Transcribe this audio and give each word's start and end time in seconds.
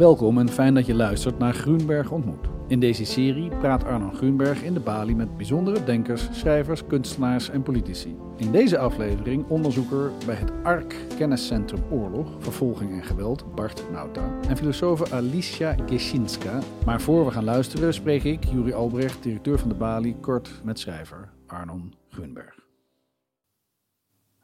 Welkom 0.00 0.38
en 0.38 0.48
fijn 0.48 0.74
dat 0.74 0.86
je 0.86 0.94
luistert 0.94 1.38
naar 1.38 1.54
Groenberg 1.54 2.10
ontmoet. 2.10 2.46
In 2.68 2.80
deze 2.80 3.04
serie 3.04 3.48
praat 3.48 3.84
Arno 3.84 4.10
Groenberg 4.10 4.62
in 4.62 4.74
de 4.74 4.80
Bali 4.80 5.14
met 5.14 5.36
bijzondere 5.36 5.84
denkers, 5.84 6.28
schrijvers, 6.32 6.86
kunstenaars 6.86 7.50
en 7.50 7.62
politici. 7.62 8.16
In 8.36 8.50
deze 8.52 8.78
aflevering 8.78 9.48
onderzoeker 9.48 10.10
bij 10.26 10.34
het 10.34 10.52
ARK 10.62 10.94
Kenniscentrum 11.16 11.82
Oorlog, 11.90 12.36
Vervolging 12.38 12.92
en 12.92 13.04
Geweld, 13.04 13.54
Bart 13.54 13.84
Nauta, 13.92 14.40
en 14.48 14.56
filosoof 14.56 15.12
Alicia 15.12 15.76
Gesinska. 15.86 16.58
Maar 16.84 17.00
voor 17.00 17.24
we 17.24 17.30
gaan 17.30 17.44
luisteren 17.44 17.94
spreek 17.94 18.24
ik, 18.24 18.44
Juri 18.44 18.72
Albrecht, 18.72 19.22
directeur 19.22 19.58
van 19.58 19.68
de 19.68 19.74
Bali, 19.74 20.16
kort 20.20 20.60
met 20.64 20.78
schrijver 20.78 21.28
Arnon 21.46 21.94
Groenberg. 22.08 22.58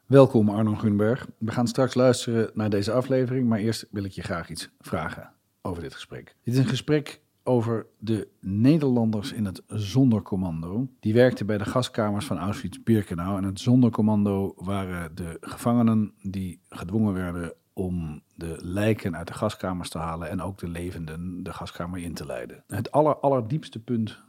Welkom 0.05 0.49
Arnon 0.49 0.77
Groenberg. 0.77 1.27
We 1.37 1.51
gaan 1.51 1.67
straks 1.67 1.93
luisteren 1.93 2.49
naar 2.53 2.69
deze 2.69 2.91
aflevering, 2.91 3.47
maar 3.47 3.59
eerst 3.59 3.87
wil 3.91 4.03
ik 4.03 4.11
je 4.11 4.21
graag 4.21 4.49
iets 4.49 4.69
vragen 4.79 5.35
over 5.67 5.81
dit 5.83 5.93
gesprek. 5.93 6.35
Dit 6.43 6.53
is 6.53 6.59
een 6.59 6.65
gesprek 6.65 7.21
over 7.43 7.85
de 7.99 8.27
Nederlanders 8.39 9.31
in 9.31 9.45
het 9.45 9.61
zondercommando. 9.67 10.87
Die 10.99 11.13
werkten 11.13 11.45
bij 11.45 11.57
de 11.57 11.65
gaskamers 11.65 12.25
van 12.25 12.37
Auschwitz-Birkenau. 12.37 13.37
En 13.37 13.43
het 13.43 13.59
zondercommando 13.59 14.53
waren 14.57 15.15
de 15.15 15.37
gevangenen 15.41 16.13
die 16.21 16.59
gedwongen 16.69 17.13
werden 17.13 17.53
om 17.73 18.21
de 18.35 18.57
lijken 18.61 19.17
uit 19.17 19.27
de 19.27 19.33
gaskamers 19.33 19.89
te 19.89 19.97
halen 19.97 20.29
en 20.29 20.41
ook 20.41 20.57
de 20.57 20.67
levenden 20.67 21.43
de 21.43 21.53
gaskamer 21.53 21.99
in 21.99 22.13
te 22.13 22.25
leiden. 22.25 22.63
Het 22.67 22.91
aller, 22.91 23.15
allerdiepste 23.15 23.79
punt 23.79 24.21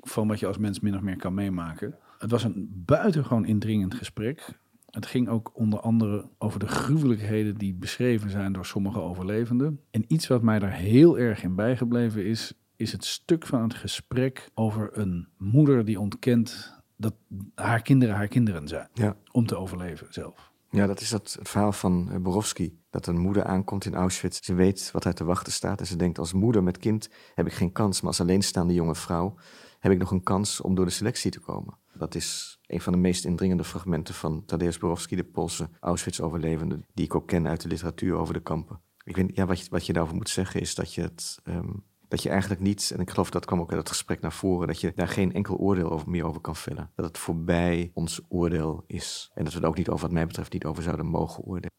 van 0.00 0.28
wat 0.28 0.38
je 0.38 0.46
als 0.46 0.58
mens 0.58 0.80
min 0.80 0.94
of 0.94 1.00
meer 1.00 1.16
kan 1.16 1.34
meemaken. 1.34 1.94
Het 2.18 2.30
was 2.30 2.44
een 2.44 2.82
buitengewoon 2.86 3.44
indringend 3.44 3.94
gesprek. 3.94 4.58
Het 4.90 5.06
ging 5.06 5.28
ook 5.28 5.50
onder 5.54 5.80
andere 5.80 6.28
over 6.38 6.60
de 6.60 6.68
gruwelijkheden 6.68 7.54
die 7.54 7.74
beschreven 7.74 8.30
zijn 8.30 8.52
door 8.52 8.66
sommige 8.66 9.00
overlevenden. 9.00 9.80
En 9.90 10.04
iets 10.06 10.26
wat 10.26 10.42
mij 10.42 10.58
daar 10.58 10.72
heel 10.72 11.18
erg 11.18 11.42
in 11.42 11.54
bijgebleven 11.54 12.24
is, 12.24 12.52
is 12.76 12.92
het 12.92 13.04
stuk 13.04 13.46
van 13.46 13.62
het 13.62 13.74
gesprek 13.74 14.48
over 14.54 14.98
een 14.98 15.28
moeder 15.36 15.84
die 15.84 16.00
ontkent 16.00 16.76
dat 16.96 17.14
haar 17.54 17.82
kinderen 17.82 18.14
haar 18.14 18.28
kinderen 18.28 18.68
zijn. 18.68 18.88
Ja. 18.92 19.16
Om 19.32 19.46
te 19.46 19.56
overleven 19.56 20.06
zelf. 20.10 20.52
Ja, 20.70 20.86
dat 20.86 21.00
is 21.00 21.08
dat, 21.08 21.36
het 21.38 21.48
verhaal 21.48 21.72
van 21.72 22.08
eh, 22.10 22.18
Borowski. 22.18 22.78
Dat 22.90 23.06
een 23.06 23.18
moeder 23.18 23.44
aankomt 23.44 23.84
in 23.84 23.94
Auschwitz. 23.94 24.40
Ze 24.40 24.54
weet 24.54 24.90
wat 24.92 25.04
haar 25.04 25.14
te 25.14 25.24
wachten 25.24 25.52
staat. 25.52 25.80
En 25.80 25.86
ze 25.86 25.96
denkt, 25.96 26.18
als 26.18 26.32
moeder 26.32 26.62
met 26.62 26.78
kind 26.78 27.10
heb 27.34 27.46
ik 27.46 27.52
geen 27.52 27.72
kans. 27.72 28.00
Maar 28.00 28.10
als 28.10 28.20
alleenstaande 28.20 28.74
jonge 28.74 28.94
vrouw 28.94 29.34
heb 29.78 29.92
ik 29.92 29.98
nog 29.98 30.10
een 30.10 30.22
kans 30.22 30.60
om 30.60 30.74
door 30.74 30.84
de 30.84 30.90
selectie 30.90 31.30
te 31.30 31.40
komen. 31.40 31.74
Dat 31.98 32.14
is 32.14 32.58
een 32.66 32.80
van 32.80 32.92
de 32.92 32.98
meest 32.98 33.24
indringende 33.24 33.64
fragmenten 33.64 34.14
van 34.14 34.44
Tadeusz 34.44 34.78
Borowski, 34.78 35.16
de 35.16 35.24
Poolse 35.24 35.68
Auschwitz-overlevende, 35.80 36.80
die 36.94 37.04
ik 37.04 37.14
ook 37.14 37.26
ken 37.26 37.48
uit 37.48 37.60
de 37.60 37.68
literatuur 37.68 38.16
over 38.16 38.34
de 38.34 38.42
kampen. 38.42 38.80
Ik 39.04 39.16
weet, 39.16 39.36
ja, 39.36 39.46
wat, 39.46 39.60
je, 39.60 39.66
wat 39.70 39.86
je 39.86 39.92
daarover 39.92 40.16
moet 40.16 40.28
zeggen 40.28 40.60
is 40.60 40.74
dat 40.74 40.94
je 40.94 41.00
het. 41.02 41.38
ehm, 41.44 41.70
dat 42.08 42.22
je 42.22 42.28
eigenlijk 42.28 42.60
niet, 42.60 42.90
en 42.94 43.00
ik 43.00 43.10
geloof 43.10 43.30
dat 43.30 43.44
kwam 43.44 43.60
ook 43.60 43.70
uit 43.70 43.78
het 43.78 43.88
gesprek 43.88 44.20
naar 44.20 44.32
voren, 44.32 44.66
dat 44.66 44.80
je 44.80 44.92
daar 44.94 45.08
geen 45.08 45.32
enkel 45.32 45.56
oordeel 45.56 45.90
over, 45.90 46.10
meer 46.10 46.24
over 46.24 46.40
kan 46.40 46.56
vellen. 46.56 46.90
Dat 46.94 47.04
het 47.04 47.18
voorbij 47.18 47.90
ons 47.94 48.20
oordeel 48.28 48.84
is. 48.86 49.30
En 49.34 49.44
dat 49.44 49.52
we 49.52 49.60
er 49.60 49.66
ook 49.66 49.76
niet 49.76 49.88
over, 49.88 50.06
wat 50.06 50.14
mij 50.14 50.26
betreft, 50.26 50.52
niet 50.52 50.64
over 50.64 50.82
zouden 50.82 51.06
mogen 51.06 51.44
oordelen. 51.44 51.76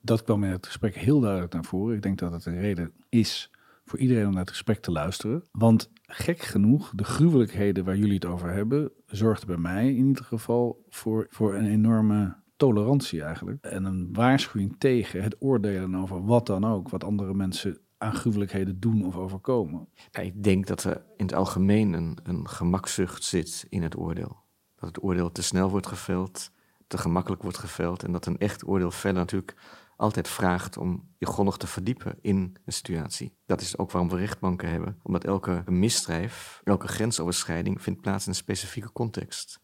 Dat 0.00 0.22
kwam 0.22 0.44
in 0.44 0.50
het 0.50 0.66
gesprek 0.66 0.94
heel 0.94 1.20
duidelijk 1.20 1.52
naar 1.52 1.64
voren. 1.64 1.96
Ik 1.96 2.02
denk 2.02 2.18
dat 2.18 2.32
het 2.32 2.46
een 2.46 2.60
reden 2.60 2.92
is 3.08 3.50
voor 3.88 3.98
iedereen 3.98 4.26
om 4.26 4.30
naar 4.30 4.40
het 4.40 4.50
gesprek 4.50 4.80
te 4.80 4.90
luisteren. 4.90 5.42
Want 5.50 5.90
gek 6.02 6.40
genoeg, 6.42 6.92
de 6.94 7.04
gruwelijkheden 7.04 7.84
waar 7.84 7.96
jullie 7.96 8.14
het 8.14 8.24
over 8.24 8.52
hebben, 8.52 8.92
zorgde 9.06 9.46
bij 9.46 9.56
mij 9.56 9.88
in 9.94 10.06
ieder 10.06 10.24
geval 10.24 10.84
voor, 10.88 11.26
voor 11.30 11.54
een 11.54 11.66
enorme 11.66 12.36
tolerantie 12.56 13.22
eigenlijk. 13.22 13.64
En 13.64 13.84
een 13.84 14.08
waarschuwing 14.12 14.74
tegen 14.78 15.22
het 15.22 15.36
oordelen 15.38 15.94
over 15.94 16.24
wat 16.24 16.46
dan 16.46 16.64
ook, 16.64 16.88
wat 16.88 17.04
andere 17.04 17.34
mensen 17.34 17.80
aan 17.98 18.14
gruwelijkheden 18.14 18.80
doen 18.80 19.06
of 19.06 19.16
overkomen. 19.16 19.88
Ik 20.10 20.42
denk 20.42 20.66
dat 20.66 20.84
er 20.84 21.04
in 21.16 21.24
het 21.24 21.34
algemeen 21.34 21.92
een, 21.92 22.18
een 22.22 22.48
gemakzucht 22.48 23.24
zit 23.24 23.66
in 23.68 23.82
het 23.82 23.96
oordeel. 23.96 24.36
Dat 24.74 24.88
het 24.88 25.02
oordeel 25.02 25.32
te 25.32 25.42
snel 25.42 25.70
wordt 25.70 25.86
geveld, 25.86 26.50
te 26.86 26.98
gemakkelijk 26.98 27.42
wordt 27.42 27.58
geveld. 27.58 28.02
En 28.02 28.12
dat 28.12 28.26
een 28.26 28.38
echt 28.38 28.66
oordeel 28.66 28.90
vellen 28.90 29.16
natuurlijk 29.16 29.56
altijd 29.98 30.28
vraagt 30.28 30.76
om 30.76 31.08
je 31.18 31.26
grondig 31.26 31.56
te 31.56 31.66
verdiepen 31.66 32.18
in 32.20 32.56
een 32.64 32.72
situatie. 32.72 33.36
Dat 33.46 33.60
is 33.60 33.78
ook 33.78 33.90
waarom 33.90 34.10
we 34.10 34.16
rechtbanken 34.16 34.70
hebben. 34.70 34.98
Omdat 35.02 35.24
elke 35.24 35.62
misdrijf, 35.66 36.60
elke 36.64 36.88
grensoverschrijding 36.88 37.82
vindt 37.82 38.00
plaats 38.00 38.24
in 38.24 38.30
een 38.30 38.36
specifieke 38.36 38.92
context. 38.92 39.60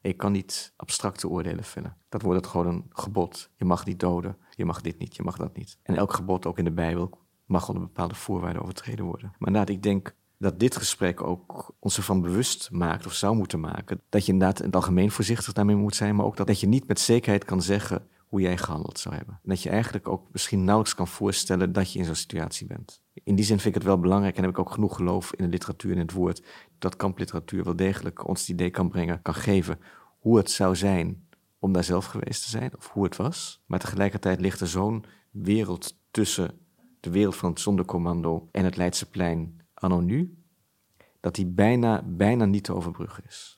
En 0.00 0.10
je 0.10 0.16
kan 0.16 0.32
niet 0.32 0.72
abstracte 0.76 1.28
oordelen 1.28 1.64
vellen. 1.64 1.96
Dat 2.08 2.22
wordt 2.22 2.46
gewoon 2.46 2.66
een 2.66 2.86
gebod. 2.88 3.50
Je 3.56 3.64
mag 3.64 3.84
niet 3.84 4.00
doden, 4.00 4.36
je 4.50 4.64
mag 4.64 4.80
dit 4.80 4.98
niet, 4.98 5.16
je 5.16 5.22
mag 5.22 5.36
dat 5.36 5.56
niet. 5.56 5.78
En 5.82 5.96
elk 5.96 6.12
gebod, 6.12 6.46
ook 6.46 6.58
in 6.58 6.64
de 6.64 6.72
Bijbel, 6.72 7.18
mag 7.44 7.68
onder 7.68 7.82
bepaalde 7.82 8.14
voorwaarden 8.14 8.62
overtreden 8.62 9.04
worden. 9.04 9.28
Maar 9.38 9.48
inderdaad, 9.48 9.74
ik 9.74 9.82
denk 9.82 10.14
dat 10.38 10.60
dit 10.60 10.76
gesprek 10.76 11.22
ook 11.22 11.74
ons 11.78 11.96
ervan 11.96 12.20
bewust 12.20 12.70
maakt, 12.70 13.06
of 13.06 13.12
zou 13.12 13.36
moeten 13.36 13.60
maken, 13.60 14.00
dat 14.08 14.26
je 14.26 14.32
inderdaad 14.32 14.58
in 14.58 14.66
het 14.66 14.74
algemeen 14.74 15.10
voorzichtig 15.10 15.52
daarmee 15.52 15.76
moet 15.76 15.96
zijn, 15.96 16.16
maar 16.16 16.26
ook 16.26 16.46
dat 16.46 16.60
je 16.60 16.66
niet 16.66 16.86
met 16.86 17.00
zekerheid 17.00 17.44
kan 17.44 17.62
zeggen 17.62 18.08
hoe 18.28 18.40
jij 18.40 18.56
gehandeld 18.56 18.98
zou 18.98 19.14
hebben. 19.14 19.34
En 19.42 19.48
dat 19.48 19.62
je 19.62 19.70
eigenlijk 19.70 20.08
ook 20.08 20.28
misschien 20.32 20.64
nauwelijks 20.64 20.94
kan 20.94 21.08
voorstellen 21.08 21.72
dat 21.72 21.92
je 21.92 21.98
in 21.98 22.04
zo'n 22.04 22.14
situatie 22.14 22.66
bent. 22.66 23.02
In 23.12 23.34
die 23.34 23.44
zin 23.44 23.56
vind 23.56 23.68
ik 23.68 23.80
het 23.80 23.90
wel 23.90 24.00
belangrijk 24.00 24.36
en 24.36 24.42
heb 24.42 24.50
ik 24.50 24.58
ook 24.58 24.70
genoeg 24.70 24.96
geloof 24.96 25.34
in 25.34 25.44
de 25.44 25.50
literatuur 25.50 25.92
en 25.92 25.98
het 25.98 26.12
woord, 26.12 26.42
dat 26.78 26.96
kampliteratuur 26.96 27.64
wel 27.64 27.76
degelijk 27.76 28.28
ons 28.28 28.40
het 28.40 28.48
idee 28.48 28.70
kan 28.70 28.88
brengen, 28.88 29.22
kan 29.22 29.34
geven 29.34 29.78
hoe 30.18 30.36
het 30.36 30.50
zou 30.50 30.76
zijn 30.76 31.26
om 31.58 31.72
daar 31.72 31.84
zelf 31.84 32.04
geweest 32.04 32.42
te 32.42 32.48
zijn, 32.50 32.76
of 32.76 32.90
hoe 32.90 33.04
het 33.04 33.16
was. 33.16 33.62
Maar 33.66 33.78
tegelijkertijd 33.78 34.40
ligt 34.40 34.60
er 34.60 34.68
zo'n 34.68 35.04
wereld 35.30 35.98
tussen 36.10 36.58
de 37.00 37.10
wereld 37.10 37.36
van 37.36 37.50
het 37.50 37.60
zondercommando 37.60 38.48
en 38.52 38.64
het 38.64 38.76
Leidseplein 38.76 39.60
anno 39.74 40.00
nu, 40.00 40.42
dat 41.20 41.34
die 41.34 41.46
bijna, 41.46 42.02
bijna 42.06 42.44
niet 42.44 42.64
te 42.64 42.74
overbruggen 42.74 43.24
is. 43.26 43.57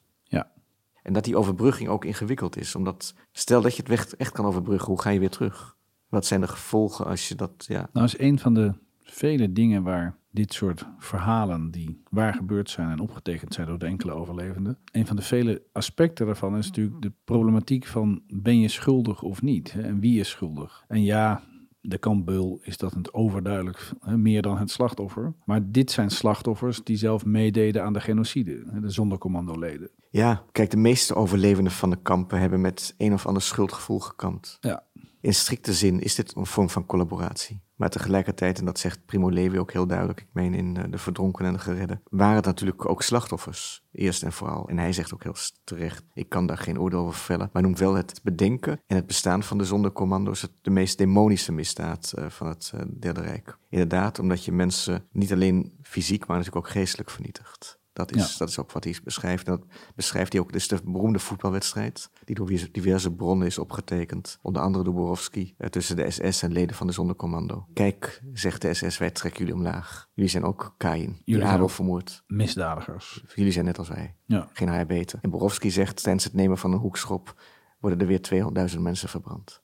En 1.02 1.12
dat 1.12 1.24
die 1.24 1.36
overbrugging 1.36 1.88
ook 1.88 2.04
ingewikkeld 2.04 2.56
is, 2.56 2.74
omdat 2.74 3.14
stel 3.32 3.62
dat 3.62 3.76
je 3.76 3.82
het 3.86 4.16
echt 4.16 4.32
kan 4.32 4.44
overbruggen, 4.44 4.88
hoe 4.88 5.00
ga 5.00 5.10
je 5.10 5.18
weer 5.18 5.30
terug? 5.30 5.76
Wat 6.08 6.26
zijn 6.26 6.40
de 6.40 6.48
gevolgen 6.48 7.06
als 7.06 7.28
je 7.28 7.34
dat, 7.34 7.64
ja... 7.68 7.88
Nou 7.92 8.06
is 8.06 8.18
een 8.18 8.38
van 8.38 8.54
de 8.54 8.74
vele 9.02 9.52
dingen 9.52 9.82
waar 9.82 10.18
dit 10.30 10.52
soort 10.52 10.86
verhalen 10.98 11.70
die 11.70 12.02
waar 12.10 12.34
gebeurd 12.34 12.70
zijn 12.70 12.90
en 12.90 13.00
opgetekend 13.00 13.54
zijn 13.54 13.66
door 13.66 13.78
de 13.78 13.86
enkele 13.86 14.12
overlevenden. 14.12 14.78
Een 14.92 15.06
van 15.06 15.16
de 15.16 15.22
vele 15.22 15.62
aspecten 15.72 16.26
daarvan 16.26 16.56
is 16.56 16.66
natuurlijk 16.66 17.02
de 17.02 17.12
problematiek 17.24 17.86
van 17.86 18.22
ben 18.26 18.60
je 18.60 18.68
schuldig 18.68 19.22
of 19.22 19.42
niet? 19.42 19.74
En 19.78 20.00
wie 20.00 20.20
is 20.20 20.28
schuldig? 20.28 20.84
En 20.88 21.02
ja, 21.02 21.42
de 21.80 21.98
kampbeul 21.98 22.58
is 22.62 22.76
dat 22.76 22.92
het 22.92 23.14
overduidelijk 23.14 23.92
hè, 24.00 24.16
meer 24.16 24.42
dan 24.42 24.58
het 24.58 24.70
slachtoffer. 24.70 25.34
Maar 25.44 25.70
dit 25.70 25.90
zijn 25.90 26.10
slachtoffers 26.10 26.84
die 26.84 26.96
zelf 26.96 27.24
meededen 27.24 27.82
aan 27.82 27.92
de 27.92 28.00
genocide, 28.00 28.64
hè, 28.70 28.80
de 28.80 28.90
zondercommandoleden. 28.90 29.90
Ja, 30.10 30.44
kijk, 30.52 30.70
de 30.70 30.76
meeste 30.76 31.14
overlevenden 31.14 31.72
van 31.72 31.90
de 31.90 32.02
kampen 32.02 32.40
hebben 32.40 32.60
met 32.60 32.94
een 32.96 33.12
of 33.12 33.26
ander 33.26 33.42
schuldgevoel 33.42 34.00
gekampt. 34.00 34.58
Ja. 34.60 34.84
In 35.20 35.34
strikte 35.34 35.72
zin 35.72 36.00
is 36.00 36.14
dit 36.14 36.36
een 36.36 36.46
vorm 36.46 36.70
van 36.70 36.86
collaboratie. 36.86 37.62
Maar 37.80 37.90
tegelijkertijd, 37.90 38.58
en 38.58 38.64
dat 38.64 38.78
zegt 38.78 39.06
Primo 39.06 39.28
Levi 39.28 39.58
ook 39.58 39.72
heel 39.72 39.86
duidelijk, 39.86 40.20
ik 40.20 40.26
meen 40.32 40.54
in 40.54 40.76
eh, 40.76 40.84
De 40.90 40.98
Verdronken 40.98 41.44
en 41.44 41.52
de 41.52 41.58
Geredden, 41.58 42.02
waren 42.10 42.36
het 42.36 42.44
natuurlijk 42.44 42.88
ook 42.88 43.02
slachtoffers, 43.02 43.84
eerst 43.92 44.22
en 44.22 44.32
vooral. 44.32 44.68
En 44.68 44.78
hij 44.78 44.92
zegt 44.92 45.14
ook 45.14 45.22
heel 45.22 45.34
terecht, 45.64 46.04
ik 46.14 46.28
kan 46.28 46.46
daar 46.46 46.58
geen 46.58 46.80
oordeel 46.80 47.00
over 47.00 47.20
vellen, 47.20 47.50
maar 47.52 47.62
noemt 47.62 47.78
wel 47.78 47.94
het 47.94 48.20
bedenken 48.22 48.82
en 48.86 48.96
het 48.96 49.06
bestaan 49.06 49.42
van 49.42 49.58
de 49.58 49.64
zondercommando's 49.64 50.48
de 50.62 50.70
meest 50.70 50.98
demonische 50.98 51.52
misdaad 51.52 52.12
uh, 52.18 52.26
van 52.28 52.46
het 52.46 52.72
uh, 52.74 52.80
Derde 52.98 53.20
Rijk. 53.20 53.58
Inderdaad, 53.68 54.18
omdat 54.18 54.44
je 54.44 54.52
mensen 54.52 55.06
niet 55.12 55.32
alleen 55.32 55.78
fysiek, 55.82 56.26
maar 56.26 56.36
natuurlijk 56.36 56.66
ook 56.66 56.72
geestelijk 56.72 57.10
vernietigt. 57.10 57.79
Dat 58.06 58.14
is, 58.16 58.32
Ja. 58.32 58.38
dat 58.38 58.48
is 58.48 58.58
ook 58.58 58.72
wat 58.72 58.84
hij 58.84 58.96
beschrijft. 59.04 59.46
Dat 59.46 59.64
beschrijft 59.94 60.32
hij 60.32 60.40
ook. 60.42 60.52
Dus 60.52 60.68
de 60.68 60.80
beroemde 60.84 61.18
voetbalwedstrijd, 61.18 62.10
die 62.24 62.34
door 62.34 62.46
diverse 62.72 63.12
bronnen 63.12 63.46
is 63.46 63.58
opgetekend. 63.58 64.38
Onder 64.42 64.62
andere 64.62 64.84
door 64.84 64.94
Borowski, 64.94 65.54
eh, 65.58 65.68
tussen 65.68 65.96
de 65.96 66.10
SS 66.10 66.42
en 66.42 66.52
leden 66.52 66.76
van 66.76 66.86
de 66.86 66.92
zondercommando. 66.92 67.66
Kijk, 67.74 68.22
zegt 68.32 68.62
de 68.62 68.74
SS, 68.74 68.98
wij 68.98 69.10
trekken 69.10 69.40
jullie 69.40 69.54
omlaag. 69.54 70.08
Jullie 70.14 70.30
zijn 70.30 70.44
ook 70.44 70.74
Kain, 70.76 71.22
Jullie 71.24 71.44
Abel 71.44 71.62
ook- 71.64 71.70
vermoord. 71.70 72.22
Misdadigers. 72.26 73.24
Jullie 73.34 73.52
zijn 73.52 73.64
net 73.64 73.78
als 73.78 73.88
wij, 73.88 74.16
Ja. 74.26 74.48
geen 74.52 74.68
haar 74.68 74.86
beter. 74.86 75.18
En 75.22 75.30
Borowski 75.30 75.70
zegt, 75.70 76.02
tijdens 76.02 76.24
het 76.24 76.34
nemen 76.34 76.58
van 76.58 76.72
een 76.72 76.78
hoekschop 76.78 77.42
worden 77.80 78.00
er 78.00 78.06
weer 78.06 78.22
200.000 78.22 78.82
mensen 78.82 79.08
verbrand. 79.08 79.62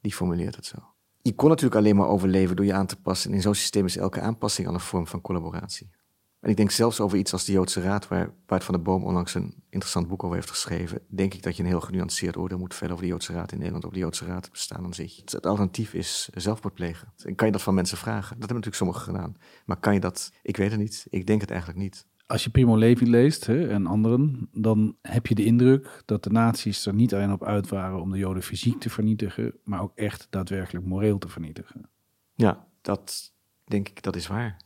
Die 0.00 0.14
formuleert 0.14 0.56
het 0.56 0.66
zo. 0.66 0.76
Je 1.22 1.34
kon 1.34 1.48
natuurlijk 1.48 1.76
alleen 1.80 1.96
maar 1.96 2.08
overleven 2.08 2.56
door 2.56 2.64
je 2.64 2.72
aan 2.72 2.86
te 2.86 2.96
passen. 3.00 3.30
En 3.30 3.36
in 3.36 3.42
zo'n 3.42 3.54
systeem 3.54 3.84
is 3.84 3.96
elke 3.96 4.20
aanpassing 4.20 4.68
al 4.68 4.74
een 4.74 4.80
vorm 4.80 5.06
van 5.06 5.20
collaboratie. 5.20 5.90
En 6.40 6.50
ik 6.50 6.56
denk 6.56 6.70
zelfs 6.70 7.00
over 7.00 7.18
iets 7.18 7.32
als 7.32 7.44
de 7.44 7.52
Joodse 7.52 7.80
Raad, 7.80 8.08
waar 8.08 8.34
Bart 8.46 8.64
van 8.64 8.74
der 8.74 8.82
Boom 8.82 9.04
onlangs 9.04 9.34
een 9.34 9.54
interessant 9.68 10.08
boek 10.08 10.24
over 10.24 10.36
heeft 10.36 10.50
geschreven, 10.50 11.00
denk 11.08 11.34
ik 11.34 11.42
dat 11.42 11.56
je 11.56 11.62
een 11.62 11.68
heel 11.68 11.80
genuanceerd 11.80 12.36
oordeel 12.36 12.58
moet 12.58 12.74
vellen 12.74 12.92
over 12.92 13.04
de 13.04 13.10
Joodse 13.10 13.32
Raad 13.32 13.52
in 13.52 13.58
Nederland, 13.58 13.84
over 13.84 13.96
de 13.96 14.02
Joodse 14.04 14.24
Raad 14.24 14.50
bestaan 14.50 14.84
aan 14.84 14.94
zich. 14.94 15.16
Het 15.16 15.46
alternatief 15.46 15.94
is 15.94 16.28
zelfmoord 16.34 16.74
plegen. 16.74 17.12
En 17.24 17.34
kan 17.34 17.46
je 17.46 17.52
dat 17.52 17.62
van 17.62 17.74
mensen 17.74 17.98
vragen? 17.98 18.38
Dat 18.38 18.48
hebben 18.48 18.56
natuurlijk 18.56 18.76
sommigen 18.76 19.02
gedaan. 19.02 19.36
Maar 19.66 19.76
kan 19.76 19.94
je 19.94 20.00
dat? 20.00 20.32
Ik 20.42 20.56
weet 20.56 20.70
het 20.70 20.80
niet. 20.80 21.06
Ik 21.10 21.26
denk 21.26 21.40
het 21.40 21.50
eigenlijk 21.50 21.80
niet. 21.80 22.06
Als 22.26 22.44
je 22.44 22.50
Primo 22.50 22.76
Levi 22.76 23.10
leest 23.10 23.46
hè, 23.46 23.68
en 23.68 23.86
anderen, 23.86 24.48
dan 24.52 24.96
heb 25.02 25.26
je 25.26 25.34
de 25.34 25.44
indruk 25.44 26.02
dat 26.04 26.22
de 26.22 26.30
nazi's 26.30 26.86
er 26.86 26.94
niet 26.94 27.14
alleen 27.14 27.32
op 27.32 27.44
uit 27.44 27.68
waren 27.68 28.00
om 28.00 28.10
de 28.10 28.18
Joden 28.18 28.42
fysiek 28.42 28.80
te 28.80 28.90
vernietigen, 28.90 29.54
maar 29.64 29.82
ook 29.82 29.92
echt 29.94 30.26
daadwerkelijk 30.30 30.86
moreel 30.86 31.18
te 31.18 31.28
vernietigen. 31.28 31.90
Ja, 32.34 32.66
dat 32.80 33.32
denk 33.64 33.88
ik, 33.88 34.02
dat 34.02 34.16
is 34.16 34.26
waar. 34.26 34.56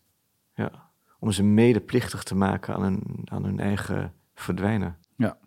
Ja. 0.54 0.91
Om 1.22 1.32
ze 1.32 1.42
medeplichtig 1.42 2.22
te 2.22 2.34
maken 2.34 2.74
aan 2.74 2.82
hun, 2.82 3.22
aan 3.24 3.44
hun 3.44 3.60
eigen 3.60 4.14
verdwijnen. 4.34 4.98
Ja. 5.16 5.38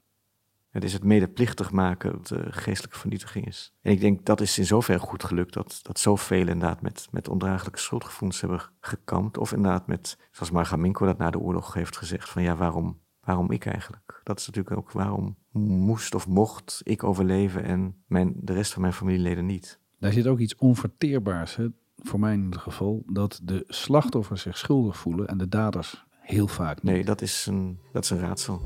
Het 0.70 0.84
is 0.84 0.94
het 0.94 1.04
medeplichtig 1.04 1.72
maken 1.72 2.12
dat 2.12 2.28
de 2.28 2.52
geestelijke 2.52 2.98
vernietiging 2.98 3.46
is. 3.46 3.74
En 3.82 3.92
ik 3.92 4.00
denk 4.00 4.26
dat 4.26 4.42
is 4.42 4.58
in 4.58 4.66
zoverre 4.66 5.00
goed 5.00 5.24
gelukt 5.24 5.54
dat, 5.54 5.80
dat 5.82 6.00
zoveel 6.00 6.40
inderdaad 6.48 6.82
met, 6.82 7.08
met 7.12 7.28
ondraaglijke 7.28 7.80
schuldgevoelens 7.80 8.42
hebben 8.42 8.62
gekampt. 8.80 9.38
Of 9.38 9.54
inderdaad 9.54 9.88
met, 9.88 10.18
zoals 10.32 10.52
Marga 10.52 10.76
Minko 10.76 11.06
dat 11.06 11.18
na 11.18 11.30
de 11.30 11.40
oorlog 11.40 11.74
heeft 11.74 11.98
gezegd, 11.98 12.30
van 12.30 12.44
ja, 12.44 12.56
waarom, 12.56 13.00
waarom 13.20 13.52
ik 13.52 13.66
eigenlijk? 13.66 14.22
Dat 14.24 14.40
is 14.40 14.48
natuurlijk 14.48 14.78
ook 14.78 14.92
waarom 14.92 15.38
moest 15.52 16.16
of 16.16 16.28
mocht 16.28 16.82
ik 16.84 17.04
overleven 17.04 17.64
en 17.64 18.04
mijn, 18.08 18.34
de 18.36 18.54
rest 18.54 18.74
van 18.74 18.82
mijn 18.82 18.94
familieleden 18.94 19.46
niet. 19.46 19.80
Daar 20.00 20.12
zit 20.12 20.28
ook 20.28 20.40
iets 20.40 20.56
onverteerbaars, 20.56 21.56
hè? 21.56 21.68
Voor 22.04 22.20
mij 22.20 22.34
in 22.34 22.60
geval, 22.60 23.04
dat 23.08 23.40
de 23.44 23.64
slachtoffers 23.68 24.42
zich 24.42 24.58
schuldig 24.58 24.98
voelen 24.98 25.28
en 25.28 25.38
de 25.38 25.48
daders 25.50 26.06
heel 26.20 26.48
vaak 26.48 26.84
niet. 26.84 26.94
Nee, 26.94 27.06
dat 27.06 27.22
is 27.22 27.46
een, 27.46 27.80
dat 27.92 28.04
is 28.04 28.10
een 28.10 28.20
raadsel. 28.20 28.62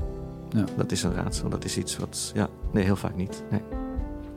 Ja. 0.48 0.64
Dat 0.76 0.92
is 0.92 1.02
een 1.02 1.14
raadsel. 1.14 1.48
Dat 1.48 1.64
is 1.64 1.78
iets 1.78 1.96
wat, 1.96 2.30
ja, 2.34 2.48
nee, 2.72 2.84
heel 2.84 2.96
vaak 2.96 3.16
niet. 3.16 3.44
Nee. 3.50 3.62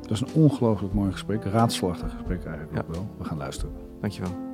Dat 0.01 0.11
is 0.11 0.21
een 0.21 0.33
ongelooflijk 0.33 0.93
mooi 0.93 1.11
gesprek, 1.11 1.43
raadslachtig 1.43 2.11
gesprek 2.11 2.45
eigenlijk 2.45 2.75
Ja. 2.75 2.81
ook 2.81 2.93
wel. 2.93 3.15
We 3.17 3.23
gaan 3.23 3.37
luisteren. 3.37 3.73
Dankjewel. 4.01 4.52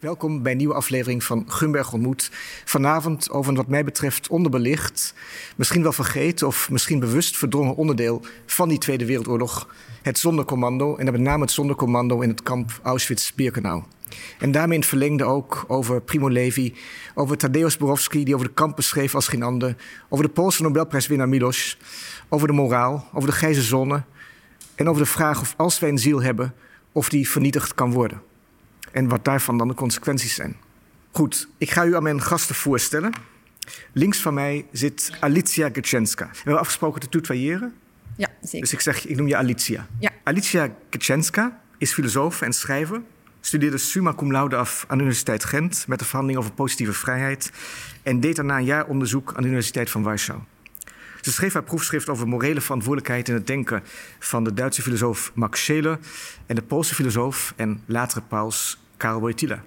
Welkom 0.00 0.42
bij 0.42 0.52
een 0.52 0.58
nieuwe 0.58 0.74
aflevering 0.74 1.24
van 1.24 1.44
Gunberg 1.50 1.92
ontmoet. 1.92 2.30
Vanavond 2.64 3.30
over 3.30 3.50
een 3.50 3.56
wat 3.56 3.68
mij 3.68 3.84
betreft 3.84 4.28
onderbelicht, 4.28 5.14
misschien 5.56 5.82
wel 5.82 5.92
vergeten 5.92 6.46
of 6.46 6.70
misschien 6.70 7.00
bewust 7.00 7.36
verdrongen 7.36 7.76
onderdeel 7.76 8.22
van 8.46 8.68
die 8.68 8.78
Tweede 8.78 9.06
Wereldoorlog. 9.06 9.74
Het 10.02 10.18
zondercommando 10.18 10.96
en 10.96 11.04
dan 11.04 11.14
met 11.14 11.22
name 11.22 11.42
het 11.42 11.50
zondercommando 11.50 12.20
in 12.20 12.28
het 12.28 12.42
kamp 12.42 12.80
Auschwitz-Birkenau. 12.82 13.82
En 14.38 14.50
daarmee 14.50 14.74
in 14.74 14.80
het 14.80 14.88
verlengde 14.88 15.24
ook 15.24 15.64
over 15.68 16.02
Primo 16.02 16.28
Levi, 16.28 16.74
over 17.14 17.36
Tadeusz 17.36 17.76
Borowski 17.76 18.24
die 18.24 18.34
over 18.34 18.46
de 18.46 18.54
kampen 18.54 18.84
schreef 18.84 19.14
als 19.14 19.28
geen 19.28 19.42
ander, 19.42 19.76
over 20.08 20.24
de 20.24 20.30
Poolse 20.30 20.62
Nobelprijswinnaar 20.62 21.28
Milos, 21.28 21.78
over 22.28 22.46
de 22.46 22.52
moraal, 22.52 23.08
over 23.12 23.28
de 23.28 23.36
grijze 23.36 23.62
zone 23.62 24.02
en 24.74 24.88
over 24.88 25.02
de 25.02 25.08
vraag 25.08 25.40
of 25.40 25.54
als 25.56 25.78
wij 25.78 25.88
een 25.88 25.98
ziel 25.98 26.22
hebben, 26.22 26.54
of 26.92 27.08
die 27.08 27.28
vernietigd 27.28 27.74
kan 27.74 27.92
worden 27.92 28.27
en 28.92 29.08
wat 29.08 29.24
daarvan 29.24 29.58
dan 29.58 29.68
de 29.68 29.74
consequenties 29.74 30.34
zijn. 30.34 30.56
Goed, 31.10 31.48
ik 31.58 31.70
ga 31.70 31.84
u 31.84 31.96
aan 31.96 32.02
mijn 32.02 32.22
gasten 32.22 32.54
voorstellen. 32.54 33.12
Links 33.92 34.18
van 34.20 34.34
mij 34.34 34.66
zit 34.72 35.10
Alicia 35.20 35.68
Geczenska. 35.72 36.28
We 36.32 36.36
hebben 36.36 36.58
afgesproken 36.58 37.00
te 37.00 37.08
tutoyeren, 37.08 37.74
Ja, 38.16 38.28
zeker. 38.40 38.60
dus 38.60 38.72
ik 38.72 38.80
zeg, 38.80 39.06
ik 39.06 39.16
noem 39.16 39.26
je 39.26 39.36
Alicia. 39.36 39.86
Ja. 39.98 40.10
Alicia 40.24 40.76
is 41.78 41.92
filosoof 41.92 42.42
en 42.42 42.52
schrijver. 42.52 43.02
Studeerde 43.40 43.78
summa 43.78 44.14
cum 44.14 44.32
laude 44.32 44.56
af 44.56 44.84
aan 44.88 44.96
de 44.96 45.02
Universiteit 45.02 45.44
Gent 45.44 45.84
met 45.88 45.98
de 45.98 46.04
verhandeling 46.04 46.40
over 46.40 46.52
positieve 46.52 46.92
vrijheid. 46.92 47.50
En 48.02 48.20
deed 48.20 48.36
daarna 48.36 48.56
een 48.56 48.64
jaar 48.64 48.86
onderzoek 48.86 49.32
aan 49.34 49.42
de 49.42 49.48
Universiteit 49.48 49.90
van 49.90 50.02
Warschau. 50.02 50.40
Ze 51.20 51.32
schreef 51.32 51.52
haar 51.52 51.62
proefschrift 51.62 52.08
over 52.08 52.28
morele 52.28 52.60
verantwoordelijkheid 52.60 53.28
in 53.28 53.34
het 53.34 53.46
denken 53.46 53.82
van 54.18 54.44
de 54.44 54.54
Duitse 54.54 54.82
filosoof 54.82 55.32
Max 55.34 55.64
Scheler 55.64 55.98
en 56.46 56.54
de 56.54 56.62
Poolse 56.62 56.94
filosoof 56.94 57.52
en 57.56 57.82
latere 57.86 58.22
paus 58.28 58.78
Karel 58.96 59.20
Wojtyla. 59.20 59.64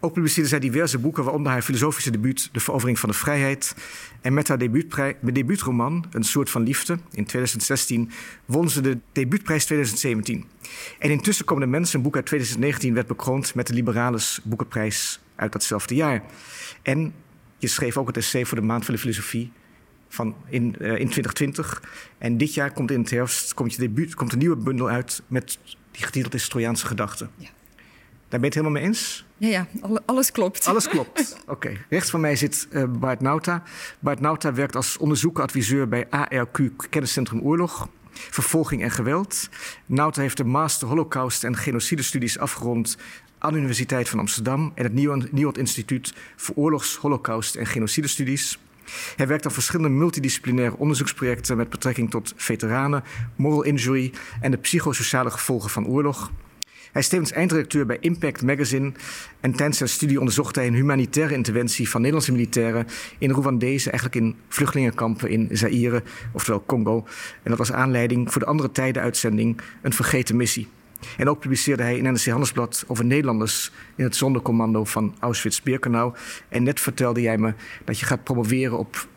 Ook 0.00 0.12
publiceerde 0.12 0.48
zij 0.48 0.58
diverse 0.58 0.98
boeken, 0.98 1.22
waaronder 1.22 1.52
haar 1.52 1.62
filosofische 1.62 2.10
debuut 2.10 2.48
De 2.52 2.60
Verovering 2.60 2.98
van 2.98 3.08
de 3.08 3.14
Vrijheid. 3.14 3.74
En 4.20 4.34
met 4.34 4.48
haar 4.48 4.58
debuutroman 5.20 6.04
Een 6.10 6.24
soort 6.24 6.50
van 6.50 6.62
liefde 6.62 6.92
in 6.92 7.24
2016 7.24 8.10
won 8.44 8.70
ze 8.70 8.80
de 8.80 8.98
debuutprijs 9.12 9.64
2017. 9.64 10.44
En 10.98 11.10
intussen 11.10 11.44
komen 11.44 11.64
de 11.64 11.70
mensen, 11.70 11.96
een 11.96 12.02
boek 12.02 12.16
uit 12.16 12.26
2019, 12.26 12.94
werd 12.94 13.06
bekroond 13.06 13.54
met 13.54 13.66
de 13.66 13.74
Liberalis 13.74 14.40
Boekenprijs 14.42 15.20
uit 15.36 15.52
datzelfde 15.52 15.94
jaar. 15.94 16.22
En 16.82 17.14
je 17.58 17.66
schreef 17.66 17.96
ook 17.96 18.06
het 18.06 18.16
essay 18.16 18.44
voor 18.44 18.60
de 18.60 18.66
Maand 18.66 18.84
van 18.84 18.94
de 18.94 19.00
Filosofie 19.00 19.52
van 20.12 20.34
in, 20.48 20.76
eh, 20.78 20.88
in 20.88 21.08
2020. 21.08 21.82
En 22.18 22.36
dit 22.36 22.54
jaar 22.54 22.72
komt 22.72 22.90
in 22.90 23.00
het 23.00 23.10
herfst 23.10 23.54
komt 23.54 23.72
je 23.74 23.78
debuut, 23.80 24.14
komt 24.14 24.32
een 24.32 24.38
nieuwe 24.38 24.56
bundel 24.56 24.88
uit 24.88 25.22
met 25.26 25.58
die 25.90 26.04
getiteld 26.04 26.34
is 26.34 26.48
Trojaanse 26.48 26.86
Gedachten. 26.86 27.30
Ja. 27.36 27.48
Daar 28.28 28.40
ben 28.40 28.40
je 28.40 28.46
het 28.46 28.54
helemaal 28.54 28.80
mee 28.80 28.82
eens? 28.84 29.24
Ja, 29.36 29.48
ja, 29.48 29.66
alle- 29.80 30.02
alles 30.06 30.32
klopt. 30.32 30.66
Alles 30.66 30.88
klopt. 30.94 31.36
Oké. 31.46 31.76
Rechts 31.88 32.10
van 32.10 32.20
mij 32.20 32.36
zit 32.36 32.68
eh, 32.70 32.84
Bart 32.98 33.20
Nauta. 33.20 33.62
Bart 33.98 34.20
Nauta 34.20 34.52
werkt 34.52 34.76
als 34.76 34.96
onderzoekeradviseur 34.96 35.88
bij 35.88 36.06
ARQ 36.06 36.76
Kenniscentrum 36.90 37.40
Oorlog, 37.40 37.88
Vervolging 38.12 38.82
en 38.82 38.90
Geweld. 38.90 39.48
Nauta 39.86 40.20
heeft 40.20 40.36
de 40.36 40.44
Master 40.44 40.88
Holocaust 40.88 41.44
en 41.44 41.56
Genocidestudies 41.56 42.38
afgerond 42.38 42.96
aan 43.38 43.52
de 43.52 43.58
Universiteit 43.58 44.08
van 44.08 44.18
Amsterdam 44.18 44.72
en 44.74 44.84
het 44.84 44.92
Nieuwland 44.92 45.32
Nieuwland 45.32 45.58
Instituut 45.58 46.14
voor 46.36 46.54
Oorlogs, 46.54 46.96
Holocaust 46.96 47.54
en 47.54 47.66
Genocidestudies. 47.66 48.58
Hij 49.16 49.26
werkt 49.26 49.46
aan 49.46 49.52
verschillende 49.52 49.88
multidisciplinaire 49.88 50.76
onderzoeksprojecten 50.76 51.56
met 51.56 51.70
betrekking 51.70 52.10
tot 52.10 52.32
veteranen, 52.36 53.04
moral 53.36 53.62
injury 53.62 54.12
en 54.40 54.50
de 54.50 54.56
psychosociale 54.56 55.30
gevolgen 55.30 55.70
van 55.70 55.86
oorlog. 55.86 56.30
Hij 56.92 57.00
is 57.00 57.08
tevens 57.08 57.32
eindredacteur 57.32 57.86
bij 57.86 57.96
Impact 58.00 58.42
Magazine. 58.42 58.92
En 59.40 59.52
tijdens 59.52 59.78
zijn 59.78 59.88
studie 59.88 60.18
onderzocht 60.18 60.56
hij 60.56 60.66
een 60.66 60.74
humanitaire 60.74 61.34
interventie 61.34 61.88
van 61.88 62.00
Nederlandse 62.00 62.32
militairen 62.32 62.86
in 63.18 63.30
Rwandese, 63.30 63.90
eigenlijk 63.90 64.24
in 64.24 64.36
vluchtelingenkampen 64.48 65.28
in 65.28 65.48
Zaire, 65.52 66.02
oftewel 66.32 66.64
Congo. 66.66 67.06
En 67.42 67.50
dat 67.50 67.58
was 67.58 67.72
aanleiding 67.72 68.32
voor 68.32 68.40
de 68.40 68.46
andere 68.46 68.72
tijden 68.72 69.02
uitzending 69.02 69.60
Een 69.82 69.92
Vergeten 69.92 70.36
Missie. 70.36 70.68
En 71.16 71.28
ook 71.28 71.40
publiceerde 71.40 71.82
hij 71.82 71.96
in 71.96 72.12
NRC 72.12 72.24
Handelsblad 72.24 72.84
over 72.86 73.04
Nederlanders 73.04 73.70
in 73.96 74.04
het 74.04 74.16
zondercommando 74.16 74.84
van 74.84 75.14
Auschwitz-Birkenau. 75.20 76.14
En 76.48 76.62
net 76.62 76.80
vertelde 76.80 77.20
jij 77.20 77.38
me 77.38 77.54
dat 77.84 77.98
je 77.98 78.06
gaat 78.06 78.24
promoveren 78.24 78.78
op 78.78 79.08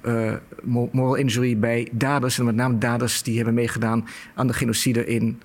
mo- 0.64 0.90
moral 0.92 1.16
injury 1.16 1.58
bij 1.60 1.90
daders. 1.92 2.40
En 2.40 2.46
met 2.46 2.56
name 2.56 2.78
daders 2.78 3.24
die 3.24 3.36
hebben 3.36 3.54
meegedaan 3.54 4.08
aan 4.36 4.48
de 4.48 4.54
genocide 4.54 5.06
in 5.06 5.42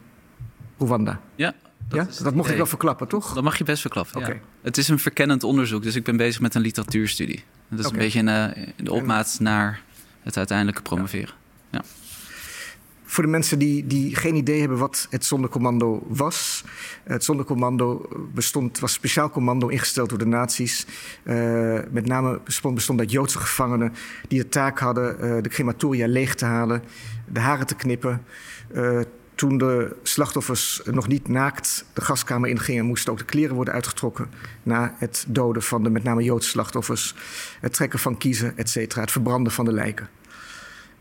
Rwanda. 0.78 1.20
Ja, 1.34 1.54
dat, 1.88 2.16
ja? 2.18 2.24
dat 2.24 2.34
mocht 2.34 2.50
ik 2.50 2.56
wel 2.56 2.66
verklappen, 2.66 3.08
toch? 3.08 3.34
Dat 3.34 3.44
mag 3.44 3.58
je 3.58 3.64
best 3.64 3.80
verklappen. 3.80 4.20
Oké. 4.20 4.30
Ja. 4.30 4.38
Het 4.62 4.76
is 4.76 4.88
een 4.88 4.98
verkennend 4.98 5.44
onderzoek, 5.44 5.82
dus 5.82 5.94
ik 5.94 6.04
ben 6.04 6.16
bezig 6.16 6.40
met 6.40 6.54
een 6.54 6.60
literatuurstudie. 6.60 7.44
Dat 7.68 7.78
is 7.78 7.90
een 7.90 7.96
beetje 7.96 8.18
in, 8.18 8.28
eh, 8.28 8.56
in 8.76 8.84
de 8.84 8.92
opmaat 8.92 9.36
naar 9.40 9.82
het 10.22 10.36
uiteindelijke 10.36 10.82
promoveren. 10.82 11.34
Voor 13.10 13.24
de 13.24 13.30
mensen 13.30 13.58
die, 13.58 13.86
die 13.86 14.16
geen 14.16 14.34
idee 14.34 14.60
hebben 14.60 14.78
wat 14.78 15.06
het 15.10 15.24
zondercommando 15.24 16.02
was. 16.08 16.64
Het 17.04 17.24
zondercommando 17.24 18.08
bestond, 18.34 18.78
was 18.78 18.90
een 18.90 18.96
speciaal 18.96 19.30
commando 19.30 19.68
ingesteld 19.68 20.08
door 20.08 20.18
de 20.18 20.26
nazi's. 20.26 20.86
Eh, 21.22 21.78
met 21.90 22.06
name 22.06 22.40
bestond, 22.44 22.74
bestond 22.74 23.00
uit 23.00 23.10
Joodse 23.10 23.38
gevangenen 23.38 23.92
die 24.28 24.38
de 24.38 24.48
taak 24.48 24.78
hadden 24.78 25.20
eh, 25.20 25.42
de 25.42 25.48
crematoria 25.48 26.06
leeg 26.06 26.34
te 26.34 26.44
halen, 26.44 26.82
de 27.26 27.40
haren 27.40 27.66
te 27.66 27.74
knippen. 27.74 28.24
Eh, 28.74 29.00
toen 29.34 29.58
de 29.58 29.96
slachtoffers 30.02 30.80
nog 30.84 31.08
niet 31.08 31.28
naakt 31.28 31.84
de 31.92 32.00
gaskamer 32.00 32.48
ingingen, 32.48 32.84
moesten 32.84 33.12
ook 33.12 33.18
de 33.18 33.24
kleren 33.24 33.54
worden 33.54 33.74
uitgetrokken. 33.74 34.30
Na 34.62 34.94
het 34.98 35.24
doden 35.28 35.62
van 35.62 35.82
de 35.82 35.90
met 35.90 36.02
name 36.02 36.22
Joodse 36.22 36.48
slachtoffers. 36.48 37.14
Het 37.60 37.72
trekken 37.72 37.98
van 37.98 38.18
kiezen, 38.18 38.56
et 38.56 38.68
cetera. 38.68 39.00
Het 39.00 39.10
verbranden 39.10 39.52
van 39.52 39.64
de 39.64 39.72
lijken. 39.72 40.08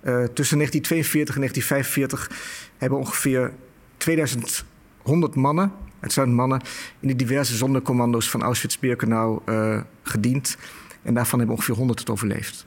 Uh, 0.03 0.23
tussen 0.33 0.57
1942 0.57 1.35
en 1.35 1.41
1945 1.41 2.29
hebben 2.77 2.99
ongeveer 2.99 3.53
2100 3.97 5.35
mannen, 5.35 5.71
het 5.99 6.13
zijn 6.13 6.33
mannen, 6.33 6.61
in 6.99 7.07
de 7.07 7.15
diverse 7.15 7.55
zondercommando's 7.55 8.29
van 8.29 8.41
Auschwitz-Birkenau 8.41 9.41
uh, 9.45 9.81
gediend. 10.03 10.57
En 11.01 11.13
daarvan 11.13 11.39
hebben 11.39 11.55
ongeveer 11.55 11.75
100 11.75 11.99
het 11.99 12.09
overleefd. 12.09 12.65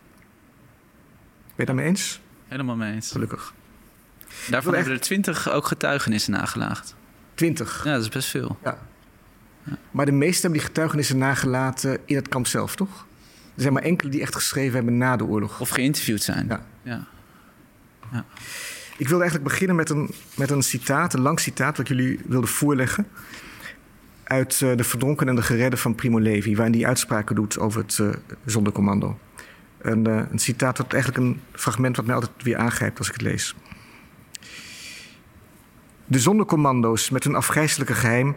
Ben 1.43 1.55
je 1.57 1.65
daarmee 1.65 1.87
eens? 1.87 2.21
Helemaal 2.49 2.77
mee 2.77 2.93
eens. 2.93 3.11
Gelukkig. 3.11 3.55
Daarvan 4.49 4.75
hebben 4.75 4.93
er 4.93 5.01
20 5.01 5.51
ook 5.51 5.67
getuigenissen 5.67 6.33
nagelaten. 6.33 6.97
20? 7.35 7.85
Ja, 7.85 7.93
dat 7.93 8.03
is 8.03 8.09
best 8.09 8.29
veel. 8.29 8.59
Ja. 8.65 8.79
ja. 9.65 9.77
Maar 9.91 10.07
de 10.07 10.13
meeste 10.13 10.41
hebben 10.41 10.59
die 10.59 10.69
getuigenissen 10.69 11.19
nagelaten 11.19 11.99
in 12.05 12.17
het 12.17 12.29
kamp 12.29 12.47
zelf, 12.47 12.77
toch? 12.77 13.07
Er 13.55 13.63
zijn 13.63 13.73
maar 13.73 13.83
enkele 13.83 14.11
die 14.11 14.21
echt 14.21 14.35
geschreven 14.35 14.75
hebben 14.75 14.99
na 14.99 15.17
de 15.17 15.25
oorlog. 15.25 15.61
Of 15.61 15.69
geïnterviewd 15.69 16.23
zijn. 16.23 16.47
Ja. 16.49 16.67
ja. 16.83 17.07
Ik 18.97 19.09
wilde 19.09 19.23
eigenlijk 19.23 19.51
beginnen 19.51 19.77
met 19.77 19.91
een, 19.91 20.11
met 20.37 20.51
een 20.51 20.63
citaat, 20.63 21.15
een 21.15 21.21
lang 21.21 21.41
citaat, 21.41 21.77
wat 21.77 21.89
jullie 21.89 22.21
wilden 22.27 22.49
voorleggen. 22.49 23.07
Uit 24.25 24.61
uh, 24.61 24.77
De 24.77 24.85
Verdronken 24.85 25.29
en 25.29 25.35
de 25.35 25.43
Geredden 25.43 25.79
van 25.79 25.95
Primo 25.95 26.19
Levi, 26.19 26.57
waarin 26.57 26.75
hij 26.75 26.87
uitspraken 26.87 27.35
doet 27.35 27.59
over 27.59 27.81
het 27.81 27.99
uh, 27.99 28.11
zondercommando. 28.45 29.19
Een, 29.79 30.09
uh, 30.09 30.23
een 30.31 30.39
citaat, 30.39 30.77
dat 30.77 30.93
eigenlijk 30.93 31.25
een 31.25 31.41
fragment 31.53 31.97
wat 31.97 32.07
mij 32.07 32.15
altijd 32.15 32.33
weer 32.43 32.57
aangrijpt 32.57 32.99
als 32.99 33.09
ik 33.09 33.13
het 33.13 33.23
lees. 33.23 33.55
De 36.05 36.19
zondercommando's 36.19 37.11
met 37.11 37.25
hun 37.25 37.35
afgrijzelijke 37.35 37.95
geheim 37.95 38.37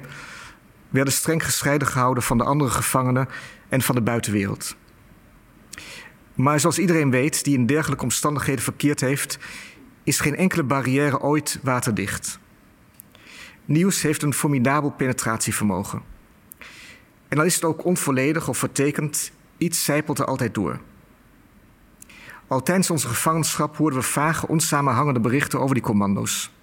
werden 0.89 1.13
streng 1.13 1.45
gescheiden 1.45 1.87
gehouden 1.87 2.23
van 2.23 2.37
de 2.37 2.43
andere 2.43 2.69
gevangenen 2.69 3.27
en 3.69 3.81
van 3.81 3.95
de 3.95 4.01
buitenwereld. 4.01 4.75
Maar 6.35 6.59
zoals 6.59 6.79
iedereen 6.79 7.11
weet 7.11 7.43
die 7.43 7.57
in 7.57 7.65
dergelijke 7.65 8.03
omstandigheden 8.03 8.63
verkeerd 8.63 8.99
heeft, 8.99 9.37
is 10.03 10.19
geen 10.19 10.35
enkele 10.35 10.63
barrière 10.63 11.21
ooit 11.21 11.59
waterdicht. 11.63 12.39
Nieuws 13.65 14.01
heeft 14.01 14.23
een 14.23 14.33
formidabel 14.33 14.89
penetratievermogen. 14.89 16.01
En 17.27 17.37
dan 17.37 17.45
is 17.45 17.55
het 17.55 17.63
ook 17.63 17.85
onvolledig 17.85 18.47
of 18.47 18.57
vertekend, 18.57 19.31
iets 19.57 19.83
zijpelt 19.83 20.19
er 20.19 20.25
altijd 20.25 20.53
door. 20.53 20.79
Al 22.47 22.63
tijdens 22.63 22.89
onze 22.89 23.07
gevangenschap 23.07 23.77
hoorden 23.77 23.99
we 23.99 24.05
vage, 24.05 24.47
onsamenhangende 24.47 25.19
berichten 25.19 25.59
over 25.59 25.75
die 25.75 25.83
commando's. 25.83 26.53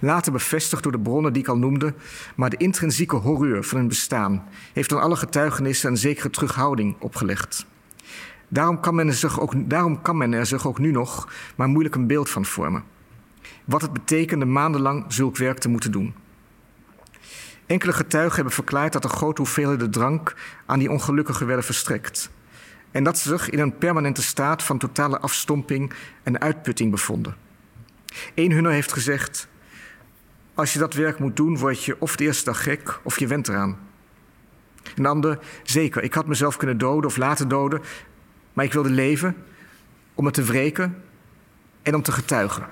Later 0.00 0.32
bevestigd 0.32 0.82
door 0.82 0.92
de 0.92 1.00
bronnen 1.00 1.32
die 1.32 1.42
ik 1.42 1.48
al 1.48 1.58
noemde, 1.58 1.94
maar 2.34 2.50
de 2.50 2.56
intrinsieke 2.56 3.16
horreur 3.16 3.64
van 3.64 3.78
hun 3.78 3.88
bestaan 3.88 4.48
heeft 4.72 4.92
aan 4.92 5.00
alle 5.00 5.16
getuigenissen 5.16 5.90
een 5.90 5.96
zekere 5.96 6.30
terughouding 6.30 6.96
opgelegd. 6.98 7.66
Daarom 8.48 8.80
kan, 8.80 8.94
men 8.94 9.06
er 9.06 9.14
zich 9.14 9.40
ook, 9.40 9.52
daarom 9.70 10.02
kan 10.02 10.16
men 10.16 10.46
zich 10.46 10.66
ook 10.66 10.78
nu 10.78 10.90
nog 10.90 11.28
maar 11.56 11.68
moeilijk 11.68 11.94
een 11.94 12.06
beeld 12.06 12.30
van 12.30 12.44
vormen. 12.44 12.84
Wat 13.64 13.82
het 13.82 13.92
betekende 13.92 14.44
maandenlang 14.44 15.04
zulk 15.08 15.36
werk 15.36 15.58
te 15.58 15.68
moeten 15.68 15.92
doen. 15.92 16.14
Enkele 17.66 17.92
getuigen 17.92 18.34
hebben 18.34 18.52
verklaard 18.52 18.92
dat 18.92 19.04
er 19.04 19.10
grote 19.10 19.40
hoeveelheden 19.40 19.90
drank 19.90 20.34
aan 20.66 20.78
die 20.78 20.90
ongelukkigen 20.90 21.46
werden 21.46 21.64
verstrekt. 21.64 22.30
En 22.90 23.04
dat 23.04 23.18
ze 23.18 23.28
zich 23.28 23.50
in 23.50 23.58
een 23.58 23.78
permanente 23.78 24.22
staat 24.22 24.62
van 24.62 24.78
totale 24.78 25.18
afstomping 25.18 25.92
en 26.22 26.40
uitputting 26.40 26.90
bevonden. 26.90 27.36
Een 28.34 28.52
hunner 28.52 28.72
heeft 28.72 28.92
gezegd: 28.92 29.48
Als 30.54 30.72
je 30.72 30.78
dat 30.78 30.94
werk 30.94 31.18
moet 31.18 31.36
doen, 31.36 31.58
word 31.58 31.84
je 31.84 31.96
of 32.00 32.16
de 32.16 32.24
eerste 32.24 32.44
dag 32.44 32.62
gek 32.62 33.00
of 33.02 33.18
je 33.18 33.26
went 33.26 33.48
eraan. 33.48 33.78
Een 34.94 35.06
ander, 35.06 35.38
zeker, 35.62 36.02
ik 36.02 36.14
had 36.14 36.26
mezelf 36.26 36.56
kunnen 36.56 36.78
doden 36.78 37.10
of 37.10 37.16
laten 37.16 37.48
doden, 37.48 37.80
maar 38.56 38.64
ik 38.64 38.72
wilde 38.72 38.90
leven 38.90 39.36
om 40.14 40.24
het 40.24 40.34
te 40.34 40.42
wreken 40.42 41.02
en 41.82 41.94
om 41.94 42.02
te 42.02 42.12
getuigen. 42.12 42.66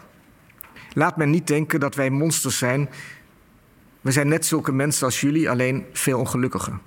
Laat 0.92 1.16
men 1.16 1.30
niet 1.30 1.46
denken 1.46 1.80
dat 1.80 1.94
wij 1.94 2.10
monsters 2.10 2.58
zijn. 2.58 2.88
We 4.00 4.12
zijn 4.12 4.28
net 4.28 4.46
zulke 4.46 4.72
mensen 4.72 5.04
als 5.04 5.20
jullie, 5.20 5.50
alleen 5.50 5.86
veel 5.92 6.18
ongelukkiger. 6.18 6.78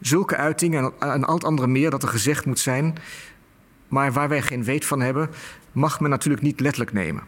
Zulke 0.00 0.36
uitingen 0.36 0.92
en 0.98 1.24
al 1.24 1.34
het 1.34 1.44
andere 1.44 1.68
meer 1.68 1.90
dat 1.90 2.02
er 2.02 2.08
gezegd 2.08 2.46
moet 2.46 2.58
zijn, 2.58 2.94
maar 3.88 4.12
waar 4.12 4.28
wij 4.28 4.42
geen 4.42 4.64
weet 4.64 4.84
van 4.84 5.00
hebben, 5.00 5.30
mag 5.72 6.00
men 6.00 6.10
natuurlijk 6.10 6.42
niet 6.42 6.60
letterlijk 6.60 6.92
nemen. 6.92 7.22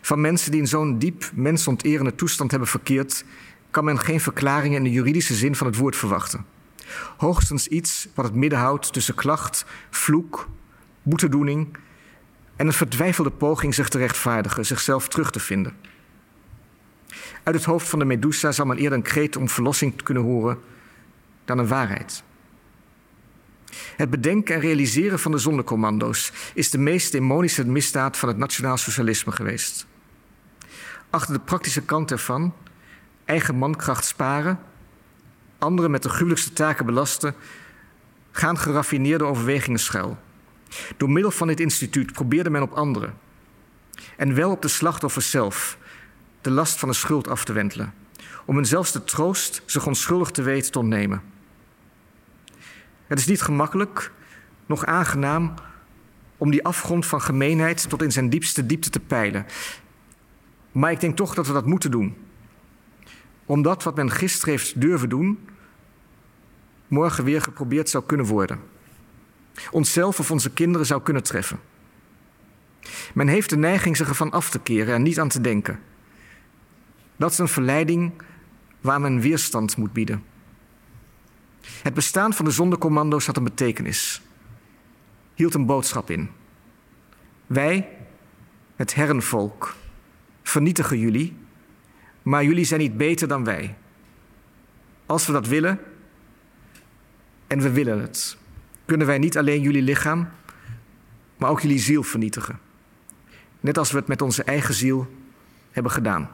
Van 0.00 0.20
mensen 0.20 0.50
die 0.50 0.60
in 0.60 0.68
zo'n 0.68 0.98
diep 0.98 1.30
mensonterende 1.34 2.14
toestand 2.14 2.50
hebben 2.50 2.68
verkeerd, 2.68 3.24
kan 3.70 3.84
men 3.84 3.98
geen 3.98 4.20
verklaringen 4.20 4.76
in 4.76 4.84
de 4.84 4.90
juridische 4.90 5.34
zin 5.34 5.54
van 5.54 5.66
het 5.66 5.76
woord 5.76 5.96
verwachten. 5.96 6.44
Hoogstens 7.16 7.68
iets 7.68 8.08
wat 8.14 8.24
het 8.24 8.34
midden 8.34 8.58
houdt 8.58 8.92
tussen 8.92 9.14
klacht, 9.14 9.64
vloek, 9.90 10.48
boetedoening 11.02 11.76
en 12.56 12.66
een 12.66 12.72
verdwijfelde 12.72 13.30
poging 13.30 13.74
zich 13.74 13.88
te 13.88 13.98
rechtvaardigen, 13.98 14.66
zichzelf 14.66 15.08
terug 15.08 15.30
te 15.30 15.40
vinden. 15.40 15.76
Uit 17.42 17.54
het 17.54 17.64
hoofd 17.64 17.88
van 17.88 17.98
de 17.98 18.04
Medusa 18.04 18.52
zal 18.52 18.66
men 18.66 18.76
eerder 18.76 18.98
een 18.98 19.04
kreet 19.04 19.36
om 19.36 19.48
verlossing 19.48 20.02
kunnen 20.02 20.22
horen 20.22 20.58
dan 21.44 21.58
een 21.58 21.68
waarheid. 21.68 22.22
Het 23.96 24.10
bedenken 24.10 24.54
en 24.54 24.60
realiseren 24.60 25.18
van 25.18 25.32
de 25.32 25.38
zondecommando's 25.38 26.32
is 26.54 26.70
de 26.70 26.78
meest 26.78 27.12
demonische 27.12 27.66
misdaad 27.66 28.16
van 28.16 28.28
het 28.28 28.38
nationaal 28.38 28.76
socialisme 28.76 29.32
geweest. 29.32 29.86
Achter 31.10 31.34
de 31.34 31.40
praktische 31.40 31.82
kant 31.82 32.10
ervan, 32.10 32.54
eigen 33.24 33.56
mankracht 33.56 34.04
sparen, 34.04 34.58
anderen 35.60 35.90
met 35.90 36.02
de 36.02 36.08
gruwelijkste 36.08 36.52
taken 36.52 36.86
belasten, 36.86 37.34
gaan 38.30 38.58
geraffineerde 38.58 39.24
overwegingen 39.24 39.80
schuil. 39.80 40.18
Door 40.96 41.10
middel 41.10 41.30
van 41.30 41.46
dit 41.46 41.60
instituut 41.60 42.12
probeerde 42.12 42.50
men 42.50 42.62
op 42.62 42.72
anderen, 42.72 43.14
en 44.16 44.34
wel 44.34 44.50
op 44.50 44.62
de 44.62 44.68
slachtoffers 44.68 45.30
zelf, 45.30 45.78
de 46.40 46.50
last 46.50 46.78
van 46.78 46.88
de 46.88 46.94
schuld 46.94 47.28
af 47.28 47.44
te 47.44 47.52
wentelen, 47.52 47.94
om 48.44 48.56
hen 48.56 48.66
zelfs 48.66 48.92
de 48.92 49.04
troost 49.04 49.62
zich 49.66 49.86
onschuldig 49.86 50.30
te 50.30 50.42
weten 50.42 50.72
te 50.72 50.78
ontnemen. 50.78 51.22
Het 53.06 53.18
is 53.18 53.26
niet 53.26 53.42
gemakkelijk, 53.42 54.12
nog 54.66 54.84
aangenaam, 54.86 55.54
om 56.36 56.50
die 56.50 56.64
afgrond 56.64 57.06
van 57.06 57.22
gemeenheid 57.22 57.88
tot 57.88 58.02
in 58.02 58.12
zijn 58.12 58.30
diepste 58.30 58.66
diepte 58.66 58.90
te 58.90 59.00
peilen. 59.00 59.46
Maar 60.72 60.90
ik 60.90 61.00
denk 61.00 61.16
toch 61.16 61.34
dat 61.34 61.46
we 61.46 61.52
dat 61.52 61.66
moeten 61.66 61.90
doen. 61.90 62.16
Omdat 63.46 63.82
wat 63.82 63.96
men 63.96 64.10
gisteren 64.10 64.54
heeft 64.54 64.80
durven 64.80 65.08
doen, 65.08 65.38
morgen 66.90 67.24
weer 67.24 67.42
geprobeerd 67.42 67.88
zou 67.88 68.04
kunnen 68.04 68.26
worden. 68.26 68.60
Onszelf 69.70 70.18
of 70.18 70.30
onze 70.30 70.50
kinderen 70.50 70.86
zou 70.86 71.02
kunnen 71.02 71.22
treffen. 71.22 71.60
Men 73.14 73.28
heeft 73.28 73.50
de 73.50 73.56
neiging 73.56 73.96
zich 73.96 74.08
ervan 74.08 74.30
af 74.30 74.50
te 74.50 74.58
keren 74.58 74.94
en 74.94 75.02
niet 75.02 75.20
aan 75.20 75.28
te 75.28 75.40
denken. 75.40 75.80
Dat 77.16 77.30
is 77.30 77.38
een 77.38 77.48
verleiding 77.48 78.12
waar 78.80 79.00
men 79.00 79.20
weerstand 79.20 79.76
moet 79.76 79.92
bieden. 79.92 80.24
Het 81.82 81.94
bestaan 81.94 82.32
van 82.32 82.44
de 82.44 82.50
zondecommando's 82.50 83.26
had 83.26 83.36
een 83.36 83.44
betekenis, 83.44 84.22
hield 85.34 85.54
een 85.54 85.66
boodschap 85.66 86.10
in. 86.10 86.30
Wij, 87.46 87.88
het 88.76 88.94
herrenvolk, 88.94 89.74
vernietigen 90.42 90.98
jullie, 90.98 91.36
maar 92.22 92.44
jullie 92.44 92.64
zijn 92.64 92.80
niet 92.80 92.96
beter 92.96 93.28
dan 93.28 93.44
wij. 93.44 93.76
Als 95.06 95.26
we 95.26 95.32
dat 95.32 95.46
willen, 95.46 95.80
en 97.50 97.60
we 97.60 97.70
willen 97.70 98.00
het, 98.00 98.36
kunnen 98.84 99.06
wij 99.06 99.18
niet 99.18 99.38
alleen 99.38 99.60
jullie 99.60 99.82
lichaam, 99.82 100.28
maar 101.36 101.50
ook 101.50 101.60
jullie 101.60 101.78
ziel 101.78 102.02
vernietigen. 102.02 102.58
Net 103.60 103.78
als 103.78 103.90
we 103.90 103.98
het 103.98 104.06
met 104.06 104.22
onze 104.22 104.44
eigen 104.44 104.74
ziel 104.74 105.14
hebben 105.70 105.92
gedaan. 105.92 106.30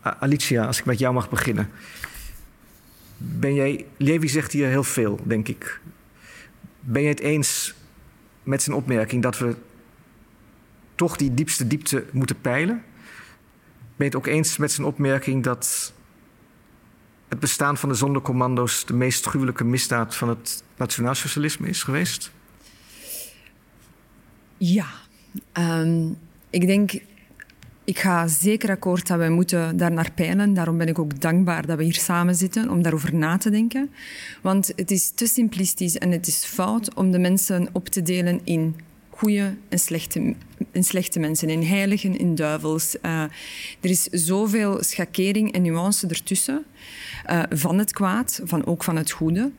Alicia, 0.00 0.66
als 0.66 0.78
ik 0.78 0.84
met 0.84 0.98
jou 0.98 1.14
mag 1.14 1.30
beginnen. 1.30 1.70
Ben 3.16 3.54
jij, 3.54 3.86
Levi 3.96 4.28
zegt 4.28 4.52
hier 4.52 4.68
heel 4.68 4.84
veel, 4.84 5.20
denk 5.24 5.48
ik. 5.48 5.80
Ben 6.80 7.02
je 7.02 7.08
het 7.08 7.20
eens 7.20 7.74
met 8.42 8.62
zijn 8.62 8.76
opmerking 8.76 9.22
dat 9.22 9.38
we 9.38 9.56
toch 10.94 11.16
die 11.16 11.34
diepste 11.34 11.66
diepte 11.66 12.04
moeten 12.12 12.40
peilen? 12.40 12.82
Ben 13.96 13.96
je 13.96 14.04
het 14.04 14.16
ook 14.16 14.26
eens 14.26 14.56
met 14.56 14.72
zijn 14.72 14.86
opmerking 14.86 15.42
dat 15.42 15.92
het 17.32 17.40
bestaan 17.40 17.76
van 17.76 17.88
de 17.88 17.94
zondecommando's 17.94 18.86
de 18.86 18.94
meest 18.94 19.26
gruwelijke 19.26 19.64
misdaad 19.64 20.14
van 20.14 20.28
het 20.28 20.64
nationaalsocialisme 20.76 21.68
is 21.68 21.82
geweest? 21.82 22.30
Ja, 24.56 24.86
um, 25.58 26.18
ik 26.50 26.66
denk 26.66 26.92
ik 27.84 27.98
ga 27.98 28.26
zeker 28.26 28.70
akkoord 28.70 29.06
dat 29.06 29.18
wij 29.18 29.30
moeten 29.30 29.76
daar 29.76 29.92
naar 29.92 30.10
peilen. 30.14 30.54
Daarom 30.54 30.78
ben 30.78 30.88
ik 30.88 30.98
ook 30.98 31.20
dankbaar 31.20 31.66
dat 31.66 31.76
we 31.76 31.84
hier 31.84 31.94
samen 31.94 32.34
zitten 32.34 32.70
om 32.70 32.82
daarover 32.82 33.14
na 33.14 33.36
te 33.36 33.50
denken. 33.50 33.90
Want 34.42 34.72
het 34.76 34.90
is 34.90 35.10
te 35.10 35.26
simplistisch 35.26 35.98
en 35.98 36.10
het 36.10 36.26
is 36.26 36.44
fout 36.44 36.94
om 36.94 37.10
de 37.10 37.18
mensen 37.18 37.68
op 37.72 37.88
te 37.88 38.02
delen 38.02 38.40
in 38.44 38.76
goede 39.22 39.54
en 39.68 39.78
slechte, 39.78 40.34
en 40.72 40.84
slechte 40.84 41.18
mensen, 41.18 41.48
in 41.48 41.62
heiligen, 41.62 42.18
in 42.18 42.34
duivels. 42.34 42.96
Uh, 43.02 43.22
er 43.80 43.90
is 43.90 44.02
zoveel 44.02 44.82
schakering 44.82 45.52
en 45.52 45.62
nuance 45.62 46.06
ertussen 46.06 46.64
uh, 47.30 47.42
van 47.50 47.78
het 47.78 47.92
kwaad, 47.92 48.40
van 48.44 48.66
ook 48.66 48.84
van 48.84 48.96
het 48.96 49.10
goede. 49.10 49.50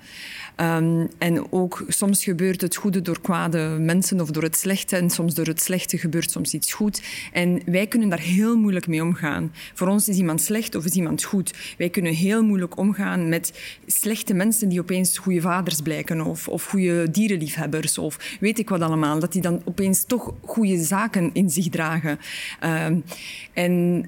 Um, 0.57 1.07
en 1.17 1.51
ook 1.51 1.85
soms 1.87 2.23
gebeurt 2.23 2.61
het 2.61 2.75
goede 2.75 3.01
door 3.01 3.21
kwade 3.21 3.77
mensen 3.79 4.21
of 4.21 4.31
door 4.31 4.43
het 4.43 4.57
slechte. 4.57 4.95
En 4.95 5.09
soms 5.09 5.33
door 5.33 5.45
het 5.45 5.61
slechte 5.61 5.97
gebeurt 5.97 6.31
soms 6.31 6.53
iets 6.53 6.73
goed. 6.73 7.01
En 7.31 7.61
wij 7.65 7.87
kunnen 7.87 8.09
daar 8.09 8.19
heel 8.19 8.57
moeilijk 8.57 8.87
mee 8.87 9.01
omgaan. 9.01 9.51
Voor 9.73 9.87
ons 9.87 10.07
is 10.07 10.17
iemand 10.17 10.41
slecht 10.41 10.75
of 10.75 10.85
is 10.85 10.93
iemand 10.93 11.23
goed. 11.23 11.53
Wij 11.77 11.89
kunnen 11.89 12.13
heel 12.13 12.43
moeilijk 12.43 12.77
omgaan 12.77 13.29
met 13.29 13.59
slechte 13.85 14.33
mensen 14.33 14.69
die 14.69 14.79
opeens 14.79 15.17
goede 15.17 15.41
vaders 15.41 15.81
blijken. 15.81 16.21
Of, 16.21 16.47
of 16.47 16.65
goede 16.65 17.11
dierenliefhebbers. 17.11 17.97
Of 17.97 18.37
weet 18.39 18.59
ik 18.59 18.69
wat 18.69 18.81
allemaal. 18.81 19.19
Dat 19.19 19.31
die 19.31 19.41
dan 19.41 19.61
opeens 19.65 20.03
toch 20.03 20.33
goede 20.41 20.83
zaken 20.83 21.29
in 21.33 21.49
zich 21.49 21.69
dragen. 21.69 22.19
Um, 22.63 23.03
en 23.53 24.05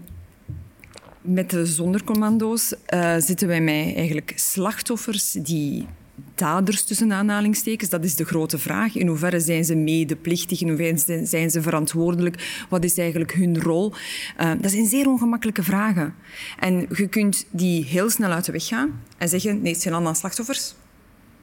met 1.21 1.49
de 1.49 1.65
zondercommando's 1.65 2.73
uh, 2.93 3.15
zitten 3.17 3.47
wij 3.47 3.61
mij 3.61 3.95
eigenlijk 3.95 4.33
slachtoffers 4.35 5.31
die 5.31 5.87
daders 6.35 6.83
tussen 6.83 7.13
aanhalingstekens? 7.13 7.89
Dat 7.89 8.03
is 8.03 8.15
de 8.15 8.25
grote 8.25 8.57
vraag. 8.57 8.95
In 8.95 9.07
hoeverre 9.07 9.39
zijn 9.39 9.65
ze 9.65 9.75
medeplichtig? 9.75 10.61
In 10.61 10.67
hoeverre 10.67 11.25
zijn 11.25 11.49
ze 11.49 11.61
verantwoordelijk? 11.61 12.65
Wat 12.69 12.83
is 12.83 12.97
eigenlijk 12.97 13.33
hun 13.33 13.61
rol? 13.61 13.93
Uh, 14.41 14.51
dat 14.61 14.71
zijn 14.71 14.85
zeer 14.85 15.07
ongemakkelijke 15.07 15.63
vragen. 15.63 16.13
En 16.59 16.87
je 16.95 17.07
kunt 17.07 17.45
die 17.51 17.83
heel 17.83 18.09
snel 18.09 18.31
uit 18.31 18.45
de 18.45 18.51
weg 18.51 18.67
gaan 18.67 19.01
en 19.17 19.29
zeggen: 19.29 19.61
nee, 19.61 19.71
het 19.71 19.81
zijn 19.81 19.93
allemaal 19.93 20.15
slachtoffers. 20.15 20.73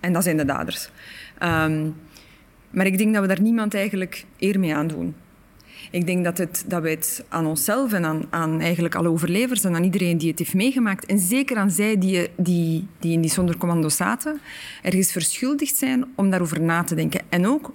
En 0.00 0.12
dat 0.12 0.22
zijn 0.22 0.36
de 0.36 0.44
daders. 0.44 0.88
Um, 1.42 1.94
maar 2.70 2.86
ik 2.86 2.98
denk 2.98 3.12
dat 3.12 3.22
we 3.22 3.28
daar 3.28 3.40
niemand 3.40 3.74
eigenlijk 3.74 4.24
eer 4.38 4.58
mee 4.58 4.74
aan 4.74 4.86
doen. 4.86 5.14
Ik 5.92 6.06
denk 6.06 6.24
dat, 6.24 6.38
het, 6.38 6.64
dat 6.66 6.82
wij 6.82 6.90
het 6.90 7.24
aan 7.28 7.46
onszelf 7.46 7.92
en 7.92 8.04
aan, 8.04 8.22
aan 8.30 8.60
eigenlijk 8.60 8.94
alle 8.94 9.08
overlevers 9.08 9.64
en 9.64 9.74
aan 9.74 9.84
iedereen 9.84 10.18
die 10.18 10.30
het 10.30 10.38
heeft 10.38 10.54
meegemaakt, 10.54 11.06
en 11.06 11.18
zeker 11.18 11.56
aan 11.56 11.70
zij 11.70 11.98
die, 11.98 12.28
die, 12.36 12.86
die 12.98 13.12
in 13.12 13.20
die 13.20 13.30
zondercommando 13.30 13.88
zaten, 13.88 14.40
ergens 14.82 15.12
verschuldigd 15.12 15.76
zijn 15.76 16.04
om 16.14 16.30
daarover 16.30 16.60
na 16.60 16.84
te 16.84 16.94
denken. 16.94 17.20
En 17.28 17.46
ook 17.46 17.72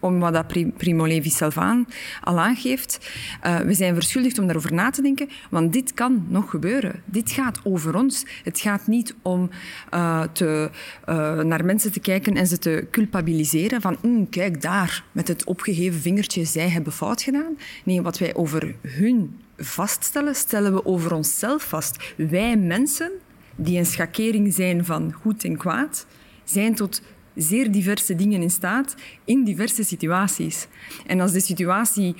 om 0.00 0.18
wat 0.18 0.32
dat 0.32 0.74
Primo 0.76 1.06
Levi 1.06 1.30
zelf 1.30 1.56
al 1.56 2.38
aangeeft. 2.38 3.10
Uh, 3.46 3.58
we 3.58 3.74
zijn 3.74 3.94
verschuldigd 3.94 4.38
om 4.38 4.46
daarover 4.46 4.74
na 4.74 4.90
te 4.90 5.02
denken, 5.02 5.28
want 5.50 5.72
dit 5.72 5.94
kan 5.94 6.26
nog 6.28 6.50
gebeuren. 6.50 7.02
Dit 7.04 7.30
gaat 7.30 7.60
over 7.64 7.96
ons. 7.96 8.24
Het 8.44 8.60
gaat 8.60 8.86
niet 8.86 9.14
om 9.22 9.50
uh, 9.94 10.22
te, 10.32 10.70
uh, 11.08 11.40
naar 11.40 11.64
mensen 11.64 11.92
te 11.92 12.00
kijken 12.00 12.36
en 12.36 12.46
ze 12.46 12.58
te 12.58 12.86
culpabiliseren 12.90 13.80
van 13.80 14.26
kijk 14.30 14.62
daar, 14.62 15.04
met 15.12 15.28
het 15.28 15.44
opgeheven 15.44 16.00
vingertje, 16.00 16.44
zij 16.44 16.68
hebben 16.68 16.92
fout 16.92 17.22
gedaan. 17.22 17.58
Nee, 17.84 18.02
wat 18.02 18.18
wij 18.18 18.34
over 18.34 18.74
hun 18.80 19.38
vaststellen, 19.56 20.34
stellen 20.34 20.72
we 20.74 20.84
over 20.84 21.14
onszelf 21.14 21.62
vast. 21.62 22.14
Wij 22.16 22.56
mensen, 22.56 23.10
die 23.56 23.78
een 23.78 23.86
schakering 23.86 24.54
zijn 24.54 24.84
van 24.84 25.12
goed 25.12 25.44
en 25.44 25.56
kwaad, 25.56 26.06
zijn 26.44 26.74
tot 26.74 27.02
zeer 27.42 27.70
diverse 27.70 28.14
dingen 28.14 28.42
in 28.42 28.50
staat 28.50 28.94
in 29.24 29.44
diverse 29.44 29.84
situaties. 29.84 30.66
En 31.06 31.20
als 31.20 31.32
de 31.32 31.40
situatie 31.40 32.14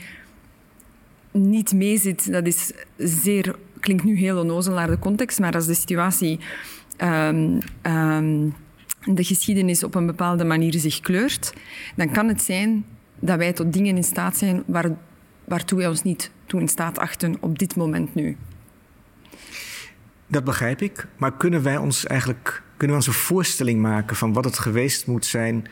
niet 1.32 1.72
meezit, 1.72 2.32
dat 2.32 2.46
is 2.46 2.72
zeer, 2.96 3.56
klinkt 3.80 4.04
nu 4.04 4.16
heel 4.16 4.38
onnozel 4.38 4.74
naar 4.74 4.90
de 4.90 4.98
context, 4.98 5.38
maar 5.38 5.54
als 5.54 5.66
de 5.66 5.74
situatie 5.74 6.38
um, 6.98 7.58
um, 7.82 8.54
de 9.04 9.24
geschiedenis 9.24 9.84
op 9.84 9.94
een 9.94 10.06
bepaalde 10.06 10.44
manier 10.44 10.74
zich 10.78 11.00
kleurt, 11.00 11.52
dan 11.96 12.10
kan 12.10 12.28
het 12.28 12.42
zijn 12.42 12.84
dat 13.18 13.38
wij 13.38 13.52
tot 13.52 13.72
dingen 13.72 13.96
in 13.96 14.04
staat 14.04 14.36
zijn 14.36 14.62
waar, 14.66 14.90
waartoe 15.44 15.78
wij 15.78 15.88
ons 15.88 16.02
niet 16.02 16.30
toe 16.46 16.60
in 16.60 16.68
staat 16.68 16.98
achten 16.98 17.36
op 17.40 17.58
dit 17.58 17.76
moment 17.76 18.14
nu. 18.14 18.36
Dat 20.26 20.44
begrijp 20.44 20.82
ik, 20.82 21.06
maar 21.16 21.36
kunnen 21.36 21.62
wij 21.62 21.76
ons 21.76 22.06
eigenlijk 22.06 22.62
kunnen 22.80 22.98
we 22.98 23.04
ons 23.04 23.16
een 23.16 23.22
voorstelling 23.22 23.80
maken 23.80 24.16
van 24.16 24.32
wat 24.32 24.44
het 24.44 24.58
geweest 24.58 25.06
moet 25.06 25.26
zijn 25.26 25.66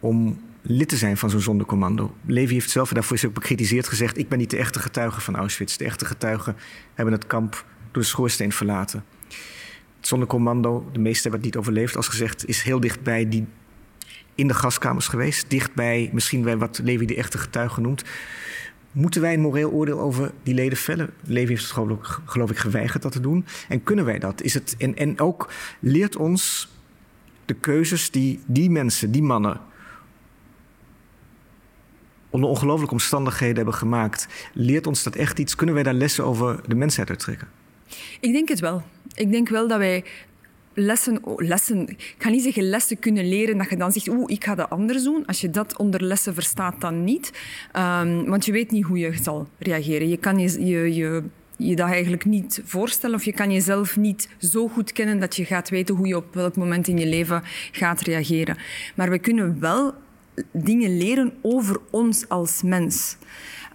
om 0.00 0.40
lid 0.62 0.88
te 0.88 0.96
zijn 0.96 1.16
van 1.16 1.30
zo'n 1.30 1.40
zondercommando? 1.40 2.14
Levi 2.24 2.52
heeft 2.52 2.70
zelf 2.70 2.92
daarvoor 2.92 3.16
is 3.16 3.24
ook 3.24 3.34
bekritiseerd 3.34 3.88
gezegd: 3.88 4.18
Ik 4.18 4.28
ben 4.28 4.38
niet 4.38 4.50
de 4.50 4.56
echte 4.56 4.78
getuige 4.78 5.20
van 5.20 5.36
Auschwitz. 5.36 5.76
De 5.76 5.84
echte 5.84 6.04
getuigen 6.04 6.56
hebben 6.94 7.14
het 7.14 7.26
kamp 7.26 7.64
door 7.92 8.02
de 8.02 8.08
schoorsteen 8.08 8.52
verlaten. 8.52 9.04
Het 9.96 10.06
zondercommando, 10.06 10.88
de 10.92 10.98
meesten 10.98 11.22
hebben 11.22 11.40
het 11.40 11.54
niet 11.54 11.56
overleefd, 11.56 11.96
als 11.96 12.08
gezegd, 12.08 12.46
is 12.46 12.62
heel 12.62 12.80
dichtbij 12.80 13.28
die 13.28 13.46
in 14.34 14.48
de 14.48 14.54
gaskamers 14.54 15.08
geweest. 15.08 15.50
Dichtbij 15.50 16.10
misschien 16.12 16.42
bij 16.42 16.56
wat 16.56 16.80
Levi 16.82 17.06
de 17.06 17.16
echte 17.16 17.38
getuige 17.38 17.80
noemt. 17.80 18.04
Moeten 18.96 19.20
wij 19.20 19.34
een 19.34 19.40
moreel 19.40 19.70
oordeel 19.70 20.00
over 20.00 20.32
die 20.42 20.54
leden 20.54 20.78
vellen? 20.78 21.10
Levi 21.24 21.48
heeft 21.48 21.62
het 21.62 21.72
geloof, 21.72 22.20
geloof 22.24 22.50
ik 22.50 22.56
geweigerd 22.56 23.02
dat 23.02 23.12
te 23.12 23.20
doen. 23.20 23.44
En 23.68 23.82
kunnen 23.82 24.04
wij 24.04 24.18
dat? 24.18 24.42
Is 24.42 24.54
het, 24.54 24.74
en, 24.78 24.96
en 24.96 25.20
ook 25.20 25.52
leert 25.80 26.16
ons 26.16 26.68
de 27.44 27.54
keuzes 27.54 28.10
die 28.10 28.40
die 28.46 28.70
mensen, 28.70 29.10
die 29.10 29.22
mannen, 29.22 29.60
onder 32.30 32.50
ongelooflijke 32.50 32.94
omstandigheden 32.94 33.56
hebben 33.56 33.74
gemaakt. 33.74 34.28
Leert 34.52 34.86
ons 34.86 35.02
dat 35.02 35.16
echt 35.16 35.38
iets? 35.38 35.54
Kunnen 35.54 35.74
wij 35.74 35.84
daar 35.84 35.94
lessen 35.94 36.24
over 36.24 36.60
de 36.68 36.74
mensheid 36.74 37.10
uit 37.10 37.18
trekken? 37.18 37.48
Ik 38.20 38.32
denk 38.32 38.48
het 38.48 38.60
wel. 38.60 38.82
Ik 39.14 39.30
denk 39.30 39.48
wel 39.48 39.68
dat 39.68 39.78
wij 39.78 40.04
lessen, 40.78 41.20
lessen, 41.36 41.88
ik 41.88 42.14
ga 42.18 42.28
niet 42.28 42.42
zeggen 42.42 42.68
lessen 42.68 42.98
kunnen 42.98 43.28
leren 43.28 43.58
dat 43.58 43.70
je 43.70 43.76
dan 43.76 43.92
zegt, 43.92 44.08
oeh, 44.08 44.30
ik 44.30 44.44
ga 44.44 44.54
dat 44.54 44.70
anders 44.70 45.02
doen. 45.02 45.26
Als 45.26 45.40
je 45.40 45.50
dat 45.50 45.76
onder 45.76 46.02
lessen 46.02 46.34
verstaat, 46.34 46.80
dan 46.80 47.04
niet. 47.04 47.32
Um, 47.76 48.24
want 48.24 48.44
je 48.44 48.52
weet 48.52 48.70
niet 48.70 48.84
hoe 48.84 48.98
je 48.98 49.16
zal 49.22 49.48
reageren. 49.58 50.08
Je 50.08 50.16
kan 50.16 50.38
je, 50.38 50.66
je, 50.66 50.94
je 50.94 51.22
je 51.56 51.76
dat 51.76 51.88
eigenlijk 51.88 52.24
niet 52.24 52.60
voorstellen 52.64 53.16
of 53.16 53.24
je 53.24 53.32
kan 53.32 53.52
jezelf 53.52 53.96
niet 53.96 54.28
zo 54.38 54.68
goed 54.68 54.92
kennen 54.92 55.20
dat 55.20 55.36
je 55.36 55.44
gaat 55.44 55.68
weten 55.68 55.94
hoe 55.94 56.06
je 56.06 56.16
op 56.16 56.34
welk 56.34 56.56
moment 56.56 56.88
in 56.88 56.98
je 56.98 57.06
leven 57.06 57.42
gaat 57.72 58.00
reageren. 58.00 58.56
Maar 58.94 59.10
we 59.10 59.18
kunnen 59.18 59.60
wel 59.60 59.94
dingen 60.52 60.96
leren 60.96 61.32
over 61.42 61.80
ons 61.90 62.28
als 62.28 62.62
mens. 62.62 63.16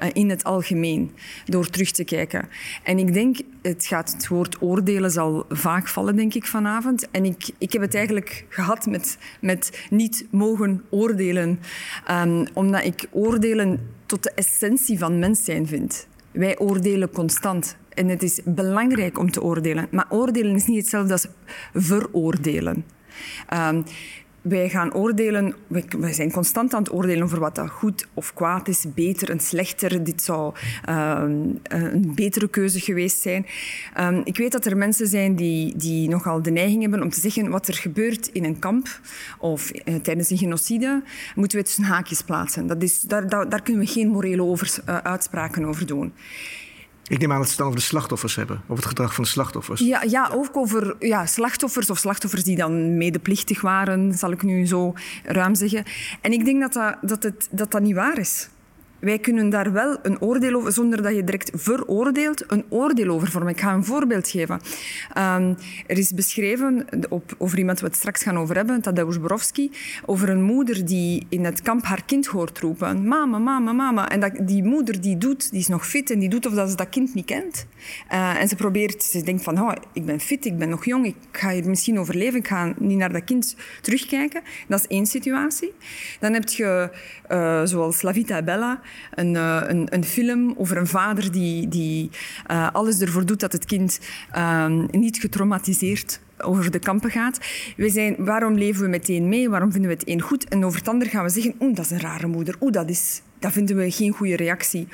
Eh, 0.01 0.09
in 0.13 0.29
het 0.29 0.43
algemeen, 0.43 1.11
door 1.45 1.69
terug 1.69 1.91
te 1.91 2.03
kijken. 2.03 2.49
En 2.83 2.97
ik 2.97 3.13
denk, 3.13 3.37
het, 3.61 3.85
gaat, 3.85 4.11
het 4.11 4.27
woord 4.27 4.61
oordelen 4.61 5.11
zal 5.11 5.45
vaak 5.49 5.87
vallen, 5.87 6.15
denk 6.15 6.33
ik, 6.33 6.45
vanavond. 6.45 7.11
En 7.11 7.25
ik, 7.25 7.49
ik 7.57 7.73
heb 7.73 7.81
het 7.81 7.95
eigenlijk 7.95 8.45
gehad 8.49 8.85
met, 8.85 9.17
met 9.41 9.85
niet 9.89 10.25
mogen 10.31 10.83
oordelen, 10.89 11.59
um, 12.11 12.45
omdat 12.53 12.83
ik 12.83 13.07
oordelen 13.11 13.89
tot 14.05 14.23
de 14.23 14.31
essentie 14.35 14.97
van 14.97 15.19
mens 15.19 15.43
zijn 15.43 15.67
vind. 15.67 16.07
Wij 16.31 16.57
oordelen 16.59 17.11
constant. 17.11 17.77
En 17.89 18.07
het 18.07 18.23
is 18.23 18.39
belangrijk 18.45 19.19
om 19.19 19.31
te 19.31 19.41
oordelen. 19.41 19.87
Maar 19.91 20.05
oordelen 20.09 20.55
is 20.55 20.65
niet 20.65 20.77
hetzelfde 20.77 21.11
als 21.11 21.27
veroordelen. 21.73 22.85
Um, 23.53 23.83
wij 24.41 24.69
gaan 24.69 24.93
oordelen, 24.93 25.55
wij 25.99 26.13
zijn 26.13 26.31
constant 26.31 26.73
aan 26.73 26.83
het 26.83 26.93
oordelen 26.93 27.23
over 27.23 27.39
wat 27.39 27.55
dat 27.55 27.69
goed 27.69 28.07
of 28.13 28.33
kwaad 28.33 28.67
is, 28.67 28.85
beter 28.95 29.29
en 29.29 29.39
slechter. 29.39 30.03
Dit 30.03 30.21
zou 30.21 30.53
uh, 30.89 31.21
een 31.63 32.11
betere 32.15 32.49
keuze 32.49 32.79
geweest 32.79 33.21
zijn. 33.21 33.45
Um, 33.99 34.21
ik 34.23 34.37
weet 34.37 34.51
dat 34.51 34.65
er 34.65 34.77
mensen 34.77 35.07
zijn 35.07 35.35
die, 35.35 35.75
die 35.77 36.09
nogal 36.09 36.41
de 36.41 36.51
neiging 36.51 36.81
hebben 36.81 37.01
om 37.01 37.09
te 37.09 37.19
zeggen 37.19 37.49
wat 37.49 37.67
er 37.67 37.73
gebeurt 37.73 38.27
in 38.27 38.43
een 38.43 38.59
kamp 38.59 38.99
of 39.39 39.71
uh, 39.73 39.95
tijdens 39.95 40.29
een 40.29 40.37
genocide, 40.37 41.03
moeten 41.35 41.57
we 41.57 41.63
tussen 41.63 41.83
haakjes 41.83 42.21
plaatsen. 42.21 42.67
Dat 42.67 42.83
is, 42.83 43.01
daar, 43.01 43.29
daar, 43.29 43.49
daar 43.49 43.61
kunnen 43.61 43.85
we 43.85 43.91
geen 43.91 44.07
morele 44.07 44.43
over, 44.43 44.79
uh, 44.89 44.97
uitspraken 44.97 45.65
over 45.65 45.85
doen. 45.85 46.13
Ik 47.11 47.19
neem 47.19 47.31
aan 47.31 47.37
dat 47.37 47.45
ze 47.45 47.51
het 47.51 47.57
dan 47.57 47.67
over 47.67 47.79
de 47.79 47.85
slachtoffers 47.85 48.35
hebben, 48.35 48.61
over 48.63 48.75
het 48.75 48.85
gedrag 48.85 49.13
van 49.13 49.23
de 49.23 49.29
slachtoffers. 49.29 49.79
Ja, 49.79 50.03
ja 50.03 50.29
ook 50.33 50.57
over 50.57 50.95
ja, 50.99 51.25
slachtoffers 51.25 51.89
of 51.89 51.97
slachtoffers 51.97 52.43
die 52.43 52.55
dan 52.55 52.97
medeplichtig 52.97 53.61
waren, 53.61 54.13
zal 54.13 54.31
ik 54.31 54.43
nu 54.43 54.65
zo 54.65 54.93
ruim 55.23 55.55
zeggen. 55.55 55.83
En 56.21 56.31
ik 56.31 56.45
denk 56.45 56.61
dat 56.61 56.73
dat, 56.73 56.97
dat, 57.01 57.23
het, 57.23 57.47
dat, 57.51 57.71
dat 57.71 57.81
niet 57.81 57.95
waar 57.95 58.17
is. 58.17 58.49
Wij 59.01 59.19
kunnen 59.19 59.49
daar 59.49 59.71
wel 59.71 59.97
een 60.01 60.21
oordeel 60.21 60.53
over, 60.53 60.71
zonder 60.71 61.01
dat 61.01 61.15
je 61.15 61.23
direct 61.23 61.51
veroordeelt, 61.53 62.51
een 62.51 62.65
oordeel 62.69 63.09
over 63.09 63.27
vormen. 63.31 63.53
Ik 63.53 63.59
ga 63.59 63.73
een 63.73 63.85
voorbeeld 63.85 64.29
geven. 64.29 64.61
Um, 65.17 65.57
er 65.87 65.97
is 65.97 66.13
beschreven 66.13 66.85
op, 67.09 67.35
over 67.37 67.57
iemand 67.57 67.79
waar 67.79 67.89
we 67.89 67.95
het 67.95 68.03
straks 68.03 68.23
gaan 68.23 68.37
over 68.37 68.55
hebben, 68.55 68.81
Tadeusz 68.81 69.17
Borowski, 69.17 69.71
over 70.05 70.29
een 70.29 70.43
moeder 70.43 70.85
die 70.85 71.25
in 71.29 71.45
het 71.45 71.61
kamp 71.61 71.83
haar 71.83 72.03
kind 72.05 72.25
hoort 72.25 72.59
roepen. 72.59 73.07
Mama, 73.07 73.37
mama, 73.37 73.71
mama. 73.71 74.09
En 74.09 74.19
dat, 74.19 74.31
die 74.41 74.63
moeder 74.63 75.01
die 75.01 75.17
doet, 75.17 75.51
die 75.51 75.59
is 75.59 75.67
nog 75.67 75.87
fit 75.87 76.09
en 76.09 76.19
die 76.19 76.29
doet 76.29 76.45
of 76.45 76.53
dat 76.53 76.69
ze 76.69 76.75
dat 76.75 76.89
kind 76.89 77.13
niet 77.13 77.25
kent. 77.25 77.65
Uh, 78.11 78.41
en 78.41 78.47
ze 78.47 78.55
probeert, 78.55 79.03
ze 79.03 79.23
denkt 79.23 79.43
van, 79.43 79.61
oh, 79.61 79.71
ik 79.93 80.05
ben 80.05 80.19
fit, 80.19 80.45
ik 80.45 80.57
ben 80.57 80.69
nog 80.69 80.85
jong, 80.85 81.05
ik 81.05 81.15
ga 81.31 81.49
hier 81.49 81.69
misschien 81.69 81.99
overleven, 81.99 82.39
ik 82.39 82.47
ga 82.47 82.73
niet 82.77 82.97
naar 82.97 83.11
dat 83.11 83.23
kind 83.23 83.55
terugkijken. 83.81 84.41
Dat 84.67 84.79
is 84.79 84.87
één 84.87 85.05
situatie. 85.05 85.73
Dan 86.19 86.33
heb 86.33 86.49
je, 86.49 86.89
uh, 87.31 87.61
zoals 87.63 88.01
La 88.01 88.13
Vita 88.13 88.41
Bella, 88.41 88.81
een, 89.15 89.33
uh, 89.33 89.61
een, 89.67 89.87
een, 89.93 90.03
film 90.03 90.53
over 90.57 90.77
een 90.77 90.87
vader 90.87 91.31
die, 91.31 91.67
die 91.67 92.09
uh, 92.51 92.69
alles 92.71 92.99
ervoor 92.99 93.25
doet 93.25 93.39
dat 93.39 93.51
het 93.51 93.65
kind 93.65 93.99
uh, 94.35 94.65
niet 94.91 95.17
getraumatiseerd 95.17 96.19
over 96.37 96.71
de 96.71 96.79
kampen 96.79 97.11
gaat. 97.11 97.39
We 97.77 97.89
zijn, 97.89 98.15
waarom 98.17 98.57
leven 98.57 98.81
we 98.81 98.87
meteen 98.87 99.29
mee? 99.29 99.49
Waarom 99.49 99.71
vinden 99.71 99.89
we 99.89 99.95
het 99.95 100.07
een 100.07 100.21
goed? 100.21 100.47
En 100.47 100.65
over 100.65 100.79
het 100.79 100.87
ander 100.87 101.07
gaan 101.07 101.23
we 101.23 101.29
zeggen, 101.29 101.55
oeh, 101.59 101.75
dat 101.75 101.85
is 101.85 101.91
een 101.91 101.99
rare 101.99 102.27
moeder. 102.27 102.55
Oeh, 102.61 102.71
dat, 102.71 102.89
is, 102.89 103.21
dat 103.39 103.51
vinden 103.51 103.75
we 103.75 103.91
geen 103.91 104.11
goede 104.11 104.35
reactie. 104.35 104.87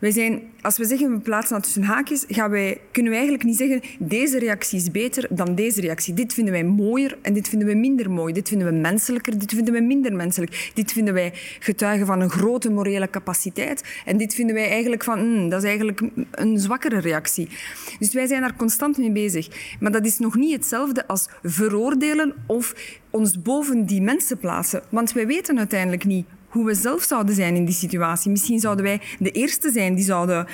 Wij 0.00 0.10
zijn, 0.10 0.42
als 0.60 0.78
we 0.78 0.84
zeggen 0.84 1.10
we 1.10 1.18
plaatsen 1.18 1.54
dat 1.54 1.64
tussen 1.64 1.82
haakjes, 1.82 2.24
gaan 2.28 2.50
wij, 2.50 2.80
kunnen 2.92 3.12
wij 3.12 3.20
eigenlijk 3.20 3.48
niet 3.48 3.56
zeggen 3.56 3.82
deze 3.98 4.38
reactie 4.38 4.78
is 4.78 4.90
beter 4.90 5.26
dan 5.30 5.54
deze 5.54 5.80
reactie. 5.80 6.14
Dit 6.14 6.34
vinden 6.34 6.52
wij 6.52 6.64
mooier 6.64 7.18
en 7.22 7.32
dit 7.32 7.48
vinden 7.48 7.68
we 7.68 7.74
minder 7.74 8.10
mooi. 8.10 8.32
Dit 8.32 8.48
vinden 8.48 8.66
we 8.66 8.74
menselijker, 8.74 9.38
dit 9.38 9.54
vinden 9.54 9.74
we 9.74 9.80
minder 9.80 10.12
menselijk. 10.12 10.70
Dit 10.74 10.92
vinden 10.92 11.14
wij 11.14 11.32
getuigen 11.58 12.06
van 12.06 12.20
een 12.20 12.30
grote 12.30 12.70
morele 12.70 13.10
capaciteit 13.10 13.84
en 14.04 14.16
dit 14.16 14.34
vinden 14.34 14.54
wij 14.54 14.68
eigenlijk 14.68 15.04
van 15.04 15.28
mm, 15.28 15.48
dat 15.48 15.62
is 15.62 15.68
eigenlijk 15.68 16.02
een 16.30 16.58
zwakkere 16.58 17.00
reactie. 17.00 17.48
Dus 17.98 18.12
wij 18.12 18.26
zijn 18.26 18.40
daar 18.40 18.56
constant 18.56 18.98
mee 18.98 19.12
bezig. 19.12 19.76
Maar 19.80 19.92
dat 19.92 20.06
is 20.06 20.18
nog 20.18 20.36
niet 20.36 20.52
hetzelfde 20.52 21.06
als 21.06 21.28
veroordelen 21.42 22.34
of 22.46 22.74
ons 23.10 23.42
boven 23.42 23.86
die 23.86 24.02
mensen 24.02 24.38
plaatsen. 24.38 24.82
Want 24.88 25.12
wij 25.12 25.26
weten 25.26 25.58
uiteindelijk 25.58 26.04
niet 26.04 26.26
hoe 26.48 26.64
we 26.66 26.74
zelf 26.74 27.02
zouden 27.02 27.34
zijn 27.34 27.54
in 27.54 27.64
die 27.64 27.74
situatie. 27.74 28.30
Misschien 28.30 28.60
zouden 28.60 28.84
wij 28.84 29.00
de 29.18 29.30
eerste 29.30 29.70
zijn 29.70 29.94
die 29.94 30.04
zouden 30.04 30.46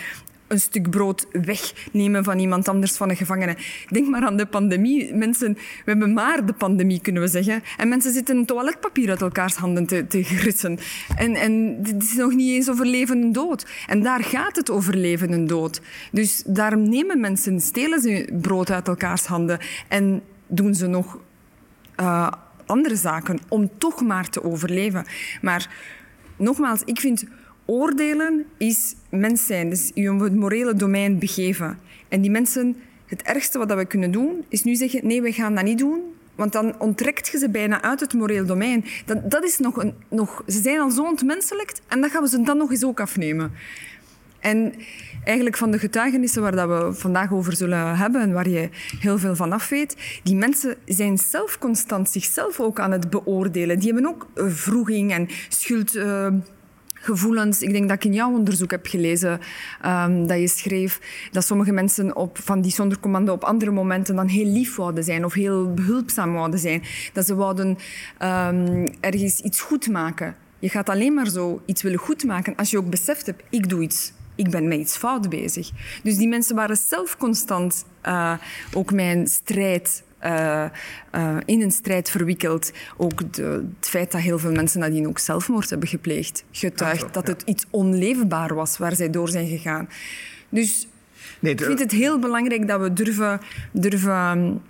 een 0.46 0.60
stuk 0.60 0.90
brood 0.90 1.26
wegnemen 1.32 2.24
van 2.24 2.38
iemand 2.38 2.68
anders, 2.68 2.96
van 2.96 3.10
een 3.10 3.16
gevangene. 3.16 3.56
Denk 3.88 4.08
maar 4.08 4.22
aan 4.22 4.36
de 4.36 4.46
pandemie. 4.46 5.14
Mensen, 5.14 5.52
we 5.54 5.60
hebben 5.84 6.12
maar 6.12 6.46
de 6.46 6.52
pandemie, 6.52 7.00
kunnen 7.00 7.22
we 7.22 7.28
zeggen. 7.28 7.62
En 7.76 7.88
mensen 7.88 8.12
zitten 8.12 8.44
toiletpapier 8.44 9.10
uit 9.10 9.22
elkaars 9.22 9.54
handen 9.54 9.86
te, 9.86 10.06
te. 10.06 10.78
En, 11.16 11.34
en 11.34 11.78
het 11.82 12.02
is 12.02 12.14
nog 12.14 12.34
niet 12.34 12.50
eens 12.50 12.70
over 12.70 12.86
leven 12.86 13.22
en 13.22 13.32
dood. 13.32 13.66
En 13.86 14.02
daar 14.02 14.24
gaat 14.24 14.56
het 14.56 14.70
over 14.70 14.96
leven 14.96 15.32
en 15.32 15.46
dood. 15.46 15.80
Dus 16.12 16.42
daarom 16.46 16.88
nemen 16.88 17.20
mensen, 17.20 17.60
stelen 17.60 18.00
ze 18.00 18.28
brood 18.40 18.70
uit 18.70 18.88
elkaars 18.88 19.26
handen 19.26 19.58
en 19.88 20.22
doen 20.46 20.74
ze 20.74 20.86
nog... 20.86 21.18
Uh, 22.00 22.32
andere 22.66 22.96
zaken 22.96 23.38
om 23.48 23.70
toch 23.78 24.02
maar 24.02 24.28
te 24.28 24.44
overleven. 24.44 25.06
Maar 25.42 25.70
nogmaals, 26.36 26.82
ik 26.84 27.00
vind 27.00 27.24
oordelen 27.64 28.44
is 28.58 28.94
mens 29.10 29.46
zijn, 29.46 29.70
dus 29.70 29.90
je 29.94 30.12
het 30.12 30.34
morele 30.34 30.74
domein 30.74 31.18
begeven. 31.18 31.78
En 32.08 32.20
die 32.20 32.30
mensen, 32.30 32.76
het 33.06 33.22
ergste 33.22 33.58
wat 33.58 33.74
we 33.74 33.84
kunnen 33.84 34.10
doen, 34.10 34.44
is 34.48 34.64
nu 34.64 34.74
zeggen: 34.74 35.06
nee, 35.06 35.22
we 35.22 35.32
gaan 35.32 35.54
dat 35.54 35.64
niet 35.64 35.78
doen. 35.78 36.00
Want 36.34 36.52
dan 36.52 36.80
onttrekt 36.80 37.28
je 37.28 37.38
ze 37.38 37.48
bijna 37.48 37.82
uit 37.82 38.00
het 38.00 38.12
moreel 38.12 38.46
domein. 38.46 38.84
Dat, 39.06 39.30
dat 39.30 39.44
is 39.44 39.58
nog 39.58 39.76
een, 39.76 39.94
nog, 40.08 40.42
ze 40.46 40.60
zijn 40.60 40.80
al 40.80 40.90
zo 40.90 41.04
ontmenselijkt 41.04 41.82
en 41.88 42.00
dat 42.00 42.10
gaan 42.10 42.22
we 42.22 42.28
ze 42.28 42.42
dan 42.42 42.56
nog 42.56 42.70
eens 42.70 42.84
ook 42.84 43.00
afnemen. 43.00 43.52
En 44.44 44.74
eigenlijk 45.24 45.56
van 45.56 45.70
de 45.70 45.78
getuigenissen 45.78 46.42
waar 46.42 46.56
dat 46.56 46.68
we 46.68 47.00
vandaag 47.00 47.32
over 47.32 47.56
zullen 47.56 47.96
hebben 47.96 48.20
en 48.20 48.32
waar 48.32 48.48
je 48.48 48.68
heel 49.00 49.18
veel 49.18 49.36
van 49.36 49.52
af 49.52 49.68
weet, 49.68 49.96
die 50.22 50.36
mensen 50.36 50.76
zijn 50.84 51.18
zelf 51.18 51.58
constant 51.58 52.10
zichzelf 52.10 52.60
ook 52.60 52.80
aan 52.80 52.92
het 52.92 53.10
beoordelen. 53.10 53.78
Die 53.78 53.92
hebben 53.92 54.10
ook 54.10 54.26
vroeging 54.34 55.12
en 55.12 55.28
schuld. 55.48 55.94
Uh, 55.94 56.26
gevoelens. 56.92 57.62
Ik 57.62 57.72
denk 57.72 57.88
dat 57.88 57.96
ik 57.96 58.04
in 58.04 58.12
jouw 58.12 58.32
onderzoek 58.32 58.70
heb 58.70 58.86
gelezen 58.86 59.40
um, 59.86 60.26
dat 60.26 60.38
je 60.38 60.48
schreef 60.48 61.00
dat 61.32 61.44
sommige 61.44 61.72
mensen 61.72 62.16
op, 62.16 62.38
van 62.38 62.60
die 62.60 62.72
zondercommando 62.72 63.32
op 63.32 63.44
andere 63.44 63.70
momenten 63.70 64.16
dan 64.16 64.26
heel 64.26 64.46
lief 64.46 64.76
wouden 64.76 65.04
zijn 65.04 65.24
of 65.24 65.32
heel 65.32 65.74
behulpzaam 65.74 66.32
wouden 66.32 66.58
zijn. 66.58 66.82
Dat 67.12 67.26
ze 67.26 67.34
wouden 67.34 67.68
um, 67.68 68.84
ergens 69.00 69.40
iets 69.40 69.60
goed 69.60 69.88
maken. 69.88 70.36
Je 70.58 70.68
gaat 70.68 70.88
alleen 70.88 71.14
maar 71.14 71.28
zo 71.28 71.62
iets 71.66 71.82
willen 71.82 71.98
goed 71.98 72.24
maken 72.24 72.56
als 72.56 72.70
je 72.70 72.78
ook 72.78 72.90
beseft 72.90 73.26
hebt, 73.26 73.42
ik 73.50 73.68
doe 73.68 73.82
iets 73.82 74.12
ik 74.34 74.50
ben 74.50 74.68
met 74.68 74.78
iets 74.78 74.96
fout 74.96 75.28
bezig. 75.28 75.70
Dus 76.02 76.16
die 76.16 76.28
mensen 76.28 76.56
waren 76.56 76.76
zelf 76.76 77.16
constant 77.16 77.84
uh, 78.06 78.32
ook 78.72 78.92
mijn 78.92 79.26
strijd 79.26 80.02
uh, 80.24 80.64
uh, 81.14 81.36
in 81.44 81.62
een 81.62 81.70
strijd 81.70 82.10
verwikkeld. 82.10 82.72
Ook 82.96 83.34
de, 83.34 83.66
het 83.80 83.88
feit 83.88 84.12
dat 84.12 84.20
heel 84.20 84.38
veel 84.38 84.52
mensen 84.52 84.80
nadien 84.80 85.08
ook 85.08 85.18
zelfmoord 85.18 85.70
hebben 85.70 85.88
gepleegd, 85.88 86.44
getuigt 86.50 87.14
dat 87.14 87.26
het 87.26 87.42
iets 87.42 87.64
onleefbaar 87.70 88.54
was 88.54 88.78
waar 88.78 88.96
zij 88.96 89.10
door 89.10 89.28
zijn 89.28 89.48
gegaan. 89.48 89.88
Dus 90.48 90.88
nee, 91.40 91.52
ik 91.52 91.62
vind 91.62 91.78
het 91.78 91.90
heel 91.90 92.18
belangrijk 92.18 92.68
dat 92.68 92.80
we 92.80 92.92
durven, 92.92 93.40
durven 93.72 94.62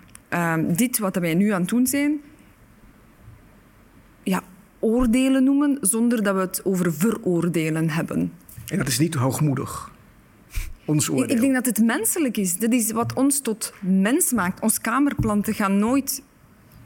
dit 0.67 0.99
wat 0.99 1.17
wij 1.17 1.35
nu 1.35 1.51
aan 1.51 1.61
het 1.61 1.71
doen 1.71 1.87
zijn, 1.87 2.21
ja, 4.23 4.43
oordelen 4.79 5.45
noemen 5.45 5.79
zonder 5.81 6.23
dat 6.23 6.35
we 6.35 6.41
het 6.41 6.65
over 6.65 6.95
veroordelen 6.95 7.91
hebben. 7.91 8.33
En 8.75 8.81
dat 8.81 8.93
is 8.93 8.99
niet 8.99 9.15
hoogmoedig. 9.15 9.93
Ons 10.85 11.11
oordeel. 11.11 11.37
Ik, 11.37 11.41
denk 11.41 11.55
dat 11.55 11.67
het 11.67 11.79
menselijk 11.79 12.37
is. 12.37 12.59
Dat 12.59 12.73
is 12.73 12.93
wat 12.93 13.13
ons 13.13 13.41
tot 13.41 13.73
mens 13.81 14.33
maakt. 14.33 14.61
Ons 14.61 14.81
kamerplanten 14.81 15.55
gaan 15.55 15.79
nooit 15.79 16.23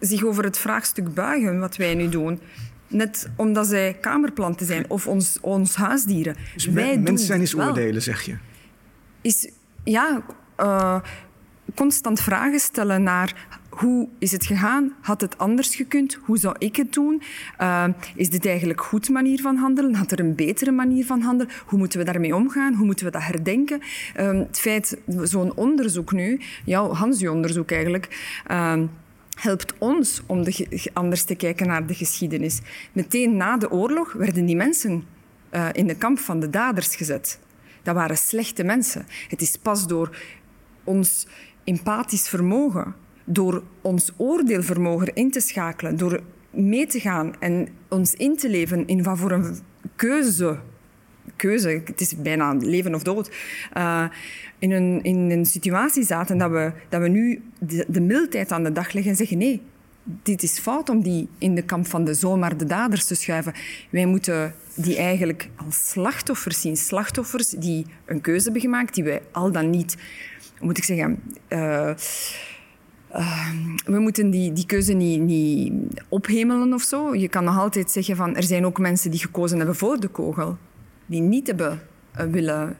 zich 0.00 0.24
over 0.24 0.44
het 0.44 0.58
vraagstuk 0.58 1.14
buigen 1.14 1.58
wat 1.60 1.76
wij 1.76 1.94
nu 1.94 2.08
doen. 2.08 2.40
Net 2.86 3.30
omdat 3.36 3.66
zij 3.66 3.96
kamerplanten 4.00 4.66
zijn 4.66 4.90
of 4.90 5.06
ons, 5.06 5.38
ons 5.40 5.74
huisdieren. 5.74 6.36
Dus 6.54 6.66
wij 6.66 6.98
mensen 6.98 7.26
zijn 7.26 7.40
eens 7.40 7.56
oordelen, 7.56 8.02
zeg 8.02 8.22
je? 8.22 8.36
Is, 9.20 9.50
ja, 9.84 10.22
uh, 10.60 11.00
constant 11.74 12.20
vragen 12.20 12.60
stellen 12.60 13.02
naar 13.02 13.57
hoe 13.78 14.08
is 14.18 14.32
het 14.32 14.46
gegaan? 14.46 14.94
Had 15.00 15.20
het 15.20 15.38
anders 15.38 15.76
gekund? 15.76 16.18
Hoe 16.22 16.38
zou 16.38 16.56
ik 16.58 16.76
het 16.76 16.92
doen? 16.92 17.22
Uh, 17.60 17.84
is 18.14 18.30
dit 18.30 18.46
eigenlijk 18.46 18.80
goed 18.80 19.08
manier 19.08 19.40
van 19.40 19.56
handelen? 19.56 19.94
Had 19.94 20.12
er 20.12 20.20
een 20.20 20.34
betere 20.34 20.70
manier 20.70 21.04
van 21.04 21.20
handelen? 21.20 21.52
Hoe 21.66 21.78
moeten 21.78 21.98
we 21.98 22.04
daarmee 22.04 22.34
omgaan? 22.34 22.74
Hoe 22.74 22.86
moeten 22.86 23.04
we 23.04 23.10
dat 23.10 23.22
herdenken? 23.22 23.80
Uh, 24.16 24.38
het 24.38 24.60
feit, 24.60 24.98
zo'n 25.22 25.54
onderzoek 25.54 26.12
nu, 26.12 26.40
jouw 26.64 26.92
Hansi-onderzoek 26.92 27.70
eigenlijk... 27.70 28.40
Uh, 28.50 28.82
helpt 29.38 29.74
ons 29.78 30.22
om 30.26 30.44
de, 30.44 30.90
anders 30.92 31.22
te 31.22 31.34
kijken 31.34 31.66
naar 31.66 31.86
de 31.86 31.94
geschiedenis. 31.94 32.60
Meteen 32.92 33.36
na 33.36 33.56
de 33.56 33.70
oorlog 33.70 34.12
werden 34.12 34.46
die 34.46 34.56
mensen 34.56 35.04
uh, 35.52 35.68
in 35.72 35.86
de 35.86 35.96
kamp 35.96 36.18
van 36.18 36.40
de 36.40 36.50
daders 36.50 36.96
gezet. 36.96 37.38
Dat 37.82 37.94
waren 37.94 38.16
slechte 38.16 38.64
mensen. 38.64 39.06
Het 39.28 39.40
is 39.40 39.56
pas 39.56 39.86
door 39.86 40.16
ons 40.84 41.26
empathisch 41.64 42.28
vermogen, 42.28 42.94
door 43.28 43.62
ons 43.80 44.12
oordeelvermogen 44.16 45.14
in 45.14 45.30
te 45.30 45.40
schakelen, 45.40 45.96
door 45.96 46.20
mee 46.50 46.86
te 46.86 47.00
gaan 47.00 47.34
en 47.38 47.68
ons 47.88 48.14
in 48.14 48.36
te 48.36 48.50
leven 48.50 48.86
in 48.86 49.02
wat 49.02 49.18
voor 49.18 49.30
een 49.30 49.58
keuze, 49.96 50.58
keuze 51.36 51.82
het 51.84 52.00
is 52.00 52.16
bijna 52.16 52.52
leven 52.52 52.94
of 52.94 53.02
dood, 53.02 53.30
uh, 53.76 54.04
in, 54.58 54.70
een, 54.70 55.02
in 55.02 55.30
een 55.30 55.46
situatie 55.46 56.04
zaten 56.04 56.38
dat 56.38 56.50
we, 56.50 56.72
dat 56.88 57.00
we 57.00 57.08
nu 57.08 57.42
de, 57.58 57.84
de 57.88 58.00
mildheid 58.00 58.52
aan 58.52 58.64
de 58.64 58.72
dag 58.72 58.92
leggen 58.92 59.12
en 59.12 59.18
zeggen 59.18 59.38
nee, 59.38 59.62
dit 60.22 60.42
is 60.42 60.58
fout 60.58 60.88
om 60.88 61.02
die 61.02 61.28
in 61.38 61.54
de 61.54 61.62
kamp 61.62 61.86
van 61.86 62.04
de 62.04 62.14
zomaar 62.14 62.56
de 62.56 62.64
daders 62.64 63.04
te 63.04 63.14
schuiven. 63.14 63.52
Wij 63.90 64.06
moeten 64.06 64.54
die 64.74 64.96
eigenlijk 64.96 65.48
als 65.66 65.88
slachtoffers 65.88 66.60
zien. 66.60 66.76
Slachtoffers 66.76 67.48
die 67.48 67.86
een 68.04 68.20
keuze 68.20 68.44
hebben 68.44 68.62
gemaakt, 68.62 68.94
die 68.94 69.04
wij 69.04 69.22
al 69.32 69.52
dan 69.52 69.70
niet 69.70 69.96
moet 70.60 70.78
ik 70.78 70.84
zeggen, 70.84 71.22
uh, 71.48 71.90
uh, 73.14 73.50
we 73.84 73.98
moeten 73.98 74.30
die, 74.30 74.52
die 74.52 74.66
keuze 74.66 74.92
niet, 74.92 75.20
niet 75.20 75.72
ophemelen 76.08 76.72
of 76.72 76.82
zo. 76.82 77.14
Je 77.14 77.28
kan 77.28 77.44
nog 77.44 77.58
altijd 77.58 77.90
zeggen 77.90 78.16
van 78.16 78.36
er 78.36 78.42
zijn 78.42 78.66
ook 78.66 78.78
mensen 78.78 79.10
die 79.10 79.20
gekozen 79.20 79.56
hebben 79.56 79.76
voor 79.76 80.00
de 80.00 80.08
kogel, 80.08 80.58
die 81.06 81.20
niet 81.20 81.46
hebben 81.46 81.82
uh, 82.18 82.24
willen 82.24 82.78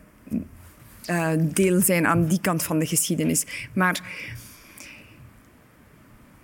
deel 1.38 1.80
zijn 1.80 2.06
aan 2.06 2.26
die 2.26 2.40
kant 2.40 2.62
van 2.62 2.78
de 2.78 2.86
geschiedenis. 2.86 3.68
Maar 3.72 4.00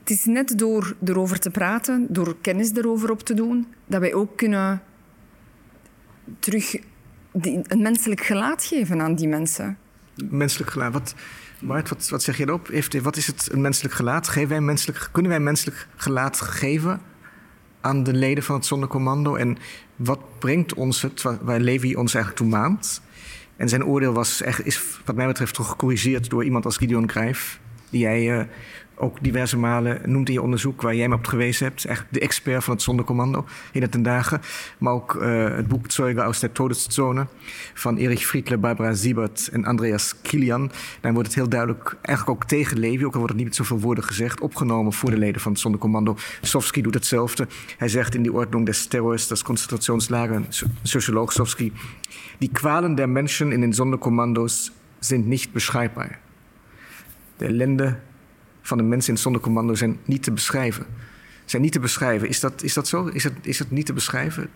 het 0.01 0.11
is 0.11 0.25
net 0.25 0.59
door 0.59 0.97
erover 1.05 1.39
te 1.39 1.51
praten, 1.51 2.07
door 2.09 2.37
kennis 2.41 2.73
erover 2.73 3.11
op 3.11 3.23
te 3.23 3.35
doen, 3.35 3.67
dat 3.87 4.01
wij 4.01 4.15
ook 4.15 4.37
kunnen 4.37 4.83
terug 6.39 6.77
een 7.33 7.83
menselijk 7.83 8.21
gelaat 8.21 8.65
geven 8.65 9.01
aan 9.01 9.15
die 9.15 9.29
mensen 9.29 9.79
menselijk 10.31 10.71
gelaat. 10.71 10.93
Wat, 10.93 11.15
Bart, 11.67 12.11
wat, 12.11 12.23
zeg 12.23 12.37
je 12.37 12.47
erop? 12.47 12.69
Wat 13.03 13.17
is 13.17 13.27
het 13.27 13.49
een 13.53 13.61
menselijk 13.61 13.95
gelaat? 13.95 14.29
Geven 14.29 14.49
wij 14.49 14.61
menselijk, 14.61 15.09
kunnen 15.13 15.31
wij 15.31 15.41
menselijk 15.41 15.87
gelaat 15.97 16.41
geven 16.41 17.01
aan 17.81 18.03
de 18.03 18.13
leden 18.13 18.45
van 18.45 18.55
het 18.55 18.67
zondercommando? 18.67 19.35
En 19.35 19.59
wat 19.97 20.39
brengt 20.39 20.75
ons 20.75 21.03
het, 21.03 21.23
waar 21.23 21.61
Levi 21.61 21.95
ons 21.95 22.15
eigenlijk 22.15 22.45
toe 22.45 22.61
maand? 22.61 23.03
En 23.57 23.69
zijn 23.69 23.85
oordeel 23.85 24.13
was 24.13 24.43
echt, 24.43 24.67
is 24.67 25.01
wat 25.05 25.17
mij 25.17 25.27
betreft 25.27 25.55
toch 25.55 25.69
gecorrigeerd 25.69 26.31
door 26.31 26.45
iemand 26.45 26.65
als 26.65 26.77
Gideon 26.77 27.07
Cruijff... 27.07 27.61
die 27.91 28.01
jij 28.01 28.39
uh, 28.39 28.45
ook 28.97 29.23
diverse 29.23 29.59
malen 29.59 30.01
noemt 30.05 30.29
in 30.29 30.35
je 30.35 30.43
onderzoek 30.43 30.83
waar 30.83 30.95
jij 30.95 31.09
me 31.09 31.15
op 31.15 31.27
gewezen 31.27 31.67
hebt. 31.67 31.85
Echt 31.85 32.07
de 32.11 32.21
expert 32.21 32.65
van 32.65 32.75
het 32.75 32.83
zondercommando 32.83 33.45
in 33.73 33.83
het 33.83 33.91
ten 33.91 34.03
dagen. 34.03 34.41
Maar 34.79 34.93
ook 34.93 35.15
uh, 35.15 35.45
het 35.57 35.69
boek 35.69 35.91
Zeuge 35.91 36.21
aus 36.21 36.41
der 36.41 36.53
Todeszone 36.53 37.27
van 37.75 37.97
Erich 37.97 38.27
Friedle, 38.27 38.59
Barbara 38.59 38.95
Siebert 38.95 39.49
en 39.53 39.65
Andreas 39.65 40.15
Kilian. 40.23 40.71
Daar 41.01 41.13
wordt 41.13 41.29
het 41.29 41.37
heel 41.37 41.49
duidelijk, 41.49 41.97
eigenlijk 42.03 42.43
ook 42.43 42.49
tegen 42.49 42.79
Levi, 42.79 43.05
ook 43.05 43.13
al 43.13 43.19
wordt 43.19 43.29
het 43.29 43.37
niet 43.37 43.47
met 43.47 43.57
zoveel 43.57 43.81
woorden 43.81 44.05
gezegd, 44.05 44.41
opgenomen 44.41 44.93
voor 44.93 45.11
de 45.11 45.19
leden 45.19 45.41
van 45.41 45.53
het 45.53 45.61
zondercommando. 45.61 46.17
Sofsky 46.41 46.81
doet 46.81 46.95
hetzelfde. 46.95 47.47
Hij 47.77 47.89
zegt 47.89 48.15
in 48.15 48.23
die 48.23 48.33
Ordnung 48.33 48.67
des 48.67 48.87
Terrors, 48.87 49.29
das 49.29 49.43
Konzentrationslager, 49.43 50.43
socioloog 50.83 51.33
Sofsky, 51.33 51.73
die 52.39 52.51
kwalen 52.53 52.95
der 52.95 53.09
Menschen 53.09 53.53
in 53.53 53.61
den 53.61 53.73
Sonderkommandos 53.73 54.73
sind 55.01 55.27
nicht 55.27 55.53
beschreibbar. 55.53 56.19
De 57.37 57.47
ellende 57.47 57.97
van 58.65 58.79
de 58.79 58.85
mensen 58.85 59.09
in 59.09 59.15
het 59.15 59.23
zondercommando 59.23 59.75
zijn 59.75 59.99
niet 60.05 60.23
te 60.23 60.33
beschrijven. 60.33 60.87
Zijn 61.45 61.63
niet 61.63 61.73
te 61.73 61.81
beschrijven. 61.81 62.29
Is 62.29 62.41
dat, 62.41 62.63
is 62.63 62.75
dat 62.75 62.89
zo? 62.89 63.07
Is 63.07 63.25
het, 63.25 63.33
is 63.43 63.59
het 63.59 63.71
niet 63.71 63.87
te 63.87 63.93
beschrijven? 63.93 64.51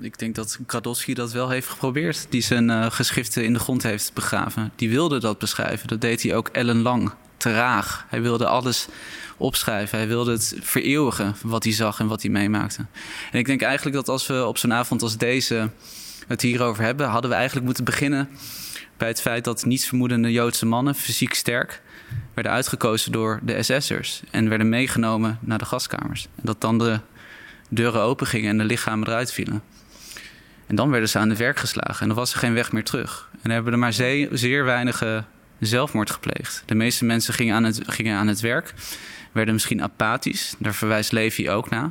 Ik 0.00 0.18
denk 0.18 0.34
dat 0.34 0.58
Kradowski 0.66 1.14
dat 1.14 1.32
wel 1.32 1.50
heeft 1.50 1.68
geprobeerd. 1.68 2.26
Die 2.28 2.40
zijn 2.40 2.68
uh, 2.68 2.90
geschriften 2.90 3.44
in 3.44 3.52
de 3.52 3.58
grond 3.58 3.82
heeft 3.82 4.14
begraven. 4.14 4.72
Die 4.76 4.90
wilde 4.90 5.20
dat 5.20 5.38
beschrijven. 5.38 5.88
Dat 5.88 6.00
deed 6.00 6.22
hij 6.22 6.34
ook 6.34 6.48
ellenlang. 6.48 7.10
Traag. 7.36 8.06
Hij 8.08 8.22
wilde 8.22 8.46
alles 8.46 8.88
opschrijven. 9.36 9.98
Hij 9.98 10.08
wilde 10.08 10.32
het 10.32 10.56
vereeuwigen 10.60 11.34
wat 11.42 11.64
hij 11.64 11.72
zag 11.72 12.00
en 12.00 12.06
wat 12.06 12.22
hij 12.22 12.30
meemaakte. 12.30 12.86
En 13.32 13.38
ik 13.38 13.46
denk 13.46 13.62
eigenlijk 13.62 13.96
dat 13.96 14.08
als 14.08 14.26
we 14.26 14.46
op 14.46 14.58
zo'n 14.58 14.72
avond 14.72 15.02
als 15.02 15.16
deze 15.16 15.70
het 16.26 16.42
hierover 16.42 16.84
hebben, 16.84 17.08
hadden 17.08 17.30
we 17.30 17.36
eigenlijk 17.36 17.66
moeten 17.66 17.84
beginnen 17.84 18.28
bij 18.96 19.08
het 19.08 19.20
feit 19.20 19.44
dat 19.44 19.64
nietsvermoedende 19.64 20.32
Joodse 20.32 20.66
mannen, 20.66 20.94
fysiek 20.94 21.34
sterk, 21.34 21.82
werden 22.34 22.52
uitgekozen 22.52 23.12
door 23.12 23.40
de 23.42 23.62
SS'ers 23.62 24.22
en 24.30 24.48
werden 24.48 24.68
meegenomen 24.68 25.38
naar 25.40 25.58
de 25.58 25.64
gaskamers. 25.64 26.28
En 26.34 26.42
dat 26.44 26.60
dan 26.60 26.78
de 26.78 27.00
deuren 27.68 28.00
open 28.00 28.26
gingen 28.26 28.50
en 28.50 28.58
de 28.58 28.64
lichamen 28.64 29.08
eruit 29.08 29.32
vielen. 29.32 29.62
En 30.66 30.76
dan 30.76 30.90
werden 30.90 31.08
ze 31.08 31.18
aan 31.18 31.28
de 31.28 31.36
werk 31.36 31.58
geslagen 31.58 32.00
en 32.00 32.06
dan 32.06 32.16
was 32.16 32.32
er 32.32 32.38
geen 32.38 32.54
weg 32.54 32.72
meer 32.72 32.84
terug. 32.84 33.28
En 33.32 33.38
dan 33.42 33.50
hebben 33.50 33.72
er 33.72 33.78
maar 33.78 33.92
zeer, 33.92 34.28
zeer 34.32 34.64
weinige 34.64 35.24
zelfmoord 35.60 36.10
gepleegd. 36.10 36.62
De 36.66 36.74
meeste 36.74 37.04
mensen 37.04 37.34
gingen 37.34 37.54
aan, 37.54 37.64
het, 37.64 37.80
gingen 37.86 38.18
aan 38.18 38.26
het 38.26 38.40
werk, 38.40 38.74
werden 39.32 39.54
misschien 39.54 39.82
apathisch. 39.82 40.54
Daar 40.58 40.74
verwijst 40.74 41.12
Levi 41.12 41.50
ook 41.50 41.70
naar. 41.70 41.90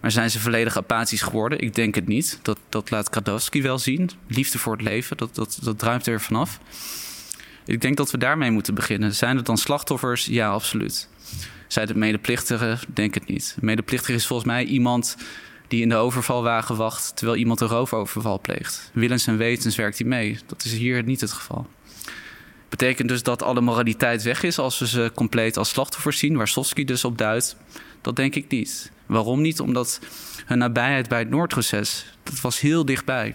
Maar 0.00 0.10
zijn 0.10 0.30
ze 0.30 0.40
volledig 0.40 0.76
apathisch 0.76 1.22
geworden? 1.22 1.60
Ik 1.60 1.74
denk 1.74 1.94
het 1.94 2.06
niet. 2.06 2.38
Dat, 2.42 2.58
dat 2.68 2.90
laat 2.90 3.10
Kradowski 3.10 3.62
wel 3.62 3.78
zien. 3.78 4.10
Liefde 4.26 4.58
voor 4.58 4.72
het 4.72 4.82
leven, 4.82 5.16
dat, 5.16 5.34
dat, 5.34 5.58
dat 5.62 5.78
druipt 5.78 6.06
er 6.06 6.20
vanaf. 6.20 6.60
Ik 7.68 7.80
denk 7.80 7.96
dat 7.96 8.10
we 8.10 8.18
daarmee 8.18 8.50
moeten 8.50 8.74
beginnen. 8.74 9.14
Zijn 9.14 9.36
het 9.36 9.46
dan 9.46 9.58
slachtoffers? 9.58 10.26
Ja, 10.26 10.50
absoluut. 10.50 11.08
Zijn 11.66 11.88
het 11.88 11.96
medeplichtigen? 11.96 12.78
Denk 12.94 13.14
het 13.14 13.26
niet. 13.26 13.56
Medeplichtige 13.60 14.12
is 14.12 14.26
volgens 14.26 14.48
mij 14.48 14.64
iemand 14.64 15.16
die 15.68 15.82
in 15.82 15.88
de 15.88 15.94
overvalwagen 15.94 16.76
wacht 16.76 17.16
terwijl 17.16 17.38
iemand 17.38 17.60
een 17.60 17.68
roofoverval 17.68 18.40
pleegt. 18.40 18.90
Willens 18.92 19.26
en 19.26 19.36
wetens 19.36 19.76
werkt 19.76 19.98
hij 19.98 20.06
mee. 20.06 20.38
Dat 20.46 20.64
is 20.64 20.72
hier 20.72 21.02
niet 21.02 21.20
het 21.20 21.32
geval. 21.32 21.66
Betekent 22.68 23.08
dus 23.08 23.22
dat 23.22 23.42
alle 23.42 23.60
moraliteit 23.60 24.22
weg 24.22 24.42
is 24.42 24.58
als 24.58 24.78
we 24.78 24.86
ze 24.86 25.10
compleet 25.14 25.56
als 25.56 25.68
slachtoffers 25.68 26.18
zien, 26.18 26.36
waar 26.36 26.48
Sofsky 26.48 26.84
dus 26.84 27.04
op 27.04 27.18
duidt? 27.18 27.56
Dat 28.00 28.16
denk 28.16 28.34
ik 28.34 28.48
niet. 28.50 28.92
Waarom 29.06 29.40
niet? 29.40 29.60
Omdat 29.60 30.00
hun 30.46 30.58
nabijheid 30.58 31.08
bij 31.08 31.18
het 31.18 31.30
Noordproces, 31.30 32.06
dat 32.22 32.40
was 32.40 32.60
heel 32.60 32.84
dichtbij. 32.84 33.34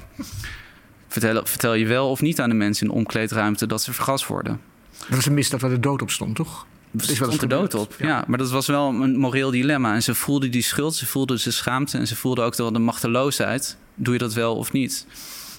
Vertel, 1.14 1.42
vertel 1.46 1.74
je 1.74 1.86
wel 1.86 2.10
of 2.10 2.22
niet 2.22 2.40
aan 2.40 2.50
de 2.50 2.56
mensen 2.56 2.86
in 2.86 2.92
de 2.92 2.98
omkleedruimte 2.98 3.68
dat 3.68 3.82
ze 3.82 3.94
vergast 3.94 4.28
worden? 4.28 4.60
Dat 5.00 5.16
was 5.16 5.26
een 5.26 5.34
misdaad 5.34 5.62
waar 5.62 5.70
de 5.70 5.80
dood 5.80 6.02
op 6.02 6.12
stond, 6.12 6.36
toch? 6.36 6.66
Er 6.98 7.04
stond 7.04 7.40
de 7.40 7.48
dood 7.48 7.74
op, 7.74 7.96
ja. 8.00 8.24
Maar 8.28 8.38
dat 8.38 8.50
was 8.50 8.68
wel 8.68 8.88
een 8.88 9.18
moreel 9.18 9.52
dilemma. 9.52 9.94
En 9.94 10.04
ze 10.04 10.16
voelden 10.16 10.52
die 10.52 10.62
schuld, 10.62 10.96
ze 10.96 11.06
voelden 11.06 11.40
de 11.44 11.52
schaamte... 11.52 11.98
en 11.98 12.08
ze 12.08 12.16
voelden 12.16 12.46
ook 12.46 12.56
de 12.56 12.80
machteloosheid. 12.80 13.78
Doe 13.96 14.14
je 14.14 14.20
dat 14.20 14.34
wel 14.34 14.56
of 14.56 14.72
niet? 14.72 15.06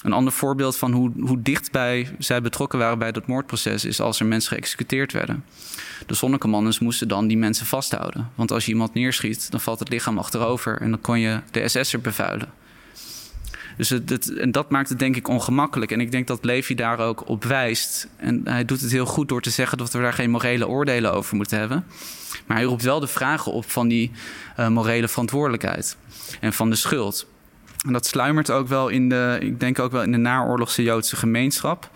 Een 0.02 0.12
ander 0.12 0.32
voorbeeld 0.32 0.76
van 0.76 0.92
hoe, 0.92 1.12
hoe 1.20 1.42
dichtbij 1.42 2.14
zij 2.18 2.42
betrokken 2.42 2.78
waren 2.78 2.98
bij 2.98 3.12
dat 3.12 3.26
moordproces... 3.26 3.84
is 3.84 4.00
als 4.00 4.20
er 4.20 4.26
mensen 4.26 4.56
geëxecuteerd 4.56 5.12
werden. 5.12 5.44
De 6.06 6.14
zonnecommanders 6.14 6.78
moesten 6.78 7.08
dan 7.08 7.26
die 7.26 7.38
mensen 7.38 7.66
vasthouden. 7.66 8.30
Want 8.34 8.52
als 8.52 8.64
je 8.64 8.72
iemand 8.72 8.94
neerschiet, 8.94 9.50
dan 9.50 9.60
valt 9.60 9.78
het 9.78 9.88
lichaam 9.88 10.18
achterover... 10.18 10.80
en 10.80 10.90
dan 10.90 11.00
kon 11.00 11.18
je 11.18 11.40
de 11.50 11.68
SS'er 11.68 12.00
bevuilen. 12.00 12.48
Dus 13.76 13.90
en 14.36 14.50
dat 14.52 14.70
maakt 14.70 14.88
het 14.88 14.98
denk 14.98 15.16
ik 15.16 15.28
ongemakkelijk. 15.28 15.90
En 15.90 16.00
ik 16.00 16.10
denk 16.10 16.26
dat 16.26 16.44
Levi 16.44 16.74
daar 16.74 16.98
ook 16.98 17.28
op 17.28 17.44
wijst. 17.44 18.08
En 18.16 18.40
hij 18.44 18.64
doet 18.64 18.80
het 18.80 18.90
heel 18.90 19.06
goed 19.06 19.28
door 19.28 19.42
te 19.42 19.50
zeggen 19.50 19.78
dat 19.78 19.92
we 19.92 20.00
daar 20.00 20.12
geen 20.12 20.30
morele 20.30 20.68
oordelen 20.68 21.12
over 21.12 21.36
moeten 21.36 21.58
hebben. 21.58 21.84
Maar 22.46 22.56
hij 22.56 22.66
roept 22.66 22.82
wel 22.82 23.00
de 23.00 23.06
vragen 23.06 23.52
op 23.52 23.70
van 23.70 23.88
die 23.88 24.10
uh, 24.60 24.68
morele 24.68 25.08
verantwoordelijkheid 25.08 25.96
en 26.40 26.52
van 26.52 26.70
de 26.70 26.76
schuld. 26.76 27.26
En 27.86 27.92
dat 27.92 28.06
sluimert 28.06 28.50
ook 28.50 28.68
wel 28.68 28.88
in 28.88 29.08
de, 29.08 29.38
ik 29.40 29.60
denk 29.60 29.78
ook 29.78 29.92
wel 29.92 30.02
in 30.02 30.12
de 30.12 30.18
naoorlogse 30.18 30.82
Joodse 30.82 31.16
gemeenschap. 31.16 31.90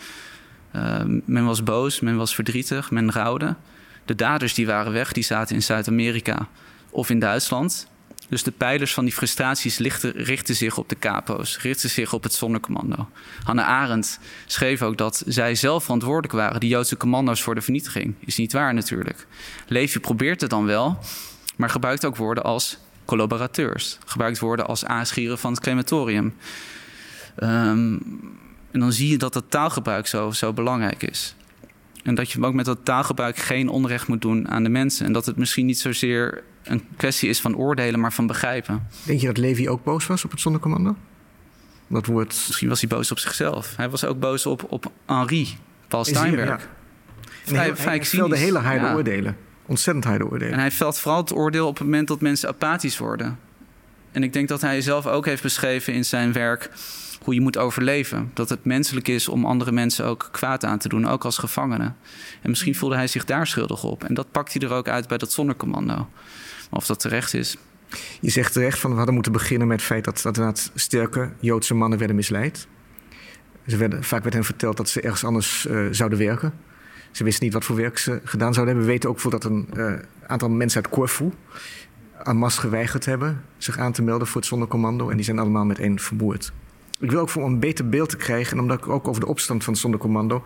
Uh, 0.77 1.01
men 1.25 1.45
was 1.45 1.63
boos, 1.63 2.01
men 2.01 2.17
was 2.17 2.35
verdrietig, 2.35 2.91
men 2.91 3.13
rouwde. 3.13 3.57
De 4.05 4.15
daders 4.15 4.55
die 4.55 4.67
waren 4.67 4.93
weg, 4.93 5.13
die 5.13 5.23
zaten 5.23 5.55
in 5.55 5.63
Zuid-Amerika 5.63 6.49
of 6.91 7.11
in 7.11 7.19
Duitsland. 7.19 7.89
Dus 8.29 8.43
de 8.43 8.51
pijlers 8.51 8.95
van 8.95 9.05
die 9.05 9.15
frustraties 9.15 9.79
richten 10.03 10.55
zich 10.55 10.79
op 10.79 10.89
de 10.89 10.99
capo's, 10.99 11.59
richten 11.59 11.91
zich 11.91 12.13
op 12.13 12.23
het 12.23 12.33
zonnecommando. 12.33 13.09
Hanne 13.43 13.65
Arendt 13.65 14.19
schreef 14.47 14.83
ook 14.83 14.99
dat 14.99 15.23
zij 15.27 15.55
zelf 15.55 15.83
verantwoordelijk 15.83 16.33
waren, 16.33 16.61
die 16.61 16.69
Joodse 16.69 16.97
commando's, 16.97 17.43
voor 17.43 17.55
de 17.55 17.61
vernietiging. 17.61 18.15
Is 18.21 18.37
niet 18.37 18.53
waar 18.53 18.75
natuurlijk. 18.75 19.27
Levi 19.67 20.01
probeert 20.01 20.41
het 20.41 20.51
dan 20.51 20.65
wel, 20.65 20.99
maar 21.57 21.71
gebruikt 21.71 22.05
ook 22.05 22.17
woorden 22.17 22.45
als 22.45 22.79
collaborateurs. 23.05 23.99
Gebruikt 24.07 24.39
woorden 24.39 24.67
als 24.67 24.85
aanschieren 24.85 25.39
van 25.39 25.53
het 25.53 25.61
crematorium. 25.61 26.35
Um, 27.43 28.01
en 28.71 28.81
dan 28.81 28.93
zie 28.93 29.11
je 29.11 29.19
dat 29.19 29.33
dat 29.33 29.45
taalgebruik 29.49 30.07
zo, 30.07 30.31
zo 30.31 30.53
belangrijk 30.53 31.03
is. 31.03 31.35
En 32.03 32.15
dat 32.15 32.31
je 32.31 32.43
ook 32.43 32.55
met 32.55 32.65
dat 32.65 32.79
taalgebruik 32.83 33.37
geen 33.37 33.69
onrecht 33.69 34.09
moet 34.09 34.23
doen 34.23 34.49
aan 34.49 34.63
de 34.63 34.69
mensen. 34.69 35.07
En 35.07 35.13
dat 35.13 35.27
het 35.27 35.37
misschien 35.37 35.67
niet 35.67 35.79
zozeer 35.79 36.43
een 36.69 36.83
kwestie 36.97 37.29
is 37.29 37.41
van 37.41 37.57
oordelen, 37.57 38.01
maar 38.01 38.13
van 38.13 38.27
begrijpen. 38.27 38.87
Denk 39.05 39.21
je 39.21 39.27
dat 39.27 39.37
Levi 39.37 39.69
ook 39.69 39.85
boos 39.85 40.07
was 40.07 40.25
op 40.25 40.31
het 40.31 40.41
zonnecommando? 40.41 40.97
Dat 41.87 42.07
woord... 42.07 42.45
Misschien 42.47 42.69
was 42.69 42.81
hij 42.81 42.89
boos 42.89 43.11
op 43.11 43.19
zichzelf. 43.19 43.77
Hij 43.77 43.91
was 43.91 44.05
ook 44.05 44.19
boos 44.21 44.47
op, 44.47 44.73
op 44.73 44.93
Henri, 45.07 45.57
Paul 45.89 46.05
Steinberg. 46.05 46.49
Ja. 46.49 46.59
Vrij, 47.45 47.73
hij 47.77 48.05
velde 48.05 48.37
hele 48.37 48.59
harde 48.59 48.85
ja. 48.85 48.95
oordelen. 48.95 49.37
Ontzettend 49.67 50.05
harde 50.05 50.25
oordelen. 50.25 50.53
En 50.53 50.59
hij 50.59 50.71
velt 50.71 50.99
vooral 50.99 51.21
het 51.21 51.33
oordeel 51.33 51.67
op 51.67 51.79
het 51.79 51.85
moment 51.87 52.09
dat 52.09 52.21
mensen 52.21 52.49
apathisch 52.49 52.99
worden. 52.99 53.39
En 54.13 54.23
ik 54.23 54.33
denk 54.33 54.49
dat 54.49 54.61
hij 54.61 54.81
zelf 54.81 55.07
ook 55.07 55.27
heeft 55.27 55.43
beschreven 55.43 55.93
in 55.93 56.05
zijn 56.05 56.33
werk 56.33 56.71
hoe 57.23 57.35
je 57.35 57.41
moet 57.41 57.57
overleven. 57.57 58.31
Dat 58.35 58.49
het 58.49 58.65
menselijk 58.65 59.09
is 59.09 59.29
om 59.29 59.45
andere 59.45 59.73
mensen 59.73 60.05
ook 60.05 60.29
kwaad 60.33 60.65
aan 60.65 60.79
te 60.79 60.89
doen, 60.89 61.09
ook 61.09 61.25
als 61.25 61.39
gevangene. 61.39 61.93
En 62.43 62.51
misschien 62.51 62.75
voelde 62.75 62.95
hij 62.95 63.07
zich 63.07 63.25
daar 63.25 63.47
schuldig 63.47 63.85
op. 63.85 64.05
En 64.05 64.15
dat 64.15 64.31
pakt 64.31 64.53
hij 64.53 64.69
er 64.69 64.75
ook 64.75 64.89
uit 64.89 65.09
bij 65.09 65.19
dat 65.19 65.33
zonnecommando. 65.33 66.09
Of 66.71 66.87
dat 66.87 67.01
terecht 67.01 67.35
is. 67.35 67.57
Je 68.21 68.31
zegt 68.31 68.53
terecht 68.53 68.79
van 68.79 68.91
we 68.91 68.97
hadden 68.97 69.15
moeten 69.15 69.33
beginnen 69.33 69.69
met 69.69 69.77
het 69.77 69.87
feit 69.87 70.05
dat, 70.05 70.35
dat 70.35 70.71
sterke 70.75 71.31
Joodse 71.41 71.75
mannen 71.75 71.99
werden 71.99 72.17
misleid. 72.17 72.67
Ze 73.67 73.77
werden, 73.77 74.05
vaak 74.05 74.23
werd 74.23 74.35
hen 74.35 74.45
verteld 74.45 74.77
dat 74.77 74.89
ze 74.89 75.01
ergens 75.01 75.25
anders 75.25 75.67
uh, 75.71 75.87
zouden 75.91 76.19
werken. 76.19 76.53
Ze 77.11 77.25
wisten 77.25 77.45
niet 77.45 77.53
wat 77.53 77.65
voor 77.65 77.77
werk 77.77 77.99
ze 77.99 78.21
gedaan 78.25 78.55
zouden 78.55 78.75
hebben. 78.75 78.85
We 78.85 78.93
weten 78.93 79.11
ook 79.11 79.31
dat 79.31 79.45
een 79.45 79.69
uh, 79.77 79.93
aantal 80.27 80.49
mensen 80.49 80.83
uit 80.83 80.93
Corfu 80.93 81.33
aan 82.23 82.37
mas 82.37 82.59
geweigerd 82.59 83.05
hebben 83.05 83.45
zich 83.59 83.79
aan 83.79 83.93
te 83.93 84.03
melden 84.03 84.27
voor 84.27 84.41
het 84.41 84.51
zondercommando. 84.51 85.09
En 85.09 85.17
die 85.17 85.25
zijn 85.25 85.39
allemaal 85.39 85.65
meteen 85.65 86.01
vermoord. 86.01 86.53
Ik 87.01 87.11
wil 87.11 87.21
ook 87.21 87.29
voor 87.29 87.45
een 87.45 87.59
beter 87.59 87.89
beeld 87.89 88.09
te 88.09 88.17
krijgen, 88.17 88.53
en 88.57 88.63
omdat 88.63 88.79
ik 88.79 88.89
ook 88.89 89.09
over 89.09 89.21
de 89.21 89.27
opstand 89.27 89.65
van 89.65 89.73
het 89.73 89.83
zondercommando 89.83 90.45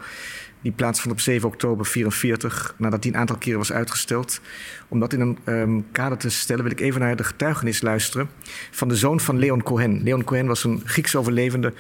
die 0.63 0.73
plaatsvond 0.73 1.13
op 1.13 1.21
7 1.21 1.49
oktober 1.49 1.87
1944, 1.93 2.75
nadat 2.79 3.03
die 3.03 3.13
een 3.13 3.19
aantal 3.19 3.37
keren 3.37 3.59
was 3.59 3.73
uitgesteld. 3.73 4.41
Om 4.89 5.01
dat 5.01 5.13
in 5.13 5.21
een 5.21 5.39
um, 5.45 5.87
kader 5.93 6.19
te 6.19 6.31
stellen, 6.31 6.63
wil 6.63 6.73
ik 6.73 6.81
even 6.81 7.01
naar 7.01 7.17
de 7.17 7.25
getuigenis 7.25 7.83
luisteren 7.83 8.29
van 8.71 8.89
de 8.89 8.97
zoon 8.97 9.21
van 9.21 9.39
Leon 9.39 9.63
Cohen. 9.63 10.03
Leon 10.03 10.25
Cohen 10.25 10.47
was 10.47 10.65
een 10.65 10.83
Grieks 10.85 11.17
overlevende 11.17 11.73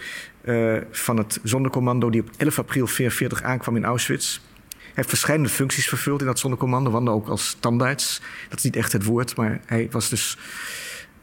uh, 0.44 0.76
van 0.90 1.16
het 1.16 1.40
zondercommando 1.42 2.10
die 2.10 2.20
op 2.20 2.28
11 2.36 2.58
april 2.58 2.86
1944 2.86 3.42
aankwam 3.42 3.76
in 3.76 3.84
Auschwitz. 3.84 4.40
Hij 4.68 4.90
heeft 4.94 5.08
verschillende 5.08 5.48
functies 5.48 5.88
vervuld 5.88 6.20
in 6.20 6.26
dat 6.26 6.38
zondercommando, 6.38 6.90
want 6.90 7.08
ook 7.08 7.28
als 7.28 7.48
standaards. 7.48 8.20
Dat 8.48 8.58
is 8.58 8.64
niet 8.64 8.76
echt 8.76 8.92
het 8.92 9.04
woord, 9.04 9.36
maar 9.36 9.60
hij 9.66 9.88
was 9.90 10.08
dus 10.08 10.38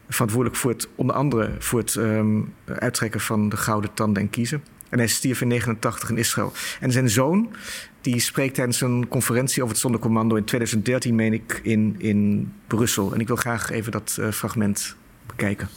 verantwoordelijk 0.08 0.60
voor 0.60 0.70
het, 0.70 0.88
onder 0.94 1.16
andere 1.16 1.50
voor 1.58 1.78
het 1.78 1.94
um, 1.94 2.54
uittrekken 2.64 3.20
van 3.20 3.48
de 3.48 3.56
gouden 3.56 3.94
tanden 3.94 4.22
en 4.22 4.30
kiezen. 4.30 4.62
En 4.90 4.98
hij 4.98 5.06
stierf 5.06 5.40
in 5.40 5.48
89 5.48 6.10
in 6.10 6.16
Israël. 6.16 6.52
En 6.80 6.92
zijn 6.92 7.10
zoon, 7.10 7.54
die 8.00 8.20
spreekt 8.20 8.54
tijdens 8.54 8.80
een 8.80 9.08
conferentie 9.08 9.62
over 9.62 9.74
het 9.74 9.82
zondercommando 9.82 10.36
in 10.36 10.44
2013, 10.44 11.14
meen 11.14 11.32
ik, 11.32 11.60
in, 11.62 11.94
in 11.98 12.52
Brussel. 12.66 13.12
En 13.12 13.20
ik 13.20 13.26
wil 13.26 13.36
graag 13.36 13.70
even 13.70 13.92
dat 13.92 14.16
uh, 14.20 14.30
fragment 14.30 14.94
bekijken. 15.26 15.68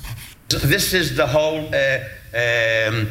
This 0.48 0.94
is 0.94 1.16
the 1.16 1.28
whole 1.28 1.70
uh, 1.72 2.88
um, 2.88 3.08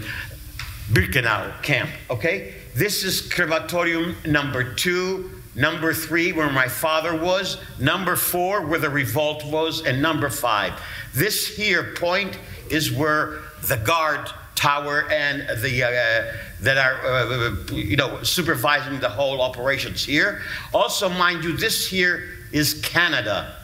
Birkenau 0.92 1.50
camp, 1.60 1.88
okay? 2.06 2.52
This 2.74 3.04
is 3.04 3.26
crematorium 3.26 4.14
number 4.24 4.74
two, 4.74 5.30
number 5.54 5.94
three, 5.94 6.32
where 6.32 6.50
my 6.50 6.68
father 6.68 7.16
was, 7.16 7.58
number 7.78 8.16
four, 8.16 8.66
where 8.66 8.80
the 8.80 8.90
revolt 8.90 9.44
was, 9.44 9.82
and 9.86 10.00
number 10.00 10.30
five. 10.30 10.72
This 11.14 11.56
here 11.56 11.92
point 11.94 12.38
is 12.70 12.90
where 12.90 13.40
the 13.68 13.76
guard 13.76 14.30
tower 14.62 15.10
and 15.10 15.40
the 15.60 15.82
uh, 15.82 16.32
that 16.60 16.78
are 16.78 17.04
uh, 17.04 17.56
you 17.72 17.96
know 17.96 18.22
supervising 18.22 19.00
the 19.00 19.08
whole 19.08 19.40
operations 19.42 20.04
here. 20.04 20.40
Also, 20.72 21.08
mind 21.08 21.42
you, 21.42 21.56
this 21.56 21.88
here 21.88 22.28
is 22.52 22.80
Canada. 22.82 23.56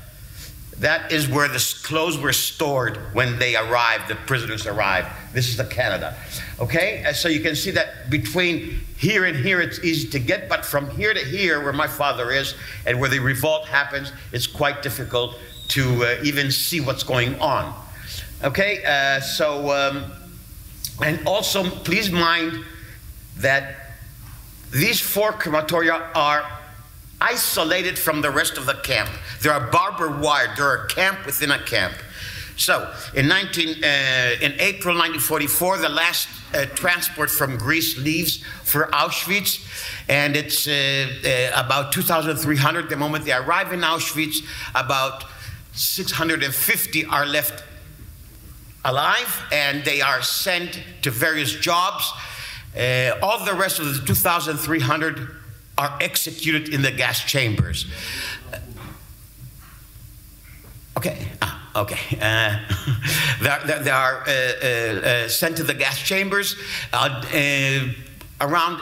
That 0.78 1.12
is 1.12 1.28
where 1.28 1.48
the 1.48 1.64
clothes 1.84 2.18
were 2.18 2.32
stored 2.32 2.96
when 3.12 3.38
they 3.38 3.54
arrived. 3.56 4.08
The 4.08 4.16
prisoners 4.26 4.66
arrived. 4.66 5.08
This 5.32 5.48
is 5.48 5.56
the 5.56 5.64
Canada. 5.64 6.16
Okay, 6.58 7.04
so 7.14 7.28
you 7.28 7.40
can 7.40 7.54
see 7.54 7.72
that 7.72 8.10
between 8.10 8.80
here 8.96 9.24
and 9.24 9.36
here 9.36 9.60
it's 9.60 9.78
easy 9.84 10.08
to 10.08 10.18
get, 10.18 10.48
but 10.48 10.64
from 10.64 10.90
here 10.90 11.14
to 11.14 11.20
here, 11.20 11.62
where 11.62 11.72
my 11.72 11.86
father 11.86 12.30
is 12.32 12.54
and 12.86 13.00
where 13.00 13.10
the 13.10 13.20
revolt 13.20 13.66
happens, 13.66 14.12
it's 14.32 14.46
quite 14.48 14.82
difficult 14.82 15.36
to 15.68 16.04
uh, 16.04 16.24
even 16.24 16.50
see 16.50 16.80
what's 16.80 17.04
going 17.04 17.38
on. 17.38 17.72
Okay, 18.42 18.82
uh, 18.84 19.20
so. 19.20 19.70
Um, 19.70 20.12
and 21.02 21.26
also, 21.26 21.68
please 21.68 22.10
mind 22.10 22.64
that 23.38 23.94
these 24.70 25.00
four 25.00 25.32
crematoria 25.32 26.10
are 26.14 26.44
isolated 27.20 27.98
from 27.98 28.20
the 28.20 28.30
rest 28.30 28.58
of 28.58 28.66
the 28.66 28.74
camp. 28.74 29.10
They 29.42 29.50
are 29.50 29.70
barbed 29.70 30.20
wire. 30.20 30.52
They're 30.56 30.84
a 30.84 30.88
camp 30.88 31.24
within 31.26 31.50
a 31.50 31.62
camp. 31.62 31.94
So, 32.56 32.92
in, 33.14 33.28
19, 33.28 33.68
uh, 33.68 33.86
in 34.40 34.52
April 34.58 34.96
1944, 34.96 35.78
the 35.78 35.88
last 35.88 36.28
uh, 36.52 36.66
transport 36.74 37.30
from 37.30 37.56
Greece 37.56 37.96
leaves 37.96 38.42
for 38.64 38.88
Auschwitz, 38.92 39.64
and 40.08 40.36
it's 40.36 40.66
uh, 40.66 41.52
uh 41.54 41.64
about 41.64 41.92
2,300 41.92 42.88
the 42.88 42.96
moment 42.96 43.24
they 43.24 43.32
arrive 43.32 43.72
in 43.72 43.80
Auschwitz. 43.80 44.42
About 44.74 45.24
650 45.72 47.04
are 47.06 47.26
left 47.26 47.62
alive 48.88 49.46
and 49.52 49.84
they 49.84 50.00
are 50.00 50.22
sent 50.22 50.82
to 51.02 51.10
various 51.10 51.52
jobs. 51.54 52.10
Uh, 52.76 53.12
all 53.22 53.44
the 53.44 53.54
rest 53.54 53.78
of 53.78 53.86
the 53.86 54.06
2,300 54.06 55.28
are 55.76 55.98
executed 56.00 56.68
in 56.68 56.82
the 56.82 56.90
gas 56.90 57.20
chambers. 57.20 57.86
Okay, 60.96 61.28
ah, 61.42 61.70
okay. 61.76 62.18
Uh, 62.20 62.58
they, 63.66 63.84
they, 63.84 63.90
are 63.90 64.24
uh, 64.26 64.30
uh, 64.30 64.66
uh, 64.66 65.28
sent 65.28 65.56
to 65.58 65.62
the 65.62 65.74
gas 65.74 66.00
chambers 66.00 66.56
uh, 66.92 67.22
around 68.40 68.80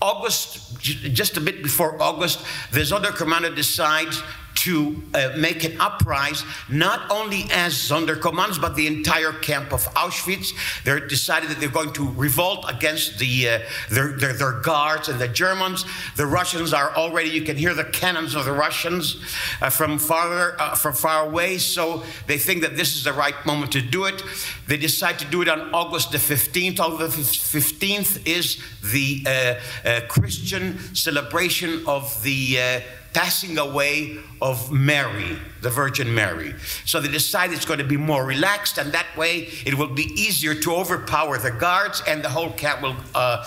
August, 0.00 0.80
just 0.80 1.36
a 1.36 1.40
bit 1.40 1.62
before 1.62 2.00
August. 2.00 2.44
This 2.70 2.92
other 2.92 3.10
commander 3.10 3.52
decides 3.52 4.22
to 4.66 5.00
uh, 5.14 5.30
make 5.36 5.62
an 5.62 5.80
uprising, 5.80 6.46
not 6.68 7.08
only 7.08 7.44
as 7.52 7.72
Sonderkommandos, 7.72 8.60
but 8.60 8.74
the 8.74 8.88
entire 8.88 9.30
camp 9.30 9.72
of 9.72 9.84
Auschwitz. 9.94 10.52
They 10.82 10.98
decided 11.06 11.50
that 11.50 11.60
they're 11.60 11.68
going 11.68 11.92
to 11.92 12.10
revolt 12.14 12.64
against 12.68 13.20
the, 13.20 13.48
uh, 13.48 13.58
their, 13.90 14.16
their, 14.18 14.32
their, 14.32 14.60
guards 14.62 15.08
and 15.08 15.20
the 15.20 15.28
Germans. 15.28 15.84
The 16.16 16.26
Russians 16.26 16.74
are 16.74 16.90
already, 16.96 17.28
you 17.28 17.42
can 17.42 17.56
hear 17.56 17.74
the 17.74 17.84
cannons 17.84 18.34
of 18.34 18.44
the 18.44 18.50
Russians 18.50 19.22
uh, 19.62 19.70
from, 19.70 19.98
farther, 19.98 20.60
uh, 20.60 20.74
from 20.74 20.94
far 20.94 21.28
away, 21.28 21.58
so 21.58 22.02
they 22.26 22.36
think 22.36 22.62
that 22.62 22.76
this 22.76 22.96
is 22.96 23.04
the 23.04 23.12
right 23.12 23.36
moment 23.46 23.70
to 23.72 23.80
do 23.80 24.06
it. 24.06 24.20
They 24.66 24.78
decide 24.78 25.20
to 25.20 25.26
do 25.26 25.42
it 25.42 25.48
on 25.48 25.72
August 25.72 26.10
the 26.10 26.18
15th. 26.18 26.80
August 26.80 27.16
the 27.52 27.58
15th 27.60 28.26
is 28.26 28.60
the 28.82 29.22
uh, 29.24 29.88
uh, 29.88 30.00
Christian 30.08 30.78
celebration 30.92 31.84
of 31.86 32.20
the 32.24 32.82
passing 33.16 33.56
away 33.56 34.18
of 34.42 34.70
Mary, 34.70 35.38
the 35.62 35.70
Virgin 35.70 36.14
Mary. 36.14 36.54
So 36.84 37.00
they 37.00 37.08
decide 37.08 37.50
it's 37.50 37.64
going 37.64 37.78
to 37.78 37.90
be 37.96 37.96
more 37.96 38.26
relaxed, 38.26 38.76
and 38.76 38.92
that 38.92 39.06
way 39.16 39.48
it 39.64 39.72
will 39.72 39.94
be 39.94 40.04
easier 40.20 40.54
to 40.54 40.74
overpower 40.74 41.38
the 41.38 41.50
guards, 41.50 42.02
and 42.06 42.22
the 42.22 42.28
whole 42.28 42.50
camp 42.50 42.82
will 42.82 42.96
uh, 43.14 43.42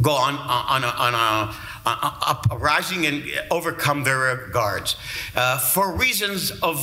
go 0.00 0.12
on 0.12 0.36
on 0.36 0.84
a, 0.84 0.92
on 1.06 1.14
a, 1.14 1.54
uprising 1.86 3.04
and 3.06 3.24
overcome 3.50 4.04
their 4.04 4.46
guards. 4.50 4.94
Uh, 5.34 5.58
for 5.58 5.90
reasons 5.96 6.52
of 6.62 6.76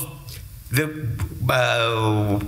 the 0.70 1.08
uh, 1.50 2.42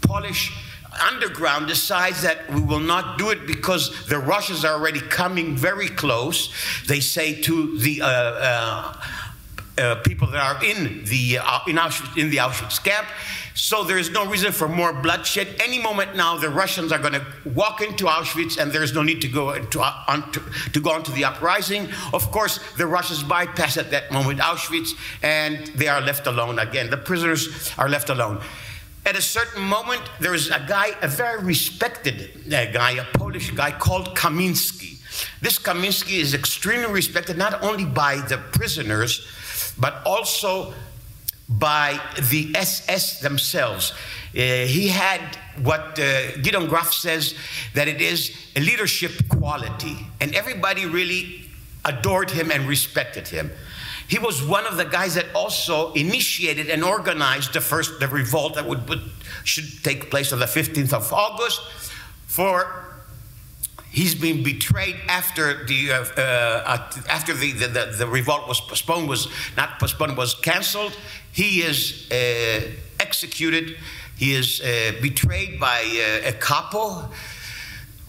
Polish 0.00 0.52
underground 1.00 1.66
decides 1.68 2.22
that 2.22 2.50
we 2.52 2.60
will 2.60 2.80
not 2.80 3.18
do 3.18 3.30
it 3.30 3.46
because 3.46 4.06
the 4.06 4.18
Russians 4.18 4.64
are 4.64 4.74
already 4.74 5.00
coming 5.00 5.56
very 5.56 5.88
close. 5.88 6.52
They 6.86 7.00
say 7.00 7.40
to 7.42 7.78
the 7.78 8.02
uh, 8.02 8.06
uh, 8.06 8.92
uh, 9.78 9.96
people 9.96 10.28
that 10.28 10.42
are 10.42 10.64
in 10.64 11.04
the 11.04 11.38
uh, 11.38 11.60
in, 11.66 11.76
Auschwitz, 11.76 12.16
in 12.16 12.30
the 12.30 12.38
Auschwitz 12.38 12.82
camp. 12.82 13.06
So 13.54 13.82
there 13.82 13.98
is 13.98 14.10
no 14.10 14.24
reason 14.24 14.52
for 14.52 14.68
more 14.68 14.92
bloodshed. 14.92 15.48
Any 15.60 15.80
moment 15.80 16.14
now, 16.14 16.36
the 16.36 16.48
Russians 16.48 16.92
are 16.92 16.98
going 16.98 17.14
to 17.14 17.26
walk 17.44 17.80
into 17.80 18.04
Auschwitz, 18.04 18.56
and 18.56 18.70
there 18.70 18.84
is 18.84 18.94
no 18.94 19.02
need 19.02 19.20
to 19.22 19.28
go 19.28 19.58
to, 19.58 19.80
uh, 19.80 20.04
on 20.06 20.30
to, 20.30 20.42
to, 20.72 20.80
go 20.80 20.90
on 20.90 21.02
to 21.02 21.10
the 21.10 21.24
uprising. 21.24 21.88
Of 22.12 22.30
course, 22.30 22.60
the 22.76 22.86
Russians 22.86 23.24
bypass 23.24 23.76
at 23.76 23.90
that 23.90 24.12
moment 24.12 24.38
Auschwitz, 24.38 24.94
and 25.22 25.66
they 25.74 25.88
are 25.88 26.00
left 26.00 26.28
alone 26.28 26.60
again. 26.60 26.88
The 26.88 26.98
prisoners 26.98 27.72
are 27.76 27.88
left 27.88 28.10
alone. 28.10 28.40
At 29.04 29.16
a 29.16 29.22
certain 29.22 29.62
moment, 29.62 30.02
there 30.20 30.34
is 30.34 30.50
a 30.50 30.64
guy, 30.68 30.90
a 31.02 31.08
very 31.08 31.42
respected 31.42 32.30
uh, 32.46 32.66
guy, 32.66 32.92
a 32.92 33.04
Polish 33.14 33.50
guy 33.50 33.72
called 33.72 34.14
Kaminski. 34.14 34.98
This 35.40 35.58
Kaminski 35.58 36.20
is 36.20 36.34
extremely 36.34 36.92
respected 36.92 37.38
not 37.38 37.62
only 37.62 37.84
by 37.84 38.16
the 38.16 38.38
prisoners, 38.38 39.26
but 39.78 40.02
also 40.04 40.72
by 41.48 42.00
the 42.30 42.52
SS 42.54 43.20
themselves. 43.20 43.92
Uh, 44.34 44.66
he 44.66 44.88
had 44.88 45.20
what 45.62 45.98
uh, 45.98 46.36
Gideon 46.42 46.66
Graff 46.66 46.92
says 46.92 47.34
that 47.74 47.88
it 47.88 48.00
is 48.00 48.36
a 48.54 48.60
leadership 48.60 49.12
quality, 49.28 49.96
and 50.20 50.34
everybody 50.34 50.86
really 50.86 51.48
adored 51.84 52.30
him 52.30 52.50
and 52.50 52.68
respected 52.68 53.28
him. 53.28 53.50
He 54.08 54.18
was 54.18 54.42
one 54.42 54.66
of 54.66 54.76
the 54.76 54.84
guys 54.84 55.14
that 55.14 55.26
also 55.34 55.92
initiated 55.92 56.70
and 56.70 56.82
organized 56.82 57.52
the 57.52 57.60
first 57.60 58.00
the 58.00 58.08
revolt 58.08 58.54
that 58.54 58.66
would, 58.66 58.88
would 58.88 59.02
should 59.44 59.84
take 59.84 60.10
place 60.10 60.32
on 60.32 60.38
the 60.38 60.46
15th 60.46 60.92
of 60.92 61.12
August. 61.12 61.60
For 62.26 62.87
he's 63.90 64.14
been 64.14 64.42
betrayed 64.42 64.96
after 65.08 65.64
the 65.64 65.92
uh, 65.92 66.04
uh, 66.20 66.90
after 67.08 67.34
the, 67.34 67.52
the, 67.52 67.68
the, 67.68 67.94
the, 67.98 68.06
revolt 68.06 68.48
was 68.48 68.60
postponed 68.60 69.08
was 69.08 69.28
not 69.56 69.78
postponed 69.78 70.16
was 70.16 70.34
cancelled. 70.34 70.96
He 71.32 71.62
is 71.62 72.08
uh, 72.10 72.70
executed. 73.00 73.76
He 74.16 74.34
is 74.34 74.60
uh, 74.60 74.92
betrayed 75.00 75.60
by 75.60 75.80
a 76.24 76.32
couple 76.32 77.10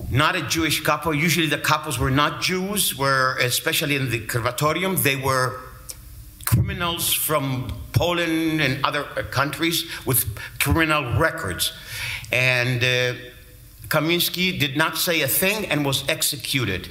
not 0.09 0.35
a 0.35 0.41
Jewish 0.41 0.81
couple. 0.81 1.13
Usually 1.13 1.47
the 1.47 1.57
couples 1.57 1.99
were 1.99 2.09
not 2.09 2.41
Jews, 2.41 2.97
were 2.97 3.37
especially 3.41 3.95
in 3.95 4.09
the 4.09 4.19
conservatorium, 4.19 4.95
they 4.95 5.15
were 5.15 5.59
criminals 6.45 7.13
from 7.13 7.71
Poland 7.91 8.59
and 8.61 8.83
other 8.83 9.03
countries 9.29 9.85
with 10.05 10.25
criminal 10.59 11.17
records. 11.19 11.73
And 12.31 12.83
uh, 12.83 13.13
Kaminsky 13.89 14.59
did 14.59 14.77
not 14.77 14.97
say 14.97 15.21
a 15.21 15.27
thing 15.27 15.65
and 15.65 15.85
was 15.85 16.07
executed. 16.07 16.89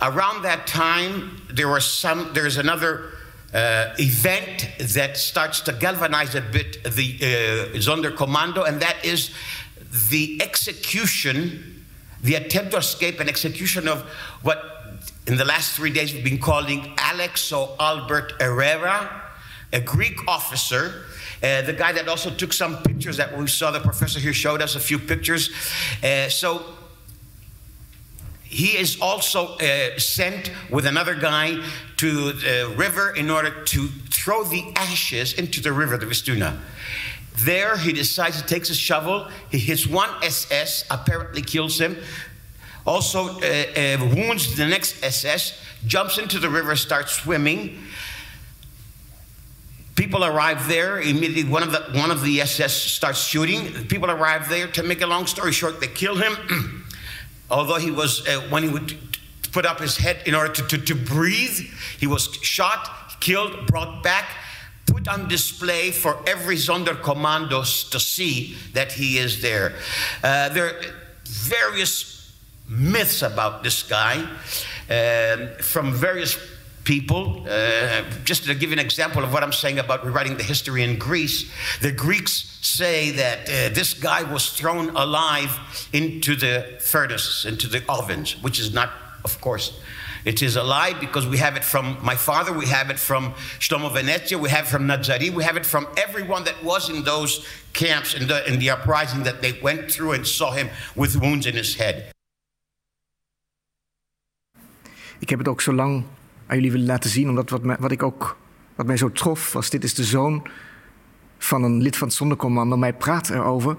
Around 0.00 0.42
that 0.42 0.66
time, 0.66 1.42
there 1.50 1.68
was 1.68 1.84
some. 1.84 2.30
There's 2.32 2.56
another 2.56 3.12
uh, 3.52 3.94
event 3.98 4.68
that 4.94 5.16
starts 5.16 5.60
to 5.62 5.72
galvanize 5.72 6.34
a 6.34 6.40
bit 6.40 6.82
the 6.84 7.18
uh, 7.20 7.78
Sonderkommando, 7.78 8.66
and 8.66 8.80
that 8.80 9.04
is 9.04 9.34
the 10.08 10.40
execution, 10.40 11.84
the 12.22 12.36
attempt 12.36 12.70
to 12.72 12.78
escape 12.78 13.20
and 13.20 13.28
execution 13.28 13.86
of 13.86 14.02
what 14.42 14.80
in 15.26 15.36
the 15.36 15.44
last 15.44 15.76
three 15.76 15.90
days, 15.90 16.12
we've 16.12 16.24
been 16.24 16.40
calling 16.40 16.94
Alex 16.98 17.52
or 17.52 17.76
Albert 17.78 18.32
Herrera, 18.40 19.22
a 19.72 19.80
Greek 19.80 20.26
officer. 20.26 21.04
Uh, 21.42 21.62
the 21.62 21.72
guy 21.72 21.92
that 21.92 22.06
also 22.08 22.30
took 22.30 22.52
some 22.52 22.82
pictures 22.82 23.16
that 23.16 23.36
we 23.36 23.46
saw, 23.46 23.70
the 23.70 23.80
professor 23.80 24.20
here 24.20 24.32
showed 24.32 24.60
us 24.60 24.74
a 24.76 24.80
few 24.80 24.98
pictures. 24.98 25.50
Uh, 26.02 26.28
so 26.28 26.62
he 28.44 28.76
is 28.76 29.00
also 29.00 29.56
uh, 29.56 29.98
sent 29.98 30.50
with 30.70 30.84
another 30.84 31.14
guy 31.14 31.62
to 31.96 32.32
the 32.32 32.74
river 32.76 33.14
in 33.14 33.30
order 33.30 33.64
to 33.64 33.88
throw 34.10 34.42
the 34.44 34.72
ashes 34.76 35.32
into 35.32 35.60
the 35.60 35.72
river, 35.72 35.96
the 35.96 36.06
Vistuna. 36.06 36.58
There, 37.36 37.76
he 37.76 37.92
decides 37.92 38.40
he 38.40 38.46
takes 38.46 38.68
a 38.68 38.74
shovel, 38.74 39.28
he 39.50 39.58
hits 39.58 39.86
one 39.86 40.10
SS, 40.22 40.84
apparently 40.90 41.42
kills 41.42 41.80
him, 41.80 41.96
also 42.84 43.28
uh, 43.28 43.40
uh, 43.40 44.14
wounds 44.14 44.56
the 44.56 44.66
next 44.66 45.02
SS, 45.02 45.58
jumps 45.86 46.18
into 46.18 46.38
the 46.38 46.50
river, 46.50 46.76
starts 46.76 47.12
swimming. 47.12 47.78
People 50.00 50.24
arrive 50.24 50.66
there 50.66 50.98
immediately. 50.98 51.44
One 51.44 51.62
of 51.62 51.72
the 51.72 51.80
one 51.92 52.10
of 52.10 52.22
the 52.22 52.40
SS 52.40 52.72
starts 52.72 53.22
shooting. 53.22 53.86
People 53.86 54.10
arrive 54.10 54.48
there. 54.48 54.66
To 54.68 54.82
make 54.82 55.02
a 55.02 55.06
long 55.06 55.26
story 55.26 55.52
short, 55.52 55.78
they 55.78 55.88
kill 55.88 56.16
him. 56.16 56.86
Although 57.50 57.76
he 57.76 57.90
was 57.90 58.26
uh, 58.26 58.40
when 58.48 58.62
he 58.62 58.70
would 58.70 58.96
put 59.52 59.66
up 59.66 59.78
his 59.78 59.98
head 59.98 60.22
in 60.24 60.34
order 60.34 60.50
to, 60.54 60.62
to, 60.68 60.78
to 60.78 60.94
breathe, 60.94 61.58
he 61.98 62.06
was 62.06 62.32
shot, 62.40 63.20
killed, 63.20 63.66
brought 63.66 64.02
back, 64.02 64.30
put 64.86 65.06
on 65.06 65.28
display 65.28 65.90
for 65.90 66.16
every 66.26 66.56
Sonderkommandos 66.56 67.90
to 67.90 68.00
see 68.00 68.56
that 68.72 68.92
he 68.92 69.18
is 69.18 69.42
there. 69.42 69.74
Uh, 70.24 70.48
there 70.48 70.64
are 70.64 70.80
various 71.24 72.34
myths 72.66 73.20
about 73.20 73.62
this 73.62 73.82
guy 73.82 74.26
uh, 74.88 75.60
from 75.60 75.92
various 75.92 76.38
people. 76.84 77.46
Uh, 77.48 78.02
just 78.24 78.44
to 78.44 78.54
give 78.54 78.70
you 78.70 78.74
an 78.74 78.84
example 78.84 79.22
of 79.22 79.32
what 79.32 79.42
I'm 79.42 79.52
saying 79.52 79.78
about 79.78 80.04
rewriting 80.04 80.36
the 80.36 80.42
history 80.42 80.82
in 80.82 80.98
Greece, 80.98 81.50
the 81.80 81.92
Greeks 81.92 82.58
say 82.62 83.10
that 83.12 83.38
uh, 83.48 83.74
this 83.74 83.94
guy 83.94 84.22
was 84.22 84.50
thrown 84.50 84.90
alive 84.90 85.58
into 85.92 86.36
the 86.36 86.78
furnaces, 86.80 87.44
into 87.44 87.68
the 87.68 87.82
ovens, 87.88 88.40
which 88.42 88.58
is 88.58 88.72
not, 88.72 88.90
of 89.24 89.40
course, 89.40 89.78
it 90.24 90.42
is 90.42 90.56
a 90.56 90.62
lie 90.62 90.92
because 91.00 91.26
we 91.26 91.38
have 91.38 91.56
it 91.56 91.64
from 91.64 91.96
my 92.02 92.14
father, 92.14 92.52
we 92.52 92.66
have 92.66 92.90
it 92.90 92.98
from 92.98 93.32
Shlomo 93.58 93.90
Venezia, 93.90 94.36
we 94.36 94.50
have 94.50 94.66
it 94.66 94.68
from 94.68 94.86
Nazari, 94.86 95.30
we 95.30 95.44
have 95.44 95.56
it 95.56 95.64
from 95.64 95.86
everyone 95.96 96.44
that 96.44 96.62
was 96.62 96.90
in 96.90 97.04
those 97.04 97.46
camps 97.72 98.14
in 98.14 98.26
the, 98.28 98.46
in 98.46 98.58
the 98.58 98.68
uprising 98.70 99.22
that 99.22 99.40
they 99.40 99.58
went 99.62 99.90
through 99.90 100.12
and 100.12 100.26
saw 100.26 100.50
him 100.50 100.68
with 100.94 101.16
wounds 101.16 101.46
in 101.46 101.54
his 101.54 101.76
head. 101.76 102.12
Ik 105.18 105.30
heb 105.30 105.38
het 105.38 105.48
ook 105.48 105.60
zo 105.60 105.72
lang 105.72 106.04
aan 106.50 106.56
jullie 106.56 106.72
willen 106.72 106.86
laten 106.86 107.10
zien, 107.10 107.28
omdat 107.28 107.50
wat, 107.50 107.62
mij, 107.62 107.76
wat, 107.80 107.90
ik 107.90 108.02
ook, 108.02 108.36
wat 108.74 108.86
mij 108.86 108.96
zo 108.96 109.12
trof 109.12 109.52
was: 109.52 109.70
dit 109.70 109.84
is 109.84 109.94
de 109.94 110.04
zoon 110.04 110.46
van 111.38 111.62
een 111.62 111.82
lid 111.82 111.96
van 111.96 112.08
het 112.08 112.16
zondercommando. 112.16 112.76
Mij 112.76 112.92
praat 112.92 113.30
erover. 113.30 113.76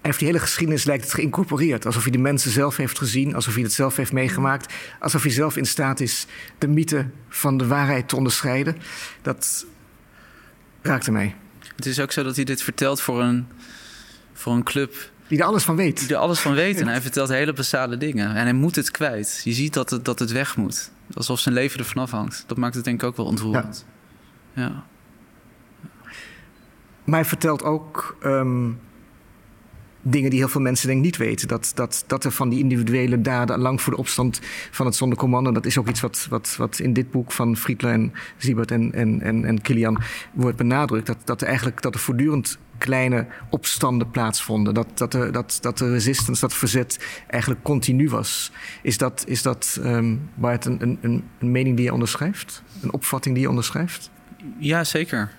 Hij 0.00 0.12
heeft 0.12 0.18
die 0.18 0.28
hele 0.28 0.40
geschiedenis 0.40 0.84
lijkt 0.84 1.04
het 1.04 1.14
geïncorporeerd. 1.14 1.86
Alsof 1.86 2.02
hij 2.02 2.12
de 2.12 2.18
mensen 2.18 2.50
zelf 2.50 2.76
heeft 2.76 2.98
gezien, 2.98 3.34
alsof 3.34 3.54
hij 3.54 3.62
het 3.62 3.72
zelf 3.72 3.96
heeft 3.96 4.12
meegemaakt. 4.12 4.74
Alsof 5.00 5.22
hij 5.22 5.30
zelf 5.30 5.56
in 5.56 5.66
staat 5.66 6.00
is 6.00 6.26
de 6.58 6.68
mythe 6.68 7.06
van 7.28 7.56
de 7.56 7.66
waarheid 7.66 8.08
te 8.08 8.16
onderscheiden. 8.16 8.76
Dat 9.22 9.66
raakte 10.82 11.12
mij. 11.12 11.34
Het 11.76 11.86
is 11.86 12.00
ook 12.00 12.12
zo 12.12 12.22
dat 12.22 12.36
hij 12.36 12.44
dit 12.44 12.62
vertelt 12.62 13.00
voor 13.00 13.20
een, 13.22 13.46
voor 14.32 14.52
een 14.52 14.62
club 14.62 15.12
die 15.28 15.38
er 15.38 15.44
alles 15.44 15.64
van 15.64 15.76
weet. 15.76 15.98
Die 15.98 16.08
er 16.08 16.16
alles 16.16 16.40
van 16.40 16.54
weet. 16.54 16.80
En 16.80 16.88
hij 16.94 17.00
vertelt 17.00 17.28
hele 17.28 17.52
basale 17.52 17.96
dingen. 17.96 18.34
En 18.34 18.42
hij 18.42 18.52
moet 18.52 18.76
het 18.76 18.90
kwijt. 18.90 19.40
Je 19.44 19.52
ziet 19.52 19.72
dat 19.72 19.90
het, 19.90 20.04
dat 20.04 20.18
het 20.18 20.32
weg 20.32 20.56
moet. 20.56 20.90
Alsof 21.12 21.40
zijn 21.40 21.54
leven 21.54 21.78
er 21.78 21.84
vanaf 21.84 22.10
hangt. 22.10 22.44
Dat 22.46 22.56
maakt 22.56 22.74
het 22.74 22.84
denk 22.84 23.02
ik 23.02 23.08
ook 23.08 23.16
wel 23.16 23.26
ontroerend. 23.26 23.86
Ja. 24.52 24.62
ja. 24.62 24.84
Maar 27.04 27.20
hij 27.20 27.28
vertelt 27.28 27.62
ook... 27.62 28.16
Um, 28.22 28.78
dingen 30.04 30.30
die 30.30 30.38
heel 30.38 30.48
veel 30.48 30.60
mensen 30.60 30.86
denk 30.86 30.98
ik 30.98 31.04
niet 31.04 31.16
weten. 31.16 31.48
Dat, 31.48 31.72
dat, 31.74 32.04
dat 32.06 32.24
er 32.24 32.30
van 32.30 32.48
die 32.48 32.58
individuele 32.58 33.20
daden 33.20 33.58
lang 33.58 33.82
voor 33.82 33.92
de 33.92 33.98
opstand 33.98 34.40
van 34.70 34.86
het 34.86 34.94
zondercommando... 34.94 35.52
dat 35.52 35.66
is 35.66 35.78
ook 35.78 35.88
iets 35.88 36.00
wat, 36.00 36.26
wat, 36.30 36.54
wat 36.58 36.78
in 36.78 36.92
dit 36.92 37.10
boek 37.10 37.32
van 37.32 37.56
Friedler 37.56 37.92
en 37.92 38.12
Siebert 38.36 38.70
en, 38.70 38.92
en, 38.92 39.20
en, 39.20 39.44
en 39.44 39.60
Kilian 39.60 39.98
wordt 40.32 40.56
benadrukt. 40.56 41.06
Dat, 41.06 41.18
dat, 41.24 41.40
er 41.40 41.46
eigenlijk, 41.46 41.82
dat 41.82 41.94
er 41.94 42.00
voortdurend 42.00 42.58
kleine 42.84 43.26
opstanden 43.50 44.10
plaatsvonden. 44.10 44.74
Dat, 44.74 44.86
dat, 44.94 45.12
de, 45.12 45.30
dat, 45.30 45.58
dat 45.60 45.78
de 45.78 45.90
resistance, 45.90 46.40
dat 46.40 46.54
verzet 46.54 47.06
eigenlijk 47.26 47.62
continu 47.62 48.08
was. 48.08 48.50
Is 48.82 48.98
dat, 48.98 49.24
is 49.26 49.42
dat 49.42 49.78
um, 49.84 50.30
Bart, 50.34 50.64
een, 50.64 50.98
een, 51.00 51.24
een 51.38 51.50
mening 51.50 51.76
die 51.76 51.84
je 51.84 51.92
onderschrijft? 51.92 52.62
Een 52.82 52.92
opvatting 52.92 53.34
die 53.34 53.44
je 53.44 53.48
onderschrijft? 53.48 54.10
Ja, 54.58 54.84
zeker. 54.84 55.30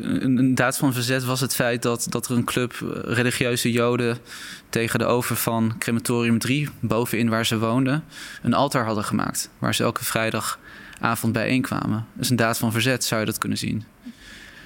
Een 0.00 0.54
daad 0.54 0.76
van 0.76 0.92
verzet 0.92 1.24
was 1.24 1.40
het 1.40 1.54
feit 1.54 1.82
dat, 1.82 2.06
dat 2.08 2.28
er 2.28 2.36
een 2.36 2.44
club 2.44 2.72
eh, 2.72 2.88
religieuze 3.14 3.72
joden 3.72 4.18
tegen 4.68 4.98
de 4.98 5.04
oven 5.04 5.36
van 5.36 5.74
crematorium 5.78 6.38
3, 6.38 6.68
bovenin 6.80 7.28
waar 7.28 7.46
ze 7.46 7.58
woonden, 7.58 8.04
een 8.42 8.54
altaar 8.54 8.84
hadden 8.84 9.04
gemaakt. 9.04 9.50
Waar 9.58 9.74
ze 9.74 9.82
elke 9.82 10.04
vrijdagavond 10.04 11.32
bijeenkwamen. 11.32 12.06
Is 12.18 12.30
een 12.30 12.36
daad 12.36 12.58
van 12.58 12.72
verzet, 12.72 13.04
zou 13.04 13.20
je 13.20 13.26
dat 13.26 13.38
kunnen 13.38 13.58
zien. 13.58 13.84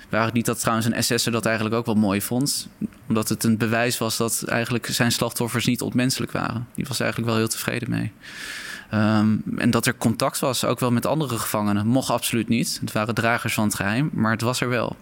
Waar 0.08 0.30
niet 0.32 0.46
dat 0.46 0.60
trouwens 0.60 0.86
een 0.86 1.02
SS'er 1.02 1.32
dat 1.32 1.46
eigenlijk 1.46 1.76
ook 1.76 1.86
wel 1.86 1.94
mooi 1.94 2.22
vond. 2.22 2.68
Omdat 3.08 3.28
het 3.28 3.44
een 3.44 3.56
bewijs 3.56 3.98
was 3.98 4.16
dat 4.16 4.44
eigenlijk 4.46 4.86
zijn 4.86 5.12
slachtoffers 5.12 5.66
niet 5.66 5.82
onmenselijk 5.82 6.32
waren. 6.32 6.68
Die 6.74 6.84
was 6.88 7.00
eigenlijk 7.00 7.30
wel 7.30 7.38
heel 7.38 7.48
tevreden 7.48 7.90
mee. 7.90 8.12
Um, 8.94 9.42
en 9.56 9.70
dat 9.70 9.86
er 9.86 9.96
contact 9.96 10.38
was, 10.38 10.64
ook 10.64 10.80
wel 10.80 10.90
met 10.92 11.06
andere 11.06 11.38
gevangenen, 11.38 11.86
mocht 11.86 12.10
absoluut 12.10 12.48
niet. 12.48 12.78
Het 12.80 12.92
waren 12.92 13.14
dragers 13.14 13.54
van 13.54 13.64
het 13.64 13.74
geheim, 13.74 14.10
maar 14.12 14.32
het 14.32 14.40
was 14.40 14.60
er 14.60 14.68
wel. 14.68 14.96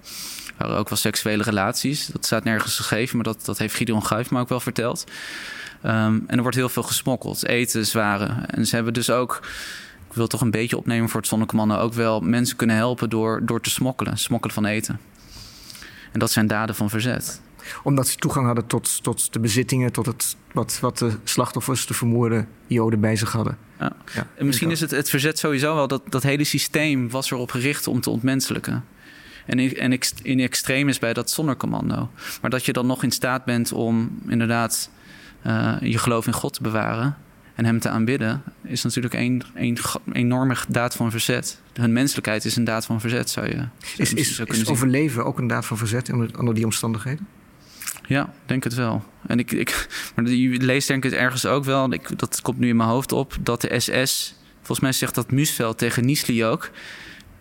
Er 0.47 0.55
waren 0.57 0.77
ook 0.77 0.89
wel 0.89 0.99
seksuele 0.99 1.43
relaties. 1.43 2.07
Dat 2.07 2.25
staat 2.25 2.45
nergens 2.45 2.77
geschreven, 2.77 3.17
maar 3.17 3.25
dat, 3.25 3.45
dat 3.45 3.59
heeft 3.59 3.75
Gideon 3.75 4.07
Guif 4.07 4.31
me 4.31 4.41
ook 4.41 4.49
wel 4.49 4.61
verteld. 4.61 5.05
Um, 5.85 6.25
en 6.27 6.37
er 6.37 6.43
wordt 6.43 6.57
heel 6.57 6.69
veel 6.69 6.83
gesmokkeld, 6.83 7.47
eten, 7.47 7.87
zware. 7.87 8.35
En 8.47 8.67
ze 8.67 8.75
hebben 8.75 8.93
dus 8.93 9.11
ook 9.11 9.41
wil 10.15 10.27
toch 10.27 10.41
een 10.41 10.51
beetje 10.51 10.77
opnemen 10.77 11.09
voor 11.09 11.21
het 11.21 11.29
Zonnecommando, 11.29 11.77
ook 11.77 11.93
wel 11.93 12.21
mensen 12.21 12.57
kunnen 12.57 12.77
helpen 12.77 13.11
door, 13.11 13.41
door 13.45 13.61
te 13.61 13.71
smokkelen, 13.71 14.19
smokkelen 14.19 14.55
van 14.55 14.65
eten. 14.65 15.01
En 16.13 16.19
dat 16.19 16.31
zijn 16.31 16.47
daden 16.47 16.75
van 16.75 16.91
verzet. 16.91 17.41
Omdat 17.83 18.09
ze 18.09 18.17
toegang 18.17 18.47
hadden 18.47 18.67
tot, 18.67 19.03
tot 19.03 19.33
de 19.33 19.39
bezittingen, 19.39 19.93
tot 19.93 20.07
het, 20.07 20.37
wat, 20.53 20.79
wat 20.81 20.99
de 20.99 21.13
slachtoffers, 21.25 21.87
de 21.87 21.95
vermoorde 21.95 22.47
Joden 22.67 23.01
bij 23.01 23.17
zich 23.17 23.33
hadden. 23.33 23.59
Ja. 23.79 23.93
ja 24.15 24.27
en 24.37 24.47
misschien 24.47 24.71
is 24.71 24.81
het, 24.81 24.91
het 24.91 25.11
verzet 25.11 25.39
sowieso 25.39 25.75
wel, 25.75 25.89
dat, 25.89 26.03
dat 26.09 26.23
hele 26.23 26.45
systeem 26.45 27.11
was 27.11 27.31
erop 27.31 27.51
gericht 27.51 27.87
om 27.87 28.01
te 28.01 28.11
ontmenselijken. 28.11 28.85
En, 29.47 29.59
in, 29.59 29.77
en 29.77 29.99
in 30.23 30.41
extreem 30.41 30.89
is 30.89 30.99
bij 30.99 31.13
dat 31.13 31.31
zonnecommando. 31.31 32.11
Maar 32.41 32.51
dat 32.51 32.65
je 32.65 32.73
dan 32.73 32.87
nog 32.87 33.03
in 33.03 33.11
staat 33.11 33.45
bent 33.45 33.73
om 33.73 34.19
inderdaad 34.29 34.91
uh, 35.47 35.77
je 35.81 35.99
geloof 35.99 36.27
in 36.27 36.33
God 36.33 36.53
te 36.53 36.63
bewaren 36.63 37.17
en 37.55 37.65
hem 37.65 37.81
te 37.81 37.89
aanbidden, 37.89 38.43
is 38.63 38.83
natuurlijk 38.83 39.15
een, 39.15 39.43
een 39.55 39.79
enorme 40.13 40.57
daad 40.69 40.95
van 40.95 41.11
verzet. 41.11 41.61
Hun 41.73 41.93
menselijkheid 41.93 42.45
is 42.45 42.57
een 42.57 42.65
daad 42.65 42.85
van 42.87 43.01
verzet, 43.01 43.31
zou 43.31 43.47
je, 43.47 43.65
is, 43.97 44.13
is, 44.13 44.39
is 44.41 44.67
overleven 44.67 45.25
ook 45.25 45.39
een 45.39 45.47
daad 45.47 45.67
van 45.67 45.79
verzet 45.79 46.13
onder, 46.13 46.39
onder 46.39 46.55
die 46.55 46.65
omstandigheden? 46.65 47.27
Ja, 48.07 48.33
denk 48.47 48.65
het 48.65 48.75
wel. 48.75 49.05
En 49.27 49.39
ik, 49.39 49.53
ik, 49.53 49.87
maar 50.15 50.29
je 50.29 50.61
leest 50.61 50.89
denk 50.89 51.05
ik 51.05 51.11
het 51.11 51.21
ergens 51.21 51.47
ook 51.47 51.65
wel, 51.65 51.93
ik, 51.93 52.19
dat 52.19 52.43
komt 52.43 52.59
nu 52.59 52.69
in 52.69 52.77
mijn 52.77 52.89
hoofd 52.89 53.13
op, 53.13 53.37
dat 53.41 53.61
de 53.61 53.81
SS, 53.81 54.35
volgens 54.57 54.81
mij 54.81 54.93
zegt 54.93 55.15
dat 55.15 55.31
Muesveld 55.31 55.79
tegen 55.79 56.05
Niesli 56.05 56.45
ook, 56.45 56.71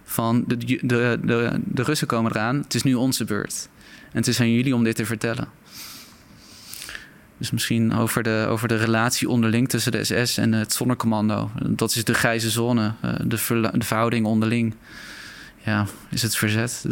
van 0.03 0.43
de, 0.47 0.57
de, 0.57 1.19
de, 1.23 1.59
de 1.65 1.83
Russen 1.83 2.07
komen 2.07 2.31
eraan, 2.31 2.57
het 2.57 2.73
is 2.73 2.83
nu 2.83 2.93
onze 2.93 3.25
beurt. 3.25 3.69
En 4.11 4.19
het 4.19 4.27
is 4.27 4.39
aan 4.39 4.51
jullie 4.51 4.75
om 4.75 4.83
dit 4.83 4.95
te 4.95 5.05
vertellen. 5.05 5.47
Dus 7.43 7.51
misschien 7.51 7.93
over 7.93 8.23
de, 8.23 8.45
over 8.49 8.67
de 8.67 8.75
relatie 8.75 9.29
onderling 9.29 9.69
tussen 9.69 9.91
de 9.91 10.03
SS 10.03 10.37
en 10.37 10.53
het 10.53 10.73
zonnecommando. 10.73 11.51
Dat 11.67 11.95
is 11.95 12.03
de 12.03 12.13
grijze 12.13 12.49
zone, 12.49 12.93
eh, 13.01 13.13
de, 13.19 13.69
de 13.73 13.85
verhouding 13.85 14.25
onderling. 14.25 14.75
Ja, 15.63 15.85
is 16.09 16.21
het 16.21 16.35
verzet. 16.35 16.85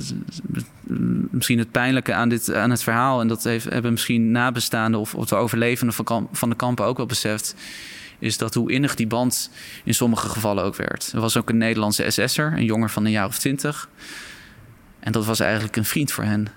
Misschien 1.30 1.60
het 1.60 1.72
pijnlijke 1.72 2.14
aan, 2.14 2.30
dit, 2.30 2.54
aan 2.54 2.70
het 2.70 2.84
verhaal, 2.84 3.22
en 3.22 3.28
dat 3.28 3.43
hebben 3.43 3.91
misschien 3.91 4.32
nabestaanden 4.32 4.99
of, 4.99 5.16
of 5.16 5.26
de 5.26 5.36
overlevenden 5.36 5.95
van, 5.95 6.30
van 6.32 6.49
de 6.49 6.56
kampen 6.56 6.86
ook 6.86 6.97
wel 6.97 7.06
beseft, 7.06 7.56
is 8.20 8.38
dat 8.38 8.54
hoe 8.54 8.72
innig 8.72 8.95
die 8.95 9.08
band 9.08 9.52
in 9.84 9.93
sommige 9.93 10.30
gevallen 10.30 10.64
ook 10.64 10.76
werd. 10.76 11.12
Er 11.14 11.22
was 11.22 11.38
ook 11.38 11.49
een 11.49 11.58
Nederlandse 11.58 12.10
SS'er, 12.10 12.54
een 12.54 12.66
jongen 12.66 12.89
van 12.89 13.06
een 13.06 13.12
jaar 13.12 13.28
of 13.28 13.39
twintig. 13.39 13.89
En 14.99 15.12
dat 15.12 15.26
was 15.26 15.39
eigenlijk 15.39 15.76
een 15.76 15.86
vriend 15.86 16.12
voor 16.12 16.24
hen. 16.24 16.47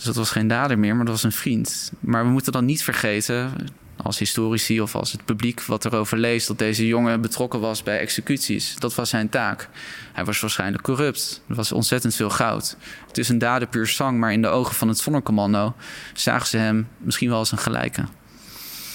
Dus 0.00 0.08
dat 0.08 0.18
was 0.18 0.30
geen 0.30 0.48
dader 0.48 0.78
meer, 0.78 0.96
maar 0.96 1.04
dat 1.04 1.14
was 1.14 1.22
een 1.22 1.32
vriend. 1.32 1.92
Maar 2.00 2.24
we 2.24 2.30
moeten 2.30 2.52
dan 2.52 2.64
niet 2.64 2.82
vergeten, 2.82 3.52
als 3.96 4.18
historici 4.18 4.80
of 4.80 4.94
als 4.94 5.12
het 5.12 5.24
publiek 5.24 5.62
wat 5.62 5.84
erover 5.84 6.18
leest, 6.18 6.46
dat 6.46 6.58
deze 6.58 6.86
jongen 6.86 7.20
betrokken 7.20 7.60
was 7.60 7.82
bij 7.82 7.98
executies. 7.98 8.76
Dat 8.78 8.94
was 8.94 9.08
zijn 9.08 9.28
taak. 9.28 9.68
Hij 10.12 10.24
was 10.24 10.40
waarschijnlijk 10.40 10.82
corrupt. 10.82 11.42
Er 11.48 11.54
was 11.54 11.72
ontzettend 11.72 12.14
veel 12.14 12.30
goud. 12.30 12.76
Het 13.06 13.18
is 13.18 13.28
een 13.28 13.38
dader 13.38 13.68
puur 13.68 13.86
zang, 13.86 14.18
maar 14.18 14.32
in 14.32 14.42
de 14.42 14.48
ogen 14.48 14.74
van 14.74 14.88
het 14.88 14.98
Zonnecommando 14.98 15.74
zagen 16.14 16.46
ze 16.46 16.56
hem 16.56 16.88
misschien 16.98 17.28
wel 17.28 17.38
als 17.38 17.52
een 17.52 17.58
gelijke. 17.58 18.04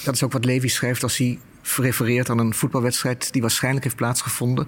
Dat 0.04 0.14
is 0.14 0.22
ook 0.22 0.32
wat 0.32 0.44
Levi 0.44 0.68
schrijft 0.68 1.02
als 1.02 1.16
hij 1.16 1.38
refereert 1.76 2.30
aan 2.30 2.38
een 2.38 2.54
voetbalwedstrijd 2.54 3.32
die 3.32 3.42
waarschijnlijk 3.42 3.84
heeft 3.84 3.96
plaatsgevonden. 3.96 4.66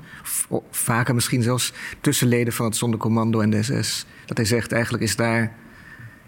Vaker 0.70 1.14
misschien 1.14 1.42
zelfs 1.42 1.72
tussen 2.00 2.28
leden 2.28 2.52
van 2.52 2.64
het 2.64 2.76
Zondercommando 2.76 3.40
en 3.40 3.50
de 3.50 3.62
SS. 3.62 4.06
Dat 4.26 4.36
hij 4.36 4.46
zegt 4.46 4.72
eigenlijk 4.72 5.02
is 5.02 5.16
daar 5.16 5.56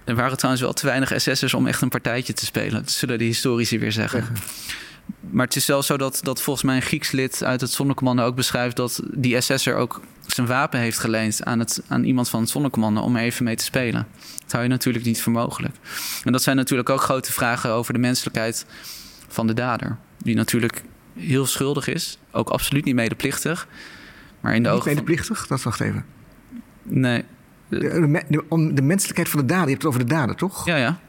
er 0.05 0.15
waren 0.15 0.37
trouwens 0.37 0.65
wel 0.65 0.73
te 0.73 0.87
weinig 0.87 1.13
SS'ers 1.17 1.55
om 1.55 1.67
echt 1.67 1.83
een 1.83 1.89
partijtje 1.89 2.33
te 2.33 2.45
spelen. 2.45 2.73
Dat 2.73 2.91
zullen 2.91 3.19
de 3.19 3.25
historici 3.25 3.79
weer 3.79 3.93
zeggen. 3.93 4.25
Maar 5.31 5.47
het 5.47 5.57
is 5.57 5.65
zelfs 5.65 5.87
zo 5.87 5.97
dat, 5.97 6.21
dat 6.23 6.43
volgens 6.43 6.65
mij 6.65 6.77
een 6.77 6.83
Grieks 6.83 7.11
lid 7.11 7.45
uit 7.45 7.61
het 7.61 7.71
Zonnecommando 7.71 8.25
ook 8.25 8.35
beschrijft 8.35 8.77
dat 8.77 9.01
die 9.13 9.41
SS'er 9.41 9.75
ook 9.75 10.01
zijn 10.27 10.47
wapen 10.47 10.81
heeft 10.81 10.99
geleend 10.99 11.45
aan, 11.45 11.59
het, 11.59 11.83
aan 11.89 12.05
iemand 12.05 12.29
van 12.29 12.41
het 12.41 12.51
Zonnecommando 12.51 13.01
om 13.01 13.17
er 13.17 13.23
even 13.23 13.45
mee 13.45 13.57
te 13.57 13.65
spelen. 13.65 14.07
Dat 14.43 14.53
hou 14.53 14.65
je 14.65 14.71
natuurlijk 14.71 15.05
niet 15.05 15.23
voor 15.23 15.33
mogelijk. 15.33 15.75
En 16.25 16.33
dat 16.33 16.43
zijn 16.43 16.57
natuurlijk 16.57 16.89
ook 16.89 17.01
grote 17.01 17.33
vragen 17.33 17.71
over 17.71 17.93
de 17.93 17.99
menselijkheid 17.99 18.67
van 19.29 19.47
de 19.47 19.55
dader. 19.55 19.97
Die 20.19 20.35
natuurlijk 20.35 20.83
heel 21.19 21.47
schuldig 21.47 21.87
is, 21.87 22.19
ook 22.31 22.49
absoluut 22.49 22.85
niet 22.85 22.95
medeplichtig. 22.95 23.69
Maar 24.41 24.55
in 24.55 24.63
de 24.63 24.69
niet 24.69 24.79
ogen. 24.79 24.91
Medeplichtig? 24.91 25.47
Dat 25.47 25.63
wacht 25.63 25.81
even. 25.81 26.05
Nee, 26.83 27.25
de, 27.71 28.25
de, 28.29 28.73
de, 28.75 28.83
menselijkheid 28.83 29.29
van 29.29 29.41
de 29.41 29.47
dader. 29.47 29.65
Je 29.65 29.71
hebt 29.71 29.83
het 29.83 29.93
over 29.93 30.07
de 30.07 30.15
dader, 30.15 30.37
toch? 30.37 30.67
Ja, 30.67 30.77
ja. 30.77 31.01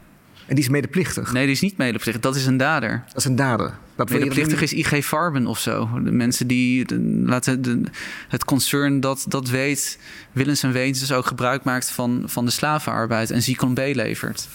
En 0.46 0.54
die 0.54 0.64
is 0.64 0.70
medeplichtig? 0.70 1.32
Nee, 1.32 1.44
die 1.44 1.54
is 1.54 1.60
niet 1.60 1.76
medeplichtig. 1.76 2.22
Dat 2.22 2.36
is 2.36 2.46
een 2.46 2.56
dader. 2.56 3.02
Dat 3.06 3.16
is 3.16 3.24
een 3.24 3.36
dader. 3.36 3.78
Dat 3.94 4.10
medeplichtig 4.10 4.62
is 4.62 4.72
IG 4.72 5.04
Farben 5.04 5.46
of 5.46 5.58
zo. 5.58 5.88
De 6.04 6.12
mensen 6.12 6.46
die 6.46 6.86
laten 7.24 7.86
het 8.28 8.44
concern 8.44 9.00
dat, 9.00 9.24
dat 9.28 9.48
weet... 9.48 9.98
willens 10.32 10.62
en 10.62 10.72
wetens 10.72 11.12
ook 11.12 11.26
gebruik 11.26 11.64
maakt 11.64 11.90
van, 11.90 12.22
van 12.26 12.44
de 12.44 12.50
slavenarbeid... 12.50 13.30
en 13.30 13.42
Zyklon 13.42 13.74
B 13.74 13.78
levert. 13.78 14.48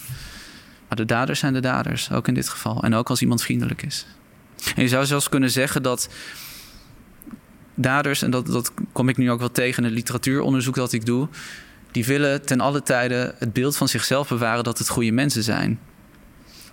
Maar 0.88 0.98
de 0.98 1.06
daders 1.06 1.40
zijn 1.40 1.54
de 1.54 1.60
daders, 1.60 2.12
ook 2.12 2.28
in 2.28 2.34
dit 2.34 2.50
geval. 2.50 2.84
En 2.84 2.94
ook 2.94 3.10
als 3.10 3.22
iemand 3.22 3.42
vriendelijk 3.42 3.82
is. 3.82 4.06
En 4.76 4.82
je 4.82 4.88
zou 4.88 5.06
zelfs 5.06 5.30
kunnen 5.30 5.52
zeggen 5.52 5.84
dat 5.84 6.10
daders... 7.76 8.22
en 8.22 8.32
dat, 8.32 8.46
dat 8.46 8.72
kom 8.92 9.10
ik 9.10 9.18
nu 9.18 9.32
ook 9.32 9.40
wel 9.40 9.52
tegen 9.52 9.78
in 9.78 9.90
het 9.90 9.98
literatuuronderzoek 9.98 10.76
dat 10.76 10.94
ik 10.94 11.06
doe 11.06 11.28
die 11.92 12.06
willen 12.06 12.46
ten 12.46 12.60
alle 12.60 12.84
tijde 12.84 13.36
het 13.40 13.54
beeld 13.54 13.78
van 13.78 13.88
zichzelf 13.88 14.28
bewaren 14.28 14.64
dat 14.64 14.78
het 14.78 14.90
goede 14.90 15.12
mensen 15.12 15.44
zijn. 15.44 15.80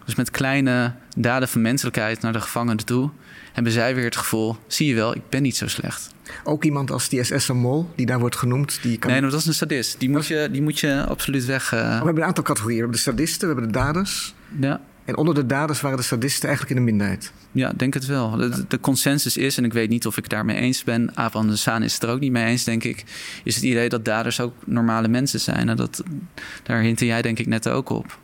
Dus 0.04 0.14
met 0.14 0.30
kleine 0.30 0.94
daden 1.16 1.48
van 1.48 1.62
menselijkheid 1.62 2.20
naar 2.20 2.32
de 2.32 2.40
gevangenen 2.40 2.84
toe 2.84 3.10
hebben 3.52 3.72
zij 3.72 3.94
weer 3.94 4.04
het 4.04 4.16
gevoel: 4.16 4.56
zie 4.66 4.88
je 4.88 4.94
wel, 4.94 5.14
ik 5.14 5.28
ben 5.28 5.42
niet 5.42 5.56
zo 5.56 5.68
slecht. 5.68 6.14
Ook 6.44 6.64
iemand 6.64 6.90
als 6.90 7.08
die 7.08 7.24
SS 7.24 7.48
Mol, 7.48 7.90
die 7.96 8.06
daar 8.06 8.18
wordt 8.18 8.36
genoemd. 8.36 8.78
Die 8.82 8.98
kan... 8.98 9.10
Nee, 9.10 9.20
dat 9.20 9.32
is 9.32 9.46
een 9.46 9.54
sadist. 9.54 10.00
Die 10.00 10.10
moet 10.10 10.26
je, 10.26 10.48
die 10.52 10.62
moet 10.62 10.80
je 10.80 11.04
absoluut 11.04 11.44
weg. 11.44 11.72
Uh... 11.72 11.80
We 11.80 12.04
hebben 12.04 12.16
een 12.16 12.24
aantal 12.24 12.44
categorieën. 12.44 12.76
We 12.76 12.82
hebben 12.82 13.04
de 13.04 13.10
sadisten, 13.10 13.48
we 13.48 13.54
hebben 13.54 13.72
de 13.72 13.78
daders. 13.78 14.34
Ja. 14.60 14.80
En 15.04 15.16
onder 15.16 15.34
de 15.34 15.46
daders 15.46 15.80
waren 15.80 15.96
de 15.98 16.04
sadisten 16.04 16.48
eigenlijk 16.48 16.78
in 16.78 16.84
de 16.84 16.90
minderheid. 16.90 17.32
Ja, 17.52 17.72
denk 17.76 17.94
het 17.94 18.06
wel. 18.06 18.30
De, 18.30 18.64
de, 18.68 18.80
consensus 18.80 19.36
is, 19.36 19.56
en 19.56 19.64
ik 19.64 19.72
weet 19.72 19.88
niet 19.88 20.06
of 20.06 20.16
ik 20.16 20.28
daarmee 20.28 20.56
eens 20.56 20.84
ben, 20.84 21.14
Abraham 21.14 21.50
de 21.50 21.56
Saan 21.56 21.82
is 21.82 21.94
het 21.94 22.02
er 22.02 22.08
ook 22.08 22.20
niet 22.20 22.32
mee 22.32 22.44
eens, 22.44 22.64
denk 22.64 22.84
ik, 22.84 23.04
is 23.44 23.54
het 23.54 23.64
idee 23.64 23.88
dat 23.88 24.04
daders 24.04 24.40
ook 24.40 24.54
normale 24.64 25.08
mensen 25.08 25.40
zijn. 25.40 25.68
En 25.68 25.76
dat, 25.76 26.02
daar 26.62 26.80
hintte 26.80 27.06
jij 27.06 27.22
denk 27.22 27.38
ik 27.38 27.46
net 27.46 27.68
ook 27.68 27.88
op. 27.88 28.18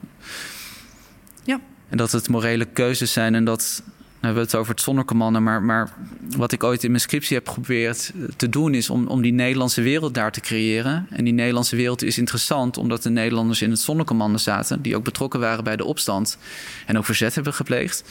Ja. 1.45 1.61
En 1.89 1.97
dat 1.97 2.13
het 2.13 2.29
morele 2.29 2.65
keuzes 2.65 3.13
zijn 3.13 3.35
en 3.35 3.45
dat 3.45 3.83
we 4.21 4.27
hebben 4.27 4.43
het 4.45 4.55
over 4.55 4.73
het 4.73 4.83
zonnecommando, 4.83 5.41
maar, 5.41 5.63
maar 5.63 5.93
wat 6.37 6.53
ik 6.53 6.65
ooit 6.65 6.85
in 6.85 6.91
mijn 6.91 7.03
scriptie 7.03 7.37
heb 7.37 7.49
geprobeerd 7.49 8.13
te 8.37 8.49
doen 8.49 8.75
is 8.75 8.91
om, 8.91 9.07
om 9.07 9.23
die 9.23 9.33
Nederlandse 9.33 9.83
wereld 9.83 10.15
daar 10.15 10.33
te 10.33 10.41
creëren. 10.41 11.07
En 11.11 11.25
die 11.25 11.33
Nederlandse 11.33 11.77
wereld 11.77 12.03
is 12.03 12.19
interessant 12.19 12.77
omdat 12.77 13.03
de 13.03 13.11
Nederlanders 13.11 13.63
in 13.63 13.71
het 13.71 13.81
zonnecommando 13.81 14.39
zaten, 14.39 14.83
die 14.83 14.97
ook 14.97 15.05
betrokken 15.05 15.41
waren 15.41 15.65
bij 15.65 15.77
de 15.77 15.85
opstand 15.85 16.39
en 16.87 16.99
ook 16.99 17.05
verzet 17.05 17.35
hebben 17.35 17.55
gepleegd. 17.55 18.05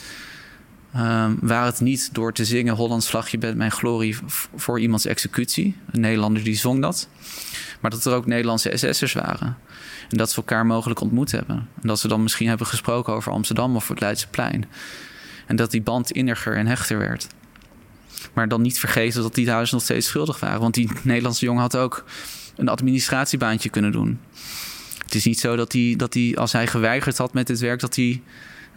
Um, 0.96 1.38
waar 1.40 1.64
het 1.64 1.80
niet 1.80 2.14
door 2.14 2.32
te 2.32 2.44
zingen 2.44 2.74
Hollands 2.74 3.08
vlag, 3.08 3.28
je 3.28 3.38
bent 3.38 3.56
mijn 3.56 3.70
glorie 3.70 4.16
voor 4.54 4.80
iemands 4.80 5.06
executie. 5.06 5.76
Een 5.90 6.00
Nederlander 6.00 6.44
die 6.44 6.56
zong 6.56 6.80
dat. 6.80 7.08
Maar 7.80 7.90
dat 7.90 8.04
er 8.04 8.14
ook 8.14 8.26
Nederlandse 8.26 8.72
SS'ers 8.74 9.12
waren. 9.12 9.58
En 10.08 10.16
dat 10.16 10.30
ze 10.30 10.36
elkaar 10.36 10.66
mogelijk 10.66 11.00
ontmoet 11.00 11.30
hebben. 11.30 11.56
En 11.56 11.88
dat 11.88 11.98
ze 11.98 12.08
dan 12.08 12.22
misschien 12.22 12.48
hebben 12.48 12.66
gesproken 12.66 13.12
over 13.12 13.32
Amsterdam 13.32 13.76
of 13.76 13.88
het 13.88 14.00
Leidseplein. 14.00 14.66
En 15.50 15.56
dat 15.56 15.70
die 15.70 15.82
band 15.82 16.10
inniger 16.10 16.56
en 16.56 16.66
hechter 16.66 16.98
werd. 16.98 17.26
Maar 18.32 18.48
dan 18.48 18.62
niet 18.62 18.78
vergeten 18.78 19.22
dat 19.22 19.34
die 19.34 19.46
thuis 19.46 19.70
nog 19.70 19.82
steeds 19.82 20.06
schuldig 20.06 20.40
waren. 20.40 20.60
Want 20.60 20.74
die 20.74 20.90
Nederlandse 21.02 21.44
jongen 21.44 21.60
had 21.62 21.76
ook 21.76 22.04
een 22.56 22.68
administratiebaantje 22.68 23.68
kunnen 23.68 23.92
doen. 23.92 24.20
Het 25.04 25.14
is 25.14 25.24
niet 25.24 25.40
zo 25.40 25.56
dat 25.56 25.72
hij, 25.72 25.94
dat 25.96 26.14
hij 26.14 26.36
als 26.36 26.52
hij 26.52 26.66
geweigerd 26.66 27.18
had 27.18 27.32
met 27.32 27.46
dit 27.46 27.58
werk, 27.58 27.80
dat 27.80 27.96
hij 27.96 28.22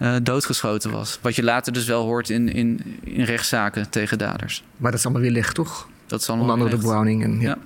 uh, 0.01 0.15
doodgeschoten 0.23 0.91
was. 0.91 1.19
Wat 1.21 1.35
je 1.35 1.43
later 1.43 1.73
dus 1.73 1.85
wel 1.85 2.03
hoort 2.03 2.29
in, 2.29 2.49
in, 2.49 2.99
in 3.03 3.23
rechtszaken 3.23 3.89
tegen 3.89 4.17
daders. 4.17 4.63
Maar 4.77 4.91
dat 4.91 4.99
is 4.99 5.05
allemaal 5.05 5.23
weer 5.23 5.31
licht, 5.31 5.55
toch? 5.55 5.89
Dat 6.05 6.21
is 6.21 6.29
allemaal 6.29 6.49
Onder 6.49 6.65
andere 6.65 6.81
de 6.81 6.87
Browning. 6.87 7.23
En, 7.23 7.39
ja. 7.39 7.47
ja. 7.49 7.57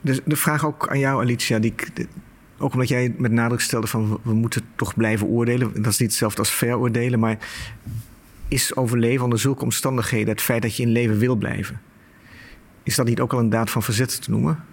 Dus 0.00 0.20
de 0.24 0.36
vraag 0.36 0.66
ook 0.66 0.88
aan 0.88 0.98
jou, 0.98 1.22
Alicia, 1.22 1.58
die, 1.58 1.74
ook 2.60 2.72
omdat 2.72 2.88
jij 2.88 3.14
met 3.16 3.32
nadruk 3.32 3.60
stelde 3.60 3.86
van 3.86 4.20
we 4.22 4.32
moeten 4.32 4.62
toch 4.76 4.94
blijven 4.94 5.26
oordelen. 5.26 5.82
Dat 5.82 5.92
is 5.92 5.98
niet 5.98 6.08
hetzelfde 6.08 6.38
als 6.38 6.50
veroordelen, 6.50 7.18
maar 7.18 7.38
is 8.48 8.76
overleven 8.76 9.24
onder 9.24 9.38
zulke 9.38 9.64
omstandigheden 9.64 10.28
het 10.28 10.42
feit 10.42 10.62
dat 10.62 10.76
je 10.76 10.82
in 10.82 10.88
leven 10.88 11.18
wil 11.18 11.36
blijven? 11.36 11.80
Is 12.82 12.94
dat 12.94 13.06
niet 13.06 13.20
ook 13.20 13.32
al 13.32 13.38
een 13.38 13.50
daad 13.50 13.70
van 13.70 13.82
verzet 13.82 14.22
te 14.22 14.30
noemen? 14.30 14.64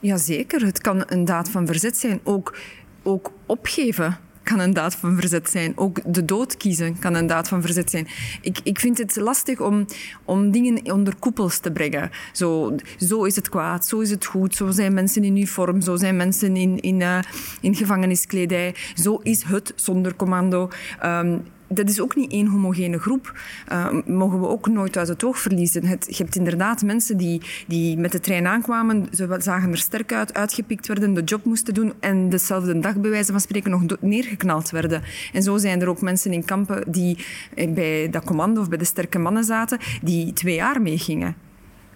Jazeker, 0.00 0.64
het 0.64 0.80
kan 0.80 1.02
een 1.06 1.24
daad 1.24 1.50
van 1.50 1.66
verzet 1.66 1.96
zijn. 1.96 2.20
Ook, 2.22 2.56
ook 3.02 3.32
opgeven 3.46 4.18
kan 4.44 4.58
een 4.58 4.72
daad 4.72 4.94
van 4.94 5.14
verzet 5.14 5.50
zijn. 5.50 5.72
Ook 5.76 6.00
de 6.14 6.24
dood 6.24 6.56
kiezen 6.56 6.98
kan 6.98 7.14
een 7.14 7.26
daad 7.26 7.48
van 7.48 7.60
verzet 7.60 7.90
zijn. 7.90 8.08
Ik, 8.40 8.58
ik 8.62 8.78
vind 8.78 8.98
het 8.98 9.16
lastig 9.16 9.60
om, 9.60 9.86
om 10.24 10.50
dingen 10.50 10.92
onder 10.92 11.14
koepels 11.18 11.58
te 11.58 11.72
brengen. 11.72 12.10
Zo, 12.32 12.76
zo 12.98 13.24
is 13.24 13.36
het 13.36 13.48
kwaad, 13.48 13.86
zo 13.86 14.00
is 14.00 14.10
het 14.10 14.24
goed, 14.24 14.54
zo 14.54 14.70
zijn 14.70 14.94
mensen 14.94 15.24
in 15.24 15.36
uniform, 15.36 15.80
zo 15.80 15.96
zijn 15.96 16.16
mensen 16.16 16.56
in, 16.56 16.80
in, 16.80 17.00
uh, 17.00 17.18
in 17.60 17.74
gevangeniskledij, 17.74 18.74
zo 18.94 19.20
is 19.22 19.42
het 19.42 19.72
zonder 19.76 20.16
commando. 20.16 20.70
Um, 21.04 21.42
dat 21.68 21.88
is 21.88 22.00
ook 22.00 22.16
niet 22.16 22.32
één 22.32 22.46
homogene 22.46 22.98
groep. 22.98 23.40
Uh, 23.72 23.86
mogen 24.06 24.40
we 24.40 24.46
ook 24.46 24.68
nooit 24.68 24.96
uit 24.96 25.08
het 25.08 25.24
oog 25.24 25.38
verliezen. 25.38 25.84
Het, 25.84 26.06
je 26.08 26.22
hebt 26.22 26.36
inderdaad 26.36 26.82
mensen 26.82 27.16
die, 27.16 27.42
die 27.66 27.98
met 27.98 28.12
de 28.12 28.20
trein 28.20 28.46
aankwamen, 28.46 29.06
ze 29.12 29.36
zagen 29.38 29.70
er 29.70 29.78
sterk 29.78 30.12
uit, 30.12 30.34
uitgepikt 30.34 30.86
werden, 30.86 31.14
de 31.14 31.22
job 31.22 31.44
moesten 31.44 31.74
doen 31.74 31.92
en 32.00 32.28
dezelfde 32.28 32.78
dag 32.78 32.96
bij 32.96 33.10
wijze 33.10 33.32
van 33.32 33.40
spreken 33.40 33.70
nog 33.70 33.82
neergeknald 34.00 34.70
werden. 34.70 35.02
En 35.32 35.42
zo 35.42 35.56
zijn 35.56 35.80
er 35.80 35.88
ook 35.88 36.00
mensen 36.00 36.32
in 36.32 36.44
kampen 36.44 36.92
die 36.92 37.18
eh, 37.54 37.72
bij 37.72 38.10
dat 38.10 38.24
commando 38.24 38.60
of 38.60 38.68
bij 38.68 38.78
de 38.78 38.84
sterke 38.84 39.18
mannen 39.18 39.44
zaten, 39.44 39.78
die 40.02 40.32
twee 40.32 40.54
jaar 40.54 40.82
meegingen. 40.82 41.36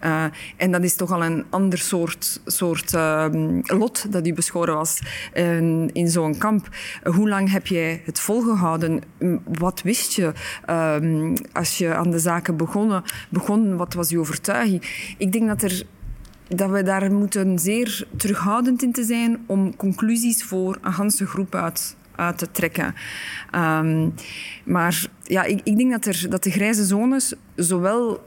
Uh, 0.05 0.25
en 0.57 0.71
dat 0.71 0.83
is 0.83 0.97
toch 0.97 1.13
al 1.13 1.25
een 1.25 1.45
ander 1.51 1.79
soort, 1.79 2.41
soort 2.47 2.93
uh, 2.93 3.27
lot 3.63 4.13
dat 4.13 4.27
u 4.27 4.35
beschoren 4.35 4.75
was 4.75 5.01
in, 5.33 5.91
in 5.93 6.09
zo'n 6.09 6.39
kamp. 6.39 6.69
Hoe 7.03 7.29
lang 7.29 7.51
heb 7.51 7.67
jij 7.67 8.03
het 8.05 8.21
volgehouden? 8.21 9.03
Wat 9.45 9.83
wist 9.83 10.13
je 10.13 10.33
uh, 10.71 11.35
als 11.53 11.79
je 11.79 11.95
aan 11.95 12.11
de 12.11 12.19
zaken 12.19 12.57
begonnen, 12.57 13.03
begon? 13.29 13.77
Wat 13.77 13.95
was 13.95 14.11
uw 14.11 14.21
overtuiging? 14.21 15.15
Ik 15.19 15.33
denk 15.33 15.47
dat, 15.47 15.63
er, 15.63 15.83
dat 16.49 16.71
we 16.71 16.83
daar 16.83 17.13
moeten 17.13 17.59
zeer 17.59 18.07
terughoudend 18.17 18.83
in 18.83 18.93
te 18.93 19.05
zijn 19.05 19.45
om 19.47 19.77
conclusies 19.77 20.45
voor 20.45 20.79
een 20.83 20.93
ganse 20.93 21.27
groep 21.27 21.55
uit, 21.55 21.97
uit 22.15 22.39
te 22.39 22.51
trekken. 22.51 22.95
Maar 24.65 25.07
ja, 25.23 25.43
ik, 25.45 25.61
ik 25.65 25.77
denk 25.77 25.91
dat, 25.91 26.07
er, 26.07 26.27
dat 26.31 26.43
de 26.43 26.51
grijze 26.51 26.85
zones 26.85 27.35
zowel 27.57 28.27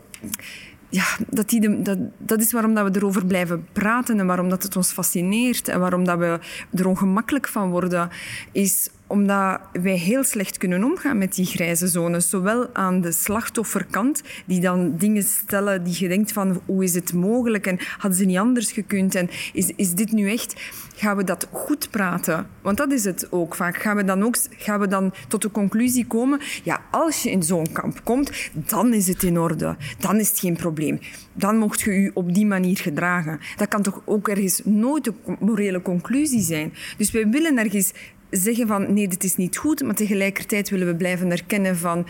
ja, 0.91 1.03
dat, 1.29 1.49
die 1.49 1.81
dat, 1.81 1.97
dat 2.17 2.41
is 2.41 2.51
waarom 2.51 2.73
dat 2.73 2.91
we 2.91 2.99
erover 2.99 3.25
blijven 3.25 3.67
praten 3.71 4.19
en 4.19 4.25
waarom 4.25 4.49
dat 4.49 4.63
het 4.63 4.75
ons 4.75 4.91
fascineert 4.91 5.67
en 5.67 5.79
waarom 5.79 6.03
dat 6.03 6.17
we 6.17 6.39
er 6.73 6.87
ongemakkelijk 6.87 7.47
van 7.47 7.69
worden, 7.69 8.09
is 8.51 8.89
omdat 9.07 9.59
wij 9.71 9.97
heel 9.97 10.23
slecht 10.23 10.57
kunnen 10.57 10.83
omgaan 10.83 11.17
met 11.17 11.35
die 11.35 11.45
grijze 11.45 11.87
zones. 11.87 12.29
Zowel 12.29 12.69
aan 12.73 13.01
de 13.01 13.11
slachtofferkant, 13.11 14.21
die 14.45 14.59
dan 14.59 14.97
dingen 14.97 15.23
stellen 15.23 15.83
die 15.83 15.95
je 15.99 16.07
denkt 16.07 16.31
van 16.31 16.61
hoe 16.65 16.83
is 16.83 16.93
het 16.93 17.13
mogelijk 17.13 17.67
en 17.67 17.79
hadden 17.97 18.19
ze 18.19 18.25
niet 18.25 18.37
anders 18.37 18.71
gekund 18.71 19.15
en 19.15 19.29
is, 19.53 19.71
is 19.75 19.93
dit 19.93 20.11
nu 20.11 20.31
echt 20.31 20.61
gaan 21.01 21.17
we 21.17 21.23
dat 21.23 21.47
goed 21.51 21.89
praten? 21.89 22.47
Want 22.61 22.77
dat 22.77 22.91
is 22.91 23.03
het 23.03 23.27
ook 23.31 23.55
vaak. 23.55 23.77
Gaan 23.77 23.95
we 23.95 24.03
dan, 24.03 24.23
ook, 24.23 24.35
gaan 24.49 24.79
we 24.79 24.87
dan 24.87 25.13
tot 25.27 25.41
de 25.41 25.51
conclusie 25.51 26.05
komen, 26.07 26.39
ja, 26.63 26.81
als 26.91 27.23
je 27.23 27.31
in 27.31 27.43
zo'n 27.43 27.71
kamp 27.71 28.01
komt, 28.03 28.31
dan 28.53 28.93
is 28.93 29.07
het 29.07 29.23
in 29.23 29.39
orde. 29.39 29.75
Dan 29.99 30.19
is 30.19 30.29
het 30.29 30.39
geen 30.39 30.55
probleem. 30.55 30.99
Dan 31.33 31.57
mocht 31.57 31.81
je 31.81 31.91
je 31.91 32.11
op 32.13 32.33
die 32.33 32.45
manier 32.45 32.77
gedragen. 32.77 33.39
Dat 33.57 33.67
kan 33.67 33.81
toch 33.81 34.01
ook 34.05 34.27
ergens 34.27 34.61
nooit 34.63 35.03
de 35.03 35.13
morele 35.39 35.81
conclusie 35.81 36.41
zijn. 36.41 36.73
Dus 36.97 37.11
wij 37.11 37.29
willen 37.29 37.57
ergens 37.57 37.93
zeggen 38.29 38.67
van 38.67 38.93
nee, 38.93 39.07
dit 39.07 39.23
is 39.23 39.35
niet 39.35 39.57
goed, 39.57 39.83
maar 39.83 39.95
tegelijkertijd 39.95 40.69
willen 40.69 40.87
we 40.87 40.95
blijven 40.95 41.31
erkennen 41.31 41.77
van 41.77 42.05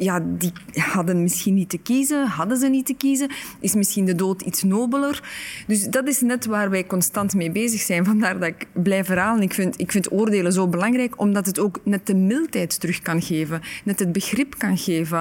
ja, 0.00 0.20
die 0.24 0.52
hadden 0.72 1.22
misschien 1.22 1.54
niet 1.54 1.68
te 1.68 1.78
kiezen, 1.78 2.26
hadden 2.26 2.56
ze 2.56 2.68
niet 2.68 2.86
te 2.86 2.94
kiezen, 2.94 3.30
is 3.60 3.74
misschien 3.74 4.04
de 4.04 4.14
dood 4.14 4.42
iets 4.42 4.62
nobeler. 4.62 5.22
Dus 5.66 5.88
dat 5.88 6.08
is 6.08 6.20
net 6.20 6.46
waar 6.46 6.70
wij 6.70 6.86
constant 6.86 7.34
mee 7.34 7.50
bezig 7.50 7.80
zijn. 7.80 8.04
Vandaar 8.04 8.38
dat 8.38 8.48
ik 8.48 8.66
blijf 8.72 9.06
herhalen. 9.06 9.42
Ik 9.42 9.54
vind, 9.54 9.80
ik 9.80 9.90
vind 9.92 10.12
oordelen 10.12 10.52
zo 10.52 10.68
belangrijk, 10.68 11.20
omdat 11.20 11.46
het 11.46 11.58
ook 11.58 11.80
net 11.84 12.06
de 12.06 12.14
mildheid 12.14 12.80
terug 12.80 13.02
kan 13.02 13.22
geven, 13.22 13.60
net 13.84 13.98
het 13.98 14.12
begrip 14.12 14.58
kan 14.58 14.78
geven 14.78 15.18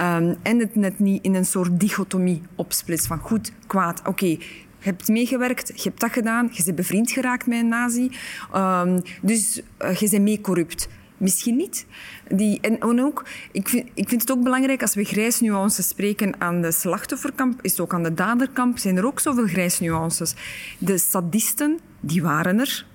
um, 0.00 0.36
en 0.42 0.58
het 0.58 0.74
net 0.74 0.98
niet 0.98 1.24
in 1.24 1.34
een 1.34 1.46
soort 1.46 1.80
dichotomie 1.80 2.42
opsplitst 2.54 3.06
van 3.06 3.18
goed, 3.18 3.52
kwaad, 3.66 4.02
oké. 4.06 4.36
Je 4.80 4.84
hebt 4.84 5.08
meegewerkt, 5.08 5.72
je 5.74 5.88
hebt 5.88 6.00
dat 6.00 6.12
gedaan, 6.12 6.48
je 6.52 6.64
bent 6.64 6.76
bevriend 6.76 7.10
geraakt 7.10 7.46
met 7.46 7.58
een 7.58 7.68
nazi. 7.68 8.10
Um, 8.56 9.02
dus 9.22 9.60
uh, 9.82 9.94
je 9.94 10.10
bent 10.10 10.22
mee 10.22 10.40
corrupt. 10.40 10.88
Misschien 11.18 11.56
niet. 11.56 11.86
Die, 12.28 12.60
en, 12.60 13.04
ook, 13.04 13.24
ik 13.52 13.68
vind, 13.68 13.88
ik 13.94 14.08
vind 14.08 14.20
het 14.20 14.30
ook 14.30 14.42
belangrijk 14.42 14.82
als 14.82 14.94
we 14.94 15.04
grijsnuances 15.04 15.88
spreken 15.88 16.40
aan 16.40 16.60
de 16.62 16.72
slachtofferkamp, 16.72 17.62
is 17.62 17.80
ook 17.80 17.94
aan 17.94 18.02
de 18.02 18.14
daderkamp, 18.14 18.78
zijn 18.78 18.96
er 18.96 19.06
ook 19.06 19.20
zoveel 19.20 19.46
grijsnuances. 19.46 20.34
De 20.78 20.98
sadisten, 20.98 21.78
die 22.00 22.22
waren 22.22 22.58
er, 22.58 22.86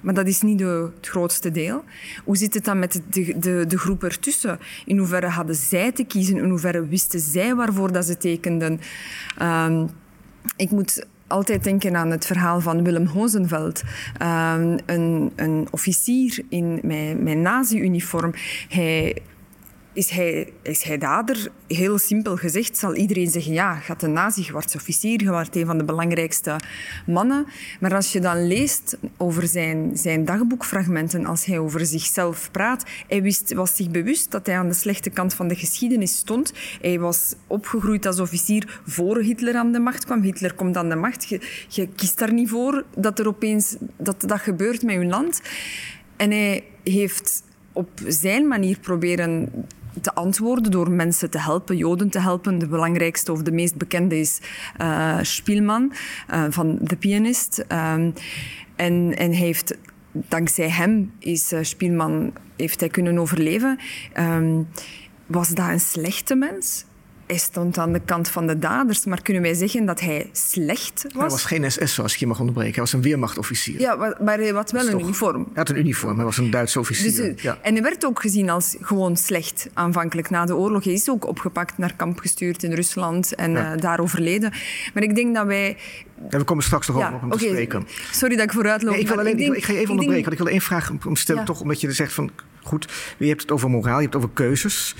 maar 0.00 0.14
dat 0.14 0.26
is 0.26 0.42
niet 0.42 0.58
de, 0.58 0.90
het 0.96 1.08
grootste 1.08 1.50
deel. 1.50 1.84
Hoe 2.24 2.36
zit 2.36 2.54
het 2.54 2.64
dan 2.64 2.78
met 2.78 3.02
de, 3.10 3.38
de, 3.38 3.64
de 3.68 3.78
groep 3.78 4.04
ertussen? 4.04 4.58
In 4.84 4.98
hoeverre 4.98 5.28
hadden 5.28 5.54
zij 5.54 5.92
te 5.92 6.04
kiezen? 6.04 6.36
In 6.36 6.50
hoeverre 6.50 6.86
wisten 6.86 7.20
zij 7.20 7.54
waarvoor 7.54 7.92
dat 7.92 8.06
ze 8.06 8.16
tekenden? 8.16 8.80
Um, 9.42 9.90
ik 10.56 10.70
moet 10.70 11.06
altijd 11.28 11.64
denken 11.64 11.96
aan 11.96 12.10
het 12.10 12.26
verhaal 12.26 12.60
van 12.60 12.84
Willem 12.84 13.06
Hozenveld. 13.06 13.82
Um, 14.22 14.78
een, 14.86 15.32
een, 15.36 15.66
officier 15.70 16.44
in 16.48 16.78
mijn, 16.82 17.22
mijn 17.22 17.42
nazi-uniform. 17.42 18.32
Hij 18.68 19.16
is 19.98 20.10
hij, 20.10 20.52
is 20.62 20.82
hij 20.82 20.98
dader? 20.98 21.48
Heel 21.66 21.98
simpel 21.98 22.36
gezegd 22.36 22.78
zal 22.78 22.94
iedereen 22.94 23.30
zeggen, 23.30 23.52
ja, 23.52 23.74
gaat 23.74 24.02
een 24.02 24.12
nazi, 24.12 24.42
je 24.42 24.54
officier, 24.54 25.22
je 25.22 25.30
wordt 25.30 25.56
een 25.56 25.66
van 25.66 25.78
de 25.78 25.84
belangrijkste 25.84 26.56
mannen. 27.06 27.46
Maar 27.80 27.94
als 27.94 28.12
je 28.12 28.20
dan 28.20 28.46
leest 28.46 28.98
over 29.16 29.46
zijn, 29.46 29.96
zijn 29.96 30.24
dagboekfragmenten, 30.24 31.26
als 31.26 31.44
hij 31.44 31.58
over 31.58 31.86
zichzelf 31.86 32.50
praat, 32.50 32.84
hij 33.08 33.22
wist, 33.22 33.52
was 33.54 33.76
zich 33.76 33.90
bewust 33.90 34.30
dat 34.30 34.46
hij 34.46 34.58
aan 34.58 34.68
de 34.68 34.74
slechte 34.74 35.10
kant 35.10 35.34
van 35.34 35.48
de 35.48 35.54
geschiedenis 35.54 36.16
stond. 36.16 36.52
Hij 36.80 36.98
was 36.98 37.34
opgegroeid 37.46 38.06
als 38.06 38.20
officier 38.20 38.80
voor 38.86 39.18
Hitler 39.20 39.54
aan 39.54 39.72
de 39.72 39.80
macht 39.80 40.04
kwam. 40.04 40.22
Hitler 40.22 40.54
komt 40.54 40.76
aan 40.76 40.88
de 40.88 40.96
macht. 40.96 41.28
Je, 41.28 41.40
je 41.68 41.88
kiest 41.88 42.18
daar 42.18 42.32
niet 42.32 42.48
voor 42.48 42.84
dat 42.96 43.18
er 43.18 43.28
opeens 43.28 43.76
dat, 43.96 44.20
dat 44.20 44.40
gebeurt 44.40 44.82
met 44.82 44.94
je 44.94 45.04
land. 45.04 45.40
En 46.16 46.30
hij 46.30 46.64
heeft 46.84 47.42
op 47.72 47.90
zijn 48.06 48.48
manier 48.48 48.78
proberen 48.78 49.66
te 50.00 50.14
antwoorden 50.14 50.70
door 50.70 50.90
mensen 50.90 51.30
te 51.30 51.38
helpen, 51.38 51.76
Joden 51.76 52.10
te 52.10 52.20
helpen. 52.20 52.58
De 52.58 52.66
belangrijkste 52.66 53.32
of 53.32 53.42
de 53.42 53.52
meest 53.52 53.76
bekende 53.76 54.18
is 54.18 54.40
uh, 54.80 55.18
Spielman 55.22 55.92
uh, 56.30 56.44
van 56.48 56.78
The 56.84 56.96
Pianist. 56.96 57.64
Um, 57.68 58.12
en, 58.76 59.16
en 59.16 59.30
heeft, 59.30 59.76
dankzij 60.12 60.70
hem 60.70 61.12
is 61.18 61.52
uh, 61.52 61.58
Spielman, 61.62 62.32
heeft 62.56 62.80
hij 62.80 62.88
kunnen 62.88 63.18
overleven. 63.18 63.78
Um, 64.18 64.68
was 65.26 65.48
dat 65.48 65.68
een 65.68 65.80
slechte 65.80 66.34
mens? 66.34 66.84
Hij 67.28 67.36
stond 67.36 67.78
aan 67.78 67.92
de 67.92 68.00
kant 68.04 68.28
van 68.28 68.46
de 68.46 68.58
daders. 68.58 69.04
Maar 69.04 69.22
kunnen 69.22 69.42
wij 69.42 69.54
zeggen 69.54 69.84
dat 69.84 70.00
hij 70.00 70.28
slecht 70.32 71.02
was? 71.02 71.12
Hij 71.12 71.28
was 71.28 71.44
geen 71.44 71.70
SS, 71.70 71.94
zoals 71.94 72.12
ik 72.12 72.18
je 72.18 72.26
mag 72.26 72.38
onderbreken. 72.38 72.74
Hij 72.74 72.82
was 72.82 72.92
een 72.92 73.02
weermachtofficier. 73.02 73.80
Ja, 73.80 74.14
maar 74.20 74.38
hij 74.38 74.48
had 74.48 74.70
wel 74.70 74.86
een 74.86 74.90
toch, 74.90 75.00
uniform. 75.00 75.42
Hij 75.42 75.52
had 75.54 75.68
een 75.68 75.78
uniform. 75.78 76.16
Hij 76.16 76.24
was 76.24 76.36
een 76.36 76.50
Duitse 76.50 76.78
officier. 76.78 77.10
Dus, 77.10 77.18
eh, 77.18 77.42
ja. 77.42 77.58
En 77.62 77.72
hij 77.72 77.82
werd 77.82 78.04
ook 78.04 78.20
gezien 78.20 78.50
als 78.50 78.76
gewoon 78.80 79.16
slecht 79.16 79.68
aanvankelijk 79.72 80.30
na 80.30 80.44
de 80.44 80.56
oorlog. 80.56 80.84
Hij 80.84 80.92
is 80.92 81.10
ook 81.10 81.26
opgepakt, 81.26 81.78
naar 81.78 81.94
kamp 81.96 82.18
gestuurd 82.18 82.62
in 82.62 82.72
Rusland 82.72 83.34
en 83.34 83.50
ja. 83.50 83.74
uh, 83.74 83.80
daar 83.80 84.00
overleden. 84.00 84.52
Maar 84.94 85.02
ik 85.02 85.14
denk 85.14 85.34
dat 85.34 85.46
wij... 85.46 85.76
Ja, 86.30 86.38
we 86.38 86.44
komen 86.44 86.64
straks 86.64 86.86
nog 86.86 86.96
op 86.96 87.22
om 87.22 87.32
okay. 87.32 87.38
te 87.38 87.44
spreken. 87.44 87.86
Sorry 88.12 88.36
dat 88.36 88.44
ik 88.44 88.52
vooruit 88.52 88.82
loop. 88.82 88.92
Nee, 88.92 89.00
ik, 89.00 89.08
wil 89.08 89.18
alleen, 89.18 89.32
ik, 89.32 89.38
denk, 89.38 89.54
ik, 89.54 89.64
ga 89.64 89.72
je 89.72 89.78
even 89.78 89.90
onderbreken. 89.90 90.30
Denk... 90.30 90.38
Want 90.38 90.38
ik 90.38 90.44
wil 90.44 90.76
één 90.76 90.88
vraag 90.88 91.06
om 91.06 91.16
stellen, 91.16 91.44
toch, 91.44 91.60
omdat 91.60 91.80
je 91.80 91.92
zegt 91.92 92.12
van... 92.12 92.30
Goed, 92.62 92.88
je 93.18 93.28
hebt 93.28 93.40
het 93.42 93.50
over 93.50 93.70
moraal, 93.70 93.96
je 93.96 94.02
hebt 94.02 94.14
het 94.14 94.22
over 94.22 94.34
keuzes 94.34 94.94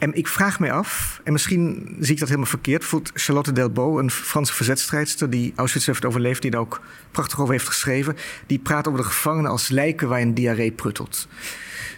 En 0.00 0.14
ik 0.14 0.28
vraag 0.28 0.60
mij 0.60 0.72
af, 0.72 1.20
en 1.24 1.32
misschien 1.32 1.96
zie 1.98 2.12
ik 2.12 2.18
dat 2.18 2.28
helemaal 2.28 2.50
verkeerd, 2.50 2.84
voelt 2.84 3.10
Charlotte 3.14 3.52
Delbo, 3.52 3.98
een 3.98 4.10
Franse 4.10 4.54
verzetstrijdster 4.54 5.30
die 5.30 5.52
Auschwitz 5.56 5.86
heeft 5.86 6.04
overleefd, 6.04 6.42
die 6.42 6.50
daar 6.50 6.60
ook 6.60 6.80
prachtig 7.10 7.40
over 7.40 7.52
heeft 7.52 7.66
geschreven, 7.66 8.16
die 8.46 8.58
praat 8.58 8.86
over 8.86 9.00
de 9.00 9.06
gevangenen 9.06 9.50
als 9.50 9.68
lijken 9.68 10.08
waar 10.08 10.20
een 10.20 10.34
diarree 10.34 10.72
pruttelt. 10.72 11.28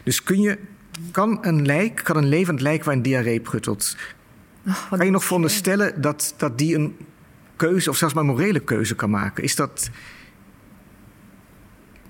Dus 0.05 0.23
kun 0.23 0.41
je, 0.41 0.59
kan 1.11 1.39
een 1.41 1.67
lijk, 1.67 2.01
kan 2.05 2.17
een 2.17 2.29
levend 2.29 2.61
lijk 2.61 2.85
waar 2.85 2.95
een 2.95 3.03
diarree 3.03 3.41
pruttelt, 3.41 3.97
Oh, 4.67 4.91
kan 4.91 5.05
je 5.05 5.11
nog 5.11 5.25
veronderstellen 5.25 6.01
dat, 6.01 6.35
dat 6.37 6.59
die 6.59 6.75
een 6.75 6.97
keuze, 7.57 7.91
of 7.91 7.97
zelfs 7.97 8.15
maar 8.15 8.23
een 8.23 8.31
morele 8.31 8.61
keuze 8.61 8.95
kan 8.95 9.11
maken? 9.11 9.45
Is 9.45 9.57
dat. 9.57 9.91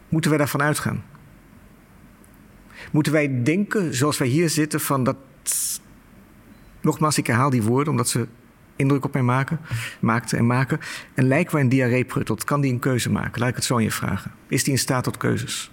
Moeten 0.08 0.30
wij 0.30 0.38
daarvan 0.38 0.62
uitgaan? 0.62 1.04
Moeten 2.92 3.12
wij 3.12 3.42
denken, 3.42 3.94
zoals 3.94 4.18
wij 4.18 4.28
hier 4.28 4.50
zitten, 4.50 4.80
van 4.80 5.04
dat. 5.04 5.16
Nogmaals, 6.80 7.18
ik 7.18 7.26
herhaal 7.26 7.50
die 7.50 7.62
woorden 7.62 7.90
omdat 7.90 8.08
ze 8.08 8.26
indruk 8.76 9.04
op 9.04 9.12
mij 9.12 9.22
maken, 9.22 9.60
maakten 10.00 10.38
en 10.38 10.46
maken. 10.46 10.78
Een 11.14 11.26
lijk 11.26 11.50
waar 11.50 11.60
een 11.60 11.68
diarree 11.68 12.04
pruttelt, 12.04 12.44
kan 12.44 12.60
die 12.60 12.72
een 12.72 12.78
keuze 12.78 13.10
maken? 13.10 13.40
Laat 13.40 13.48
ik 13.48 13.54
het 13.54 13.64
zo 13.64 13.74
aan 13.76 13.82
je 13.82 13.90
vragen. 13.90 14.30
Is 14.48 14.64
die 14.64 14.72
in 14.72 14.78
staat 14.78 15.04
tot 15.04 15.16
keuzes? 15.16 15.70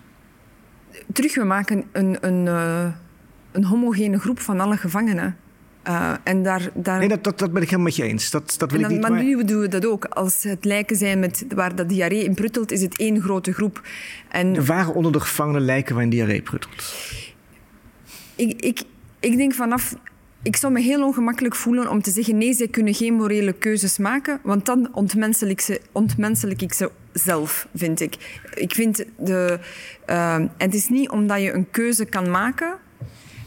Terug, 1.13 1.35
we 1.35 1.43
maken 1.43 1.83
een, 1.91 2.17
een, 2.21 2.47
eh, 2.47 2.85
een 3.51 3.63
homogene 3.63 4.19
groep 4.19 4.39
van 4.39 4.59
alle 4.59 4.77
gevangenen. 4.77 5.37
Eh, 5.83 6.13
en 6.23 6.43
daar, 6.43 6.69
daar, 6.73 6.99
Nee, 6.99 7.07
dat, 7.07 7.23
dat, 7.23 7.39
dat 7.39 7.51
ben 7.51 7.61
ik 7.61 7.69
helemaal 7.69 7.87
met 7.87 7.95
je 7.95 8.03
eens. 8.03 8.29
Dat, 8.29 8.55
dat 8.57 8.71
wil 8.71 8.79
en 8.79 8.85
ik 8.85 8.91
niet. 8.91 9.01
maar 9.01 9.11
maar- 9.11 9.23
nu 9.23 9.43
doen 9.43 9.59
we 9.61 9.67
dat 9.67 9.85
ook. 9.85 10.05
Als 10.05 10.43
het 10.43 10.65
lijken 10.65 10.95
zijn 10.95 11.19
met, 11.19 11.45
waar 11.55 11.75
dat 11.75 11.89
diarree 11.89 12.23
in 12.23 12.33
pruttelt, 12.33 12.71
is 12.71 12.81
het 12.81 12.97
één 12.97 13.21
grote 13.21 13.53
groep. 13.53 13.81
En 14.29 14.55
Er 14.55 14.65
waren 14.65 14.93
onder 14.93 15.11
de 15.11 15.19
gevangenen 15.19 15.61
lijken 15.61 15.95
waar 15.95 16.03
een 16.03 16.09
diarree 16.09 16.41
pruttelt. 16.41 16.95
ik, 18.35 18.61
ik, 18.61 18.81
ik 19.19 19.37
denk 19.37 19.53
vanaf... 19.53 19.95
Ik 20.41 20.55
zou 20.55 20.73
me 20.73 20.81
heel 20.81 21.05
ongemakkelijk 21.05 21.55
voelen 21.55 21.89
om 21.89 22.01
te 22.01 22.11
zeggen... 22.11 22.37
nee, 22.37 22.53
zij 22.53 22.67
kunnen 22.67 22.93
geen 22.93 23.13
morele 23.13 23.53
keuzes 23.53 23.97
maken, 23.97 24.39
want 24.43 24.65
dan 24.65 24.89
ontmenselijk, 24.93 25.79
ontmenselijk 25.91 26.61
ik 26.61 26.73
ze 26.73 26.91
zelf, 27.13 27.67
vind 27.75 27.99
ik. 27.99 28.41
Ik 28.53 28.73
vind 28.73 29.05
de... 29.17 29.59
eh, 30.05 30.33
en 30.33 30.51
het 30.57 30.73
is 30.73 30.89
niet 30.89 31.09
omdat 31.09 31.41
je 31.41 31.53
een 31.53 31.69
keuze 31.69 32.05
kan 32.05 32.29
maken... 32.29 32.77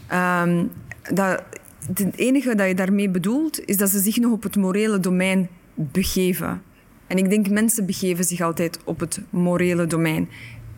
ehm, 0.07 0.65
dat, 1.13 1.43
het 1.87 2.15
enige 2.15 2.55
dat 2.55 2.67
je 2.67 2.75
daarmee 2.75 3.09
bedoelt, 3.09 3.65
is 3.65 3.77
dat 3.77 3.89
ze 3.89 3.99
zich 3.99 4.17
nog 4.17 4.31
op 4.31 4.43
het 4.43 4.55
morele 4.55 4.99
domein 4.99 5.49
begeven. 5.75 6.61
En 7.07 7.17
ik 7.17 7.29
denk, 7.29 7.49
mensen 7.49 7.85
begeven 7.85 8.23
zich 8.23 8.41
altijd 8.41 8.79
op 8.83 8.99
het 8.99 9.21
morele 9.29 9.87
domein. 9.87 10.29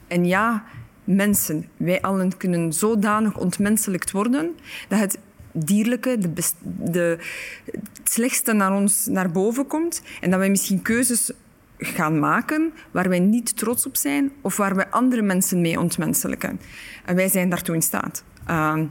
En 0.07 0.25
ja, 0.25 0.63
mensen, 1.05 1.67
wij 1.77 2.01
allen 2.01 2.37
kunnen 2.37 2.73
zodanig 2.73 3.37
ontmenselijkt 3.37 4.11
worden 4.11 4.55
dat 4.87 4.99
het 4.99 5.17
dierlijke, 5.51 6.17
de, 6.17 6.29
de, 6.77 7.17
het 7.65 7.89
slechtste 8.03 8.53
naar 8.53 8.73
ons 8.73 9.05
naar 9.05 9.31
boven 9.31 9.67
komt 9.67 10.01
en 10.21 10.29
dat 10.29 10.39
wij 10.39 10.49
misschien 10.49 10.81
keuzes 10.81 11.31
gaan 11.77 12.19
maken 12.19 12.73
waar 12.91 13.09
wij 13.09 13.19
niet 13.19 13.57
trots 13.57 13.85
op 13.85 13.95
zijn 13.95 14.31
of 14.41 14.57
waar 14.57 14.75
wij 14.75 14.87
andere 14.89 15.21
mensen 15.21 15.61
mee 15.61 15.79
ontmenselijken. 15.79 16.59
En 17.05 17.15
wij 17.15 17.27
zijn 17.27 17.49
daartoe 17.49 17.75
in 17.75 17.81
staat. 17.81 18.23
Ehm, 18.45 18.85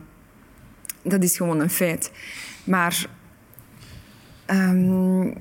dat 1.03 1.23
is 1.23 1.37
gewoon 1.37 1.61
een 1.61 1.71
feit. 1.71 2.13
Maar 2.65 3.07
ehm, 4.47 5.33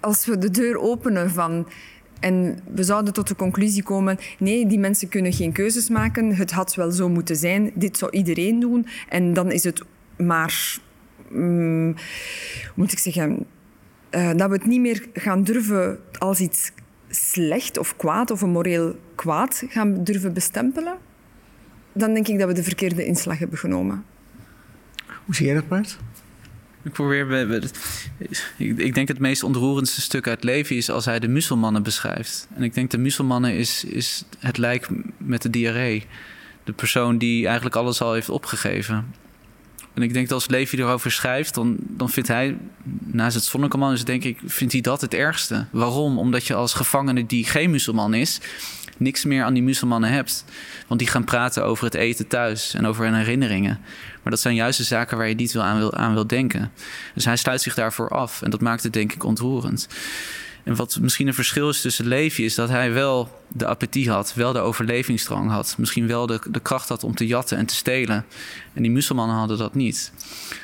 als 0.00 0.26
we 0.26 0.38
de 0.38 0.50
deur 0.50 0.78
openen 0.78 1.30
van. 1.30 1.66
En 2.24 2.58
we 2.74 2.82
zouden 2.82 3.12
tot 3.12 3.28
de 3.28 3.36
conclusie 3.36 3.82
komen: 3.82 4.18
nee, 4.38 4.66
die 4.66 4.78
mensen 4.78 5.08
kunnen 5.08 5.32
geen 5.32 5.52
keuzes 5.52 5.88
maken. 5.88 6.34
Het 6.34 6.50
had 6.50 6.74
wel 6.74 6.90
zo 6.90 7.08
moeten 7.08 7.36
zijn. 7.36 7.70
Dit 7.74 7.98
zou 7.98 8.10
iedereen 8.10 8.60
doen. 8.60 8.86
En 9.08 9.32
dan 9.32 9.52
is 9.52 9.64
het 9.64 9.82
maar. 10.16 10.78
mm, 11.30 11.94
moet 12.74 12.92
ik 12.92 12.98
zeggen? 12.98 13.46
eh, 14.14 14.30
dat 14.36 14.48
we 14.48 14.54
het 14.54 14.66
niet 14.66 14.80
meer 14.80 15.06
gaan 15.12 15.42
durven 15.42 15.98
als 16.18 16.40
iets 16.40 16.72
slecht 17.08 17.78
of 17.78 17.96
kwaad 17.96 18.30
of 18.30 18.40
een 18.40 18.50
moreel 18.50 18.96
kwaad 19.14 19.64
gaan 19.68 20.04
durven 20.04 20.32
bestempelen. 20.32 20.96
Dan 21.92 22.14
denk 22.14 22.28
ik 22.28 22.38
dat 22.38 22.48
we 22.48 22.54
de 22.54 22.62
verkeerde 22.62 23.04
inslag 23.04 23.38
hebben 23.38 23.58
genomen. 23.58 24.04
Hoe 25.24 25.34
zie 25.34 25.46
jij 25.46 25.54
dat, 25.54 25.68
Bart? 25.68 25.98
Ik 26.84 26.92
probeer. 26.92 27.52
Ik, 28.56 28.78
ik 28.78 28.94
denk 28.94 29.08
het 29.08 29.18
meest 29.18 29.42
ontroerendste 29.42 30.00
stuk 30.00 30.28
uit 30.28 30.44
Levi 30.44 30.76
is 30.76 30.90
als 30.90 31.04
hij 31.04 31.18
de 31.18 31.28
muzelmannen 31.28 31.82
beschrijft. 31.82 32.48
En 32.54 32.62
ik 32.62 32.74
denk 32.74 32.90
de 32.90 32.98
muzelmannen 32.98 33.52
is, 33.52 33.84
is 33.84 34.24
het 34.38 34.58
lijk 34.58 34.88
met 35.16 35.42
de 35.42 35.50
diarree. 35.50 36.06
De 36.64 36.72
persoon 36.72 37.18
die 37.18 37.44
eigenlijk 37.44 37.76
alles 37.76 38.00
al 38.00 38.12
heeft 38.12 38.28
opgegeven. 38.28 39.06
En 39.94 40.02
ik 40.02 40.12
denk 40.12 40.28
dat 40.28 40.34
als 40.34 40.48
Levi 40.48 40.76
erover 40.76 41.12
schrijft, 41.12 41.54
dan, 41.54 41.76
dan 41.80 42.10
vindt 42.10 42.28
hij, 42.28 42.56
naast 43.04 43.34
het 43.34 43.44
zonnekoman, 43.44 43.92
is 43.92 44.04
denk 44.04 44.24
ik, 44.24 44.38
vindt 44.44 44.72
hij 44.72 44.82
dat 44.82 45.00
het 45.00 45.14
ergste. 45.14 45.66
Waarom? 45.70 46.18
Omdat 46.18 46.46
je 46.46 46.54
als 46.54 46.74
gevangene 46.74 47.26
die 47.26 47.44
geen 47.44 47.70
muzelman 47.70 48.14
is, 48.14 48.40
niks 48.96 49.24
meer 49.24 49.44
aan 49.44 49.54
die 49.54 49.62
muzelmannen 49.62 50.10
hebt. 50.10 50.44
Want 50.86 51.00
die 51.00 51.08
gaan 51.08 51.24
praten 51.24 51.64
over 51.64 51.84
het 51.84 51.94
eten 51.94 52.26
thuis 52.26 52.74
en 52.74 52.86
over 52.86 53.04
hun 53.04 53.14
herinneringen. 53.14 53.78
Maar 54.22 54.32
dat 54.32 54.40
zijn 54.40 54.54
juist 54.54 54.78
de 54.78 54.84
zaken 54.84 55.16
waar 55.16 55.28
je 55.28 55.34
niet 55.34 55.56
aan, 55.56 55.78
wil, 55.78 55.94
aan 55.94 56.14
wil 56.14 56.26
denken. 56.26 56.72
Dus 57.14 57.24
hij 57.24 57.36
sluit 57.36 57.62
zich 57.62 57.74
daarvoor 57.74 58.08
af. 58.08 58.42
En 58.42 58.50
dat 58.50 58.60
maakt 58.60 58.82
het 58.82 58.92
denk 58.92 59.12
ik 59.12 59.24
ontroerend. 59.24 59.88
En 60.64 60.76
wat 60.76 60.98
misschien 61.00 61.26
een 61.26 61.34
verschil 61.34 61.68
is 61.68 61.80
tussen 61.80 62.06
Levi... 62.06 62.44
is 62.44 62.54
dat 62.54 62.68
hij 62.68 62.92
wel 62.92 63.40
de 63.48 63.66
appetit 63.66 64.06
had, 64.06 64.34
wel 64.34 64.52
de 64.52 64.58
overlevingsdrang 64.58 65.50
had. 65.50 65.74
Misschien 65.78 66.06
wel 66.06 66.26
de, 66.26 66.40
de 66.50 66.60
kracht 66.60 66.88
had 66.88 67.04
om 67.04 67.14
te 67.14 67.26
jatten 67.26 67.58
en 67.58 67.66
te 67.66 67.74
stelen. 67.74 68.24
En 68.72 68.82
die 68.82 68.90
muzelmannen 68.90 69.36
hadden 69.36 69.58
dat 69.58 69.74
niet. 69.74 70.12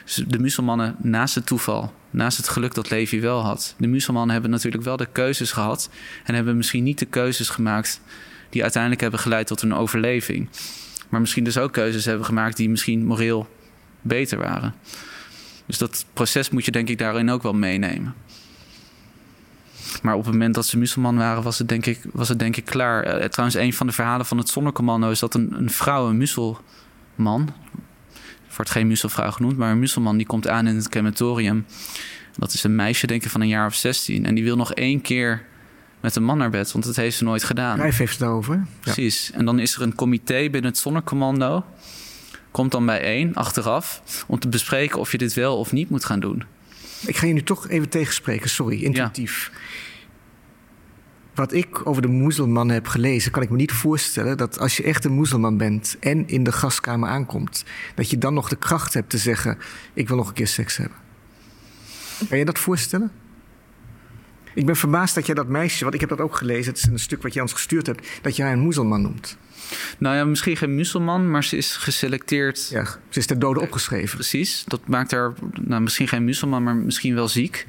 Dus 0.05 0.25
de 0.27 0.39
muzelmannen, 0.39 0.97
naast 0.99 1.35
het 1.35 1.47
toeval... 1.47 1.93
naast 2.11 2.37
het 2.37 2.49
geluk 2.49 2.75
dat 2.75 2.91
Levi 2.91 3.21
wel 3.21 3.41
had... 3.41 3.75
de 3.79 3.87
muzelmannen 3.87 4.33
hebben 4.33 4.51
natuurlijk 4.51 4.85
wel 4.85 4.97
de 4.97 5.09
keuzes 5.13 5.53
gehad... 5.53 5.91
en 6.25 6.35
hebben 6.35 6.57
misschien 6.57 6.85
niet 6.85 6.99
de 6.99 7.07
keuzes 7.07 7.49
gemaakt... 7.49 8.01
die 8.49 8.63
uiteindelijk 8.63 9.03
hebben 9.03 9.21
geleid 9.21 9.47
tot 9.47 9.63
een 9.63 9.75
overleving. 9.75 10.49
Maar 11.09 11.21
misschien 11.21 11.45
dus 11.45 11.59
ook 11.59 11.73
keuzes 11.73 12.05
hebben 12.05 12.27
gemaakt... 12.27 12.57
die 12.57 12.71
misschien 12.71 13.05
moreel 13.05 13.49
beter 14.01 14.39
waren. 14.39 14.75
Dus 15.67 15.79
dat 15.79 16.07
proces 16.13 16.51
moet 16.51 16.65
je 16.65 16.71
denk 16.71 16.89
ik 16.89 16.99
daarin 16.99 17.31
ook 17.31 17.43
wel 17.43 17.55
meenemen. 17.55 18.15
Maar 20.03 20.15
op 20.15 20.25
het 20.25 20.33
moment 20.33 20.55
dat 20.55 20.67
ze 20.67 20.79
muzelman 20.79 21.17
waren, 21.17 21.43
was 21.43 21.59
het 21.59 21.69
denk 21.69 21.87
ik, 21.87 22.01
was 22.13 22.29
het 22.29 22.39
denk 22.39 22.57
ik 22.57 22.65
klaar. 22.65 23.03
Eh, 23.03 23.29
trouwens, 23.29 23.61
een 23.61 23.73
van 23.73 23.87
de 23.87 23.93
verhalen 23.93 24.27
van 24.27 24.39
het 24.39 24.49
Zonnecommando 24.49 25.11
is 25.11 25.19
dat 25.19 25.35
een, 25.35 25.53
een 25.59 25.71
vrouw, 25.71 26.09
een 26.09 26.17
muzelman, 26.17 27.55
wordt 28.61 28.75
geen 28.79 28.87
muzelvrouw 28.87 29.31
genoemd, 29.31 29.57
maar 29.57 29.71
een 29.71 29.79
muzelman 29.79 30.17
die 30.17 30.27
komt 30.27 30.49
aan 30.49 30.67
in 30.67 30.77
het 30.77 30.89
crematorium. 30.89 31.67
Dat 32.37 32.53
is 32.53 32.65
een 32.65 32.75
meisje, 32.75 33.07
denk 33.07 33.25
ik, 33.25 33.31
van 33.31 33.41
een 33.41 33.49
jaar 33.49 33.67
of 33.67 33.75
16. 33.75 34.27
En 34.27 34.35
die 34.35 34.45
wil 34.45 34.57
nog 34.57 34.75
één 34.75 35.01
keer 35.01 35.43
met 36.01 36.17
een 36.17 36.25
man 36.25 36.39
naar 36.39 36.51
bed, 36.51 36.73
want 36.73 36.85
dat 36.85 36.97
heeft 36.97 37.17
ze 37.17 37.25
nooit 37.25 37.45
gedaan. 37.45 37.77
Cruijff 37.77 37.99
heeft 37.99 38.19
het. 38.19 38.47
Ja. 38.47 38.67
Precies. 38.81 39.31
En 39.31 39.45
dan 39.45 39.59
is 39.59 39.75
er 39.75 39.83
een 39.83 39.95
comité 39.95 40.35
binnen 40.51 40.65
het 40.65 40.79
Zonnecommando. 40.79 41.65
Komt 42.51 42.71
dan 42.71 42.87
bijeen, 42.87 43.35
achteraf, 43.35 44.03
om 44.27 44.39
te 44.39 44.49
bespreken 44.49 44.99
of 44.99 45.13
je 45.13 45.19
dit 45.19 45.35
wel 45.35 45.59
of 45.59 45.73
niet 45.73 45.91
moet 45.91 46.05
gaan 46.05 46.21
doen. 46.21 46.45
Ik 47.07 47.17
ga 47.17 47.27
je 47.27 47.33
nu 47.33 47.43
toch 47.43 47.69
even 47.69 47.89
tegenspreken, 47.89 48.51
sorry, 48.51 48.83
intuïtief. 48.83 49.51
Wat 51.41 51.53
ik 51.53 51.87
over 51.87 52.03
de 52.03 52.09
moezelmannen 52.09 52.75
heb 52.75 52.87
gelezen, 52.87 53.33
kan 53.33 53.43
ik 53.43 53.51
me 53.51 53.57
niet 53.57 53.73
voorstellen 53.73 54.37
dat 54.37 54.59
als 54.59 54.77
je 54.77 54.83
echt 54.83 55.05
een 55.05 55.13
moezelman 55.13 55.57
bent 55.57 55.97
en 56.01 56.29
in 56.29 56.45
de 56.45 56.53
gaskamer 56.53 57.09
aankomt, 57.09 57.65
dat 57.95 58.11
je 58.11 58.19
dan 58.19 58.35
nog 58.35 58.49
de 58.49 58.57
kracht 58.57 58.95
hebt 58.95 59.11
te 59.11 59.19
zeggen: 59.19 59.59
Ik 59.95 60.09
wil 60.09 60.17
nog 60.17 60.29
een 60.29 60.35
keer 60.35 60.47
seks 60.47 60.77
hebben. 60.77 60.97
Kan 62.29 62.39
je 62.39 62.45
dat 62.45 62.59
voorstellen? 62.59 63.13
Ik 64.55 64.67
ben 64.67 64.77
verbaasd 64.77 65.15
dat 65.15 65.27
jij 65.27 65.35
dat 65.35 65.49
meisje, 65.49 65.83
want 65.83 65.95
ik 65.95 66.01
heb 66.01 66.09
dat 66.09 66.21
ook 66.21 66.37
gelezen, 66.37 66.73
het 66.73 66.83
is 66.83 66.87
een 66.87 66.99
stuk 66.99 67.23
wat 67.23 67.35
je 67.35 67.41
ons 67.41 67.53
gestuurd 67.53 67.87
hebt, 67.87 68.09
dat 68.23 68.37
je 68.37 68.43
haar 68.43 68.53
een 68.53 68.59
moezelman 68.59 69.03
noemt. 69.03 69.37
Nou 69.99 70.17
ja, 70.17 70.25
misschien 70.25 70.57
geen 70.57 70.75
muzelman, 70.75 71.31
maar 71.31 71.45
ze 71.45 71.57
is 71.57 71.77
geselecteerd. 71.77 72.69
Ja, 72.69 72.85
ze 73.09 73.19
is 73.19 73.27
ter 73.27 73.39
dode 73.39 73.61
opgeschreven. 73.61 74.15
Precies. 74.15 74.65
Dat 74.67 74.81
maakt 74.87 75.11
haar 75.11 75.33
nou, 75.61 75.83
misschien 75.83 76.09
geen 76.09 76.25
muzelman, 76.25 76.63
maar 76.63 76.77
misschien 76.77 77.15
wel 77.15 77.29
ziek. 77.29 77.67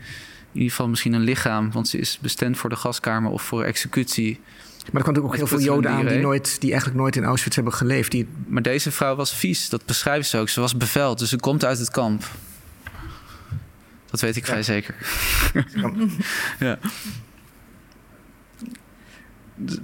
In 0.52 0.58
ieder 0.58 0.70
geval 0.70 0.88
misschien 0.88 1.14
een 1.14 1.22
lichaam, 1.22 1.72
want 1.72 1.88
ze 1.88 1.97
is 1.97 2.18
bestemd 2.22 2.58
voor 2.58 2.70
de 2.70 2.76
gaskamer 2.76 3.32
of 3.32 3.41
voor 3.41 3.64
executie. 3.64 4.39
Maar 4.91 5.02
er 5.02 5.02
kwam 5.02 5.14
natuurlijk 5.14 5.26
ook 5.26 5.36
heel 5.36 5.60
veel 5.60 5.74
Joden 5.74 5.91
aan 5.91 6.08
die, 6.08 6.18
nooit, 6.20 6.62
die 6.62 6.70
eigenlijk 6.70 7.02
nooit 7.02 7.16
in 7.16 7.24
Auschwitz 7.24 7.56
hebben 7.56 7.74
geleefd. 7.74 8.12
Die, 8.12 8.28
Maar 8.47 8.62
deze 8.62 8.91
vrouw 8.91 9.16
was 9.16 9.34
vies, 9.34 9.70
dat 9.70 9.86
beschrijft 9.86 10.30
ze 10.30 10.38
ook. 10.38 10.49
Ze 10.49 10.60
was 10.60 10.78
beveld, 10.78 11.20
dus 11.20 11.30
ze 11.30 11.39
komt 11.39 11.66
uit 11.66 11.80
het 11.80 11.91
kamp. 11.91 12.24
Dat 14.10 14.20
weet 14.20 14.36
ik 14.36 14.45
vrij 14.45 14.64
zeker. 14.64 14.95
ja. 16.60 16.80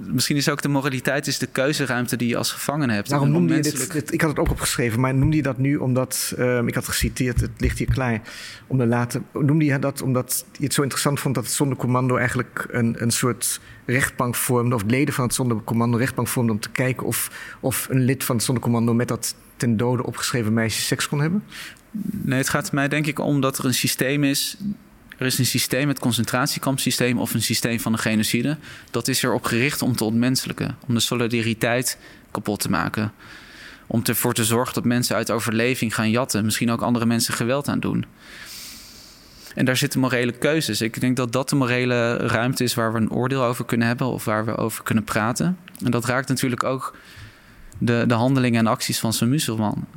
Misschien 0.08 0.36
is 0.36 0.50
ook 0.50 0.62
de 0.62 0.68
moraliteit 0.68 1.28
is 1.28 1.38
de 1.38 1.48
keuzeruimte 1.48 2.16
die 2.16 2.28
je 2.28 2.38
als 2.38 2.52
gevangene 2.52 2.94
hebt. 2.94 3.10
Waarom 3.10 3.32
noemde 3.32 3.56
je 3.56 3.62
dit, 3.62 3.92
dit- 3.92 4.14
Ik 4.14 4.22
had 4.22 4.30
het 4.30 4.40
ook 4.40 4.50
opgeschreven, 4.50 5.00
maar 5.00 5.16
noemde 5.16 5.36
je 5.36 5.42
dat 5.42 5.58
nu 5.58 5.76
omdat... 5.76 6.34
ehm, 6.38 6.68
ik 6.68 6.76
had 6.76 6.88
geciteerd, 6.88 7.42
het 7.42 7.52
ligt 7.58 7.78
hier 7.78 7.92
klaar, 7.92 8.22
om 8.68 8.78
de 8.78 8.86
later... 8.86 9.22
Noemde 9.34 9.66
je 9.66 9.80
dat 9.80 10.02
omdat 10.02 10.46
je 10.58 10.64
het 10.64 10.74
zo 10.74 10.82
interessant 10.82 11.20
vond... 11.20 11.36
dat 11.36 11.44
het 11.44 11.54
zondercommando 11.54 12.16
eigenlijk 12.16 12.68
een, 12.72 12.96
een 13.02 13.12
soort 13.12 13.60
rechtbank 13.86 14.36
vormde... 14.36 14.76
of 14.76 14.84
leden 14.88 15.14
van 15.14 15.24
het 15.24 15.34
zondercommando 15.34 15.98
rechtbank 15.98 16.28
vormden... 16.28 16.56
om 16.56 16.62
te 16.62 16.70
kijken 16.70 17.06
of, 17.08 17.32
of 17.60 17.88
een 17.90 18.04
lid 18.04 18.24
van 18.24 18.36
het 18.36 18.46
zondercommando... 18.46 18.94
met 18.94 19.08
dat 19.08 19.36
ten 19.58 19.78
dode 19.78 20.04
opgeschreven 20.06 20.54
meisje 20.54 20.82
seks 20.82 21.08
kon 21.08 21.22
hebben? 21.22 21.44
Nee, 22.22 22.38
het 22.38 22.50
gaat 22.50 22.72
mij 22.72 22.88
denk 22.88 23.08
ik 23.08 23.20
om 23.20 23.42
dat 23.42 23.58
er 23.58 23.66
een 23.66 23.74
systeem 23.74 24.24
is. 24.24 24.58
Er 25.18 25.26
is 25.26 25.38
een 25.38 25.46
systeem, 25.46 25.88
het 25.88 26.00
concentratiekampsysteem 26.00 27.18
of 27.18 27.34
een 27.34 27.42
systeem 27.42 27.80
van 27.80 27.92
de 27.92 27.98
genocide. 27.98 28.58
Dat 28.92 29.08
is 29.08 29.24
erop 29.24 29.44
gericht 29.44 29.82
om 29.82 29.96
te 29.96 30.04
ontmenselijken, 30.04 30.78
om 30.88 30.94
de 30.94 31.00
solidariteit 31.00 31.98
kapot 32.32 32.60
te 32.60 32.70
maken. 32.70 33.12
Om 33.88 34.02
ervoor 34.04 34.34
te 34.34 34.46
zorgen 34.46 34.74
dat 34.74 34.84
mensen 34.84 35.16
uit 35.16 35.32
overleving 35.32 35.96
gaan 35.96 36.10
jatten, 36.10 36.46
misschien 36.46 36.72
ook 36.72 36.82
andere 36.82 37.06
mensen 37.06 37.34
geweld 37.34 37.68
aan 37.68 37.80
doen. 37.80 38.06
En 39.56 39.66
daar 39.66 39.78
zitten 39.78 40.00
morele 40.00 40.32
keuzes. 40.32 40.82
Ik 40.82 41.00
denk 41.00 41.18
dat 41.18 41.32
dat 41.32 41.50
de 41.50 41.56
morele 41.56 42.18
ruimte 42.18 42.64
is 42.64 42.74
waar 42.74 42.94
we 42.94 43.00
een 43.00 43.12
oordeel 43.12 43.44
over 43.44 43.66
kunnen 43.66 43.88
hebben 43.88 44.08
of 44.08 44.26
waar 44.26 44.46
we 44.46 44.56
over 44.56 44.84
kunnen 44.84 45.04
praten. 45.04 45.58
En 45.84 45.92
dat 45.92 46.06
raakt 46.06 46.28
natuurlijk 46.28 46.64
ook 46.64 46.96
de, 47.78 48.04
de 48.08 48.14
handelingen 48.14 48.60
en 48.60 48.68
acties 48.68 49.00
van 49.00 49.14
zo'n 49.14 49.30
muzelman. 49.30 49.88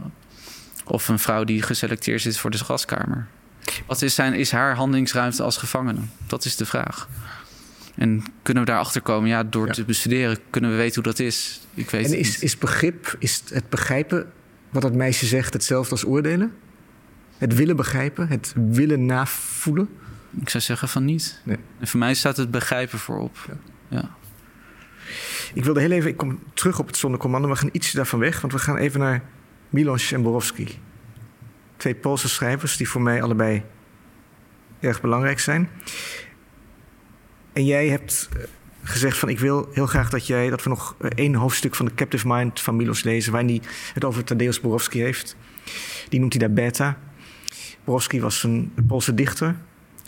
Of 0.84 1.08
een 1.08 1.18
vrouw 1.18 1.44
die 1.44 1.62
geselecteerd 1.62 2.26
is 2.26 2.38
voor 2.38 2.50
de 2.50 2.58
gaskamer. 2.58 3.26
Wat 3.86 4.02
is, 4.02 4.14
zijn, 4.14 4.34
is 4.34 4.50
haar 4.50 4.74
handelingsruimte 4.76 5.42
als 5.42 5.56
gevangene? 5.56 6.00
Dat 6.26 6.44
is 6.44 6.56
de 6.56 6.66
vraag. 6.66 7.08
En 7.96 8.22
kunnen 8.42 8.64
we 8.64 8.68
daarachter 8.70 9.00
komen? 9.00 9.28
Ja, 9.28 9.42
door 9.44 9.66
Ja. 9.66 9.72
te 9.72 9.84
bestuderen 9.84 10.38
kunnen 10.50 10.70
we 10.70 10.76
weten 10.76 10.94
hoe 10.94 11.02
dat 11.12 11.18
is. 11.18 11.60
Ik 11.74 11.90
weet 11.90 12.04
En 12.04 12.10
het 12.10 12.20
is, 12.20 12.38
is 12.38 12.58
begrip, 12.58 13.16
is 13.18 13.42
het 13.52 13.68
begrijpen 13.68 14.32
wat 14.70 14.82
dat 14.82 14.94
meisje 14.94 15.26
zegt... 15.26 15.52
hetzelfde 15.52 15.90
als 15.90 16.04
oordelen? 16.04 16.52
Het 17.38 17.54
willen 17.54 17.76
begrijpen, 17.76 18.28
het 18.28 18.52
willen 18.56 19.06
navoelen? 19.06 19.88
Ik 20.40 20.48
zou 20.48 20.62
zeggen 20.62 20.88
van 20.88 21.04
niet. 21.04 21.40
Nee. 21.44 21.56
En 21.78 21.86
voor 21.88 21.98
mij 21.98 22.14
staat 22.14 22.36
het 22.36 22.50
begrijpen 22.50 22.98
voorop. 22.98 23.36
Ja. 23.88 24.10
Ik 25.54 25.64
wilde 25.64 25.80
heel 25.80 25.90
even, 25.90 26.10
ik 26.10 26.16
kom 26.16 26.38
terug 26.54 26.78
op 26.78 26.86
het 26.86 26.96
zondercommando. 26.96 27.48
We 27.48 27.56
gaan 27.56 27.68
ietsje 27.72 27.96
daarvan 27.96 28.18
weg, 28.18 28.40
want 28.40 28.52
we 28.52 28.58
gaan 28.58 28.76
even 28.76 29.00
naar 29.00 29.22
Milos 29.68 30.12
en 30.12 30.22
Borowski. 30.22 30.78
Twee 31.80 31.94
Poolse 31.94 32.28
schrijvers 32.28 32.76
die 32.76 32.88
voor 32.88 33.02
mij 33.02 33.22
allebei 33.22 33.62
erg 34.80 35.00
belangrijk 35.00 35.40
zijn. 35.40 35.68
En 37.52 37.64
jij 37.64 37.88
hebt 37.88 38.28
eh, 38.36 38.42
gezegd 38.82 39.18
van 39.18 39.28
ik 39.28 39.38
wil 39.38 39.68
heel 39.72 39.86
graag 39.86 40.10
dat, 40.10 40.26
jij, 40.26 40.50
dat 40.50 40.62
we 40.62 40.68
nog 40.68 40.94
eh, 41.00 41.10
één 41.14 41.34
hoofdstuk 41.34 41.74
van 41.74 41.86
de 41.86 41.94
Captive 41.94 42.28
Mind 42.28 42.60
van 42.60 42.76
Milos 42.76 43.02
lezen... 43.02 43.32
waarin 43.32 43.50
hij 43.50 43.60
het 43.94 44.04
over 44.04 44.24
Tadeusz 44.24 44.60
Borowski 44.60 45.00
heeft. 45.00 45.36
Die 46.08 46.20
noemt 46.20 46.32
hij 46.32 46.46
daar 46.46 46.54
Beta. 46.54 46.98
Borowski 47.84 48.20
was 48.20 48.42
een 48.42 48.72
Poolse 48.86 49.14
dichter. 49.14 49.56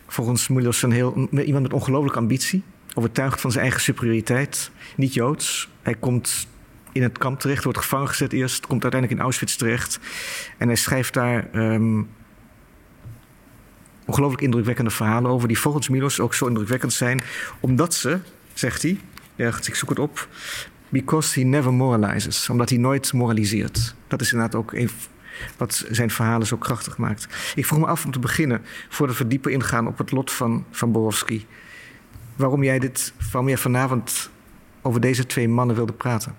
Volgens 0.07 0.49
Milos 0.49 0.83
een 0.83 0.93
heel, 0.93 1.29
iemand 1.31 1.63
met 1.63 1.73
ongelooflijke 1.73 2.19
ambitie. 2.19 2.63
Overtuigd 2.95 3.41
van 3.41 3.51
zijn 3.51 3.63
eigen 3.63 3.81
superioriteit. 3.81 4.71
Niet 4.97 5.15
Joods. 5.15 5.69
Hij 5.83 5.95
komt 5.95 6.47
in 6.93 7.03
het 7.03 7.19
kamp 7.19 7.41
terecht, 7.41 7.65
wordt 7.65 7.79
gevangen 7.79 8.09
gezet 8.09 8.33
eerst. 8.33 8.67
Komt 8.67 8.83
uiteindelijk 8.83 9.21
in 9.21 9.27
Auschwitz 9.27 9.55
terecht. 9.55 10.01
En 10.59 10.67
hij 10.67 10.77
schrijft 10.77 11.15
daar 11.15 11.49
ehm, 11.53 12.03
ongelooflijk 14.05 14.43
indrukwekkende 14.43 14.91
verhalen 14.91 15.31
over... 15.31 15.49
die 15.49 15.59
volgens 15.59 15.89
Milos 15.89 16.21
ook 16.21 16.35
zo 16.35 16.47
indrukwekkend 16.47 16.93
zijn. 16.93 17.21
Omdat 17.61 17.95
ze, 17.95 18.19
zegt 18.53 18.83
hij, 18.83 19.01
ergens, 19.37 19.69
ik 19.69 19.75
zoek 19.75 19.89
het 19.89 19.99
op... 19.99 20.29
Because 20.89 21.41
he 21.41 21.47
never 21.47 21.73
moralizes. 21.73 22.49
Omdat 22.49 22.69
hij 22.69 22.79
nooit 22.79 23.13
moraliseert. 23.13 23.95
Dat 24.09 24.21
is 24.21 24.33
inderdaad 24.33 24.61
ook 24.61 24.73
een, 24.73 24.91
wat 25.57 25.85
zijn 25.91 26.11
verhalen 26.11 26.47
zo 26.47 26.57
krachtig 26.57 26.97
maakt. 26.97 27.27
Ik 27.55 27.67
vroeg 27.67 27.79
me 27.79 27.87
af 27.87 28.05
om 28.05 28.11
te 28.11 28.19
beginnen, 28.19 28.63
voordat 28.89 29.19
we 29.19 29.27
dieper 29.27 29.51
ingaan 29.51 29.87
op 29.87 29.99
het 29.99 30.11
lot 30.11 30.33
van, 30.33 30.65
van 30.71 30.93
Borowski. 30.93 31.47
Waarom 32.37 32.63
jij, 32.63 32.79
dit, 32.79 33.13
waarom 33.31 33.49
jij 33.49 33.59
vanavond 33.59 34.31
over 34.83 35.01
deze 35.01 35.27
twee 35.27 35.49
mannen 35.49 35.77
wilde 35.77 35.93
praten. 35.93 36.35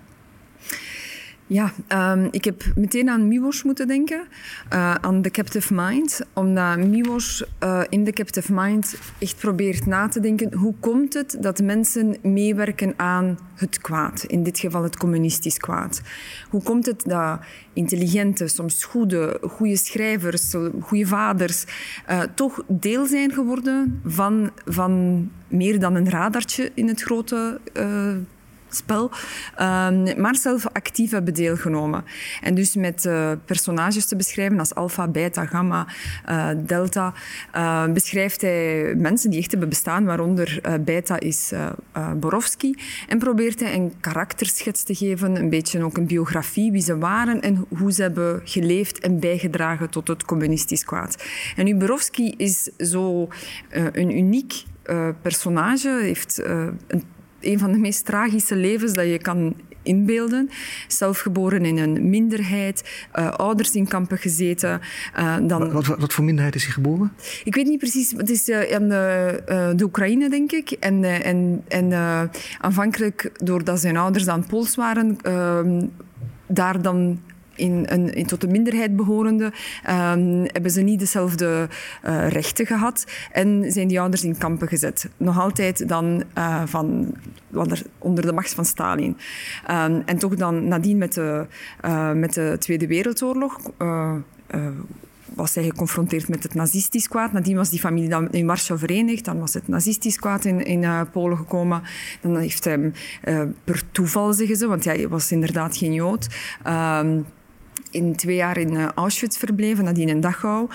Ja, 1.46 1.72
ehm, 1.86 2.28
ik 2.30 2.44
heb 2.44 2.64
meteen 2.74 3.08
aan 3.08 3.28
Miłosz 3.28 3.62
moeten 3.62 3.86
denken, 3.86 4.26
eh, 4.68 4.94
aan 4.94 5.22
The 5.22 5.30
Captive 5.30 5.74
Mind. 5.74 6.20
Omdat 6.32 6.78
Miłosz 6.78 7.42
eh, 7.58 7.80
in 7.88 8.04
The 8.04 8.12
Captive 8.12 8.52
Mind 8.52 8.96
echt 9.18 9.36
probeert 9.38 9.86
na 9.86 10.08
te 10.08 10.20
denken... 10.20 10.54
hoe 10.54 10.74
komt 10.80 11.14
het 11.14 11.36
dat 11.40 11.62
mensen 11.62 12.16
meewerken 12.22 12.94
aan 12.96 13.38
het 13.54 13.80
kwaad? 13.80 14.24
In 14.24 14.42
dit 14.42 14.58
geval 14.58 14.82
het 14.82 14.96
communistisch 14.96 15.58
kwaad. 15.58 16.02
Hoe 16.50 16.62
komt 16.62 16.86
het 16.86 17.02
dat 17.06 17.40
intelligente, 17.72 18.48
soms 18.48 18.84
goede, 18.84 19.40
goede 19.42 19.76
schrijvers, 19.76 20.54
goede 20.80 21.06
vaders... 21.06 21.64
eh, 22.06 22.20
toch 22.34 22.62
deel 22.66 23.06
zijn 23.06 23.32
geworden 23.32 24.00
van, 24.04 24.50
van 24.66 25.30
meer 25.48 25.78
dan 25.80 25.94
een 25.94 26.10
radartje 26.10 26.70
in 26.74 26.88
het 26.88 27.02
grote... 27.02 27.60
spel, 28.76 29.10
ehm, 29.56 30.20
maar 30.20 30.36
zelf 30.36 30.66
actief 30.72 31.10
hebben 31.10 31.34
deelgenomen. 31.34 32.04
En 32.40 32.54
dus 32.54 32.74
met 32.74 33.06
eh, 33.06 33.30
personages 33.44 34.06
te 34.06 34.16
beschrijven 34.16 34.58
als 34.58 34.74
alpha, 34.74 35.08
beta, 35.08 35.46
gamma, 35.46 35.86
eh, 36.24 36.48
delta, 36.56 37.14
eh, 37.52 37.92
beschrijft 37.92 38.40
hij 38.40 38.94
mensen 38.96 39.30
die 39.30 39.38
echt 39.38 39.50
hebben 39.50 39.68
bestaan, 39.68 40.04
waaronder 40.04 40.60
beta 40.80 41.20
is 41.20 41.52
Borowski, 42.16 42.74
en 43.08 43.18
probeert 43.18 43.60
hij 43.60 43.74
een 43.74 43.92
karakterschets 44.00 44.82
te 44.82 44.94
geven, 44.94 45.36
een 45.36 45.48
beetje 45.48 45.84
ook 45.84 45.96
een 45.96 46.06
biografie, 46.06 46.72
wie 46.72 46.82
ze 46.82 46.98
waren 46.98 47.40
en 47.40 47.64
hoe 47.78 47.92
ze 47.92 48.02
hebben 48.02 48.40
geleefd 48.44 48.98
en 48.98 49.20
bijgedragen 49.20 49.90
tot 49.90 50.08
het 50.08 50.24
communistisch 50.24 50.84
kwaad. 50.84 51.24
En 51.56 51.64
nu 51.64 51.74
Borowski 51.74 52.34
is 52.36 52.70
zo 52.78 53.28
een 53.70 54.16
uniek 54.16 54.64
eh, 54.84 55.08
personage, 55.22 55.98
heeft 56.02 56.42
een 56.86 57.02
een 57.46 57.58
van 57.58 57.72
de 57.72 57.78
meest 57.78 58.04
tragische 58.04 58.56
levens 58.56 58.92
dat 58.92 59.06
je 59.06 59.18
kan 59.18 59.54
inbeelden. 59.84 60.50
Zelf 60.88 61.18
geboren 61.18 61.64
in 61.64 61.78
een 61.78 62.08
minderheid, 62.10 63.06
eh, 63.12 63.30
ouders 63.30 63.74
in 63.74 63.88
kampen 63.88 64.18
gezeten. 64.18 64.80
eh, 65.14 65.36
dan, 65.42 65.72
Wat, 65.72 65.86
wat, 65.86 65.98
wat 65.98 66.12
voor 66.12 66.24
minderheid 66.24 66.54
is 66.54 66.64
hij 66.64 66.72
geboren? 66.72 67.12
ik 67.44 67.54
weet 67.54 67.66
niet 67.66 67.78
precies, 67.78 68.10
het 68.16 68.30
is 68.30 68.48
eh, 68.48 68.74
aan 68.74 68.88
de, 68.88 69.72
de 69.76 69.84
Oekraïne, 69.84 70.30
denk 70.30 70.52
ik. 70.52 70.70
En, 70.70 71.04
en, 71.04 71.62
en 71.68 71.92
aanvankelijk, 72.60 73.30
doordat 73.44 73.80
zijn 73.80 73.96
ouders 73.96 74.24
dan 74.24 74.46
Pools 74.46 74.74
waren, 74.74 75.16
ehm, 75.22 75.86
daar 76.46 76.82
dan 76.82 77.20
in, 77.56 77.86
een, 77.88 78.14
in 78.14 78.26
tot 78.26 78.40
de 78.40 78.48
minderheid 78.48 78.96
behorende, 78.96 79.52
ehm, 79.82 80.44
hebben 80.52 80.70
ze 80.70 80.80
niet 80.80 80.98
dezelfde 80.98 81.68
eh, 82.02 82.28
rechten 82.28 82.66
gehad 82.66 83.04
en 83.32 83.72
zijn 83.72 83.88
die 83.88 84.00
ouders 84.00 84.24
in 84.24 84.38
kampen 84.38 84.68
gezet. 84.68 85.08
Nog 85.16 85.40
altijd 85.40 85.88
dan 85.88 86.22
eh, 86.34 86.62
van, 86.66 87.14
onder- 87.98 88.26
de 88.26 88.32
macht 88.32 88.54
van 88.54 88.64
Stalin. 88.64 89.16
Ehm, 89.66 90.00
en 90.04 90.18
toch 90.18 90.34
dan 90.34 90.68
nadien 90.68 90.98
met 90.98 91.12
de, 91.12 91.46
eh, 91.80 92.12
met 92.12 92.34
de 92.34 92.56
Tweede 92.58 92.86
Wereldoorlog... 92.86 93.60
was 95.34 95.54
hij 95.54 95.64
geconfronteerd 95.64 96.28
met 96.28 96.42
het 96.42 96.54
nazistisch 96.54 97.08
kwaad. 97.08 97.32
Nadien 97.32 97.56
was 97.56 97.70
die 97.70 97.80
familie 97.80 98.08
dan 98.08 98.30
in 98.30 98.46
Warschau 98.46 98.78
verenigd. 98.78 99.24
Dan 99.24 99.38
was 99.38 99.54
het 99.54 99.68
nazistisch 99.68 100.18
kwaad 100.18 100.44
in, 100.44 100.64
in 100.64 101.10
Polen 101.12 101.36
gekomen. 101.36 101.82
Dan 102.20 102.36
heeft 102.36 102.64
hij 102.64 102.92
per 103.64 103.82
toeval, 103.90 104.32
zeggen 104.32 104.56
ze, 104.56 104.66
want 104.66 104.84
hij 104.84 105.08
was 105.08 105.32
inderdaad 105.32 105.76
geen 105.76 105.92
Jood... 105.92 106.28
Ehm, 106.62 107.18
in 107.94 108.16
twee 108.16 108.36
jaar 108.36 108.56
in 108.56 108.76
eh, 108.76 108.88
Auschwitz 108.94 109.38
verbleven, 109.38 109.84
nadien 109.84 110.08
in 110.08 110.20
Dachau. 110.20 110.68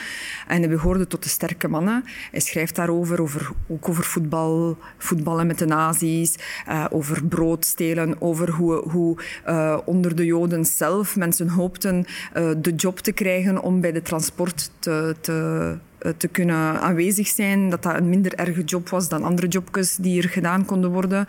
En 0.47 0.59
hij 0.59 0.69
behoorde 0.69 1.07
tot 1.07 1.23
de 1.23 1.29
sterke 1.29 1.67
mannen. 1.67 2.03
Hij 2.31 2.39
schrijft 2.39 2.75
daarover, 2.75 3.21
over, 3.21 3.51
ook 3.67 3.89
over 3.89 4.03
voetbal, 4.03 4.77
voetballen 4.97 5.47
met 5.47 5.59
de 5.59 5.65
nazi's, 5.65 6.35
eh, 6.65 6.85
over 6.89 7.25
brood 7.25 7.65
stelen, 7.65 8.21
over 8.21 8.49
hoe, 8.49 8.89
hoe 8.89 9.17
eh, 9.43 9.77
onder 9.85 10.15
de 10.15 10.25
Joden 10.25 10.65
zelf 10.65 11.15
mensen 11.15 11.49
hoopten 11.49 12.05
de 12.57 12.73
job 12.75 12.99
te 12.99 13.11
krijgen 13.11 13.61
om 13.61 13.81
bij 13.81 13.91
de 13.91 14.01
transport 14.01 14.71
te, 14.79 15.15
te, 15.21 15.77
te 16.17 16.27
kunnen 16.27 16.81
aanwezig 16.81 17.27
zijn. 17.27 17.69
Dat 17.69 17.83
dat 17.83 17.95
een 17.95 18.09
minder 18.09 18.33
erge 18.33 18.63
job 18.63 18.89
was 18.89 19.09
dan 19.09 19.23
andere 19.23 19.47
jobjes 19.47 19.95
die 19.95 20.21
er 20.21 20.29
gedaan 20.29 20.65
konden 20.65 20.91
worden. 20.91 21.27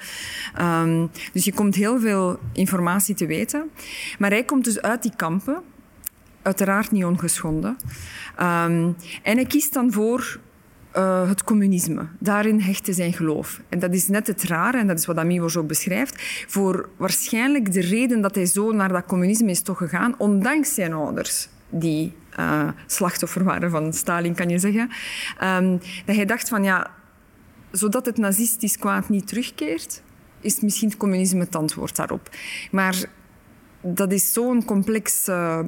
Ehm, 0.55 1.07
dus 1.33 1.45
je 1.45 1.53
komt 1.53 1.75
heel 1.75 2.01
veel 2.01 2.39
informatie 2.53 3.15
te 3.15 3.27
weten. 3.27 3.71
Maar 4.19 4.31
hij 4.31 4.45
komt 4.45 4.65
dus 4.65 4.83
uit 4.83 5.03
die 5.03 5.17
kampen, 5.17 5.63
uiteraard 6.43 6.91
niet 6.91 7.05
ongeschonden. 7.05 7.77
Ehm, 8.37 8.91
en 9.23 9.37
hij 9.37 9.45
kiest 9.45 9.73
dan 9.73 9.93
voor 9.93 10.39
eh, 10.91 11.29
het 11.29 11.45
communisme. 11.45 12.07
Daarin 12.19 12.61
hechtte 12.61 12.93
zijn 12.93 13.13
geloof. 13.13 13.61
En 13.69 13.79
dat 13.79 13.95
is 13.95 14.09
net 14.09 14.27
het 14.27 14.43
rare, 14.43 14.79
en 14.79 14.87
dat 14.87 14.99
is 14.99 15.07
wat 15.07 15.17
Amiwosh 15.17 15.57
ook 15.57 15.67
beschrijft, 15.67 16.45
voor 16.49 16.89
waarschijnlijk 16.97 17.73
de 17.73 17.81
reden 17.81 18.21
dat 18.21 18.35
hij 18.35 18.47
zo 18.47 18.73
naar 18.73 18.93
dat 18.93 19.07
communisme 19.07 19.51
is 19.51 19.63
toch 19.63 19.79
gegaan, 19.79 20.15
ondanks 20.19 20.75
zijn 20.75 20.93
ouders, 20.93 21.49
die 21.69 22.13
eh, 22.31 22.69
slachtoffer 22.87 23.45
waren 23.45 23.71
van 23.71 23.93
Stalin, 23.93 24.35
kan 24.35 24.49
je 24.49 24.59
zeggen. 24.59 24.91
Ehm, 25.39 25.77
dat 26.05 26.17
hij 26.17 26.25
dacht 26.25 26.49
van, 26.49 26.65
ja, 26.65 26.91
zodat 27.71 28.07
het 28.07 28.17
nazistisch 28.17 28.77
kwaad 28.77 29.09
niet 29.09 29.27
terugkeert, 29.27 30.03
is 30.41 30.61
misschien 30.61 30.89
het 30.89 30.99
communisme 30.99 31.41
het 31.41 31.57
antwoord 31.57 31.97
daarop. 31.97 32.29
Maar 32.71 33.05
dat 33.81 34.13
is 34.13 34.33
zo'n 34.33 34.65
complex, 34.65 35.29
uh, 35.29 35.61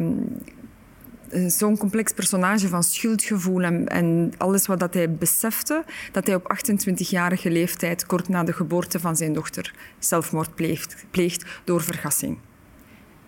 zo'n 1.47 1.77
complex 1.77 2.13
personage 2.13 2.69
van 2.69 2.83
schuldgevoel 2.83 3.63
en, 3.63 3.89
en, 3.89 4.33
alles 4.39 4.67
wat 4.67 4.81
dat 4.81 4.95
hij 4.95 5.11
besefte, 5.11 5.85
dat 6.13 6.27
hij 6.27 6.35
op 6.35 6.57
28-jarige 6.57 7.51
leeftijd, 7.51 8.07
kort 8.07 8.29
na 8.29 8.45
de 8.45 8.53
geboorte 8.53 9.01
van 9.01 9.17
zijn 9.17 9.33
dochter, 9.33 9.75
zelfmoord 9.99 10.55
pleegt, 10.55 11.05
pleegt 11.11 11.45
door 11.65 11.83
vergassing. 11.83 12.39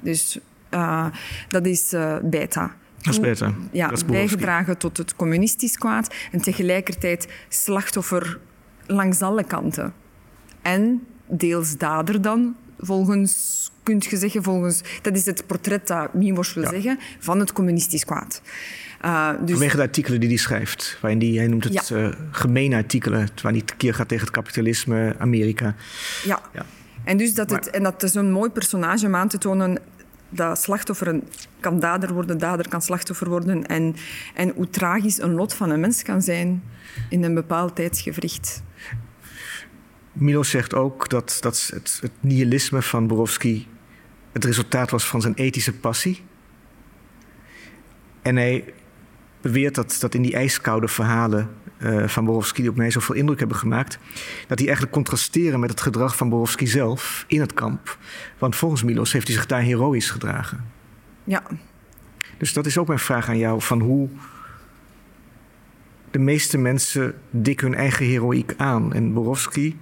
Dus 0.00 0.38
uh, 0.70 1.06
dat 1.48 1.66
is 1.66 1.92
uh, 1.92 2.16
beta. 2.22 2.76
Dat 2.96 3.14
is 3.14 3.20
beta. 3.20 3.52
Ja, 3.72 3.88
dat 3.88 3.96
is 3.96 4.04
bijgedragen 4.04 4.78
tot 4.78 4.96
het 4.96 5.16
communistisch 5.16 5.78
kwaad 5.78 6.14
en 6.32 6.40
tegelijkertijd 6.40 7.28
slachtoffer 7.48 8.38
langs 8.86 9.22
alle 9.22 9.44
kanten. 9.44 9.94
En 10.62 11.06
deels 11.28 11.76
dader 11.76 12.22
dan, 12.22 12.56
volgens, 12.84 13.70
kunt 13.82 14.04
je 14.04 14.16
zeggen, 14.16 14.42
volgens, 14.42 14.80
dat 15.02 15.16
is 15.16 15.24
het 15.26 15.46
portret 15.46 15.86
dat 15.86 16.14
Miłosz 16.14 16.54
wil 16.54 16.62
ja. 16.62 16.70
zeggen, 16.70 16.98
van 17.18 17.40
het 17.40 17.52
communistisch 17.52 18.04
kwaad. 18.04 18.42
Uh, 19.04 19.30
dus... 19.40 19.50
Vanwege 19.50 19.76
de 19.76 19.82
artikelen 19.82 20.20
die 20.20 20.28
hij 20.28 20.38
schrijft, 20.38 20.98
waarin 21.00 21.18
die, 21.18 21.38
hij 21.38 21.46
noemt 21.46 21.64
het 21.64 21.88
ja. 21.88 21.96
uh, 21.96 22.12
gemene 22.30 22.76
artikelen, 22.76 23.28
waar 23.42 23.52
hij 23.52 23.62
keer 23.76 23.94
gaat 23.94 24.08
tegen 24.08 24.24
het 24.24 24.34
kapitalisme, 24.34 25.14
Amerika. 25.18 25.74
Ja. 26.24 26.40
ja. 26.52 26.66
En, 27.04 27.16
dus 27.16 27.34
dat 27.34 27.50
het, 27.50 27.70
en 27.70 27.82
dat 27.82 28.02
is 28.02 28.14
een 28.14 28.30
mooi 28.32 28.50
personage 28.50 29.06
om 29.06 29.14
aan 29.14 29.28
te 29.28 29.38
tonen 29.38 29.78
dat 30.28 30.62
slachtoffer 30.62 31.20
kan 31.60 31.80
dader 31.80 32.12
worden, 32.12 32.38
dader 32.38 32.68
kan 32.68 32.82
slachtoffer 32.82 33.28
worden. 33.28 33.66
En, 33.66 33.96
en 34.34 34.52
hoe 34.54 34.70
tragisch 34.70 35.18
een 35.20 35.32
lot 35.32 35.54
van 35.54 35.70
een 35.70 35.80
mens 35.80 36.02
kan 36.02 36.22
zijn 36.22 36.62
in 37.08 37.24
een 37.24 37.34
bepaald 37.34 37.74
tijdsgevricht. 37.76 38.62
Milo 40.14 40.42
zegt 40.42 40.74
ook 40.74 41.08
dat, 41.08 41.38
dat 41.40 41.70
het, 41.74 41.98
het 42.00 42.12
nihilisme 42.20 42.82
van 42.82 43.06
Borowski 43.06 43.66
het 44.32 44.44
resultaat 44.44 44.90
was 44.90 45.06
van 45.06 45.20
zijn 45.20 45.34
ethische 45.34 45.72
passie. 45.72 46.22
En 48.22 48.36
hij 48.36 48.74
beweert 49.40 49.74
dat, 49.74 49.96
dat 50.00 50.14
in 50.14 50.22
die 50.22 50.34
ijskoude 50.34 50.88
verhalen 50.88 51.50
uh, 51.78 52.08
van 52.08 52.24
Borowski, 52.24 52.60
die 52.60 52.70
op 52.70 52.76
mij 52.76 52.90
zoveel 52.90 53.14
indruk 53.14 53.38
hebben 53.38 53.56
gemaakt, 53.56 53.98
dat 54.46 54.56
die 54.56 54.66
eigenlijk 54.66 54.96
contrasteren 54.96 55.60
met 55.60 55.70
het 55.70 55.80
gedrag 55.80 56.16
van 56.16 56.28
Borowski 56.28 56.66
zelf 56.66 57.24
in 57.28 57.40
het 57.40 57.54
kamp. 57.54 57.98
Want 58.38 58.56
volgens 58.56 58.82
Milos 58.82 59.12
heeft 59.12 59.26
hij 59.26 59.36
zich 59.36 59.46
daar 59.46 59.60
heroïs 59.60 60.10
gedragen. 60.10 60.64
Ja. 61.24 61.42
Dus 62.38 62.52
dat 62.52 62.66
is 62.66 62.78
ook 62.78 62.86
mijn 62.86 62.98
vraag 62.98 63.28
aan 63.28 63.38
jou: 63.38 63.62
van 63.62 63.80
hoe 63.80 64.08
de 66.10 66.18
meeste 66.18 66.58
mensen 66.58 67.14
dikken 67.30 67.66
hun 67.66 67.76
eigen 67.76 68.06
heroïek 68.06 68.54
aan. 68.56 68.92
En 68.92 69.12
Borowski 69.12 69.78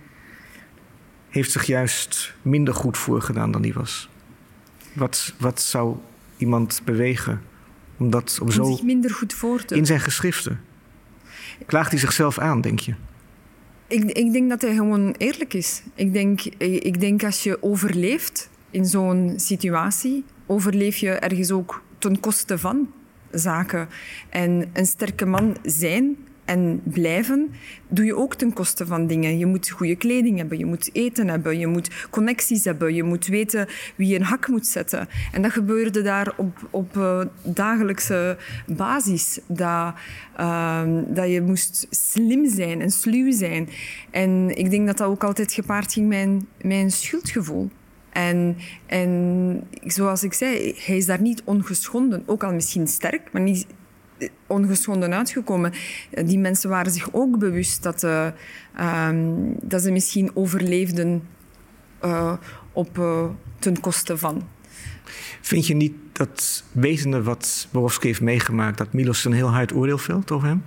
heeft 1.33 1.51
zich 1.51 1.65
juist 1.65 2.35
minder 2.43 2.75
goed 2.75 2.99
voorgedaan 2.99 3.51
dan 3.51 3.63
die 3.63 3.73
was. 3.73 4.09
Wat, 4.93 5.35
wat 5.39 5.61
zou 5.61 5.97
iemand 6.37 6.81
bewegen 6.85 7.43
om 7.97 8.11
dat 8.11 8.39
om, 8.41 8.47
om 8.47 8.53
zo. 8.53 8.65
zich 8.65 8.83
minder 8.83 9.11
goed 9.11 9.33
voor 9.33 9.65
te. 9.65 9.77
In 9.77 9.87
zijn 9.87 10.01
geschriften. 10.01 10.61
Klaagt 11.67 11.91
hij 11.91 12.01
zichzelf 12.01 12.39
aan, 12.39 12.61
denk 12.61 12.79
je? 12.79 12.95
Ik, 13.87 14.05
ik 14.05 14.33
denk 14.33 14.49
dat 14.49 14.63
hij 14.63 14.75
gewoon 14.75 15.15
eerlijk 15.19 15.55
is. 15.55 15.83
Ik 15.95 16.13
denk, 16.13 16.45
ik 16.59 17.01
denk 17.01 17.25
als 17.25 17.43
je 17.43 17.63
overleeft 17.63 18.51
in 18.71 18.85
zo'n 18.85 19.33
situatie, 19.37 20.25
overleef 20.47 20.97
je 20.97 21.11
ergens 21.11 21.51
ook 21.51 21.83
ten 21.99 22.21
koste 22.21 22.59
van 22.59 22.93
zaken. 23.31 23.89
En 24.29 24.71
een 24.73 24.87
sterke 24.87 25.27
man 25.27 25.57
zijn 25.63 26.17
en 26.45 26.81
blijven, 26.85 27.51
doe 27.89 28.05
je 28.05 28.17
ook 28.17 28.35
ten 28.35 28.53
koste 28.53 28.87
van 28.87 29.07
dingen. 29.07 29.39
Je 29.39 29.47
moet 29.47 29.71
goede 29.71 29.97
kleding 29.97 30.39
hebben, 30.39 30.59
je 30.59 30.67
moet 30.67 30.91
eten 30.93 31.29
hebben, 31.29 31.59
je 31.59 31.67
moet 31.67 32.07
connecties 32.11 32.65
hebben, 32.65 32.95
je 32.95 33.03
moet 33.03 33.27
weten 33.27 33.67
wie 33.97 34.09
je 34.09 34.17
een 34.17 34.23
hak 34.23 34.49
moet 34.49 34.67
zetten. 34.67 35.09
En 35.33 35.43
dat 35.43 35.53
gebeurde 35.53 36.03
daar 36.03 36.33
op, 36.37 36.69
op 36.71 36.97
uh, 36.97 37.21
dagelijkse 37.43 38.37
basis. 38.67 39.41
Dat, 39.47 39.95
uh, 40.41 40.83
dat 41.07 41.31
je 41.31 41.43
moest 41.43 41.87
slim 41.91 42.49
zijn 42.49 42.81
en 42.81 42.91
sluw 42.91 43.33
zijn. 43.33 43.69
En 44.11 44.57
ik 44.57 44.71
denk 44.71 44.87
dat 44.87 44.99
dat 44.99 45.09
ook 45.09 45.25
altijd 45.25 45.53
gepaard 45.53 45.93
ging 45.93 46.09
met 46.09 46.45
mijn 46.63 46.91
schuldgevoel. 46.91 47.71
En, 48.13 48.57
en 48.87 49.65
zoals 49.85 50.23
ik 50.23 50.33
zei, 50.33 50.75
hij 50.77 50.97
is 50.97 51.07
daar 51.07 51.21
niet 51.21 51.43
ongeschonden. 51.45 52.23
Ook 52.27 52.45
al 52.45 52.53
misschien 52.53 52.89
sterk, 52.89 53.33
maar 53.33 53.43
niet 53.43 53.67
ongeschonden 54.47 55.15
uitgekomen. 55.15 55.73
Die 56.25 56.39
mensen 56.39 56.71
waren 56.71 56.93
zich 56.93 57.09
ook 57.13 57.39
bewust 57.39 57.83
dat, 57.83 58.03
uh, 58.03 58.27
um, 59.09 59.55
dat 59.63 59.83
ze 59.83 59.91
misschien 59.91 60.31
overleefden 60.35 61.23
uh, 62.05 62.33
op, 62.73 62.99
uh, 62.99 63.25
ten 63.59 63.81
koste 63.81 64.19
van. 64.19 64.49
Vind 65.41 65.67
je 65.67 65.75
niet 65.75 65.95
dat 66.13 66.65
wetende 66.73 67.23
wat 67.23 67.69
Borowski 67.71 68.07
heeft 68.07 68.21
meegemaakt, 68.21 68.79
dat 68.79 68.93
Milos 68.93 69.25
een 69.25 69.33
heel 69.33 69.51
hard 69.51 69.75
oordeel 69.75 69.99
velt 69.99 70.31
over 70.31 70.49
hem? 70.49 70.63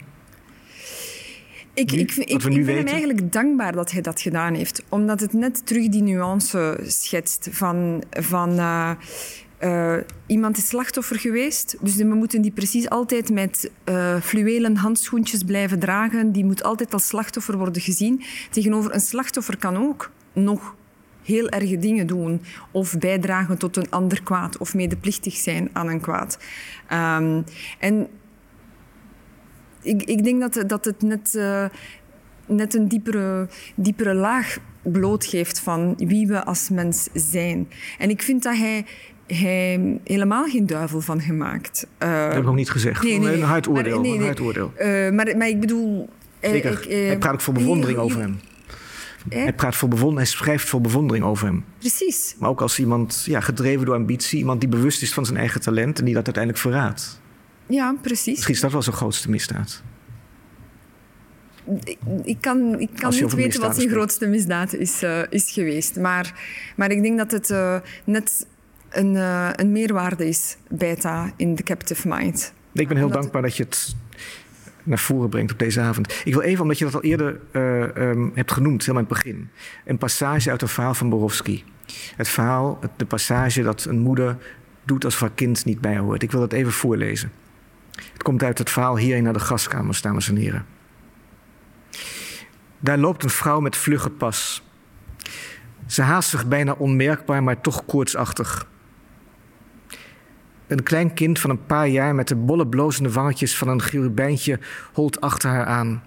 Ik, 1.74 1.92
nu, 1.92 2.00
ik, 2.00 2.12
ik, 2.16 2.44
ik 2.44 2.66
ben 2.66 2.76
hem 2.76 2.88
eigenlijk 2.88 3.32
dankbaar 3.32 3.72
dat 3.72 3.92
hij 3.92 4.02
dat 4.02 4.22
gedaan 4.22 4.54
heeft. 4.54 4.84
Omdat 4.90 5.20
het 5.20 5.34
net 5.34 5.66
terug 5.66 5.90
die 5.90 6.02
nuance 6.02 6.80
schetst 6.88 7.48
van, 7.52 8.04
van 8.10 8.50
uh, 8.52 8.92
uh, 9.60 9.98
iemand 10.26 10.58
is 10.58 10.68
slachtoffer 10.68 11.20
geweest, 11.20 11.78
dus 11.82 11.96
we 11.96 12.04
moeten 12.04 12.42
die 12.42 12.52
precies 12.52 12.90
altijd 12.90 13.30
met 13.30 13.72
uh, 13.86 14.22
fluwelen 14.22 14.76
handschoentjes 14.76 15.44
blijven 15.44 15.80
dragen. 15.80 16.32
Die 16.32 16.46
moet 16.46 16.64
altijd 16.64 16.94
als 16.94 17.08
slachtoffer 17.08 17.58
worden 17.58 17.82
gezien. 17.82 18.24
Tegenover 18.50 18.94
een 18.94 19.00
slachtoffer 19.00 19.58
kan 19.58 19.78
ook 19.78 20.12
nog 20.34 20.76
heel 21.24 21.50
erge 21.50 21.78
dingen 21.78 22.08
doen 22.08 22.42
of 22.72 22.98
bijdragen 23.00 23.58
tot 23.58 23.78
een 23.78 23.90
ander 23.90 24.24
kwaad 24.24 24.58
of 24.58 24.74
medeplichtig 24.74 25.36
zijn 25.36 25.70
aan 25.74 25.88
een 25.88 26.02
kwaad. 26.02 26.38
Um, 26.94 27.44
en 27.80 28.08
ik, 29.82 30.04
ik, 30.04 30.24
denk 30.24 30.42
dat, 30.42 30.70
dat 30.70 30.86
het 30.86 31.02
net, 31.02 31.34
uh, 31.34 31.66
net 32.46 32.74
een 32.74 32.88
diepere, 32.88 33.48
diepere 33.76 34.14
laag 34.14 34.58
blootgeeft 34.82 35.60
van 35.60 35.94
wie 35.98 36.28
we 36.28 36.44
als 36.44 36.70
mens 36.70 37.08
zijn. 37.14 37.70
En 37.98 38.10
ik 38.10 38.22
vind 38.22 38.44
dat 38.44 38.58
hij 38.58 38.86
hij 39.28 40.00
helemaal 40.04 40.46
geen 40.46 40.66
duivel 40.66 41.02
van 41.02 41.22
gemaakt. 41.22 41.88
Uh, 42.04 42.24
dat 42.24 42.34
heb 42.34 42.42
ik 42.42 42.50
ook 42.50 42.56
niet 42.56 42.70
gezegd. 42.70 43.04
Nee, 43.04 43.20
nee, 43.20 43.34
een 43.34 43.42
hard 43.42 43.68
oordeel. 43.68 43.94
Maar, 43.94 44.02
nee, 44.02 44.18
nee. 44.18 44.26
Hard 44.26 44.40
oordeel. 44.40 44.74
Uh, 44.80 45.12
maar, 45.12 45.38
maar 45.38 45.48
ik 45.48 45.60
bedoel... 45.60 46.10
Zeker. 46.42 46.72
Ik, 46.72 46.86
uh, 46.86 47.08
hij 47.08 47.18
praat 47.18 47.34
ook 47.34 47.42
vol 47.42 47.54
bewondering 47.54 47.98
over 47.98 48.20
hem. 48.20 48.40
Hij, 49.30 49.54
praat 49.54 49.80
bewondering, 49.80 50.18
hij 50.18 50.26
schrijft 50.26 50.70
vol 50.70 50.82
bewondering 50.82 51.26
over 51.26 51.48
hem. 51.48 51.66
Precies. 51.80 52.36
Maar 52.40 52.50
ook 52.50 52.62
als 52.62 52.80
iemand 52.80 53.24
ja, 53.26 53.40
gedreven 53.40 53.86
door 53.86 53.96
ambitie, 53.96 54.40
iemand 54.40 54.60
die 54.60 54.70
bewust 54.70 55.02
is 55.02 55.14
van 55.14 55.26
zijn 55.26 55.38
eigen 55.38 55.62
talent 55.62 56.00
en 56.00 56.06
die 56.06 56.14
dat 56.14 56.26
uiteindelijk 56.26 56.64
verraadt. 56.64 57.22
Ja, 57.68 57.96
precies. 58.02 58.34
Misschien 58.34 58.54
is 58.54 58.60
dat 58.60 58.72
wel 58.72 58.82
zijn 58.82 58.96
grootste 58.96 59.30
misdaad. 59.30 59.84
Ik, 61.84 61.98
ik 62.24 62.38
kan, 62.42 62.80
ik 62.80 62.90
kan 62.96 63.10
niet 63.10 63.34
weten 63.34 63.62
wat 63.62 63.76
zijn 63.76 63.90
grootste 63.90 64.28
misdaad 64.28 64.74
is, 64.74 65.04
uh, 65.04 65.20
is 65.30 65.52
geweest. 65.52 65.96
Maar, 65.96 66.34
maar 66.76 66.92
ik 66.92 67.02
denk 67.02 67.18
dat 67.18 67.32
het 67.32 67.50
uh, 67.50 67.78
net 68.04 68.48
een, 68.98 69.14
uh, 69.14 69.50
een 69.56 69.72
meerwaarde 69.72 70.28
is, 70.28 70.58
beta, 70.70 71.32
in 71.36 71.56
de 71.56 71.64
captive 71.64 72.08
mind. 72.08 72.54
Ik 72.74 72.88
ben 72.88 72.98
heel 72.98 73.10
dankbaar 73.10 73.42
dat 73.42 73.58
je 73.58 73.64
het 73.64 73.96
naar 74.84 75.00
voren 75.00 75.30
brengt 75.30 75.52
op 75.52 75.60
deze 75.60 75.82
avond. 75.82 76.22
Ik 76.24 76.34
wil 76.34 76.42
even, 76.42 76.62
omdat 76.62 76.78
je 76.78 76.86
dat 76.86 76.94
al 76.94 77.04
eerder 77.04 77.40
uh, 77.52 77.82
um, 77.82 78.32
hebt 78.36 78.52
genoemd, 78.52 78.82
helemaal 78.82 79.04
in 79.04 79.10
het 79.10 79.24
begin. 79.24 79.50
Een 79.86 79.98
passage 79.98 80.50
uit 80.50 80.62
het 80.62 80.72
verhaal 80.72 80.94
van 80.94 81.10
Borowski. 81.10 81.64
Het 82.16 82.28
verhaal, 82.28 82.80
de 82.96 83.06
passage 83.06 83.62
dat 83.62 83.86
een 83.86 84.00
moeder 84.00 84.38
doet 84.84 85.06
als 85.06 85.20
haar 85.20 85.32
kind 85.36 85.66
niet 85.66 85.82
bij 85.82 85.98
hoort. 85.98 86.24
Ik 86.24 86.32
wil 86.32 86.40
dat 86.40 86.54
even 86.54 86.72
voorlezen. 86.72 87.32
Het 88.14 88.24
komt 88.24 88.44
uit 88.44 88.58
het 88.58 88.70
verhaal 88.70 88.98
hierheen 88.98 89.24
naar 89.24 89.34
de 89.34 89.40
gaskamers, 89.40 90.02
dames 90.02 90.30
en 90.30 90.36
heren. 90.36 90.66
Daar 92.80 92.98
loopt 92.98 93.24
een 93.24 93.30
vrouw 93.30 93.60
met 93.60 93.78
vlugge 93.78 94.10
pas. 94.10 94.64
Ze 95.86 96.02
haast 96.02 96.30
zich 96.30 96.48
bijna 96.48 96.72
onmerkbaar, 96.78 97.44
maar 97.44 97.62
toch 97.62 97.86
koortsachtig. 97.86 98.68
Een 100.68 100.84
klein 100.84 101.14
kind 101.14 101.40
van 101.40 101.50
een 101.50 101.66
paar 101.66 101.88
jaar 101.88 102.16
met 102.16 102.28
de 102.28 102.36
bolle 102.36 102.68
blozende 102.68 103.12
wangetjes 103.12 103.58
van 103.58 103.68
een 103.68 103.82
cherubijntje 103.82 104.60
holt 104.94 105.22
achter 105.22 105.50
haar 105.50 105.66
aan. 105.66 106.04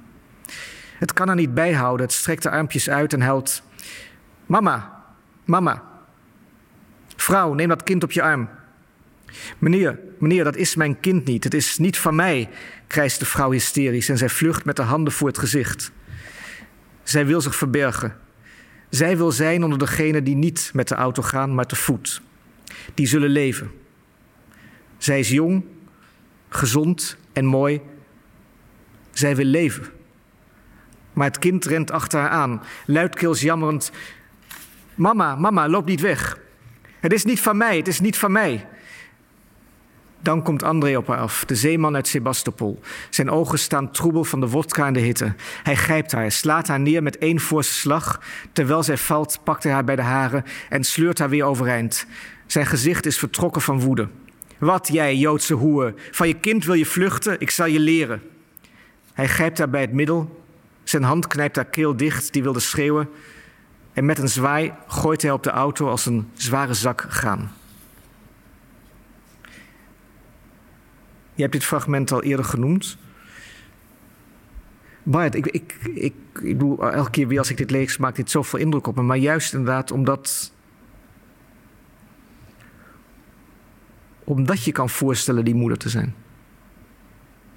Het 0.98 1.12
kan 1.12 1.26
haar 1.26 1.36
niet 1.36 1.54
bijhouden, 1.54 2.06
het 2.06 2.14
strekt 2.14 2.42
de 2.42 2.50
armpjes 2.50 2.90
uit 2.90 3.12
en 3.12 3.20
huilt. 3.20 3.62
Mama, 4.46 5.04
mama. 5.44 5.82
Vrouw, 7.16 7.54
neem 7.54 7.68
dat 7.68 7.82
kind 7.82 8.02
op 8.02 8.12
je 8.12 8.22
arm. 8.22 8.48
Meneer, 9.58 9.98
meneer, 10.18 10.44
dat 10.44 10.56
is 10.56 10.74
mijn 10.74 11.00
kind 11.00 11.24
niet. 11.24 11.44
Het 11.44 11.54
is 11.54 11.78
niet 11.78 11.98
van 11.98 12.14
mij, 12.14 12.48
krijst 12.86 13.18
de 13.18 13.26
vrouw 13.26 13.50
hysterisch 13.50 14.08
en 14.08 14.18
zij 14.18 14.28
vlucht 14.28 14.64
met 14.64 14.76
de 14.76 14.82
handen 14.82 15.12
voor 15.12 15.28
het 15.28 15.38
gezicht. 15.38 15.92
Zij 17.02 17.26
wil 17.26 17.40
zich 17.40 17.56
verbergen. 17.56 18.16
Zij 18.88 19.16
wil 19.16 19.32
zijn 19.32 19.62
onder 19.62 19.78
degenen 19.78 20.24
die 20.24 20.36
niet 20.36 20.70
met 20.74 20.88
de 20.88 20.94
auto 20.94 21.22
gaan, 21.22 21.54
maar 21.54 21.66
te 21.66 21.76
voet. 21.76 22.22
Die 22.94 23.06
zullen 23.06 23.30
leven. 23.30 23.70
Zij 24.98 25.18
is 25.18 25.28
jong, 25.28 25.64
gezond 26.48 27.16
en 27.32 27.44
mooi. 27.44 27.80
Zij 29.12 29.36
wil 29.36 29.44
leven. 29.44 29.86
Maar 31.12 31.26
het 31.26 31.38
kind 31.38 31.64
rent 31.64 31.90
achter 31.90 32.20
haar 32.20 32.28
aan, 32.28 32.62
luidkeels 32.86 33.40
jammerend. 33.40 33.90
Mama, 34.94 35.36
mama, 35.36 35.68
loop 35.68 35.86
niet 35.86 36.00
weg. 36.00 36.38
Het 37.00 37.12
is 37.12 37.24
niet 37.24 37.40
van 37.40 37.56
mij, 37.56 37.76
het 37.76 37.88
is 37.88 38.00
niet 38.00 38.18
van 38.18 38.32
mij. 38.32 38.66
Dan 40.20 40.42
komt 40.42 40.62
André 40.62 40.96
op 40.96 41.06
haar 41.06 41.18
af, 41.18 41.44
de 41.44 41.54
zeeman 41.54 41.94
uit 41.94 42.08
Sebastopol. 42.08 42.80
Zijn 43.10 43.30
ogen 43.30 43.58
staan 43.58 43.90
troebel 43.90 44.24
van 44.24 44.40
de 44.40 44.48
wodka 44.48 44.86
en 44.86 44.92
de 44.92 45.00
hitte. 45.00 45.34
Hij 45.62 45.76
grijpt 45.76 46.12
haar, 46.12 46.32
slaat 46.32 46.68
haar 46.68 46.80
neer 46.80 47.02
met 47.02 47.18
één 47.18 47.40
forse 47.40 47.72
slag. 47.72 48.20
Terwijl 48.52 48.82
zij 48.82 48.96
valt, 48.96 49.40
pakt 49.44 49.62
hij 49.62 49.72
haar 49.72 49.84
bij 49.84 49.96
de 49.96 50.02
haren 50.02 50.44
en 50.68 50.84
sleurt 50.84 51.18
haar 51.18 51.28
weer 51.28 51.44
overeind. 51.44 52.06
Zijn 52.46 52.66
gezicht 52.66 53.06
is 53.06 53.18
vertrokken 53.18 53.62
van 53.62 53.80
woede. 53.80 54.08
Wat 54.58 54.88
jij, 54.92 55.16
Joodse 55.16 55.54
hoer, 55.54 55.94
van 56.10 56.28
je 56.28 56.34
kind 56.34 56.64
wil 56.64 56.74
je 56.74 56.86
vluchten, 56.86 57.40
ik 57.40 57.50
zal 57.50 57.66
je 57.66 57.80
leren. 57.80 58.22
Hij 59.12 59.28
grijpt 59.28 59.58
haar 59.58 59.70
bij 59.70 59.80
het 59.80 59.92
middel, 59.92 60.42
zijn 60.84 61.02
hand 61.02 61.26
knijpt 61.26 61.56
haar 61.56 61.64
keel 61.64 61.96
dicht, 61.96 62.32
die 62.32 62.42
wilde 62.42 62.60
schreeuwen. 62.60 63.08
En 63.92 64.04
met 64.04 64.18
een 64.18 64.28
zwaai 64.28 64.72
gooit 64.86 65.22
hij 65.22 65.30
op 65.30 65.42
de 65.42 65.50
auto 65.50 65.88
als 65.88 66.06
een 66.06 66.30
zware 66.34 66.74
zak 66.74 67.06
gaan. 67.08 67.52
Je 71.34 71.44
hebt 71.44 71.52
dit 71.52 71.64
fragment 71.64 72.12
al 72.12 72.22
eerder 72.22 72.44
genoemd. 72.44 72.98
Bart, 75.02 75.34
ik, 75.34 75.46
ik, 75.46 75.74
ik, 75.94 76.14
ik 76.42 76.58
doe 76.58 76.90
elke 76.90 77.10
keer 77.10 77.28
weer 77.28 77.38
als 77.38 77.50
ik 77.50 77.56
dit 77.56 77.70
lees, 77.70 77.96
maakt 77.96 78.16
dit 78.16 78.30
zoveel 78.30 78.58
indruk 78.58 78.86
op 78.86 78.96
me. 78.96 79.02
Maar 79.02 79.16
juist 79.16 79.52
inderdaad 79.52 79.90
omdat. 79.90 80.52
Omdat 84.28 84.64
je 84.64 84.72
kan 84.72 84.90
voorstellen 84.90 85.44
die 85.44 85.54
moeder 85.54 85.78
te 85.78 85.88
zijn. 85.88 86.14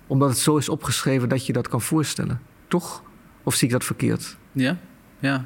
Omdat 0.07 0.30
het 0.30 0.38
zo 0.38 0.57
is 0.57 0.69
opgeschreven 0.69 1.30
dat 1.30 1.45
je 1.45 1.53
dat 1.53 1.67
kan 1.67 1.82
voorstellen. 1.82 2.41
Toch? 2.67 3.03
Of 3.43 3.55
zie 3.55 3.67
ik 3.67 3.74
dat 3.74 3.84
verkeerd? 3.84 4.38
Ja, 4.51 4.78
ja. 5.19 5.45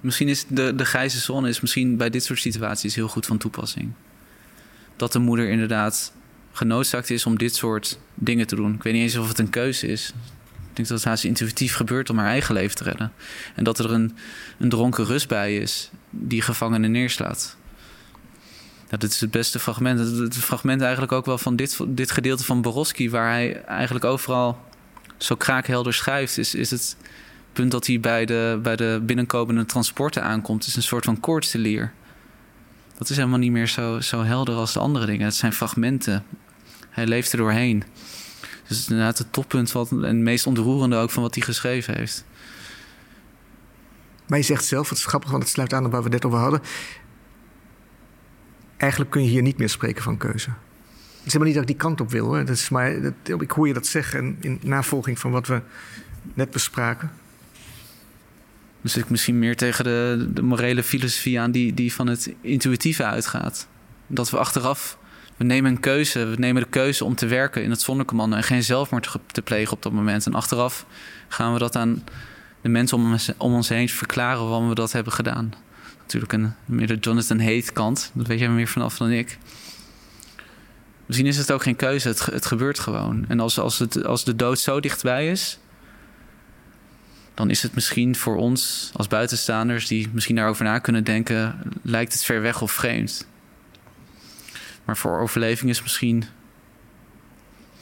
Misschien 0.00 0.28
is 0.28 0.46
de, 0.46 0.74
de 0.74 0.84
grijze 0.84 1.18
zone 1.18 1.48
is 1.48 1.60
misschien 1.60 1.96
bij 1.96 2.10
dit 2.10 2.24
soort 2.24 2.38
situaties 2.38 2.94
heel 2.94 3.08
goed 3.08 3.26
van 3.26 3.38
toepassing. 3.38 3.92
Dat 4.96 5.12
de 5.12 5.18
moeder 5.18 5.48
inderdaad 5.48 6.12
genoodzaakt 6.52 7.10
is 7.10 7.26
om 7.26 7.38
dit 7.38 7.54
soort 7.54 7.98
dingen 8.14 8.46
te 8.46 8.56
doen. 8.56 8.74
Ik 8.74 8.82
weet 8.82 8.92
niet 8.92 9.02
eens 9.02 9.16
of 9.16 9.28
het 9.28 9.38
een 9.38 9.50
keuze 9.50 9.86
is. 9.86 10.08
Ik 10.70 10.76
denk 10.76 10.88
dat 10.88 10.98
het 10.98 11.06
haast 11.06 11.24
intuïtief 11.24 11.74
gebeurt 11.74 12.10
om 12.10 12.18
haar 12.18 12.28
eigen 12.28 12.54
leven 12.54 12.76
te 12.76 12.84
redden. 12.84 13.12
En 13.54 13.64
dat 13.64 13.78
er 13.78 13.90
een, 13.90 14.16
een 14.58 14.68
dronken 14.68 15.04
rust 15.04 15.28
bij 15.28 15.56
is 15.56 15.90
die 16.10 16.42
gevangenen 16.42 16.90
neerslaat. 16.90 17.58
Dit 18.98 19.12
is 19.12 19.20
het 19.20 19.30
beste 19.30 19.58
fragment. 19.58 19.98
Het, 19.98 20.18
het 20.18 20.36
fragment 20.36 20.80
eigenlijk 20.80 21.12
ook 21.12 21.26
wel 21.26 21.38
van 21.38 21.56
dit, 21.56 21.78
dit 21.86 22.10
gedeelte 22.10 22.44
van 22.44 22.62
Borowski... 22.62 23.10
waar 23.10 23.30
hij 23.30 23.62
eigenlijk 23.62 24.04
overal 24.04 24.58
zo 25.16 25.34
kraakhelder 25.34 25.94
schrijft... 25.94 26.38
is, 26.38 26.54
is 26.54 26.70
het 26.70 26.96
punt 27.52 27.70
dat 27.70 27.86
hij 27.86 28.00
bij 28.00 28.26
de, 28.26 28.58
bij 28.62 28.76
de 28.76 29.02
binnenkomende 29.02 29.64
transporten 29.64 30.22
aankomt... 30.22 30.66
is 30.66 30.76
een 30.76 30.82
soort 30.82 31.04
van 31.04 31.20
koortselier. 31.20 31.92
Dat 32.98 33.10
is 33.10 33.16
helemaal 33.16 33.38
niet 33.38 33.52
meer 33.52 33.68
zo, 33.68 34.00
zo 34.00 34.22
helder 34.22 34.54
als 34.54 34.72
de 34.72 34.80
andere 34.80 35.06
dingen. 35.06 35.24
Het 35.24 35.34
zijn 35.34 35.52
fragmenten. 35.52 36.24
Hij 36.88 37.06
leeft 37.06 37.32
er 37.32 37.38
doorheen. 37.38 37.84
Dus 38.40 38.78
het 38.78 38.78
is 38.78 38.88
inderdaad 38.88 39.18
het 39.18 39.32
toppunt 39.32 39.72
wat, 39.72 39.90
en 39.90 40.02
het 40.02 40.16
meest 40.16 40.46
ontroerende 40.46 40.96
ook 40.96 41.10
van 41.10 41.22
wat 41.22 41.34
hij 41.34 41.44
geschreven 41.44 41.96
heeft. 41.96 42.24
Maar 44.26 44.38
je 44.38 44.44
zegt 44.44 44.64
zelf, 44.64 44.88
het 44.88 44.98
is 44.98 45.04
grappig, 45.04 45.30
want 45.30 45.42
het 45.42 45.52
sluit 45.52 45.72
aan 45.72 45.84
op 45.84 45.92
waar 45.92 46.02
we 46.02 46.08
het 46.08 46.22
net 46.22 46.24
over 46.24 46.38
hadden. 46.38 46.60
Eigenlijk 48.80 49.10
kun 49.10 49.22
je 49.22 49.28
hier 49.28 49.42
niet 49.42 49.58
meer 49.58 49.68
spreken 49.68 50.02
van 50.02 50.16
keuze. 50.16 50.48
Het 50.48 51.26
is 51.26 51.32
helemaal 51.32 51.46
niet 51.46 51.54
dat 51.54 51.62
ik 51.62 51.68
die 51.68 51.76
kant 51.76 52.00
op 52.00 52.10
wil. 52.10 52.30
Dat 52.30 52.48
is 52.48 52.68
maar, 52.68 53.00
dat, 53.02 53.40
ik 53.40 53.50
hoor 53.50 53.66
je 53.66 53.74
dat 53.74 53.86
zeggen 53.86 54.36
in 54.40 54.58
navolging 54.62 55.18
van 55.18 55.30
wat 55.30 55.46
we 55.46 55.60
net 56.34 56.50
bespraken. 56.50 57.10
Dus 58.80 58.96
ik 58.96 59.10
misschien 59.10 59.38
meer 59.38 59.56
tegen 59.56 59.84
de, 59.84 60.28
de 60.32 60.42
morele 60.42 60.82
filosofie 60.82 61.40
aan 61.40 61.50
die, 61.50 61.74
die 61.74 61.92
van 61.92 62.06
het 62.06 62.32
intuïtieve 62.40 63.04
uitgaat. 63.04 63.66
Dat 64.06 64.30
we 64.30 64.38
achteraf, 64.38 64.98
we 65.36 65.44
nemen 65.44 65.70
een 65.70 65.80
keuze, 65.80 66.26
we 66.26 66.36
nemen 66.36 66.62
de 66.62 66.68
keuze 66.68 67.04
om 67.04 67.14
te 67.14 67.26
werken 67.26 67.62
in 67.62 67.70
het 67.70 67.80
zonnecommando 67.80 68.36
en 68.36 68.42
geen 68.42 68.62
zelfmoord 68.62 69.16
te 69.26 69.42
plegen 69.42 69.72
op 69.72 69.82
dat 69.82 69.92
moment. 69.92 70.26
En 70.26 70.34
achteraf 70.34 70.86
gaan 71.28 71.52
we 71.52 71.58
dat 71.58 71.76
aan 71.76 72.04
de 72.60 72.68
mensen 72.68 72.96
om 72.96 73.12
ons, 73.12 73.32
om 73.36 73.54
ons 73.54 73.68
heen 73.68 73.88
verklaren 73.88 74.48
waarom 74.48 74.68
we 74.68 74.74
dat 74.74 74.92
hebben 74.92 75.12
gedaan. 75.12 75.52
Natuurlijk 76.12 76.42
een 76.42 76.74
meer 76.76 76.86
de 76.86 76.96
Jonathan 77.00 77.40
Haidt 77.40 77.72
kant, 77.72 78.10
dat 78.14 78.26
weet 78.26 78.38
jij 78.38 78.48
meer 78.48 78.68
vanaf 78.68 78.96
dan 78.96 79.10
ik. 79.10 79.38
Misschien 81.06 81.28
is 81.28 81.36
het 81.36 81.52
ook 81.52 81.62
geen 81.62 81.76
keuze, 81.76 82.08
het, 82.08 82.46
gebeurt 82.46 82.78
gewoon. 82.78 83.24
En 83.28 83.40
als, 83.40 83.58
als, 83.58 83.78
het, 83.78 84.04
als 84.04 84.24
de 84.24 84.36
dood 84.36 84.58
zo 84.58 84.80
dichtbij 84.80 85.30
is, 85.30 85.58
dan 87.34 87.50
is 87.50 87.62
het 87.62 87.74
misschien 87.74 88.16
voor 88.16 88.36
ons 88.36 88.90
als 88.94 89.08
buitenstaanders 89.08 89.86
die 89.86 90.08
misschien 90.12 90.36
daarover 90.36 90.64
na 90.64 90.78
kunnen 90.78 91.04
denken, 91.04 91.58
lijkt 91.82 92.12
het 92.12 92.24
ver 92.24 92.40
weg 92.40 92.62
of 92.62 92.72
vreemd. 92.72 93.26
Maar 94.84 94.96
voor 94.96 95.20
overleving 95.20 95.70
is 95.70 95.82
misschien 95.82 96.24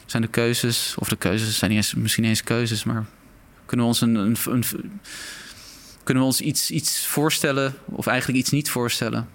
zijn 0.05 0.21
de 0.21 0.27
keuzes, 0.27 0.95
of 0.97 1.09
de 1.09 1.17
keuzes 1.17 1.57
zijn 1.57 1.71
niet 1.71 1.79
eens, 1.79 1.93
misschien 1.93 2.23
eens 2.23 2.43
keuzes, 2.43 2.83
maar 2.83 3.05
kunnen 3.65 3.85
we 3.85 3.91
ons 3.91 4.01
een, 4.01 4.15
een, 4.15 4.63
kunnen 6.09 6.27
we 6.27 6.33
ons 6.35 6.41
iets, 6.41 6.71
iets 6.71 7.05
voorstellen, 7.05 7.73
of 7.85 8.07
eigenlijk 8.07 8.39
iets 8.39 8.49
niet 8.49 8.69
voorstellen? 8.69 9.27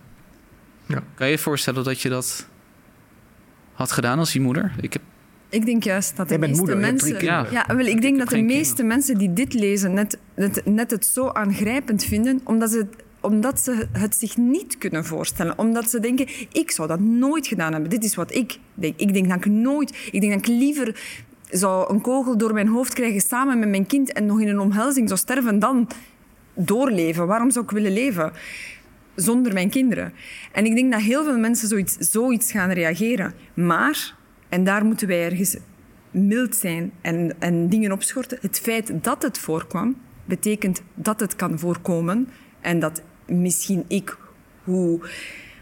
Ja. 0.87 1.03
Kan 1.14 1.27
je 1.27 1.33
je 1.33 1.39
voorstellen 1.39 1.85
dat 1.85 2.01
je 2.01 2.09
dat 2.09 2.47
had 3.72 3.93
gedaan 3.93 4.18
als 4.18 4.33
je 4.33 4.41
moeder? 4.41 4.75
Ik 4.81 4.93
heb 4.93 5.03
ik 5.49 5.66
denk 5.66 5.85
juist 5.85 6.16
dat 6.16 6.29
de 6.29 6.39
meeste 6.39 6.57
moeder, 6.57 6.77
mensen. 6.77 7.25
Ja, 7.25 7.47
ja 7.51 7.66
wel, 7.66 7.87
ik 7.87 8.01
denk 8.01 8.18
dat 8.18 8.29
de 8.29 8.43
meeste 8.43 8.83
mensen 8.83 9.18
die 9.18 9.33
dit 9.33 9.55
lezen 9.55 9.95
net, 9.95 10.18
net, 10.35 10.62
net 10.64 10.91
het 10.91 11.07
zo 11.07 11.29
aangrijpend 11.29 12.05
vinden, 12.05 12.41
omdat 12.45 12.70
ze 12.70 12.87
omdat 13.20 13.61
ze 13.61 13.89
het 13.93 14.16
zich 14.16 14.37
niet 14.37 14.79
kunnen 14.79 15.05
voorstellen. 15.05 15.59
Omdat 15.59 15.91
ze 15.91 16.01
denken, 16.01 16.29
ik 16.53 16.70
zou 16.70 16.89
dat 16.89 17.01
nooit 17.01 17.47
gedaan 17.47 17.72
hebben. 17.72 17.91
Dit 17.91 18.05
is 18.05 18.14
wat 18.14 18.35
ik 18.35 18.59
denk. 18.75 18.95
Ik 18.97 19.12
denk 19.12 19.29
dat 19.29 19.37
ik 19.37 19.47
nooit... 19.47 20.09
Ik 20.11 20.20
denk 20.20 20.33
dat 20.33 20.49
ik 20.49 20.59
liever 20.59 21.01
zou 21.51 21.95
een 21.95 22.01
kogel 22.01 22.39
door 22.39 22.53
mijn 22.53 22.68
hoofd 22.68 22.95
krijgen 22.95 23.20
samen 23.20 23.59
met 23.59 23.68
mijn 23.68 23.87
kind 23.87 24.12
en 24.12 24.27
nog 24.27 24.41
in 24.41 24.49
een 24.49 24.61
omhelzing 24.61 25.09
zou 25.09 25.20
sterven 25.20 25.59
dan 25.59 25.89
doorleven. 26.55 27.26
Waarom 27.26 27.50
zou 27.50 27.64
ik 27.64 27.70
willen 27.70 27.92
leven? 27.92 28.32
Zonder 29.14 29.52
mijn 29.52 29.70
kinderen. 29.70 30.12
En 30.52 30.64
ik 30.64 30.74
denk 30.74 30.92
dat 30.92 31.00
heel 31.00 31.24
veel 31.24 31.38
mensen 31.38 31.68
zoiets, 31.68 31.96
zoiets 31.98 32.52
gaan 32.52 32.70
reageren. 32.70 33.34
Maar 33.55 34.14
en 34.48 34.64
daar 34.64 34.84
moeten 34.84 35.09
wij 35.09 35.24
ergens 35.24 35.57
mild 36.11 36.57
zijn 36.57 36.92
en, 37.00 37.34
en 37.38 37.68
dingen 37.68 37.92
opschorten. 37.92 38.38
Het 38.40 38.61
feit 38.61 39.05
dat 39.05 39.22
het 39.22 39.38
voorkwam, 39.38 39.96
betekent 40.24 40.82
dat 40.94 41.20
het 41.20 41.36
kan 41.36 41.59
voorkomen. 41.59 42.28
En 42.61 42.78
dat 42.78 43.02
misschien 43.26 43.84
ik, 43.88 44.16
hoe, 44.64 45.00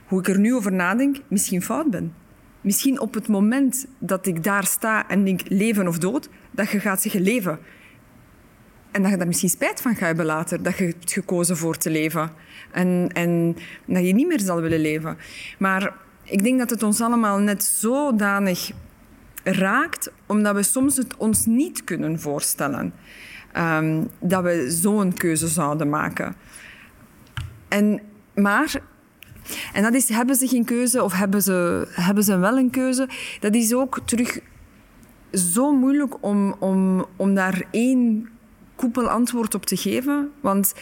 hoe 0.07 0.19
ik 0.21 0.29
er 0.29 0.39
nu 0.39 0.55
over 0.55 0.73
nadenk, 0.73 1.17
misschien 1.29 1.63
fout 1.63 1.91
ben. 1.91 2.15
Misschien 2.61 3.01
op 3.01 3.15
het 3.15 3.29
moment 3.29 3.87
dat 3.99 4.27
ik 4.27 4.45
daar 4.45 4.67
sta 4.67 5.09
en 5.09 5.25
denk 5.25 5.41
leven 5.49 5.89
of 5.89 5.99
dood, 5.99 6.29
dat 6.51 6.71
je 6.71 6.81
gaat 6.81 7.03
zeggen 7.03 7.21
leven. 7.21 7.59
En 8.93 9.03
dat 9.03 9.11
je 9.11 9.17
daar 9.17 9.27
misschien 9.27 9.49
spijt 9.49 9.81
van 9.81 9.93
gaat 9.93 10.07
hebben 10.07 10.25
later, 10.25 10.63
dat 10.63 10.77
je 10.77 10.85
hebt 10.85 11.13
gekozen 11.13 11.57
voor 11.57 11.77
te 11.77 11.91
leven. 11.91 12.31
En, 12.71 13.09
en 13.13 13.57
dat 13.85 14.07
je 14.07 14.15
niet 14.15 14.27
meer 14.27 14.41
zal 14.41 14.61
willen 14.61 14.81
leven. 14.81 15.17
Maar 15.59 15.95
ik 16.23 16.43
denk 16.43 16.59
dat 16.59 16.71
het 16.71 16.83
ons 16.83 17.01
allemaal 17.01 17.39
net 17.39 17.65
zodanig 17.65 18.71
raakt, 19.45 20.13
omdat 20.27 20.55
we 20.55 20.63
soms 20.63 20.97
het 20.97 21.17
ons 21.17 21.47
niet 21.47 21.85
kunnen 21.85 22.21
voorstellen 22.21 22.93
um, 23.57 24.09
dat 24.21 24.43
we 24.43 24.71
zo'n 24.71 25.13
keuze 25.13 25.49
zouden 25.49 25.89
maken. 25.89 26.35
En, 27.69 28.01
maar, 28.35 28.81
en 29.73 29.83
dat 29.83 29.95
is, 29.95 30.09
hebben 30.09 30.37
ze 30.37 30.49
geen 30.49 30.65
keuze 30.65 31.03
of 31.03 31.13
hebben 31.13 31.43
ze, 31.43 31.89
hebben 31.91 32.25
ze 32.25 32.37
wel 32.37 32.59
een 32.59 32.71
keuze? 32.71 33.09
Dat 33.41 33.55
is 33.55 33.75
ook 33.75 34.01
terug 34.05 34.39
zo 35.33 35.73
moeilijk 35.73 36.15
om, 36.21 36.55
om, 36.59 37.07
om 37.17 37.35
daar 37.35 37.63
één 37.71 38.29
koepelantwoord 38.75 39.55
op 39.55 39.67
te 39.67 39.77
geven. 39.77 40.31
Want 40.41 40.75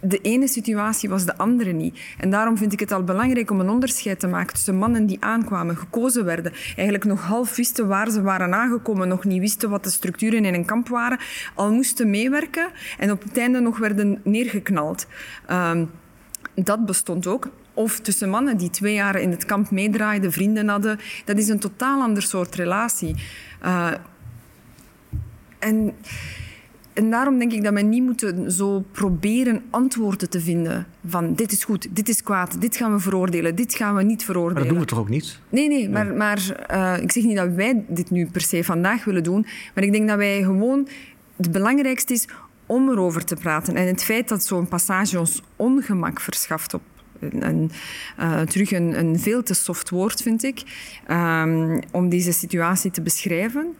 de 0.00 0.18
ene 0.18 0.48
situatie 0.48 1.08
was 1.08 1.24
de 1.24 1.36
andere 1.36 1.72
niet. 1.72 1.98
En 2.18 2.30
daarom 2.30 2.56
vind 2.56 2.72
ik 2.72 2.80
het 2.80 2.92
al 2.92 3.04
belangrijk 3.04 3.50
om 3.50 3.60
een 3.60 3.68
onderscheid 3.68 4.20
te 4.20 4.26
maken 4.26 4.54
tussen 4.54 4.76
mannen 4.76 5.06
die 5.06 5.16
aankwamen, 5.20 5.76
gekozen 5.76 6.24
werden, 6.24 6.52
eigenlijk 6.66 7.04
nog 7.04 7.22
half 7.22 7.56
wisten 7.56 7.88
waar 7.88 8.10
ze 8.10 8.22
waren 8.22 8.54
aangekomen, 8.54 9.08
nog 9.08 9.24
niet 9.24 9.40
wisten 9.40 9.70
wat 9.70 9.84
de 9.84 9.90
structuren 9.90 10.44
in 10.44 10.54
een 10.54 10.64
kamp 10.64 10.88
waren, 10.88 11.18
al 11.54 11.72
moesten 11.72 12.10
meewerken 12.10 12.68
en 12.98 13.10
op 13.10 13.22
het 13.22 13.38
einde 13.38 13.60
nog 13.60 13.78
werden 13.78 14.20
neergeknald. 14.24 15.06
Uh, 15.50 15.80
dat 16.54 16.86
bestond 16.86 17.26
ook. 17.26 17.48
Of 17.74 18.00
tussen 18.00 18.30
mannen 18.30 18.56
die 18.56 18.70
twee 18.70 18.94
jaar 18.94 19.20
in 19.20 19.30
het 19.30 19.44
kamp 19.44 19.70
meedraaiden, 19.70 20.32
vrienden 20.32 20.68
hadden. 20.68 20.98
Dat 21.24 21.38
is 21.38 21.48
een 21.48 21.58
totaal 21.58 22.02
ander 22.02 22.22
soort 22.22 22.54
relatie. 22.54 23.14
Uh, 23.64 23.92
en 25.58 25.94
en 26.96 27.10
daarom 27.10 27.38
denk 27.38 27.52
ik 27.52 27.62
dat 27.62 27.72
we 27.72 27.80
niet 27.80 28.02
moeten 28.02 28.52
zo 28.52 28.84
proberen 28.92 29.62
antwoorden 29.70 30.30
te 30.30 30.40
vinden 30.40 30.86
van 31.06 31.34
dit 31.34 31.52
is 31.52 31.64
goed, 31.64 31.88
dit 31.90 32.08
is 32.08 32.22
kwaad, 32.22 32.60
dit 32.60 32.76
gaan 32.76 32.92
we 32.92 33.00
veroordelen, 33.00 33.54
dit 33.54 33.74
gaan 33.74 33.94
we 33.94 34.02
niet 34.02 34.24
veroordelen. 34.24 34.54
Maar 34.54 34.62
dat 34.62 34.72
doen 34.72 34.82
we 34.82 34.86
toch 34.86 34.98
ook 34.98 35.08
niet? 35.08 35.40
Nee, 35.48 35.68
nee, 35.68 35.88
maar, 35.88 36.14
maar 36.14 36.66
uh, 36.70 37.02
ik 37.02 37.12
zeg 37.12 37.24
niet 37.24 37.36
dat 37.36 37.52
wij 37.52 37.84
dit 37.88 38.10
nu 38.10 38.26
per 38.26 38.40
se 38.40 38.64
vandaag 38.64 39.04
willen 39.04 39.22
doen, 39.22 39.46
maar 39.74 39.84
ik 39.84 39.92
denk 39.92 40.08
dat 40.08 40.16
wij 40.16 40.42
gewoon, 40.42 40.88
het 41.36 41.52
belangrijkste 41.52 42.12
is 42.12 42.28
om 42.66 42.88
erover 42.88 43.24
te 43.24 43.34
praten. 43.34 43.76
En 43.76 43.86
het 43.86 44.04
feit 44.04 44.28
dat 44.28 44.44
zo'n 44.44 44.68
passage 44.68 45.18
ons 45.18 45.42
ongemak 45.56 46.20
verschaft 46.20 46.74
op 46.74 46.82
een, 47.20 47.70
uh, 48.20 48.40
terug 48.40 48.72
een, 48.72 48.98
een, 48.98 49.18
veel 49.18 49.42
te 49.42 49.54
soft 49.54 49.90
woord, 49.90 50.22
vind 50.22 50.42
ik, 50.42 50.62
um, 51.10 51.80
om 51.92 52.08
deze 52.08 52.32
situatie 52.32 52.90
te 52.90 53.02
beschrijven, 53.02 53.74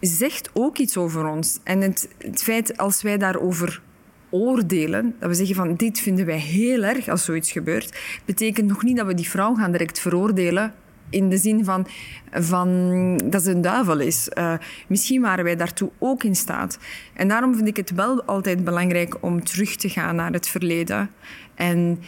zegt 0.00 0.50
ook 0.52 0.78
iets 0.78 0.96
over 0.96 1.26
ons. 1.26 1.58
En 1.62 1.80
het, 1.80 2.08
het 2.18 2.42
feit 2.42 2.76
als 2.76 3.02
wij 3.02 3.18
daarover 3.18 3.82
oordelen, 4.30 5.14
dat 5.18 5.28
we 5.28 5.34
zeggen 5.34 5.54
van 5.54 5.74
dit 5.74 6.00
vinden 6.00 6.26
wij 6.26 6.38
heel 6.38 6.82
erg 6.82 7.08
als 7.08 7.24
zoiets 7.24 7.52
gebeurt, 7.52 8.20
betekent 8.24 8.68
nog 8.68 8.82
niet 8.82 8.96
dat 8.96 9.06
we 9.06 9.14
die 9.14 9.28
vrouw 9.28 9.54
gaan 9.54 9.70
direct 9.70 10.00
veroordelen 10.00 10.74
in 11.10 11.28
de 11.28 11.36
zin 11.36 11.64
van, 11.64 11.86
van 12.30 13.16
dat 13.24 13.42
ze 13.42 13.50
een 13.50 13.60
duivel 13.60 13.98
is. 13.98 14.30
Uh, 14.38 14.54
misschien 14.88 15.20
waren 15.20 15.44
wij 15.44 15.56
daartoe 15.56 15.90
ook 15.98 16.22
in 16.22 16.36
staat. 16.36 16.78
En 17.14 17.28
daarom 17.28 17.54
vind 17.54 17.68
ik 17.68 17.76
het 17.76 17.90
wel 17.90 18.22
altijd 18.22 18.64
belangrijk 18.64 19.22
om 19.22 19.44
terug 19.44 19.76
te 19.76 19.88
gaan 19.88 20.16
naar 20.16 20.32
het 20.32 20.48
verleden 20.48 21.10
en 21.54 21.98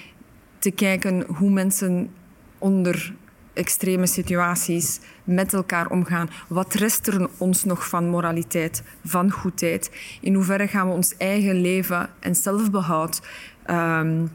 te 0.59 0.70
kijken 0.70 1.24
hoe 1.26 1.51
mensen 1.51 2.11
onder 2.59 3.14
extreme 3.53 4.07
situaties 4.07 5.01
met 5.24 5.53
elkaar 5.53 5.90
omgaan. 5.90 6.30
Wat 6.48 6.74
rest 6.74 7.07
er 7.07 7.28
ons 7.38 7.64
nog 7.64 7.88
van 7.88 8.09
moraliteit, 8.09 8.82
van 9.05 9.30
goedheid? 9.30 9.90
In 10.20 10.34
hoeverre 10.34 10.66
gaan 10.66 10.88
we 10.88 10.94
ons 10.94 11.16
eigen 11.16 11.61
leven 11.61 12.11
en 12.18 12.34
zelfbehoud 12.34 13.20
um, 13.70 14.30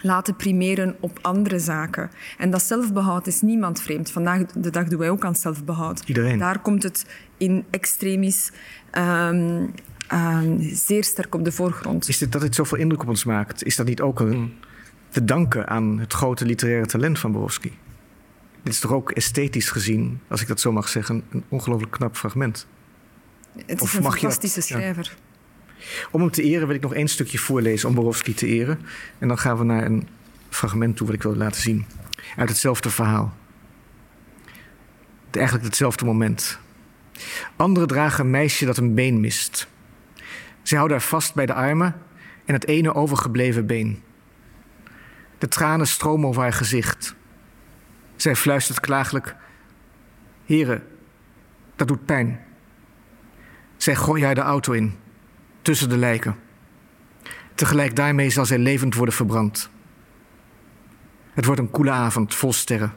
laten 0.00 0.36
primeren 0.36 0.96
op 1.00 1.18
andere 1.22 1.58
zaken? 1.58 2.10
En 2.38 2.50
dat 2.50 2.62
zelfbehoud 2.62 3.26
is 3.26 3.40
niemand 3.40 3.82
vreemd. 3.82 4.10
Vandaag 4.10 4.46
de 4.46 4.70
dag 4.70 4.88
doen 4.88 4.98
wij 4.98 5.10
ook 5.10 5.24
aan 5.24 5.36
zelfbehoud. 5.36 6.02
Iedereen. 6.06 6.38
Daar 6.38 6.58
komt 6.58 6.82
het 6.82 7.06
in 7.36 7.64
extremis 7.70 8.52
um, 8.92 9.72
um, 10.12 10.58
zeer 10.60 11.04
sterk 11.04 11.34
op 11.34 11.44
de 11.44 11.52
voorgrond. 11.52 12.08
Is 12.08 12.18
dit 12.18 12.32
dat 12.32 12.42
het 12.42 12.54
zoveel 12.54 12.78
indruk 12.78 13.02
op 13.02 13.08
ons 13.08 13.24
maakt? 13.24 13.64
Is 13.64 13.76
dat 13.76 13.86
niet 13.86 14.00
ook 14.00 14.20
een 14.20 14.52
te 15.10 15.24
danken 15.24 15.68
aan 15.68 15.98
het 15.98 16.12
grote 16.12 16.44
literaire 16.44 16.86
talent 16.86 17.18
van 17.18 17.32
Borowski? 17.32 17.72
Dit 18.66 18.74
is 18.74 18.80
toch 18.80 18.92
ook 18.92 19.10
esthetisch 19.10 19.70
gezien, 19.70 20.20
als 20.28 20.40
ik 20.40 20.48
dat 20.48 20.60
zo 20.60 20.72
mag 20.72 20.88
zeggen, 20.88 21.22
een 21.30 21.44
ongelooflijk 21.48 21.92
knap 21.92 22.16
fragment. 22.16 22.66
Het 23.66 23.82
is 23.82 23.94
een 23.94 24.02
fantastische 24.02 24.60
schrijver. 24.60 25.16
Om 26.10 26.20
hem 26.20 26.30
te 26.30 26.42
eren 26.42 26.66
wil 26.66 26.76
ik 26.76 26.82
nog 26.82 26.94
één 26.94 27.08
stukje 27.08 27.38
voorlezen 27.38 27.88
om 27.88 27.94
Borowski 27.94 28.34
te 28.34 28.46
eren. 28.46 28.80
En 29.18 29.28
dan 29.28 29.38
gaan 29.38 29.58
we 29.58 29.64
naar 29.64 29.84
een 29.84 30.08
fragment 30.48 30.96
toe 30.96 31.06
wat 31.06 31.16
ik 31.16 31.22
wil 31.22 31.36
laten 31.36 31.60
zien. 31.60 31.86
Uit 32.36 32.48
hetzelfde 32.48 32.90
verhaal. 32.90 33.34
Eigenlijk 35.30 35.66
hetzelfde 35.66 36.04
moment. 36.04 36.58
Anderen 37.56 37.88
dragen 37.88 38.24
een 38.24 38.30
meisje 38.30 38.64
dat 38.64 38.76
een 38.76 38.94
been 38.94 39.20
mist. 39.20 39.68
Ze 40.62 40.76
houden 40.76 40.96
haar 40.96 41.06
vast 41.06 41.34
bij 41.34 41.46
de 41.46 41.54
armen 41.54 41.94
en 42.44 42.54
het 42.54 42.66
ene 42.66 42.94
overgebleven 42.94 43.66
been. 43.66 44.02
De 45.38 45.48
tranen 45.48 45.86
stromen 45.86 46.28
over 46.28 46.42
haar 46.42 46.52
gezicht. 46.52 47.14
Zij 48.16 48.36
fluistert 48.36 48.80
klagelijk: 48.80 49.36
Heren, 50.44 50.86
dat 51.76 51.88
doet 51.88 52.04
pijn. 52.04 52.40
Zij 53.76 53.94
gooien 53.94 54.26
haar 54.26 54.34
de 54.34 54.40
auto 54.40 54.72
in, 54.72 54.94
tussen 55.62 55.88
de 55.88 55.96
lijken. 55.96 56.36
Tegelijk 57.54 57.96
daarmee 57.96 58.30
zal 58.30 58.46
zij 58.46 58.58
levend 58.58 58.94
worden 58.94 59.14
verbrand. 59.14 59.70
Het 61.32 61.44
wordt 61.44 61.60
een 61.60 61.70
koele 61.70 61.90
avond 61.90 62.34
vol 62.34 62.52
sterren. 62.52 62.94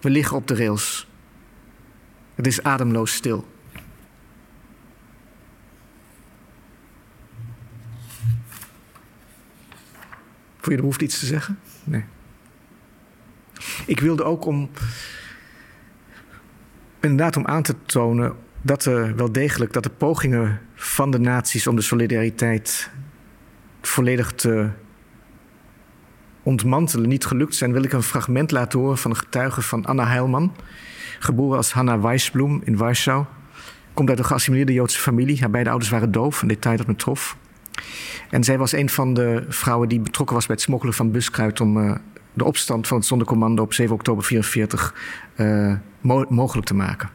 We 0.00 0.10
liggen 0.10 0.36
op 0.36 0.46
de 0.46 0.54
rails. 0.54 1.08
Het 2.34 2.46
is 2.46 2.62
ademloos 2.62 3.14
stil. 3.14 3.46
Voel 10.56 10.70
je 10.70 10.76
de 10.76 10.76
behoefte 10.76 11.04
iets 11.04 11.18
te 11.18 11.26
zeggen? 11.26 11.58
Nee. 11.84 12.04
Ik 13.86 14.00
wilde 14.00 14.24
ook 14.24 14.44
om. 14.44 14.70
Inderdaad, 17.00 17.36
om 17.36 17.46
aan 17.46 17.62
te 17.62 17.74
tonen 17.86 18.36
dat 18.62 18.84
er 18.84 19.16
wel 19.16 19.32
degelijk 19.32 19.72
dat 19.72 19.82
de 19.82 19.90
pogingen 19.90 20.60
van 20.74 21.10
de 21.10 21.18
naties 21.18 21.66
om 21.66 21.76
de 21.76 21.82
solidariteit 21.82 22.90
volledig 23.80 24.32
te 24.32 24.68
ontmantelen 26.42 27.08
niet 27.08 27.26
gelukt 27.26 27.54
zijn, 27.54 27.72
wil 27.72 27.82
ik 27.82 27.92
een 27.92 28.02
fragment 28.02 28.50
laten 28.50 28.78
horen 28.78 28.98
van 28.98 29.10
een 29.10 29.16
getuige 29.16 29.62
van 29.62 29.84
Anna 29.84 30.06
Heilman, 30.06 30.54
geboren 31.18 31.56
als 31.56 31.72
Hanna 31.72 32.00
Weisblum 32.00 32.60
in 32.64 32.76
Warschau. 32.76 33.24
Komt 33.94 34.08
uit 34.08 34.18
een 34.18 34.24
geassimileerde 34.24 34.72
Joodse 34.72 34.98
familie. 34.98 35.40
Haar 35.40 35.50
beide 35.50 35.70
ouders 35.70 35.90
waren 35.90 36.12
doof, 36.12 36.42
een 36.42 36.48
detail 36.48 36.76
dat 36.76 36.86
me 36.86 36.96
trof. 36.96 37.36
En 38.30 38.44
zij 38.44 38.58
was 38.58 38.72
een 38.72 38.88
van 38.88 39.14
de 39.14 39.44
vrouwen 39.48 39.88
die 39.88 40.00
betrokken 40.00 40.36
was 40.36 40.46
bij 40.46 40.54
het 40.54 40.64
smokkelen 40.64 40.94
van 40.94 41.10
buskruid 41.10 41.60
om 41.60 41.76
uh, 41.76 41.94
de 42.32 42.44
opstand 42.44 42.86
van 42.86 42.96
het 42.96 43.06
zondercommando 43.06 43.62
op 43.62 43.72
7 43.72 43.94
oktober 43.94 44.28
1944 44.28 44.94
uh, 45.36 45.74
mo 46.00 46.24
mogelijk 46.28 46.66
te 46.66 46.74
maken. 46.74 47.08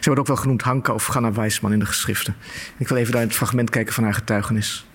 Ze 0.00 0.12
wordt 0.12 0.20
ook 0.20 0.26
wel 0.26 0.36
genoemd 0.36 0.62
Hanka 0.62 0.92
of 0.92 1.04
Ganna 1.04 1.32
Weisman 1.32 1.72
in 1.72 1.78
de 1.78 1.86
geschriften. 1.86 2.34
Ik 2.76 2.88
wil 2.88 2.98
even 2.98 3.12
naar 3.12 3.22
het 3.22 3.34
fragment 3.34 3.70
kijken 3.70 3.94
van 3.94 4.04
haar 4.04 4.14
getuigenis. 4.14 4.86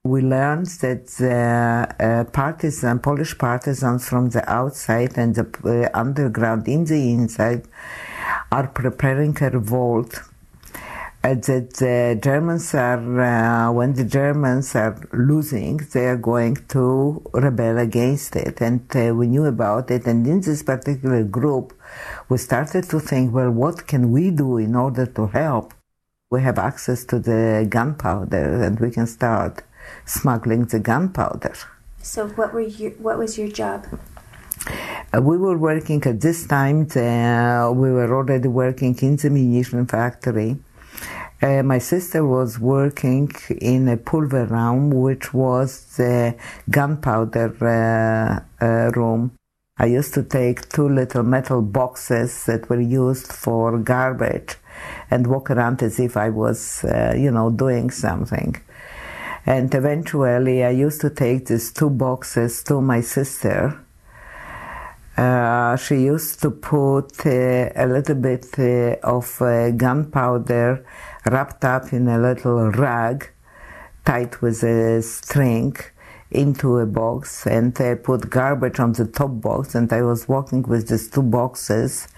We 0.00 0.22
learned 0.22 0.78
that 0.78 1.16
the 1.16 1.86
uh, 2.00 2.20
partisan, 2.30 3.00
Polish 3.00 3.32
partisans 3.32 4.04
from 4.04 4.28
the 4.28 4.46
outside 4.46 5.10
and 5.16 5.34
the 5.34 5.46
uh, 5.64 6.04
underground 6.04 6.66
in 6.66 6.84
the 6.84 6.94
inside 6.94 7.60
are 8.48 8.68
preparing 8.68 9.40
a 9.42 9.48
revolt 9.48 10.30
that 11.34 11.74
the 11.74 12.18
Germans 12.22 12.74
are, 12.74 13.20
uh, 13.20 13.72
when 13.72 13.94
the 13.94 14.04
Germans 14.04 14.74
are 14.76 14.96
losing, 15.12 15.78
they 15.92 16.06
are 16.06 16.16
going 16.16 16.56
to 16.68 17.22
rebel 17.32 17.78
against 17.78 18.36
it. 18.36 18.60
And 18.60 18.84
uh, 18.94 19.14
we 19.14 19.26
knew 19.26 19.44
about 19.44 19.90
it. 19.90 20.06
And 20.06 20.26
in 20.26 20.40
this 20.40 20.62
particular 20.62 21.24
group, 21.24 21.72
we 22.28 22.38
started 22.38 22.84
to 22.90 23.00
think, 23.00 23.34
well, 23.34 23.50
what 23.50 23.86
can 23.86 24.12
we 24.12 24.30
do 24.30 24.58
in 24.58 24.74
order 24.74 25.06
to 25.06 25.26
help? 25.28 25.74
We 26.30 26.42
have 26.42 26.58
access 26.58 27.04
to 27.06 27.18
the 27.18 27.66
gunpowder 27.68 28.62
and 28.62 28.78
we 28.78 28.90
can 28.90 29.06
start 29.06 29.62
smuggling 30.04 30.66
the 30.66 30.80
gunpowder. 30.80 31.54
So 32.02 32.28
what 32.28 32.52
were 32.52 32.60
your, 32.60 32.90
what 32.92 33.18
was 33.18 33.38
your 33.38 33.48
job? 33.48 33.86
Uh, 35.14 35.22
we 35.22 35.36
were 35.38 35.56
working 35.56 36.02
at 36.04 36.20
this 36.20 36.46
time, 36.46 36.88
the, 36.88 37.72
we 37.74 37.90
were 37.90 38.12
already 38.14 38.48
working 38.48 38.96
in 39.00 39.16
the 39.16 39.30
munition 39.30 39.86
factory 39.86 40.58
uh, 41.42 41.62
my 41.62 41.78
sister 41.78 42.24
was 42.24 42.58
working 42.58 43.30
in 43.60 43.88
a 43.88 43.96
pulver 43.96 44.46
room, 44.46 44.90
which 44.90 45.34
was 45.34 45.96
the 45.96 46.34
gunpowder 46.70 47.54
uh, 47.60 48.64
uh, 48.64 48.90
room. 48.92 49.32
I 49.78 49.86
used 49.86 50.14
to 50.14 50.22
take 50.22 50.68
two 50.70 50.88
little 50.88 51.22
metal 51.22 51.60
boxes 51.60 52.46
that 52.46 52.70
were 52.70 52.80
used 52.80 53.30
for 53.30 53.76
garbage 53.78 54.56
and 55.10 55.26
walk 55.26 55.50
around 55.50 55.82
as 55.82 56.00
if 56.00 56.16
I 56.16 56.30
was, 56.30 56.84
uh, 56.84 57.14
you 57.16 57.30
know, 57.30 57.50
doing 57.50 57.90
something. 57.90 58.56
And 59.44 59.72
eventually, 59.74 60.64
I 60.64 60.70
used 60.70 61.02
to 61.02 61.10
take 61.10 61.46
these 61.46 61.70
two 61.72 61.90
boxes 61.90 62.64
to 62.64 62.80
my 62.80 63.02
sister. 63.02 63.78
Uh, 65.16 65.76
she 65.76 65.96
used 65.96 66.42
to 66.42 66.50
put 66.50 67.24
uh, 67.24 67.70
a 67.74 67.86
little 67.86 68.16
bit 68.16 68.46
uh, 68.58 68.96
of 69.02 69.40
uh, 69.40 69.70
gunpowder 69.70 70.84
wrapped 71.26 71.64
up 71.64 71.92
in 71.92 72.08
a 72.08 72.18
little 72.18 72.70
rag 72.70 73.30
tied 74.04 74.36
with 74.36 74.62
a 74.62 75.02
string 75.02 75.76
into 76.30 76.78
a 76.78 76.86
box 76.86 77.46
and 77.46 77.78
I 77.80 77.94
put 77.94 78.30
garbage 78.30 78.78
on 78.80 78.92
the 78.92 79.06
top 79.06 79.40
box 79.40 79.74
and 79.74 79.92
I 79.92 80.02
was 80.02 80.28
walking 80.28 80.62
with 80.62 80.88
these 80.88 81.10
two 81.10 81.22
boxes 81.22 82.08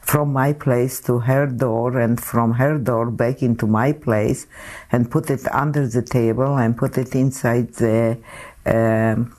from 0.00 0.32
my 0.32 0.52
place 0.52 1.00
to 1.02 1.20
her 1.20 1.46
door 1.46 1.98
and 1.98 2.20
from 2.20 2.54
her 2.54 2.78
door 2.78 3.10
back 3.10 3.42
into 3.42 3.66
my 3.66 3.92
place 3.92 4.46
and 4.90 5.10
put 5.10 5.30
it 5.30 5.46
under 5.52 5.86
the 5.86 6.02
table 6.02 6.56
and 6.56 6.76
put 6.76 6.98
it 6.98 7.14
inside 7.14 7.74
the 7.74 8.18
um, 8.66 9.36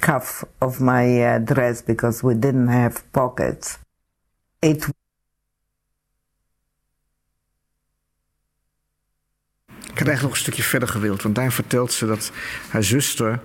cuff 0.00 0.44
of 0.60 0.80
my 0.80 1.22
uh, 1.22 1.38
dress 1.38 1.82
because 1.82 2.22
we 2.22 2.34
didn't 2.34 2.68
have 2.68 3.10
pockets. 3.12 3.78
It 4.60 4.84
Ik 9.94 10.00
had 10.00 10.08
eigenlijk 10.08 10.22
nog 10.22 10.30
een 10.44 10.52
stukje 10.52 10.70
verder 10.70 10.88
gewild, 10.88 11.22
want 11.22 11.34
daar 11.34 11.52
vertelt 11.52 11.92
ze 11.92 12.06
dat 12.06 12.32
haar 12.68 12.82
zuster 12.82 13.40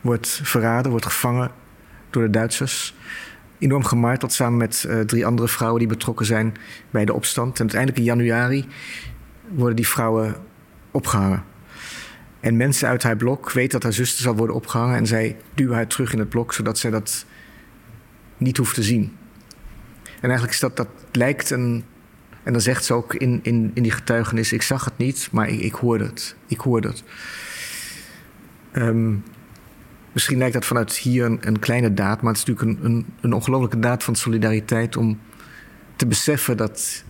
wordt 0.00 0.40
verraden, 0.42 0.90
wordt 0.90 1.06
gevangen 1.06 1.50
door 2.10 2.22
de 2.22 2.30
Duitsers. 2.30 2.94
Enorm 3.58 3.84
gemarteld 3.84 4.32
samen 4.32 4.58
met 4.58 4.84
uh, 4.88 5.00
drie 5.00 5.26
andere 5.26 5.48
vrouwen 5.48 5.78
die 5.78 5.88
betrokken 5.88 6.26
zijn 6.26 6.54
bij 6.90 7.04
de 7.04 7.12
opstand. 7.12 7.54
En 7.54 7.60
uiteindelijk 7.60 7.98
in 7.98 8.04
januari 8.04 8.66
worden 9.48 9.76
die 9.76 9.88
vrouwen 9.88 10.36
opgehangen. 10.90 11.44
En 12.40 12.56
mensen 12.56 12.88
uit 12.88 13.02
haar 13.02 13.16
blok 13.16 13.52
weten 13.52 13.70
dat 13.70 13.82
haar 13.82 13.92
zuster 13.92 14.22
zal 14.22 14.36
worden 14.36 14.56
opgehangen. 14.56 14.96
En 14.96 15.06
zij 15.06 15.36
duwen 15.54 15.74
haar 15.74 15.86
terug 15.86 16.12
in 16.12 16.18
het 16.18 16.28
blok, 16.28 16.52
zodat 16.52 16.78
zij 16.78 16.90
dat 16.90 17.24
niet 18.36 18.56
hoeft 18.56 18.74
te 18.74 18.82
zien. 18.82 19.16
En 20.02 20.30
eigenlijk 20.30 20.52
is 20.52 20.60
dat, 20.60 20.76
dat 20.76 20.88
lijkt 21.12 21.50
een 21.50 21.84
En 22.44 22.52
dan 22.52 22.60
zegt 22.60 22.84
ze 22.84 22.94
ook 22.94 23.14
in, 23.14 23.40
in, 23.42 23.70
in 23.74 23.82
die 23.82 23.92
getuigenis: 23.92 24.52
Ik 24.52 24.62
zag 24.62 24.84
het 24.84 24.96
niet, 24.96 25.28
maar 25.32 25.48
ik, 25.48 25.60
ik 25.60 25.74
hoorde 25.74 26.04
het. 26.04 26.36
Ik 26.46 26.60
hoorde 26.60 26.88
het. 26.88 27.04
Um, 28.72 29.22
misschien 30.12 30.38
lijkt 30.38 30.54
dat 30.54 30.64
vanuit 30.64 30.96
hier 30.96 31.24
een, 31.24 31.38
een, 31.40 31.58
kleine 31.58 31.94
daad, 31.94 32.22
maar 32.22 32.32
het 32.32 32.42
is 32.42 32.46
natuurlijk 32.48 32.78
een, 32.78 32.90
een, 32.90 33.06
een 33.20 33.32
ongelofelijke 33.32 33.78
daad 33.78 34.02
van 34.02 34.14
solidariteit 34.14 34.96
om 34.96 35.20
te 35.96 36.06
beseffen 36.06 36.56
dat 36.56 37.04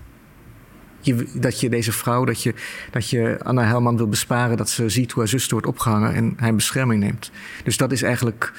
je, 1.01 1.27
dat 1.35 1.61
je 1.61 1.69
deze 1.69 1.93
vrouw, 1.93 2.25
dat 2.25 2.43
je, 2.43 2.55
dat 2.91 3.11
je 3.11 3.39
Anna 3.43 3.63
Helman 3.63 3.97
wil 3.97 4.09
besparen, 4.09 4.57
dat 4.57 4.71
ze 4.71 4.89
ziet 4.89 5.13
hoe 5.13 5.23
haar 5.23 5.31
zuster 5.31 5.53
wordt 5.53 5.67
opgehangen 5.67 6.15
en 6.15 6.33
hij 6.37 6.55
bescherming 6.55 7.01
neemt. 7.01 7.31
Dus 7.65 7.77
dat 7.77 7.93
is 7.93 8.03
eigenlijk, 8.03 8.53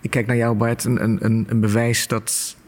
ik 0.00 0.10
kijk 0.10 0.26
naar 0.26 0.36
jou 0.36 0.56
Bart, 0.56 0.84
een, 0.84 1.04
een, 1.04 1.46
een 1.48 1.60
bewijs 1.60 2.06
dat. 2.06 2.58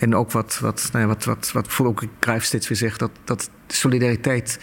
En 0.00 0.14
ook 0.14 0.32
wat, 0.32 0.58
wat, 0.58 0.88
nou 0.92 1.04
ja, 1.04 1.14
wat, 1.14 1.24
wat, 1.24 1.50
wat 1.52 1.68
voor 1.68 1.86
ook 1.86 2.04
steeds 2.38 2.68
weer 2.68 2.78
zegt, 2.78 2.98
dat, 2.98 3.10
dat 3.24 3.50
solidariteit 3.66 4.58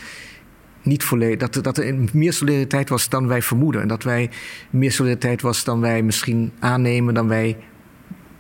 niet 0.81 1.03
volledig. 1.03 1.49
Dat, 1.49 1.63
dat 1.63 1.77
er 1.77 1.95
meer 2.13 2.33
solidariteit 2.33 2.89
was 2.89 3.09
dan 3.09 3.27
wij 3.27 3.41
vermoeden. 3.41 3.81
En 3.81 3.87
dat 3.87 4.03
wij 4.03 4.29
meer 4.69 4.91
solidariteit 4.91 5.41
was 5.41 5.63
dan 5.63 5.79
wij 5.79 6.01
misschien 6.01 6.51
aannemen, 6.59 7.13
dan 7.13 7.27
wij 7.27 7.57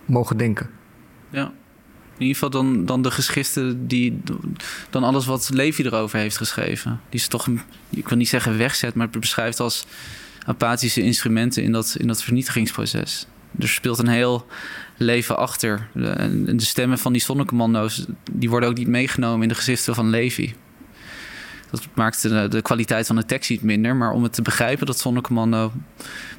mogen 0.05 0.37
denken. 0.37 0.69
Ja. 1.29 1.53
In 2.17 2.23
ieder 2.23 2.33
geval 2.33 2.49
dan, 2.49 2.85
dan 2.85 3.01
de 3.01 3.11
geschriften 3.11 3.87
die. 3.87 4.21
dan 4.89 5.03
alles 5.03 5.25
wat 5.25 5.49
Levi 5.53 5.83
erover 5.83 6.19
heeft 6.19 6.37
geschreven. 6.37 6.99
Die 7.09 7.19
is 7.19 7.27
toch, 7.27 7.47
ik 7.89 8.07
wil 8.09 8.17
niet 8.17 8.29
zeggen 8.29 8.57
wegzet, 8.57 8.95
maar 8.95 9.09
beschrijft 9.09 9.59
als 9.59 9.85
apathische 10.45 11.01
instrumenten 11.01 11.63
in 11.63 11.71
dat, 11.71 11.95
in 11.99 12.07
dat 12.07 12.23
vernietigingsproces. 12.23 13.27
Er 13.59 13.67
speelt 13.67 13.97
een 13.97 14.07
heel 14.07 14.45
leven 14.97 15.37
achter. 15.37 15.87
De, 15.93 16.55
de 16.55 16.65
stemmen 16.65 16.97
van 16.97 17.13
die 17.13 17.21
zonnecommando's 17.21 18.05
die 18.31 18.49
worden 18.49 18.69
ook 18.69 18.77
niet 18.77 18.87
meegenomen 18.87 19.41
in 19.41 19.47
de 19.47 19.55
geschriften 19.55 19.95
van 19.95 20.09
Levi. 20.09 20.53
Dat 21.69 21.87
maakt 21.93 22.21
de, 22.21 22.47
de, 22.47 22.61
kwaliteit 22.61 23.07
van 23.07 23.15
de 23.15 23.25
tekst 23.25 23.49
niet 23.49 23.61
minder. 23.61 23.95
Maar 23.95 24.11
om 24.11 24.23
het 24.23 24.33
te 24.33 24.41
begrijpen, 24.41 24.85
dat 24.85 24.99
zonnecommando, 24.99 25.71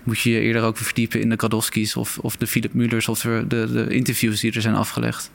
moet 0.03 0.21
je 0.21 0.31
je 0.31 0.41
eerder 0.41 0.63
ook 0.63 0.77
verdiepen 0.77 1.21
in 1.21 1.29
de 1.29 1.37
Kradowski's 1.37 1.97
of, 1.97 2.19
of 2.19 2.37
de 2.37 2.47
Philip 2.47 2.73
Mullers 2.73 3.09
of 3.09 3.21
de, 3.21 3.45
de, 3.49 3.73
de, 3.73 3.87
interviews 3.89 4.41
die 4.41 4.53
er 4.53 4.63
zijn 4.63 4.75
afgelegd. 4.75 5.31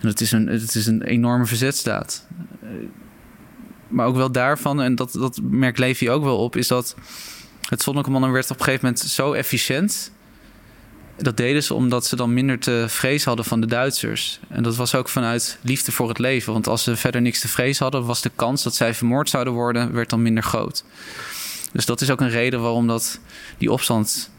En 0.00 0.08
het 0.08 0.20
is 0.20 0.32
een, 0.32 0.46
het 0.46 0.74
is 0.74 0.86
een 0.86 1.02
enorme 1.02 1.46
verzetstaat. 1.46 2.26
Maar 3.88 4.06
ook 4.06 4.16
wel 4.16 4.32
daarvan, 4.32 4.82
en 4.82 4.94
dat, 4.94 5.12
dat 5.12 5.40
merkt 5.42 5.78
Levi 5.78 6.10
ook 6.10 6.22
wel 6.22 6.38
op, 6.38 6.56
is 6.56 6.68
dat 6.68 6.94
het 7.68 7.82
zonnecommando 7.82 8.30
werd 8.30 8.50
op 8.50 8.58
een 8.58 8.64
gegeven 8.64 8.86
moment 8.86 9.04
zo 9.04 9.32
efficiënt 9.32 10.12
dat 11.22 11.36
deden 11.36 11.62
ze 11.62 11.74
omdat 11.74 12.06
ze 12.06 12.16
dan 12.16 12.34
minder 12.34 12.58
te 12.58 12.84
vrees 12.88 13.24
hadden 13.24 13.44
van 13.44 13.60
de 13.60 13.66
Duitsers. 13.66 14.40
En 14.48 14.62
dat 14.62 14.76
was 14.76 14.94
ook 14.94 15.08
vanuit 15.08 15.58
liefde 15.62 15.92
voor 15.92 16.08
het 16.08 16.18
leven. 16.18 16.52
Want 16.52 16.68
als 16.68 16.82
ze 16.82 16.96
verder 16.96 17.20
niks 17.20 17.40
te 17.40 17.48
vrees 17.48 17.78
hadden, 17.78 18.04
was 18.04 18.22
de 18.22 18.30
kans 18.36 18.62
dat 18.62 18.74
zij 18.74 18.94
vermoord 18.94 19.30
zouden 19.30 19.52
worden, 19.52 19.92
werd 19.92 20.10
dan 20.10 20.22
minder 20.22 20.42
groot. 20.42 20.84
Dus 21.72 21.86
dat 21.86 22.00
is 22.00 22.10
ook 22.10 22.20
een 22.20 22.30
reden 22.30 22.60
waarom 22.60 22.86
dat, 22.86 23.20
die 23.58 23.72
opstand 23.72 24.30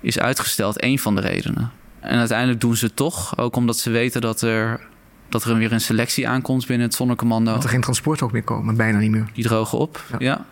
is 0.00 0.18
uitgesteld. 0.18 0.82
Een 0.82 0.98
van 0.98 1.14
de 1.14 1.20
redenen. 1.20 1.70
En 2.00 2.18
uiteindelijk 2.18 2.60
doen 2.60 2.76
ze 2.76 2.84
het 2.84 2.96
toch. 2.96 3.38
Ook 3.38 3.56
omdat 3.56 3.78
ze 3.78 3.90
weten 3.90 4.20
dat 4.20 4.40
er, 4.40 4.80
dat 5.28 5.44
er 5.44 5.56
weer 5.56 5.72
een 5.72 5.80
selectie 5.80 6.28
aankomt 6.28 6.66
binnen 6.66 6.86
het 6.86 6.96
zonnecommando. 6.96 7.52
Dat 7.52 7.64
er 7.64 7.70
geen 7.70 7.80
transport 7.80 8.22
ook 8.22 8.32
meer 8.32 8.42
komen, 8.42 8.76
bijna 8.76 8.98
niet 8.98 9.10
meer. 9.10 9.30
Die 9.34 9.44
drogen 9.44 9.78
op, 9.78 10.04
ja. 10.10 10.16
ja. 10.18 10.44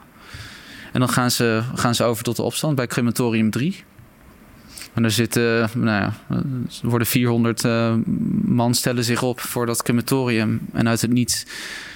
En 0.93 1.01
dan 1.01 1.09
gaan 1.09 1.31
ze, 1.31 1.63
gaan 1.75 1.95
ze 1.95 2.05
over 2.05 2.25
tot 2.25 2.37
de 2.37 2.43
opstand 2.43 2.75
bij 2.77 2.87
crematorium 2.87 3.51
3. 3.51 3.85
En 4.95 5.05
er 5.05 5.11
zitten, 5.11 5.71
nou 5.75 6.03
ja, 6.03 6.13
er 6.83 6.89
worden 6.89 7.07
400 7.07 7.65
uh, 7.65 7.95
man 8.45 8.75
stellen 8.75 9.05
zich 9.05 9.23
op 9.23 9.41
voor 9.41 9.67
dat 9.67 9.83
crematorium. 9.83 10.61
En 10.73 10.89
uit 10.89 11.01
het 11.01 11.13
niets 11.13 11.47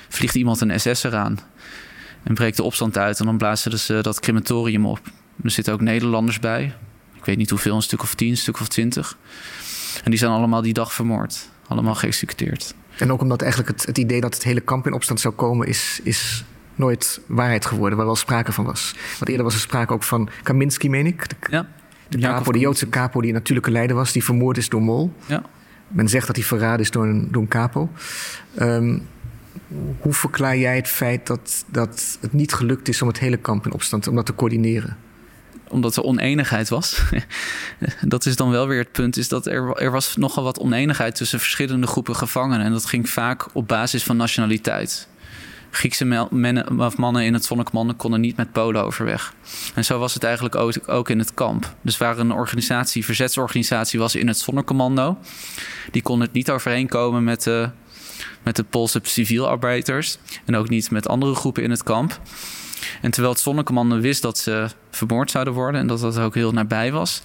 vliegt 0.09 0.35
iemand 0.35 0.61
een 0.61 0.81
SS 0.81 1.05
eraan. 1.05 1.39
En 2.23 2.35
breekt 2.35 2.57
de 2.57 2.63
opstand 2.63 2.99
uit. 2.99 3.21
En 3.21 3.27
dan 3.27 3.39
blazen 3.39 3.79
ze 3.79 3.99
dat 4.03 4.21
crematorium 4.21 4.87
op. 4.87 5.01
Er 5.43 5.51
zitten 5.51 5.73
ook 5.73 5.81
Nederlanders 5.81 6.39
bij. 6.39 6.75
Ik 7.15 7.25
weet 7.25 7.37
niet 7.37 7.51
hoeveel, 7.51 7.75
een 7.75 7.83
stuk 7.83 8.03
of 8.03 8.15
tien, 8.15 8.31
een 8.31 8.37
stuk 8.37 8.61
of 8.61 8.69
twintig. 8.69 9.17
En 10.05 10.11
die 10.11 10.19
zijn 10.19 10.31
allemaal 10.31 10.63
die 10.63 10.73
dag 10.73 10.93
vermoord. 10.93 11.49
Allemaal 11.69 11.95
geëxecuteerd. 11.95 12.75
En 12.99 13.13
ook 13.13 13.21
omdat 13.21 13.43
eigenlijk 13.43 13.71
het, 13.71 13.87
het 13.87 13.99
idee 13.99 14.21
dat 14.21 14.35
het 14.35 14.43
hele 14.43 14.61
kamp 14.61 14.87
in 14.87 14.93
opstand 14.93 15.21
zou 15.21 15.35
komen, 15.35 15.67
is, 15.67 16.01
is 16.03 16.45
nooit 16.75 17.21
waarheid 17.27 17.67
geworden, 17.67 17.97
waar 17.97 18.07
wel 18.07 18.17
sprake 18.17 18.53
van 18.53 18.65
was. 18.65 18.95
Want 19.19 19.29
eerder 19.29 19.45
was 19.45 19.55
er 19.55 19.61
sprake 19.61 19.93
ook 19.93 20.03
van 20.03 20.29
Kaminski, 20.43 20.89
meen 20.89 21.07
ik. 21.07 21.27
ja. 21.51 21.69
De, 22.09 22.19
capo, 22.19 22.53
de 22.53 22.59
Joodse 22.59 22.89
capo 22.89 23.21
die 23.21 23.33
natuurlijke 23.33 23.71
leider 23.71 23.97
was, 23.97 24.13
die 24.13 24.25
vermoord 24.25 24.57
is 24.57 24.69
door 24.69 24.83
Mol. 24.83 25.13
Ja. 25.27 25.43
Men 25.89 26.09
zegt 26.09 26.27
dat 26.27 26.37
hij 26.37 26.45
verraden 26.45 26.81
is 26.81 26.91
door 26.91 27.07
een, 27.07 27.29
door 27.31 27.43
een 27.43 27.49
capo. 27.49 27.91
Um, 28.61 29.03
hoe 29.99 30.13
verklaar 30.13 30.57
jij 30.57 30.77
het 30.77 30.89
feit 30.89 31.27
dat, 31.27 31.65
dat 31.67 32.19
het 32.21 32.33
niet 32.33 32.53
gelukt 32.53 32.89
is 32.89 33.03
om 33.03 33.09
het 33.09 33.19
hele 33.19 33.37
kamp 33.37 33.67
in 33.67 33.73
opstand 33.73 34.09
om 34.09 34.15
dat 34.15 34.27
te 34.27 34.35
coördineren? 34.35 34.97
Omdat 35.69 35.97
er 35.97 36.03
oneenigheid 36.03 36.69
was. 36.69 37.03
dat 38.07 38.27
is 38.27 38.37
dan 38.37 38.51
wel 38.51 38.69
weer 38.69 38.79
het 38.79 38.93
punt, 38.93 39.17
is 39.17 39.29
dat 39.29 39.47
er, 39.47 39.73
er 39.73 39.91
was 39.91 40.17
nogal 40.17 40.45
wat 40.45 40.59
oneenigheid 40.59 41.15
tussen 41.15 41.39
verschillende 41.39 41.87
groepen 41.87 42.17
gevangenen. 42.17 42.67
En 42.67 42.73
dat 42.73 42.85
ging 42.85 43.11
vaak 43.11 43.47
op 43.53 43.69
basis 43.69 44.03
van 44.03 44.17
nationaliteit. 44.17 45.09
Griekse 45.71 46.05
mannen, 46.05 46.81
of 46.81 46.97
mannen 46.97 47.25
in 47.25 47.35
het 47.35 47.45
Zonnecommando 47.45 47.95
konden 47.95 48.21
niet 48.21 48.37
met 48.37 48.53
Polen 48.53 48.85
overweg. 48.85 49.35
En 49.75 49.85
zo 49.85 49.99
was 49.99 50.15
het 50.15 50.25
eigenlijk 50.25 50.55
ook, 50.87 51.09
in 51.09 51.19
het 51.19 51.35
kamp. 51.35 51.75
Dus 51.83 51.99
waar 51.99 52.19
een 52.19 52.33
organisatie, 52.33 53.05
verzetsorganisatie 53.05 53.99
was 53.99 54.15
in 54.15 54.29
het 54.29 54.39
Zonnecommando, 54.39 55.19
die 55.91 56.03
kon 56.03 56.21
het 56.21 56.33
niet 56.33 56.51
overeenkomen 56.51 57.25
met 57.25 57.43
de, 57.43 57.71
met 58.43 58.57
de 58.57 58.65
Poolse 58.65 59.01
civielarbeiders 59.03 60.19
en 60.45 60.57
ook 60.57 60.69
niet 60.69 60.91
met 60.91 61.09
andere 61.09 61.35
groepen 61.35 61.63
in 61.63 61.71
het 61.71 61.83
kamp. 61.83 62.21
En 63.03 63.11
terwijl 63.11 63.33
het 63.33 63.43
Zonnecommando 63.43 64.01
wist 64.01 64.23
dat 64.23 64.39
ze 64.39 64.69
vermoord 64.91 65.31
zouden 65.31 65.55
worden 65.55 65.81
en 65.81 65.87
dat 65.87 66.01
dat 66.01 66.19
ook 66.19 66.35
heel 66.35 66.53
nabij 66.53 66.93
was, 66.93 67.23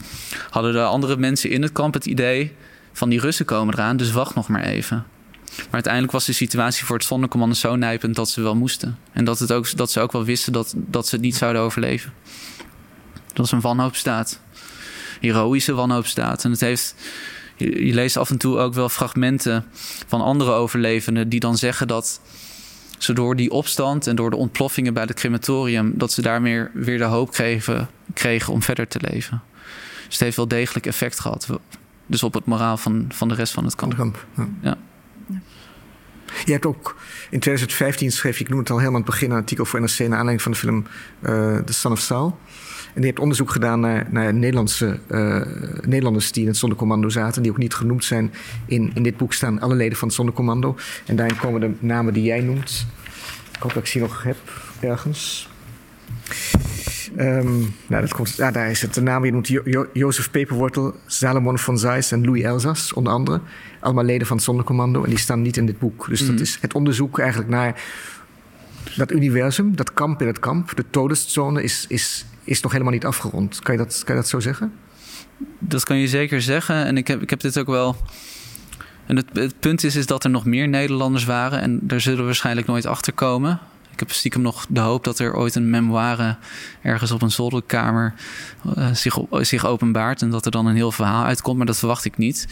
hadden 0.50 0.74
de 0.74 0.84
andere 0.84 1.18
mensen 1.18 1.50
in 1.50 1.62
het 1.62 1.72
kamp 1.72 1.94
het 1.94 2.06
idee 2.06 2.56
van 2.94 3.10
die 3.10 3.20
Russen 3.20 3.46
komen 3.46 3.74
eraan, 3.74 3.98
dus 3.98 4.12
wacht 4.12 4.36
nog 4.36 4.48
maar 4.48 4.64
even. 4.64 5.06
Maar 5.58 5.68
uiteindelijk 5.72 6.14
was 6.14 6.26
de 6.26 6.34
situatie 6.34 6.86
voor 6.86 6.96
het 6.96 7.06
zonnecommando 7.06 7.56
zo 7.56 7.76
nijpend 7.76 8.16
dat 8.16 8.30
ze 8.30 8.42
wel 8.42 8.56
moesten. 8.56 8.98
En 9.12 9.26
dat, 9.26 9.40
het 9.40 9.52
ook, 9.52 9.78
dat 9.78 9.92
ze 9.92 10.00
ook 10.00 10.12
wel 10.12 10.26
wisten 10.26 10.54
dat, 10.54 10.74
dat 10.76 11.08
ze 11.08 11.16
het 11.16 11.24
niet 11.24 11.36
zouden 11.36 11.62
overleven. 11.62 12.14
Dat 13.34 13.46
is 13.46 13.52
een 13.52 13.62
wanhoopstaat. 13.62 14.40
Heroïsche 15.20 15.74
wanhoopstaat. 15.74 16.44
En 16.44 16.52
het 16.52 16.60
heeft. 16.60 16.96
Je, 17.56 17.86
je 17.86 17.94
leest 17.94 18.18
af 18.18 18.30
en 18.30 18.38
toe 18.38 18.58
ook 18.58 18.74
wel 18.74 18.90
fragmenten 18.90 19.66
van 20.08 20.22
andere 20.22 20.52
overlevenden 20.52 21.30
die 21.30 21.40
dan 21.40 21.58
zeggen 21.58 21.88
dat 21.88 22.22
ze 22.98 23.14
door 23.14 23.36
die 23.36 23.52
opstand 23.52 24.08
en 24.08 24.16
door 24.16 24.30
de 24.30 24.36
ontploffingen 24.36 24.94
bij 24.94 25.04
het 25.04 25.14
crematorium, 25.14 25.94
dat 25.96 26.12
ze 26.12 26.22
daarmee 26.22 26.68
weer 26.74 26.98
de 26.98 27.04
hoop 27.04 27.32
kregen, 27.32 27.90
kregen 28.14 28.54
om 28.54 28.62
verder 28.62 28.88
te 28.88 29.00
leven. 29.02 29.42
Dus 30.06 30.14
het 30.14 30.20
heeft 30.20 30.36
wel 30.36 30.48
degelijk 30.48 30.86
effect 30.86 31.20
gehad. 31.20 31.48
Dus 32.06 32.24
op 32.24 32.34
het 32.34 32.46
moraal 32.46 32.78
van, 32.78 33.06
van 33.10 33.28
de 33.28 33.36
rest 33.36 33.54
van 33.54 33.64
het 33.64 33.76
kamp. 33.76 33.96
kamp 33.96 34.26
ja. 34.62 34.78
Je 36.46 36.52
hebt 36.52 36.66
ook 36.66 36.96
in 37.30 37.40
2015 37.40 38.12
schreef 38.12 38.38
je, 38.38 38.44
ik 38.44 38.50
noem 38.50 38.60
het 38.60 38.70
al 38.70 38.78
helemaal 38.78 39.00
aan 39.00 39.06
het 39.06 39.12
begin, 39.12 39.32
een 39.32 39.38
artikel 39.38 39.66
voor 39.66 39.82
NRC 39.82 40.00
naar 40.00 40.08
aanleiding 40.08 40.42
van 40.42 40.52
de 40.52 40.58
film 40.58 40.86
uh, 41.22 41.58
The 41.58 41.74
Son 41.74 41.92
of 41.92 42.00
Saul. 42.00 42.38
En 42.94 43.02
je 43.02 43.08
hebt 43.08 43.20
onderzoek 43.20 43.52
gedaan 43.52 43.80
naar, 43.80 44.08
naar 44.10 44.34
Nederlandse, 44.34 45.00
uh, 45.10 45.42
Nederlanders 45.82 46.32
die 46.32 46.42
in 46.42 46.48
het 46.48 46.58
zondercommando 46.58 47.10
zaten, 47.10 47.42
die 47.42 47.52
ook 47.52 47.58
niet 47.58 47.74
genoemd 47.74 48.04
zijn. 48.04 48.34
In, 48.66 48.92
in 48.94 49.04
dit 49.04 49.18
boek 49.18 49.34
staan 49.34 49.60
alle 49.60 49.76
leden 49.76 49.98
van 49.98 50.08
het 50.08 50.18
zondercommando. 50.18 50.76
En 51.06 51.16
daarin 51.16 51.38
komen 51.38 51.62
de 51.62 51.72
namen 51.80 52.14
die 52.14 52.24
jij 52.24 52.42
noemt. 52.42 52.86
Ik 53.52 53.62
hoop 53.62 53.74
dat 53.74 53.84
ik 53.84 53.90
ze 53.90 54.00
nog 54.00 54.24
heb 54.24 54.38
ergens. 54.80 55.50
Um, 57.18 57.76
nou, 57.88 58.02
dat 58.02 58.14
komt, 58.14 58.36
ja, 58.36 58.52
daar 58.52 58.70
is 58.70 58.82
het. 58.82 58.94
De 58.94 59.02
naam, 59.02 59.26
je 59.26 59.32
noemt 59.32 59.48
jo 59.48 59.88
Jozef 59.94 60.32
Peperwortel, 60.32 60.96
Salomon 61.06 61.58
van 61.58 61.78
Zeiss 61.78 62.12
en 62.12 62.26
Louis 62.26 62.44
Elzas, 62.44 62.94
onder 62.94 63.14
andere. 63.14 63.40
Allemaal 63.80 64.04
leden 64.04 64.28
van 64.28 64.36
het 64.36 64.46
Zondercommando 64.46 65.04
en 65.04 65.10
die 65.10 65.20
staan 65.20 65.42
niet 65.42 65.58
in 65.58 65.66
dit 65.66 65.80
boek. 65.80 66.06
Dus 66.10 66.20
dat 66.20 66.30
mhm. 66.30 66.42
is 66.42 66.58
het 66.62 66.74
onderzoek 66.74 67.20
eigenlijk 67.20 67.50
naar 67.50 67.82
dat 68.96 69.12
universum, 69.12 69.76
dat 69.76 69.94
kamp 69.94 70.22
in 70.22 70.28
het 70.28 70.40
kamp, 70.40 70.76
de 70.76 70.86
todeszone, 70.90 71.64
is, 71.64 71.86
is, 71.88 72.26
is 72.44 72.62
nog 72.62 72.72
helemaal 72.72 72.94
niet 72.94 73.06
afgerond. 73.06 73.60
Kan 73.60 73.78
je, 73.78 73.84
dat, 73.84 74.02
kan 74.06 74.16
je 74.16 74.22
dat 74.22 74.30
zo 74.30 74.40
zeggen? 74.40 74.74
Dat 75.60 75.84
kan 75.84 75.98
je 75.98 76.08
zeker 76.08 76.42
zeggen. 76.42 76.86
En 76.86 76.98
ik 76.98 77.08
heb, 77.08 77.22
ik 77.22 77.30
heb 77.30 77.40
dit 77.40 77.60
ook 77.60 77.68
wel. 77.68 77.96
En 79.06 79.16
het, 79.16 79.26
het 79.34 79.60
punt 79.60 79.84
is, 79.84 79.96
is 79.96 80.06
dat 80.06 80.24
er 80.24 80.30
nog 80.30 80.46
meer 80.46 80.68
Nederlanders 80.68 81.26
waren. 81.26 81.62
En 81.62 81.80
daar 81.82 82.02
zullen 82.02 82.20
we 82.20 82.26
waarschijnlijk 82.26 82.68
nooit 82.68 82.86
achter 82.86 83.14
komen. 83.14 83.60
Ik 83.94 84.00
heb 84.00 84.12
stiekem 84.12 84.42
nog 84.42 84.66
de 84.70 84.80
hoop 84.80 85.04
dat 85.04 85.20
er 85.20 85.36
ooit 85.36 85.56
een 85.56 85.70
memoire 85.70 86.36
ergens 86.82 87.12
op 87.12 87.22
een 87.22 87.32
zolderkamer 87.32 88.14
uh, 88.78 88.94
zich, 88.94 89.18
zich 89.32 89.66
openbaart. 89.66 90.22
En 90.22 90.30
dat 90.30 90.46
er 90.46 90.52
dan 90.52 90.66
een 90.66 90.76
heel 90.76 90.92
verhaal 90.92 91.26
uitkomt, 91.26 91.58
maar 91.58 91.66
dat 91.66 91.78
verwacht 91.78 92.06
ik 92.06 92.18
niet. 92.18 92.48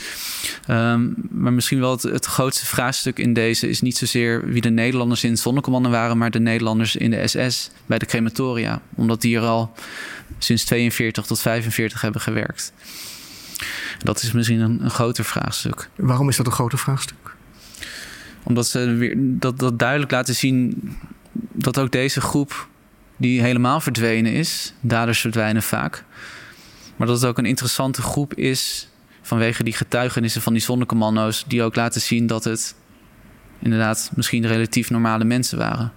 Um, 0.67 1.15
maar 1.29 1.53
misschien 1.53 1.79
wel 1.79 1.91
het, 1.91 2.01
het, 2.01 2.25
grootste 2.25 2.65
vraagstuk 2.65 3.19
in 3.19 3.33
deze 3.33 3.69
is 3.69 3.81
niet 3.81 3.97
zozeer 3.97 4.47
wie 4.47 4.61
de 4.61 4.69
Nederlanders 4.69 5.23
in 5.23 5.31
het 5.31 5.39
zonnecommando 5.39 5.89
waren, 5.89 6.17
maar 6.17 6.31
de 6.31 6.39
Nederlanders 6.39 6.95
in 6.95 7.11
de 7.11 7.27
SS 7.27 7.69
bij 7.85 7.97
de 7.97 8.05
crematoria. 8.05 8.81
Omdat 8.95 9.21
die 9.21 9.37
er 9.37 9.43
al 9.43 9.73
sinds 10.37 10.63
42 10.63 11.25
tot 11.25 11.39
45 11.39 12.01
hebben 12.01 12.21
gewerkt. 12.21 12.73
Dat 13.99 14.21
is 14.21 14.31
misschien 14.31 14.59
een, 14.59 14.83
een 14.83 14.89
groter 14.89 15.25
vraagstuk. 15.25 15.89
Waarom 15.95 16.29
is 16.29 16.37
dat 16.37 16.45
een 16.45 16.51
groter 16.51 16.77
vraagstuk? 16.77 17.35
Omdat 18.43 18.67
ze 18.67 18.93
weer 18.93 19.15
dat, 19.17 19.59
dat 19.59 19.79
duidelijk 19.79 20.11
laten 20.11 20.35
zien 20.35 20.81
dat 21.33 21.79
ook 21.79 21.91
deze 21.91 22.21
groep 22.21 22.67
die 23.17 23.41
helemaal 23.41 23.79
verdwenen 23.79 24.33
is, 24.33 24.73
daders 24.81 25.19
verdwijnen 25.19 25.63
vaak, 25.63 26.03
maar 26.95 27.07
dat 27.07 27.21
het 27.21 27.29
ook 27.29 27.37
een 27.37 27.45
interessante 27.45 28.01
groep 28.01 28.33
is 28.33 28.89
vanwege 29.21 29.63
die 29.63 29.73
getuigenissen 29.73 30.41
van 30.41 30.53
die 30.53 30.61
zonnecommando's, 30.61 31.45
die 31.47 31.63
ook 31.63 31.75
laten 31.75 32.01
zien 32.01 32.27
dat 32.27 32.43
het 32.43 32.75
inderdaad 33.59 34.11
misschien 34.15 34.47
relatief 34.47 34.89
normale 34.89 35.23
mensen 35.23 35.57
waren. 35.57 35.91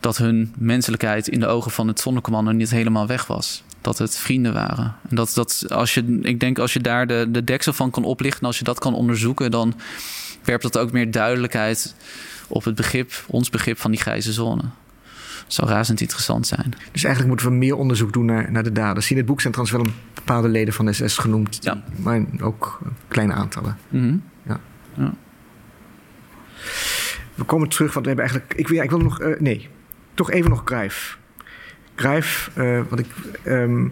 Dat 0.00 0.16
hun 0.16 0.54
menselijkheid 0.58 1.28
in 1.28 1.40
de 1.40 1.46
ogen 1.46 1.70
van 1.70 1.88
het 1.88 2.00
zonnecommando 2.00 2.50
niet 2.50 2.70
helemaal 2.70 3.06
weg 3.06 3.26
was. 3.26 3.62
Dat 3.80 3.98
het 3.98 4.18
vrienden 4.18 4.52
waren. 4.52 4.96
En 5.08 5.16
dat, 5.16 5.32
dat 5.34 5.64
als 5.68 5.94
je, 5.94 6.18
ik 6.22 6.40
denk 6.40 6.58
als 6.58 6.72
je 6.72 6.80
daar 6.80 7.06
de, 7.06 7.26
de 7.30 7.44
deksel 7.44 7.72
van 7.72 7.90
kan 7.90 8.04
oplichten, 8.04 8.46
als 8.46 8.58
je 8.58 8.64
dat 8.64 8.78
kan 8.78 8.94
onderzoeken, 8.94 9.50
dan 9.50 9.74
werpt 10.44 10.62
dat 10.62 10.78
ook 10.78 10.92
meer 10.92 11.10
duidelijkheid 11.10 11.94
op 12.50 12.64
het 12.64 12.74
begrip, 12.74 13.12
ons 13.26 13.50
begrip 13.50 13.78
van 13.78 13.90
die 13.90 14.00
grijze 14.00 14.32
zone. 14.32 14.62
Dat 15.44 15.54
zou 15.58 15.68
razend 15.68 16.00
interessant 16.00 16.46
zijn. 16.46 16.72
Dus 16.92 17.04
eigenlijk 17.04 17.26
moeten 17.26 17.46
we 17.46 17.52
meer 17.58 17.76
onderzoek 17.76 18.12
doen 18.12 18.24
naar, 18.24 18.52
naar 18.52 18.62
de 18.62 18.72
daders. 18.72 19.10
In 19.10 19.16
het 19.16 19.26
boek 19.26 19.40
zijn 19.40 19.52
trouwens 19.52 19.82
wel 19.82 19.86
een 19.92 20.00
bepaalde 20.14 20.48
leden 20.48 20.74
van 20.74 20.86
de 20.86 20.92
SS 20.92 21.18
genoemd, 21.18 21.58
Ja. 21.60 21.82
maar 21.96 22.22
ook 22.40 22.78
kleine 23.08 23.32
aantallen. 23.32 23.78
Mhm. 23.88 24.16
Ja. 24.46 24.60
Ja. 24.94 25.14
We 27.34 27.44
komen 27.44 27.68
terug, 27.68 27.92
want 27.92 28.06
we 28.06 28.12
hebben 28.12 28.28
eigenlijk. 28.30 28.58
Ik, 28.60 28.68
wil- 28.68 28.76
ja, 28.76 28.82
ik 28.82 28.90
wil 28.90 28.98
nog. 28.98 29.20
eh, 29.20 29.40
nee, 29.40 29.68
toch 30.14 30.30
even 30.30 30.50
nog 30.50 30.62
Grijf. 30.64 31.18
Grijf, 31.94 32.50
eh, 32.54 32.80
wat 32.88 32.98
ik. 32.98 33.06
ehm, 33.42 33.88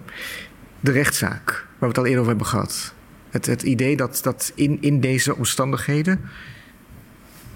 de 0.80 0.90
rechtszaak, 0.92 1.44
waar 1.46 1.64
we 1.78 1.86
het 1.86 1.98
al 1.98 2.04
eerder 2.04 2.18
over 2.20 2.30
hebben 2.32 2.46
gehad. 2.50 2.94
Het, 3.30 3.46
het 3.46 3.62
idee 3.62 3.96
dat, 3.96 4.20
dat 4.22 4.52
in, 4.54 4.78
in 4.82 5.00
deze 5.00 5.36
omstandigheden. 5.36 6.20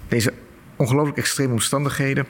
Deze 0.07 0.33
ongelooflijk 0.75 1.17
extreme 1.17 1.53
omstandigheden. 1.53 2.25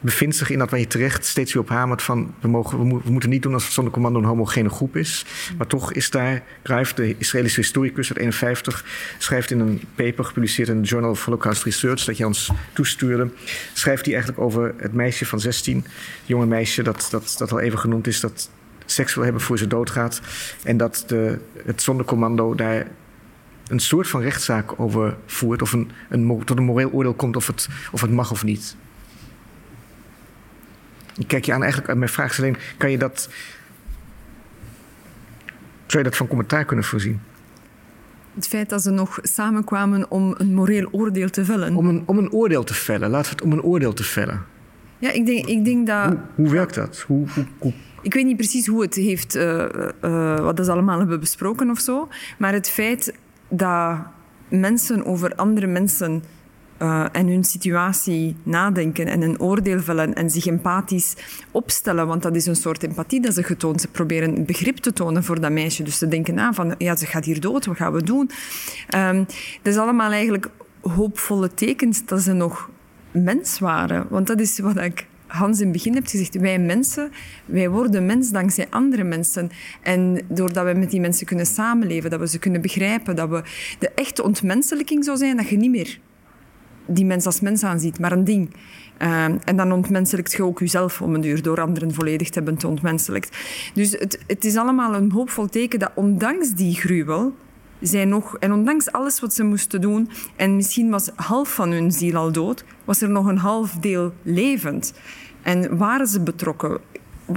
bevindt 0.00 0.36
zich 0.36 0.50
in 0.50 0.58
dat 0.58 0.70
waar 0.70 0.80
je 0.80 0.86
terecht 0.86 1.26
steeds 1.26 1.52
weer 1.52 1.62
op 1.62 1.68
hamert 1.68 2.02
van. 2.02 2.34
We, 2.40 2.48
mogen, 2.48 2.78
we, 2.78 2.84
mo- 2.84 3.00
we 3.04 3.10
moeten 3.10 3.30
niet 3.30 3.42
doen 3.42 3.52
alsof 3.52 3.70
zonder 3.72 3.92
commando 3.92 4.18
een 4.18 4.24
homogene 4.24 4.68
groep 4.68 4.96
is. 4.96 5.24
Maar 5.56 5.66
toch 5.66 5.92
is 5.92 6.10
daar. 6.10 6.42
Grijf, 6.62 6.94
de 6.94 7.14
Israëlische 7.18 7.60
historicus 7.60 8.08
uit 8.08 8.18
51, 8.18 8.84
schrijft 9.18 9.50
in 9.50 9.60
een 9.60 9.82
paper 9.94 10.24
gepubliceerd 10.24 10.68
in 10.68 10.76
het 10.76 10.88
Journal 10.88 11.10
of 11.10 11.24
Holocaust 11.24 11.64
Research. 11.64 12.04
dat 12.04 12.16
je 12.16 12.26
ons 12.26 12.50
toestuurde. 12.72 13.30
schrijft 13.72 14.04
hij 14.04 14.14
eigenlijk 14.14 14.44
over 14.44 14.74
het 14.76 14.92
meisje 14.92 15.26
van 15.26 15.40
16. 15.40 15.76
Het 15.76 15.84
jonge 16.24 16.46
meisje 16.46 16.82
dat, 16.82 17.08
dat, 17.10 17.34
dat 17.38 17.52
al 17.52 17.60
even 17.60 17.78
genoemd 17.78 18.06
is. 18.06 18.20
dat 18.20 18.50
seks 18.86 19.14
wil 19.14 19.24
hebben 19.24 19.42
voor 19.42 19.58
ze 19.58 19.66
doodgaat. 19.66 20.20
En 20.62 20.76
dat 20.76 21.04
de, 21.06 21.38
het 21.64 21.82
zondercommando 21.82 22.54
daar 22.54 22.86
een 23.72 23.80
soort 23.80 24.08
van 24.08 24.20
rechtszaak 24.20 24.80
over 24.80 25.16
voert. 25.26 25.62
Of 25.62 25.72
een, 25.72 25.90
een, 26.08 26.42
tot 26.44 26.58
een 26.58 26.64
moreel 26.64 26.90
oordeel 26.90 27.14
komt 27.14 27.36
of 27.36 27.46
het, 27.46 27.68
of 27.92 28.00
het 28.00 28.10
mag 28.10 28.30
of 28.30 28.44
niet. 28.44 28.76
Ik 31.18 31.28
kijk 31.28 31.44
je 31.44 31.52
aan, 31.52 31.62
eigenlijk, 31.62 31.94
mijn 31.98 32.10
vraag 32.10 32.30
is 32.30 32.38
alleen: 32.38 32.56
kan 32.76 32.90
je 32.90 32.98
dat. 32.98 33.28
Zou 35.86 36.02
je 36.04 36.08
dat 36.10 36.16
van 36.18 36.26
commentaar 36.28 36.64
kunnen 36.64 36.84
voorzien? 36.84 37.20
Het 38.34 38.48
feit 38.48 38.68
dat 38.68 38.82
ze 38.82 38.90
nog 38.90 39.18
samenkwamen 39.22 40.10
om 40.10 40.34
een 40.38 40.54
moreel 40.54 40.88
oordeel 40.92 41.30
te 41.30 41.44
vellen. 41.44 41.76
Om 41.76 41.86
een, 41.88 42.02
om 42.06 42.18
een 42.18 42.32
oordeel 42.32 42.64
te 42.64 42.74
vellen, 42.74 43.10
laten 43.10 43.30
we 43.30 43.36
het 43.36 43.44
om 43.44 43.52
een 43.52 43.62
oordeel 43.62 43.92
te 43.92 44.04
vellen. 44.04 44.44
Ja, 44.98 45.10
ik 45.10 45.26
denk, 45.26 45.46
ik 45.46 45.64
denk 45.64 45.86
dat... 45.86 46.06
Hoe, 46.08 46.18
hoe 46.34 46.50
werkt 46.50 46.74
dat? 46.74 47.04
Hoe, 47.06 47.28
hoe, 47.34 47.44
hoe- 47.58 47.72
Ik 48.02 48.14
weet 48.14 48.24
niet 48.24 48.36
precies 48.36 48.66
hoe 48.66 48.82
het 48.82 48.94
heeft, 48.94 49.34
eh, 49.34 49.64
eh, 50.00 50.38
wat 50.40 50.60
ze 50.64 50.72
allemaal 50.72 50.98
hebben 50.98 51.20
besproken 51.20 51.70
of 51.70 51.78
zo. 51.78 52.08
Maar 52.38 52.52
het 52.52 52.68
feit 52.68 53.14
dat 53.52 53.98
mensen 54.48 55.04
over 55.04 55.34
andere 55.34 55.66
mensen 55.66 56.22
eh, 56.76 57.04
en 57.12 57.26
hun 57.26 57.44
situatie 57.44 58.36
nadenken 58.42 59.06
en 59.06 59.22
een 59.22 59.40
oordeel 59.40 59.80
vellen 59.80 60.14
en 60.14 60.30
zich 60.30 60.46
empathisch 60.46 61.14
opstellen, 61.50 62.06
want 62.06 62.22
dat 62.22 62.36
is 62.36 62.46
een 62.46 62.56
soort 62.56 62.82
empathie 62.82 63.20
dat 63.20 63.34
ze 63.34 63.42
getoond. 63.42 63.80
Ze 63.80 63.88
proberen 63.88 64.44
begrip 64.44 64.76
te 64.76 64.92
tonen 64.92 65.24
voor 65.24 65.40
dat 65.40 65.50
meisje. 65.50 65.82
Dus 65.82 65.98
ze 65.98 66.08
denken 66.08 66.34
na 66.34 66.52
van, 66.52 66.74
ja, 66.78 66.96
ze 66.96 67.06
gaat 67.06 67.24
hier 67.24 67.40
dood, 67.40 67.66
wat 67.66 67.76
gaan 67.76 67.92
we 67.92 68.02
doen? 68.02 68.30
Ehm, 68.88 69.24
dat 69.62 69.72
is 69.72 69.76
allemaal 69.76 70.10
eigenlijk 70.10 70.48
hoopvolle 70.80 71.54
tekens 71.54 72.06
dat 72.06 72.20
ze 72.20 72.32
nog 72.32 72.70
mens 73.10 73.58
waren. 73.58 74.06
Want 74.08 74.26
dat 74.26 74.40
is 74.40 74.58
wat 74.58 74.76
ik 74.76 75.06
Hans 75.32 75.58
in 75.58 75.64
het 75.64 75.72
begin 75.72 75.94
heb 75.94 76.06
gezegd. 76.06 76.34
Wij 76.34 76.58
mensen, 76.58 77.10
wij 77.44 77.68
worden 77.68 78.06
mens 78.06 78.30
dankzij 78.30 78.66
andere 78.70 79.04
mensen. 79.04 79.50
En 79.82 80.20
doordat 80.28 80.64
we 80.64 80.72
met 80.72 80.90
die 80.90 81.00
mensen 81.00 81.26
kunnen 81.26 81.46
samenleven, 81.46 82.10
dat 82.10 82.20
we 82.20 82.28
ze 82.28 82.38
kunnen 82.38 82.60
begrijpen, 82.60 83.16
dat 83.16 83.28
we 83.28 83.42
de 83.78 83.90
echte 83.94 84.22
ontmenselijking 84.22 85.04
zou 85.04 85.16
zijn, 85.16 85.36
dat 85.36 85.48
je 85.48 85.56
niet 85.56 85.70
meer 85.70 85.98
die 86.86 87.04
mens 87.04 87.26
als 87.26 87.40
mens 87.40 87.64
aanziet, 87.64 87.98
maar 87.98 88.12
een 88.12 88.24
ding. 88.24 88.54
Uh, 89.02 89.24
en 89.24 89.56
dan 89.56 89.72
ontmenselijkt 89.72 90.32
je 90.32 90.44
ook 90.44 90.58
jezelf 90.58 91.02
om 91.02 91.14
een 91.14 91.20
duur 91.20 91.42
door 91.42 91.60
anderen 91.60 91.94
volledig 91.94 92.28
te 92.28 92.34
hebben 92.34 92.56
te 92.56 92.68
ontmenselijkt. 92.68 93.36
Dus 93.74 93.90
het, 93.90 94.18
het 94.26 94.44
is 94.44 94.56
allemaal 94.56 94.94
een 94.94 95.12
hoopvol 95.12 95.46
teken 95.46 95.78
dat 95.78 95.90
ondanks 95.94 96.50
die 96.50 96.74
gruwel, 96.74 97.34
zij 97.80 98.04
nog, 98.04 98.36
en 98.38 98.52
ondanks 98.52 98.92
alles 98.92 99.20
wat 99.20 99.34
ze 99.34 99.44
moesten 99.44 99.80
doen, 99.80 100.10
en 100.36 100.56
misschien 100.56 100.90
was 100.90 101.10
half 101.14 101.54
van 101.54 101.70
hun 101.70 101.92
ziel 101.92 102.16
al 102.16 102.32
dood, 102.32 102.64
was 102.84 103.00
er 103.00 103.10
nog 103.10 103.26
een 103.26 103.38
half 103.38 103.72
deel 103.72 104.12
levend. 104.22 104.92
En 105.42 105.76
waren 105.76 106.06
ze 106.06 106.20
betrokken? 106.20 106.78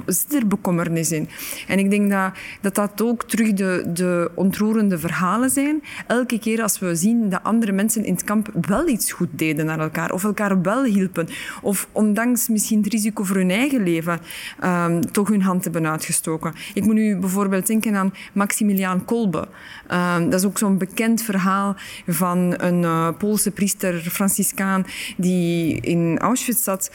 Zit 0.05 0.33
er 0.33 0.47
bekommernis 0.47 1.11
in? 1.11 1.29
En 1.67 1.79
ik 1.79 1.89
denk 1.89 2.11
dat 2.11 2.31
dat, 2.61 2.75
dat 2.75 3.01
ook 3.01 3.23
terug 3.23 3.53
de, 3.53 3.89
de 3.93 4.31
ontroerende 4.33 4.99
verhalen 4.99 5.49
zijn. 5.49 5.83
Elke 6.07 6.39
keer 6.39 6.61
als 6.61 6.79
we 6.79 6.95
zien 6.95 7.29
dat 7.29 7.43
andere 7.43 7.71
mensen 7.71 8.05
in 8.05 8.13
het 8.13 8.23
kamp 8.23 8.49
wel 8.67 8.87
iets 8.87 9.11
goed 9.11 9.27
deden 9.31 9.65
naar 9.65 9.79
elkaar, 9.79 10.11
of 10.11 10.23
elkaar 10.23 10.61
wel 10.61 10.83
hielpen, 10.83 11.27
of 11.61 11.87
ondanks 11.91 12.47
misschien 12.47 12.83
het 12.83 12.93
risico 12.93 13.23
voor 13.23 13.35
hun 13.35 13.51
eigen 13.51 13.83
leven, 13.83 14.19
um, 14.63 15.11
toch 15.11 15.27
hun 15.27 15.41
hand 15.41 15.63
hebben 15.63 15.87
uitgestoken. 15.87 16.53
Ik 16.73 16.85
moet 16.85 16.95
nu 16.95 17.17
bijvoorbeeld 17.17 17.67
denken 17.67 17.95
aan 17.95 18.13
Maximiliaan 18.33 19.05
Kolbe. 19.05 19.47
Um, 19.91 20.29
dat 20.29 20.39
is 20.39 20.45
ook 20.45 20.57
zo'n 20.57 20.77
bekend 20.77 21.21
verhaal 21.21 21.75
van 22.07 22.53
een 22.57 22.81
uh, 22.81 23.09
Poolse 23.17 23.51
priester, 23.51 23.93
Franciscaan, 23.93 24.85
die 25.17 25.79
in 25.79 26.19
Auschwitz 26.19 26.63
zat. 26.63 26.91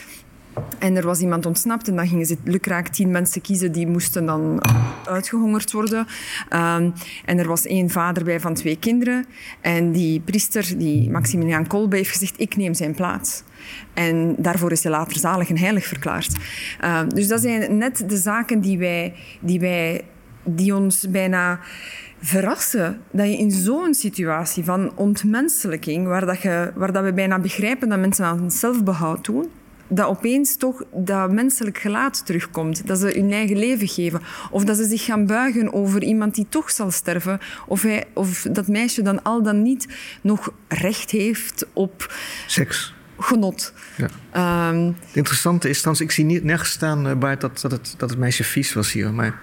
En 0.79 0.95
er 0.95 1.05
was 1.05 1.19
iemand 1.19 1.45
ontsnapt 1.45 1.87
en 1.87 1.95
dan 1.95 2.07
gingen 2.07 2.25
ze 2.25 2.37
lukraak 2.43 2.87
tien 2.87 3.11
mensen 3.11 3.41
kiezen 3.41 3.71
die 3.71 3.87
moesten 3.87 4.25
dan 4.25 4.61
uitgehongerd 5.05 5.71
worden. 5.71 5.99
Um, 5.99 6.93
en 7.25 7.37
er 7.37 7.47
was 7.47 7.65
één 7.65 7.89
vader 7.89 8.23
bij 8.23 8.39
van 8.39 8.53
twee 8.53 8.79
kinderen. 8.79 9.25
En 9.61 9.91
die 9.91 10.19
priester, 10.19 10.77
die 10.77 11.09
Maximiliaan 11.09 11.67
Kolbe, 11.67 11.95
heeft 11.95 12.11
gezegd, 12.11 12.39
ik 12.39 12.55
neem 12.55 12.73
zijn 12.73 12.93
plaats. 12.93 13.43
En 13.93 14.35
daarvoor 14.37 14.71
is 14.71 14.83
hij 14.83 14.91
later 14.91 15.17
zalig 15.19 15.49
en 15.49 15.57
heilig 15.57 15.85
verklaard. 15.85 16.35
Um, 16.85 17.09
dus 17.09 17.27
dat 17.27 17.41
zijn 17.41 17.77
net 17.77 18.09
de 18.09 18.17
zaken 18.17 18.61
die, 18.61 18.77
wij, 18.77 19.13
die, 19.39 19.59
wij, 19.59 20.01
die 20.43 20.75
ons 20.75 21.09
bijna 21.09 21.59
verrassen 22.21 23.01
dat 23.11 23.27
je 23.27 23.37
in 23.37 23.51
zo'n 23.51 23.93
situatie 23.93 24.63
van 24.63 24.91
ontmenselijking, 24.95 26.07
waar, 26.07 26.25
dat 26.25 26.41
je, 26.41 26.71
waar 26.75 26.91
dat 26.91 27.03
we 27.03 27.13
bijna 27.13 27.39
begrijpen 27.39 27.89
dat 27.89 27.99
mensen 27.99 28.25
aan 28.25 28.51
zelfbehoud 28.51 29.25
doen, 29.25 29.49
dat 29.91 30.07
opeens 30.07 30.57
toch 30.57 30.83
dat 30.93 31.31
menselijk 31.31 31.77
gelaat 31.77 32.25
terugkomt. 32.25 32.87
Dat 32.87 32.99
ze 32.99 33.13
hun 33.15 33.31
eigen 33.31 33.57
leven 33.57 33.87
geven. 33.87 34.21
Of 34.51 34.63
dat 34.63 34.77
ze 34.77 34.85
zich 34.85 35.05
gaan 35.05 35.25
buigen 35.25 35.73
over 35.73 36.03
iemand 36.03 36.35
die 36.35 36.45
toch 36.49 36.71
zal 36.71 36.91
sterven. 36.91 37.39
Of, 37.67 37.81
hij, 37.81 38.05
of 38.13 38.47
dat 38.51 38.67
meisje 38.67 39.01
dan 39.01 39.23
al 39.23 39.43
dan 39.43 39.61
niet 39.61 39.87
nog 40.21 40.53
recht 40.67 41.11
heeft 41.11 41.65
op... 41.73 42.13
Seks. 42.47 42.93
Genot. 43.19 43.73
Ja. 43.97 44.69
Um, 44.69 44.85
het 44.85 45.15
interessante 45.15 45.69
is, 45.69 45.77
trouwens, 45.77 46.05
ik 46.05 46.11
zie 46.11 46.25
niet, 46.25 46.43
nergens 46.43 46.71
staan, 46.71 47.07
uh, 47.07 47.13
Bart, 47.13 47.41
dat, 47.41 47.61
dat, 47.61 47.71
het, 47.71 47.93
dat 47.97 48.09
het 48.09 48.19
meisje 48.19 48.43
vies 48.43 48.73
was 48.73 48.91
hier. 48.91 49.13
Maar 49.13 49.39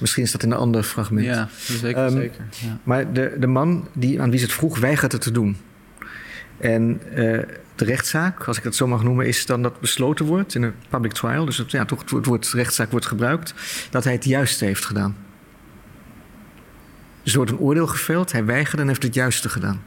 misschien 0.00 0.22
is 0.22 0.32
dat 0.32 0.42
in 0.42 0.50
een 0.50 0.56
ander 0.56 0.82
fragment. 0.82 1.26
Ja, 1.26 1.48
zeker. 1.58 2.04
Um, 2.04 2.10
zeker 2.10 2.44
ja. 2.50 2.78
Maar 2.82 3.12
de, 3.12 3.36
de 3.38 3.46
man 3.46 3.88
die, 3.94 4.20
aan 4.20 4.30
wie 4.30 4.38
ze 4.38 4.44
het 4.44 4.54
vroeg, 4.54 4.78
weigert 4.78 5.12
het 5.12 5.20
te 5.20 5.30
doen. 5.30 5.56
En 6.58 7.00
uh, 7.14 7.42
de 7.80 7.86
rechtszaak, 7.86 8.44
als 8.44 8.56
ik 8.56 8.62
dat 8.62 8.74
zo 8.74 8.86
mag 8.86 9.02
noemen, 9.02 9.26
is 9.26 9.46
dan 9.46 9.62
dat 9.62 9.80
besloten 9.80 10.24
wordt 10.24 10.54
in 10.54 10.62
een 10.62 10.74
public 10.88 11.12
trial. 11.12 11.44
Dus 11.44 11.56
het, 11.56 11.70
ja, 11.70 11.84
toch 11.84 12.10
het 12.10 12.26
woord 12.26 12.50
rechtszaak 12.52 12.90
wordt 12.90 13.06
gebruikt. 13.06 13.54
Dat 13.90 14.04
hij 14.04 14.12
het 14.12 14.24
juiste 14.24 14.64
heeft 14.64 14.84
gedaan. 14.84 15.16
Dus 17.22 17.32
er 17.32 17.38
wordt 17.38 17.52
een 17.52 17.58
oordeel 17.58 17.86
geveld, 17.86 18.32
hij 18.32 18.44
weigerde 18.44 18.82
en 18.82 18.88
heeft 18.88 19.02
het 19.02 19.14
juiste 19.14 19.48
gedaan. 19.48 19.82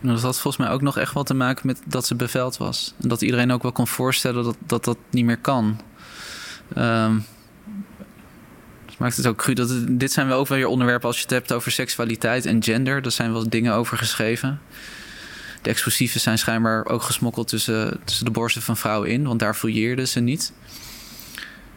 Nou, 0.00 0.14
dat 0.14 0.24
had 0.24 0.40
volgens 0.40 0.64
mij 0.64 0.72
ook 0.72 0.82
nog 0.82 0.98
echt 0.98 1.12
wat 1.12 1.26
te 1.26 1.34
maken 1.34 1.66
met 1.66 1.82
dat 1.86 2.06
ze 2.06 2.14
beveld 2.14 2.56
was. 2.56 2.94
En 3.02 3.08
dat 3.08 3.22
iedereen 3.22 3.52
ook 3.52 3.62
wel 3.62 3.72
kon 3.72 3.86
voorstellen 3.86 4.44
dat 4.44 4.56
dat, 4.66 4.84
dat 4.84 4.98
niet 5.10 5.24
meer 5.24 5.38
kan. 5.38 5.80
Um, 6.76 7.24
maakt 8.98 9.16
het 9.16 9.26
ook 9.26 9.36
cru. 9.36 9.52
Dat 9.52 9.70
dit 9.88 10.12
zijn 10.12 10.28
wel 10.28 10.38
ook 10.38 10.48
wel 10.48 10.58
weer 10.58 10.66
onderwerpen 10.66 11.06
als 11.06 11.16
je 11.16 11.22
het 11.22 11.30
hebt 11.30 11.52
over 11.52 11.72
seksualiteit 11.72 12.46
en 12.46 12.62
gender. 12.62 13.02
Daar 13.02 13.12
zijn 13.12 13.32
wel 13.32 13.48
dingen 13.48 13.74
over 13.74 13.98
geschreven. 13.98 14.60
De 15.66 15.72
explosieven 15.72 16.20
zijn 16.20 16.38
schijnbaar 16.38 16.86
ook 16.86 17.02
gesmokkeld 17.02 17.48
tussen, 17.48 18.00
tussen 18.04 18.24
de 18.24 18.30
borsten 18.30 18.62
van 18.62 18.76
vrouwen 18.76 19.10
in, 19.10 19.26
want 19.26 19.40
daar 19.40 19.54
fouilleerden 19.54 20.08
ze 20.08 20.20
niet. 20.20 20.52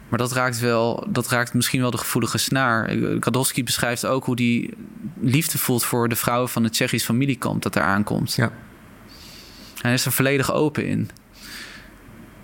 Maar 0.08 0.18
dat 0.18 0.32
raakt, 0.32 0.58
wel, 0.58 1.06
dat 1.08 1.28
raakt 1.28 1.54
misschien 1.54 1.80
wel 1.80 1.90
de 1.90 1.98
gevoelige 1.98 2.38
snaar. 2.38 2.96
Kadowski 3.18 3.64
beschrijft 3.64 4.06
ook 4.06 4.24
hoe 4.24 4.34
hij 4.34 4.70
liefde 5.20 5.58
voelt 5.58 5.84
voor 5.84 6.08
de 6.08 6.16
vrouwen 6.16 6.48
van 6.48 6.64
het 6.64 6.72
Tsjechisch 6.72 7.04
familiekamp 7.04 7.62
dat 7.62 7.72
daar 7.72 7.84
aankomt. 7.84 8.34
Ja. 8.34 8.52
Hij 9.80 9.92
is 9.92 10.06
er 10.06 10.12
volledig 10.12 10.52
open 10.52 10.86
in. 10.86 11.10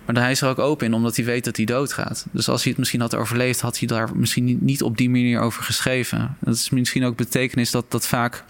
Maar 0.05 0.15
hij 0.15 0.31
is 0.31 0.41
er 0.41 0.49
ook 0.49 0.59
open 0.59 0.85
in 0.85 0.93
omdat 0.93 1.15
hij 1.15 1.25
weet 1.25 1.43
dat 1.43 1.55
hij 1.57 1.65
doodgaat. 1.65 2.25
Dus 2.31 2.49
als 2.49 2.61
hij 2.61 2.69
het 2.69 2.79
misschien 2.79 3.01
had 3.01 3.15
overleefd, 3.15 3.61
had 3.61 3.79
hij 3.79 3.87
daar 3.87 4.09
misschien 4.15 4.57
niet 4.61 4.83
op 4.83 4.97
die 4.97 5.09
manier 5.09 5.39
over 5.39 5.63
geschreven. 5.63 6.37
Dat 6.39 6.55
is 6.55 6.69
misschien 6.69 7.05
ook 7.05 7.15
betekenis 7.15 7.71
dat, 7.71 7.91
dat 7.91 8.07
vaak 8.07 8.43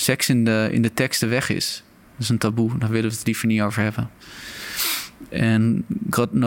seks 0.00 0.28
in 0.28 0.44
de, 0.44 0.68
in 0.72 0.82
de 0.82 0.94
teksten 0.94 1.28
weg 1.28 1.50
is. 1.50 1.82
Dat 2.12 2.22
is 2.22 2.28
een 2.28 2.38
taboe, 2.38 2.78
daar 2.78 2.90
willen 2.90 3.10
we 3.10 3.16
het 3.16 3.26
liever 3.26 3.46
niet 3.46 3.60
over 3.60 3.82
hebben. 3.82 4.10
En 5.28 5.84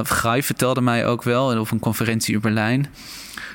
Grai 0.03 0.43
vertelde 0.43 0.81
mij 0.81 1.05
ook 1.05 1.23
wel 1.23 1.59
op 1.59 1.71
een 1.71 1.79
conferentie 1.79 2.33
in 2.33 2.39
Berlijn 2.39 2.87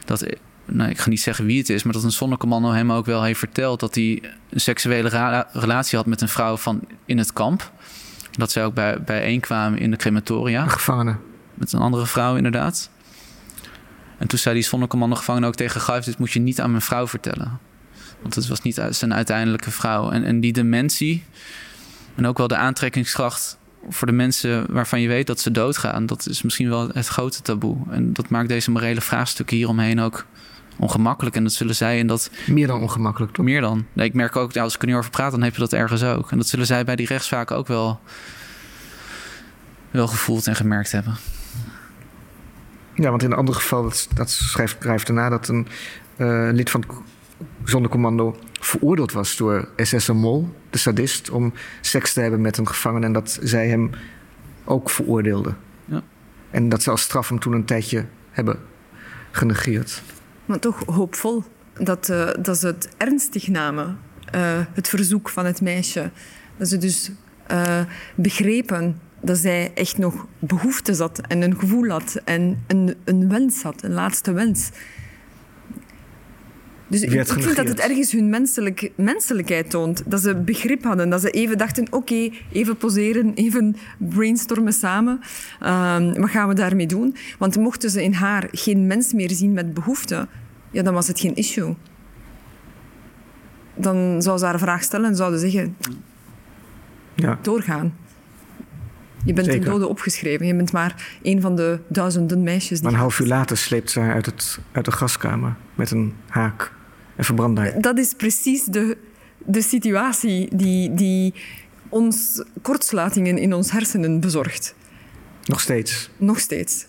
dat, 0.05 0.27
nou, 0.65 0.91
ik 0.91 0.99
ga 0.99 1.09
niet 1.09 1.21
zeggen 1.21 1.45
wie 1.45 1.59
het 1.59 1.71
is, 1.71 1.83
maar 1.83 1.93
dat 1.93 2.05
een 2.05 2.13
zonnecommando 2.13 2.71
hem 2.71 2.93
ook 2.93 3.07
wel 3.07 3.23
heeft 3.23 3.39
verteld 3.39 3.81
dat 3.81 3.95
hij 3.95 4.23
een 4.51 4.61
seksuele 4.61 5.47
relatie 5.53 5.99
had 5.99 6.07
met 6.07 6.21
een 6.21 6.29
vrouw 6.29 6.57
van 6.57 6.81
in 7.05 7.19
het 7.19 7.33
kamp. 7.33 7.73
Dat 8.31 8.51
zij 8.51 8.65
ook 8.65 8.75
bij, 8.75 9.03
bijeenkwamen 9.03 9.79
in 9.79 9.91
de 9.91 9.97
crematoria. 9.97 10.63
Een 10.63 10.71
gevangene. 10.71 11.17
Met 11.55 11.73
een 11.73 11.81
andere 11.81 12.07
vrouw, 12.07 12.37
inderdaad. 12.37 12.91
En 14.19 14.29
toen 14.29 14.39
zei 14.39 14.55
die 14.55 14.65
zonnecommando 14.65 15.17
gevangene 15.17 15.47
ook 15.47 15.55
tegen 15.55 15.81
Guif... 15.81 16.05
dit 16.05 16.19
moet 16.19 16.33
je 16.33 16.41
niet 16.41 16.61
aan 16.61 16.71
mijn 16.71 16.83
vrouw 16.83 17.09
vertellen. 17.09 17.59
Want 18.21 18.35
het 18.35 18.49
was 18.49 18.63
niet 18.63 18.83
zijn 18.91 19.15
uiteindelijke 19.15 19.71
vrouw. 19.71 20.11
En, 20.11 20.25
en 20.25 20.41
die 20.41 20.53
dementie 20.53 21.25
en 22.15 22.27
ook 22.27 22.39
wel 22.39 22.49
de 22.49 22.57
aantrekkingskracht 22.57 23.59
voor 23.89 24.07
de 24.07 24.13
mensen 24.13 24.67
waarvan 24.69 25.01
je 25.01 25.09
weet 25.09 25.27
dat 25.27 25.41
ze 25.41 25.51
doodgaan, 25.51 26.07
dat 26.07 26.27
is 26.29 26.43
misschien 26.43 26.69
wel 26.69 26.89
het 26.93 27.07
grote 27.07 27.43
taboe. 27.43 27.77
En 27.91 28.13
dat 28.13 28.29
maakt 28.29 28.49
deze 28.49 28.71
morele 28.71 29.01
vraagstukken 29.01 29.57
hieromheen 29.57 30.01
ook 30.01 30.27
ongemakkelijk. 30.79 31.37
En 31.37 31.43
dat 31.43 31.53
zullen 31.53 31.75
zij 31.75 32.01
en 32.01 32.07
dat. 32.07 32.31
Meer 32.47 32.67
dan 32.67 32.81
ongemakkelijk, 32.81 33.33
toch? 33.33 33.45
Meer 33.45 33.61
dan. 33.61 33.87
Nee, 33.93 34.07
ik 34.07 34.15
merk 34.15 34.37
ook, 34.37 34.57
als 34.57 34.75
ik 34.75 34.81
er 34.81 34.89
nu 34.89 34.97
over 34.97 35.11
praat, 35.11 35.31
dan 35.31 35.43
heb 35.43 35.55
je 35.55 35.61
dat 35.61 35.73
ergens 35.73 36.03
ook. 36.03 36.31
En 36.31 36.37
dat 36.37 36.47
zullen 36.47 36.67
zij 36.67 36.85
bij 36.85 36.97
die 36.97 37.07
rechtszaken 37.07 37.57
ook 37.57 37.67
wel, 37.67 38.01
wel 39.91 40.07
gevoeld 40.07 40.47
en 40.47 40.57
gemerkt 40.57 40.93
hebben. 40.93 41.17
Ja, 42.95 43.11
want 43.11 43.23
in 43.23 43.31
een 43.31 43.37
ander 43.37 43.55
geval, 43.55 43.83
dat, 43.83 44.09
dat 44.15 44.31
schrijft, 44.31 45.07
daarna 45.07 45.29
dat 45.29 45.49
een 45.49 45.69
uh, 46.17 46.49
lid 46.53 46.71
van 46.71 46.81
het 46.81 46.91
zondercommando 47.69 48.37
veroordeeld 48.61 49.13
was 49.13 49.37
door 49.37 49.69
SS 49.77 50.09
Mol, 50.09 50.49
de 50.71 50.79
sadist, 50.79 51.31
om 51.31 51.53
seks 51.81 52.13
te 52.13 52.21
hebben 52.21 52.41
met 52.41 52.59
een 52.59 52.69
gevangene 52.69 53.07
en 53.07 53.13
dat 53.13 53.39
zij 53.43 53.69
hem 53.69 53.91
ook 54.65 54.91
veroordeelde. 54.91 55.55
Ja. 55.85 56.03
En 56.51 56.69
dat 56.69 56.83
ze 56.83 56.91
als 56.91 57.03
straf 57.03 57.29
hem 57.29 57.39
toen 57.39 57.53
een 57.53 57.65
tijdje 57.65 58.05
hebben 58.31 58.59
genegeerd. 59.31 60.03
Maar 60.45 60.59
toch 60.59 60.83
hoopvol 60.87 61.45
dat, 61.79 62.09
uh, 62.09 62.31
dat 62.41 62.59
ze 62.59 62.67
het 62.67 62.89
ernstig 62.97 63.49
namen, 63.49 63.99
uh, 64.35 64.61
het 64.73 64.89
verzoek 64.89 65.29
van 65.29 65.45
het 65.45 65.61
meisje. 65.61 66.11
Dat 66.57 66.69
ze 66.69 66.79
dus 66.79 67.11
uh, 67.51 67.81
begrepen 68.15 69.01
dat 69.21 69.39
zij 69.39 69.71
echt 69.75 69.99
nog 69.99 70.27
behoefte 70.39 70.95
zat 70.95 71.21
en 71.21 71.43
een 71.43 71.59
gevoel 71.59 71.89
had 71.89 72.21
en 72.25 72.65
een, 72.67 72.95
een 73.05 73.29
wens 73.29 73.63
had, 73.63 73.83
een 73.83 73.93
laatste 73.93 74.33
wens. 74.33 74.71
Dus 76.89 77.03
ik, 77.03 77.13
ik 77.13 77.27
vind 77.27 77.57
dat 77.57 77.69
het 77.69 77.81
ergens 77.81 78.13
hun 78.13 78.31
menselijk, 78.31 78.91
menselijkheid 78.97 79.71
toont. 79.71 80.03
Dat 80.07 80.21
ze 80.21 80.35
begrip 80.35 80.85
hadden. 80.85 81.11
Dat 81.11 81.21
ze 81.21 81.31
even 81.31 81.59
dachten, 81.59 81.87
oké, 81.91 82.31
even 82.53 82.77
poseren, 82.77 83.35
even 83.35 83.77
brainstormen 83.99 84.73
samen. 84.73 85.21
Um, 85.63 86.21
wat 86.21 86.31
gaan 86.31 86.49
we 86.49 86.55
daarmee 86.55 86.87
doen? 86.87 87.17
Want 87.39 87.57
mochten 87.57 87.91
ze 87.91 88.03
in 88.03 88.13
haar 88.13 88.49
geen 88.51 88.87
mens 88.87 89.13
meer 89.13 89.31
zien 89.31 89.53
met 89.53 89.75
behoeften, 89.75 90.29
ja, 90.71 90.83
dan 90.83 90.95
was 90.95 91.09
het 91.09 91.21
geen 91.21 91.35
issue. 91.35 91.75
Dan 93.75 94.23
zou 94.23 94.39
ze 94.39 94.45
haar 94.45 94.59
vraag 94.59 94.83
stellen 94.83 95.09
en 95.09 95.17
zouden 95.17 95.41
zeggen... 95.41 95.77
Ja. 97.15 97.39
Doorgaan. 97.43 97.95
Je 99.25 99.33
bent 99.33 99.47
Zeker. 99.47 99.63
ten 99.63 99.71
dode 99.71 99.89
opgeschreven. 99.89 100.47
Je 100.47 100.55
bent 100.55 100.73
maar 100.73 101.19
een 101.23 101.41
van 101.41 101.57
de 101.57 101.79
duizenden 101.89 102.43
meisjes 102.43 102.79
die... 102.79 102.83
Maar 102.83 102.93
een 102.93 102.99
half 102.99 103.19
uur 103.19 103.27
later 103.27 103.57
sleept 103.57 103.91
ze 103.91 104.01
uit, 104.01 104.27
het, 104.27 104.59
uit 104.73 104.85
de 104.85 104.93
gaskamer 104.93 105.57
met 105.75 105.91
een 105.91 106.15
haak 106.29 106.73
en 107.17 107.25
verbrandt 107.25 107.57
daar. 107.57 107.81
Dat 107.81 107.99
is 107.99 108.15
precies 108.15 108.65
de, 108.65 108.97
de 109.39 109.63
situatie 109.63 110.57
die, 110.57 110.95
die 110.95 111.35
ons 111.89 112.45
kortsluitingen 112.63 113.39
in 113.39 113.53
ons 113.53 113.71
hersenen 113.71 114.21
bezorgt. 114.21 114.75
Nog 115.45 115.61
steeds? 115.61 116.11
Nog 116.17 116.39
steeds. 116.39 116.87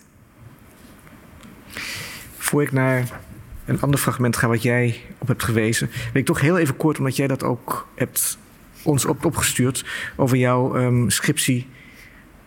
Voor 2.36 2.62
ik 2.62 2.72
naar 2.72 3.20
een 3.64 3.80
ander 3.80 4.00
fragment 4.00 4.36
ga 4.36 4.48
wat 4.48 4.62
jij 4.62 5.00
op 5.18 5.28
hebt 5.28 5.42
gewezen... 5.42 5.86
wil 5.86 6.20
ik 6.20 6.26
toch 6.26 6.40
heel 6.40 6.58
even 6.58 6.76
kort, 6.76 6.98
omdat 6.98 7.16
jij 7.16 7.26
dat 7.26 7.44
ook 7.44 7.88
hebt 7.94 8.38
ons 8.82 9.04
op, 9.04 9.24
opgestuurd... 9.24 9.84
over 10.16 10.36
jouw 10.36 10.76
um, 10.76 11.10
scriptie 11.10 11.66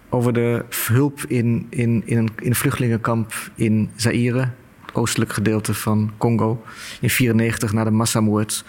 over 0.10 0.34
de 0.34 0.66
hulp 0.88 1.20
in, 1.28 1.68
in, 1.70 2.02
in, 2.06 2.18
een, 2.18 2.30
in 2.40 2.48
een 2.48 2.56
vluchtelingenkamp 2.56 3.34
in 3.56 3.90
Zaire, 3.95 4.49
oostelijk 4.93 5.34
gedeelte 5.34 5.73
van 5.73 6.11
Congo, 6.18 6.51
in 6.51 7.09
1994 7.09 7.73
na 7.73 7.84
de 7.84 7.91
massamoord, 7.91 8.65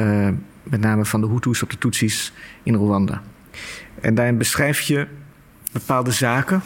uh, 0.00 0.28
met 0.62 0.80
name 0.80 1.04
van 1.04 1.20
de 1.20 1.26
Hutus 1.26 1.62
op 1.62 1.70
de 1.70 1.78
Tutsis 1.78 2.32
in 2.62 2.74
Rwanda. 2.74 3.22
En 4.00 4.14
daarin 4.14 4.38
beschrijf 4.38 4.80
je 4.80 5.06
bepaalde 5.72 6.10
zaken, 6.10 6.62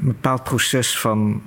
een 0.00 0.06
bepaald 0.06 0.44
proces 0.44 0.98
van 0.98 1.42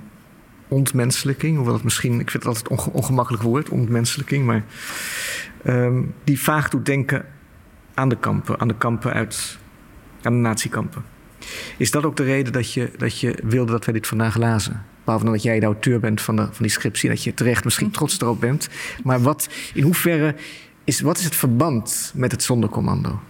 ontmenselijking, 0.68 1.56
hoewel 1.56 1.74
het 1.74 1.84
misschien, 1.84 2.20
ik 2.20 2.30
vind 2.30 2.44
het 2.44 2.56
altijd 2.56 2.70
een 2.70 2.92
ongemakkelijk 2.92 3.42
woord, 3.42 3.68
ontmenselijking, 3.68 4.46
maar 4.46 4.64
um, 5.66 6.14
die 6.24 6.40
vaag 6.40 6.68
doet 6.68 6.86
denken 6.86 7.26
aan 7.94 8.08
de 8.08 8.16
kampen, 8.16 8.60
aan 8.60 8.68
de 8.68 8.76
kampen 8.76 9.12
uit 9.12 9.58
aan 10.22 10.32
de 10.32 10.38
natiekampen. 10.38 11.15
Is 11.76 11.90
dat 11.90 12.04
ook 12.04 12.16
de 12.16 12.24
reden 12.24 12.52
dat 12.52 12.72
je, 12.72 12.90
dat 12.96 13.20
je 13.20 13.38
wilde 13.42 13.72
dat 13.72 13.84
wij 13.84 13.94
dit 13.94 14.06
vandaag 14.06 14.36
lazen? 14.36 14.84
Behalve 15.04 15.26
dat 15.26 15.42
jij 15.42 15.60
de 15.60 15.66
auteur 15.66 16.00
bent 16.00 16.20
van, 16.20 16.36
de, 16.36 16.42
van 16.42 16.62
die 16.62 16.70
scriptie, 16.70 17.08
dat 17.08 17.22
je 17.22 17.34
terecht 17.34 17.64
misschien 17.64 17.90
trots 17.90 18.20
erop 18.20 18.40
bent. 18.40 18.68
Maar 19.02 19.20
wat, 19.20 19.48
in 19.74 19.82
hoeverre 19.82 20.34
is, 20.84 21.00
wat 21.00 21.18
is 21.18 21.24
het 21.24 21.36
verband 21.36 22.12
met 22.14 22.32
het 22.32 22.42
zondercommando? 22.42 23.20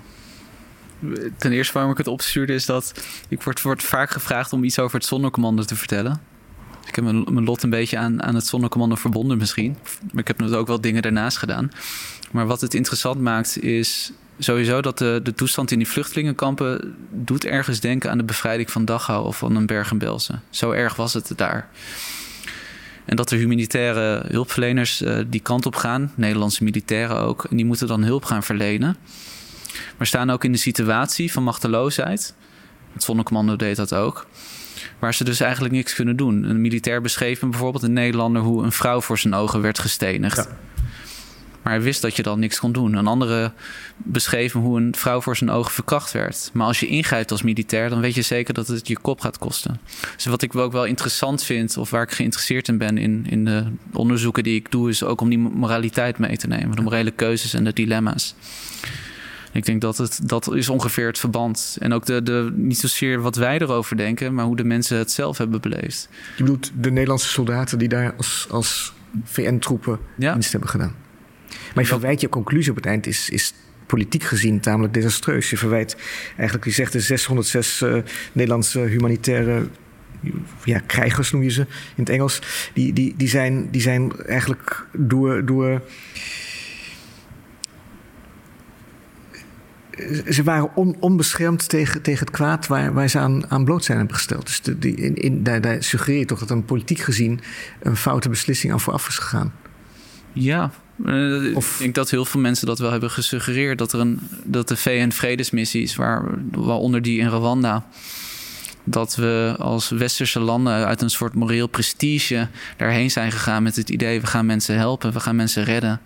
Ten 1.37 1.53
eerste 1.53 1.73
waarom 1.73 1.93
ik 1.93 1.99
het 1.99 2.07
opstuurde 2.07 2.55
is 2.55 2.67
dat 2.67 2.93
ik 3.29 3.43
word, 3.43 3.63
word 3.63 3.83
vaak 3.83 4.11
gevraagd 4.11 4.53
om 4.53 4.65
iets 4.65 4.79
over 4.79 4.97
het 4.97 5.07
zondercommando 5.07 5.63
te 5.63 5.77
vertellen. 5.77 6.21
Dus 6.81 6.89
ik 6.89 6.95
heb 6.95 7.05
mijn, 7.05 7.25
mijn 7.31 7.45
lot 7.45 7.63
een 7.63 7.71
beetje 7.71 7.99
aan, 7.99 8.23
aan 8.23 8.35
het 8.35 8.47
zondercommando 8.47 8.95
verbonden 8.95 9.39
misschien. 9.39 9.77
Maar 10.01 10.21
ik 10.21 10.27
heb 10.27 10.39
natuurlijk 10.39 10.61
ook 10.61 10.67
wel 10.67 10.81
dingen 10.81 11.03
daarnaast 11.03 11.37
gedaan. 11.37 11.71
Maar 12.31 12.47
wat 12.47 12.61
het 12.61 12.75
interessant 12.75 13.21
maakt 13.21 13.63
is 13.63 14.13
sowieso 14.39 14.81
dat 14.81 14.99
de, 14.99 15.21
de 15.23 15.35
toestand 15.35 15.71
in 15.71 15.79
die 15.79 15.89
vluchtelingenkampen 15.89 16.97
doet 17.11 17.45
ergens 17.45 17.81
denken 17.81 18.11
aan 18.11 18.19
de 18.19 18.25
bevrijding 18.25 18.71
van 18.71 18.85
Dachau 18.85 19.27
of 19.27 19.37
van 19.39 19.57
een 19.57 19.67
Bergen-Belsen. 19.67 20.43
Zo 20.51 20.71
erg 20.71 20.97
was 20.97 21.15
het 21.15 21.33
daar. 21.37 21.69
En 23.05 23.17
dat 23.17 23.31
er 23.31 23.39
humanitaire 23.39 24.25
hulpverleners 24.29 25.03
uh, 25.03 25.19
die 25.27 25.41
kant 25.41 25.67
op 25.67 25.77
gaan, 25.77 26.13
Nederlandse 26.15 26.65
militairen 26.65 27.21
ook, 27.21 27.45
en 27.51 27.57
die 27.57 27.67
moeten 27.67 27.87
dan 27.87 28.03
hulp 28.03 28.25
gaan 28.25 28.43
verlenen. 28.43 28.97
Maar 29.97 30.07
staan 30.07 30.31
ook 30.31 30.45
in 30.45 30.53
de 30.53 30.59
situatie 30.59 31.33
van 31.33 31.43
machteloosheid. 31.43 32.35
Het 32.93 33.03
zonnecommando 33.03 33.57
deed 33.57 33.77
dat 33.77 33.95
ook. 33.95 34.27
Waar 34.99 35.15
ze 35.15 35.25
dus 35.25 35.41
eigenlijk 35.41 35.75
niks 35.75 35.95
kunnen 35.95 36.17
doen. 36.17 36.45
Een 36.45 36.61
militair 36.61 37.01
beschreef 37.01 37.41
bijvoorbeeld 37.41 37.83
een 37.83 37.93
Nederlander 37.93 38.43
hoe 38.43 38.63
een 38.63 38.73
vrouw 38.73 39.01
voor 39.01 39.19
zijn 39.19 39.35
ogen 39.35 39.61
werd 39.61 39.79
gestenigd. 39.79 40.37
Ja. 40.37 40.76
Maar 41.67 41.75
hij 41.75 41.85
wist 41.85 42.03
dat 42.03 42.17
je 42.17 42.23
dan 42.23 42.39
niks 42.39 42.59
kon 42.59 42.73
doen. 42.73 42.95
Een 42.95 43.07
andere 43.07 43.53
beschreef 43.97 44.53
hoe 44.53 44.81
een 44.81 44.95
vrouw 44.95 45.21
voor 45.21 45.37
zijn 45.37 45.51
ogen 45.51 45.73
verkracht 45.73 46.13
werd. 46.13 46.51
Maar 46.53 46.67
als 46.67 46.81
je 46.81 46.87
ingrijpt 46.87 47.31
als 47.31 47.43
militair, 47.43 47.89
dan 47.89 48.01
weet 48.01 48.15
je 48.15 48.23
zeker 48.23 48.55
dat 48.55 48.67
het 48.67 48.89
je 48.89 48.99
kop 48.99 49.21
gaat 49.21 49.39
kosten. 49.39 49.81
Dus 50.15 50.25
wat 50.25 50.43
ik 50.43 50.57
ook 50.57 50.73
wel 50.73 50.85
interessant 50.85 51.43
vind, 51.43 51.77
of 51.77 51.91
waar 51.91 52.03
ik 52.03 52.11
geïnteresseerd 52.11 52.69
in 52.69 52.79
ben 52.79 52.99
in, 52.99 53.27
in 53.29 53.45
de 53.45 53.65
onderzoeken 53.93 54.43
die 54.43 54.55
ik 54.55 54.71
doe, 54.71 54.89
is 54.89 55.05
ook 55.05 55.21
om 55.21 55.29
die 55.29 55.39
moraliteit 55.39 56.19
mee 56.19 56.37
te 56.37 56.47
nemen. 56.47 56.77
De 56.77 56.83
morele 56.83 57.11
keuzes 57.11 57.55
en 57.55 57.65
de 57.65 57.73
dilemma's. 57.73 58.35
Ik 59.53 59.65
denk 59.65 59.81
dat 59.81 59.99
het, 59.99 60.21
dat 60.23 60.55
is 60.55 60.69
ongeveer 60.69 61.07
het 61.07 61.19
verband. 61.19 61.77
En 61.81 61.93
ook 61.93 62.07
de, 62.07 62.23
de, 62.23 62.53
niet 62.55 62.79
zozeer 62.79 63.21
wat 63.21 63.37
wij 63.37 63.59
erover 63.59 63.97
denken, 63.97 64.35
maar 64.35 64.45
hoe 64.45 64.57
de 64.57 64.65
mensen 64.65 64.99
het 64.99 65.11
zelf 65.11 65.39
hebben 65.39 65.61
beleefd. 65.61 66.09
Je 66.37 66.43
bedoelt 66.43 66.71
de 66.75 66.91
Nederlandse 66.91 67.29
soldaten 67.29 67.79
die 67.79 67.89
daar 67.89 68.15
als, 68.17 68.47
als 68.51 68.93
VN-troepen 69.25 69.99
ja. 70.17 70.33
dienst 70.33 70.53
hebben 70.53 70.71
gedaan? 70.71 71.05
Maar 71.77 71.85
je 71.85 71.91
verwijt 71.91 72.21
je 72.21 72.29
conclusie 72.29 72.71
op 72.71 72.77
het 72.77 72.87
eind 72.87 73.07
is, 73.07 73.31
is 73.31 73.55
politiek 73.87 74.23
gezien 74.23 74.61
tamelijk 74.61 74.95
desastreus. 74.95 75.51
Je 75.51 75.57
verwijt 75.57 75.97
eigenlijk, 76.37 76.65
je 76.65 76.71
zegt 76.71 76.93
de 76.93 77.01
606 77.01 77.81
uh, 77.81 77.97
Nederlandse 78.33 78.81
humanitaire 78.81 79.67
ja, 80.65 80.81
krijgers 80.87 81.33
noem 81.33 81.43
je 81.43 81.51
ze 81.51 81.61
in 81.61 82.03
het 82.03 82.09
Engels. 82.09 82.43
Die, 82.75 82.93
die, 82.93 83.15
die, 83.17 83.29
zijn, 83.29 83.71
die 83.71 83.81
zijn 83.81 84.13
eigenlijk 84.17 84.87
door, 84.93 85.45
door 85.45 85.83
ze 90.29 90.43
waren 90.43 90.77
on, 90.77 90.97
onbeschermd 91.01 91.69
tegen, 91.69 92.03
tegen 92.03 92.27
het 92.27 92.35
kwaad 92.35 92.67
waar, 92.67 92.93
waar 92.93 93.09
ze 93.09 93.19
aan, 93.19 93.51
aan 93.51 93.65
bloot 93.65 93.85
zijn 93.85 93.99
hebben 93.99 94.17
gesteld. 94.17 94.47
Dus 94.47 94.63
de, 94.63 94.79
die, 94.79 94.95
in, 94.95 95.15
in, 95.15 95.43
daar, 95.43 95.61
daar 95.61 95.83
suggereer 95.83 96.19
je 96.19 96.25
toch 96.25 96.39
dat 96.39 96.51
een 96.51 96.65
politiek 96.65 96.99
gezien 96.99 97.41
een 97.81 97.97
foute 97.97 98.29
beslissing 98.29 98.73
aan 98.73 98.81
vooraf 98.81 99.09
is 99.09 99.19
gegaan. 99.19 99.53
Ja, 100.33 100.73
uh, 101.05 101.57
of, 101.57 101.73
ik 101.73 101.79
denk 101.79 101.95
dat 101.95 102.11
heel 102.11 102.25
veel 102.25 102.41
mensen 102.41 102.67
dat 102.67 102.79
wel 102.79 102.91
hebben 102.91 103.11
gesuggereerd. 103.11 103.79
Dat, 103.79 103.93
er 103.93 104.01
een, 104.01 104.21
dat 104.45 104.69
de 104.69 104.77
VN-vredesmissies, 104.77 105.97
waar, 105.97 106.25
waaronder 106.51 107.03
die 107.03 107.21
in 107.21 107.29
Rwanda, 107.29 107.87
dat 108.85 109.15
we 109.15 109.55
als 109.59 109.89
westerse 109.89 110.41
landen 110.41 110.87
uit 110.87 111.03
een 111.03 111.11
soort 111.11 111.35
moreel 111.35 111.67
prestige 111.67 112.49
daarheen 112.77 113.11
zijn 113.11 113.33
gegaan 113.33 113.63
met 113.63 113.77
het 113.77 113.89
idee: 113.89 114.21
we 114.21 114.27
gaan 114.27 114.47
mensen 114.47 114.77
helpen, 114.77 115.13
we 115.13 115.21
gaan 115.21 115.37
mensen 115.37 115.65
redden. 115.65 116.01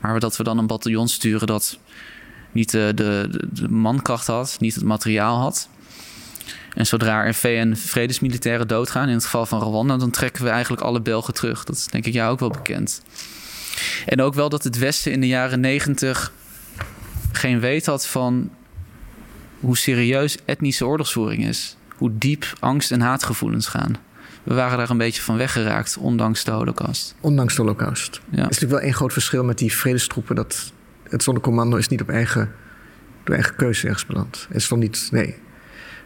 Maar 0.00 0.20
dat 0.20 0.36
we 0.36 0.42
dan 0.42 0.58
een 0.58 0.66
bataljon 0.66 1.08
sturen 1.08 1.46
dat 1.46 1.78
niet 2.52 2.70
de, 2.70 2.92
de, 2.94 3.28
de 3.52 3.68
mankracht 3.68 4.26
had, 4.26 4.56
niet 4.60 4.74
het 4.74 4.84
materiaal 4.84 5.38
had. 5.38 5.68
En 6.74 6.86
zodra 6.86 7.24
er 7.24 7.34
VN-vredesmilitairen 7.34 8.68
doodgaan, 8.68 9.08
in 9.08 9.14
het 9.14 9.24
geval 9.24 9.46
van 9.46 9.60
Rwanda, 9.60 9.96
dan 9.96 10.10
trekken 10.10 10.44
we 10.44 10.50
eigenlijk 10.50 10.82
alle 10.82 11.00
Belgen 11.00 11.34
terug. 11.34 11.64
Dat 11.64 11.76
is 11.76 11.86
denk 11.86 12.06
ik 12.06 12.12
jou 12.12 12.32
ook 12.32 12.40
wel 12.40 12.50
bekend. 12.50 13.02
En 14.06 14.20
ook 14.20 14.34
wel 14.34 14.48
dat 14.48 14.64
het 14.64 14.78
Westen 14.78 15.12
in 15.12 15.20
de 15.20 15.26
jaren 15.26 15.60
negentig 15.60 16.32
geen 17.32 17.60
weet 17.60 17.86
had 17.86 18.06
van 18.06 18.50
hoe 19.60 19.76
serieus 19.76 20.36
etnische 20.44 20.86
oorlogsvoering 20.86 21.46
is. 21.46 21.76
Hoe 21.96 22.10
diep 22.12 22.52
angst 22.58 22.92
en 22.92 23.00
haatgevoelens 23.00 23.66
gaan. 23.66 23.96
We 24.42 24.54
waren 24.54 24.78
daar 24.78 24.90
een 24.90 24.98
beetje 24.98 25.22
van 25.22 25.36
weggeraakt, 25.36 25.96
ondanks 25.96 26.44
de 26.44 26.50
holocaust. 26.50 27.14
Ondanks 27.20 27.54
de 27.54 27.62
holocaust. 27.62 28.20
Ja. 28.30 28.36
Er 28.36 28.38
is 28.38 28.44
natuurlijk 28.44 28.72
wel 28.72 28.80
één 28.80 28.94
groot 28.94 29.12
verschil 29.12 29.44
met 29.44 29.58
die 29.58 29.72
vredestroepen. 29.72 30.36
Dat 30.36 30.72
het 31.02 31.22
zondercommando 31.22 31.76
is 31.76 31.88
niet 31.88 32.00
op 32.00 32.08
eigen, 32.08 32.52
door 33.24 33.34
eigen 33.34 33.56
keuze 33.56 33.86
ergens 33.86 34.06
beland. 34.06 34.46
Het 34.50 34.62
stond 34.62 34.80
niet, 34.80 35.08
nee. 35.10 35.34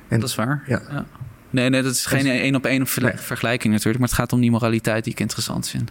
En, 0.09 0.21
dat 0.21 0.29
is 0.29 0.35
waar. 0.35 0.65
Ja. 0.67 0.83
ja. 0.91 1.07
Nee, 1.51 1.69
nee, 1.69 1.83
dat 1.83 1.93
is 1.93 2.07
geen 2.07 2.27
één 2.27 2.55
op 2.55 2.67
één 2.67 2.87
vergelijking 2.87 3.73
natuurlijk. 3.73 3.99
Maar 3.99 4.09
het 4.09 4.19
gaat 4.19 4.33
om 4.33 4.41
die 4.41 4.51
moraliteit 4.51 5.05
die 5.05 5.13
ik 5.13 5.21
interessant 5.21 5.69
vind. 5.69 5.91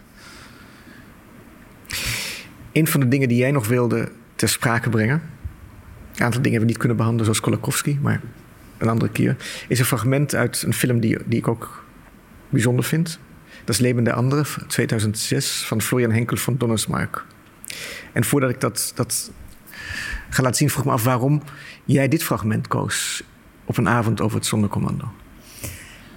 Een 2.74 2.88
van 2.88 3.00
de 3.00 3.08
dingen 3.08 3.28
die 3.28 3.38
jij 3.38 3.52
nog 3.52 3.68
wilde 3.68 4.12
ter 4.36 4.50
sprake 4.50 4.90
brengen. 4.90 5.22
Een 6.16 6.24
aantal 6.24 6.42
dingen 6.42 6.42
hebben 6.42 6.60
we 6.60 6.66
niet 6.66 6.78
kunnen 6.78 6.98
behandelen, 6.98 7.26
zoals 7.26 7.40
Kolakowski, 7.40 8.00
maar 8.02 8.22
een 8.78 8.90
andere 8.90 9.12
keer. 9.12 9.36
Is 9.68 9.80
een 9.80 9.86
fragment 9.86 10.36
uit 10.36 10.64
een 10.66 10.74
film 10.74 11.00
die, 11.00 11.18
die 11.26 11.40
ik 11.40 11.48
ook 11.48 11.86
bijzonder 12.50 12.86
vind. 12.86 13.20
Dat 13.66 13.76
is 13.76 13.82
Leben 13.82 14.04
der 14.04 14.14
Andere, 14.14 14.46
2006, 14.68 15.66
van 15.66 15.82
Florian 15.82 16.12
Henkel 16.12 16.38
van 16.38 16.56
Donnersmark. 16.58 17.26
En 18.12 18.24
voordat 18.24 18.50
ik 18.50 18.60
dat, 18.60 18.92
dat 18.96 19.32
ga 20.30 20.42
laten 20.42 20.58
zien, 20.58 20.70
vroeg 20.70 20.86
me 20.86 20.92
af 20.92 21.04
waarom 21.04 21.44
jij 21.86 22.08
dit 22.08 22.24
fragment 22.24 22.68
koos 22.68 23.24
op 23.66 23.78
een 23.78 23.90
avond 23.90 24.22
over 24.22 24.38
het 24.38 24.46
zondercommando. 24.46 25.12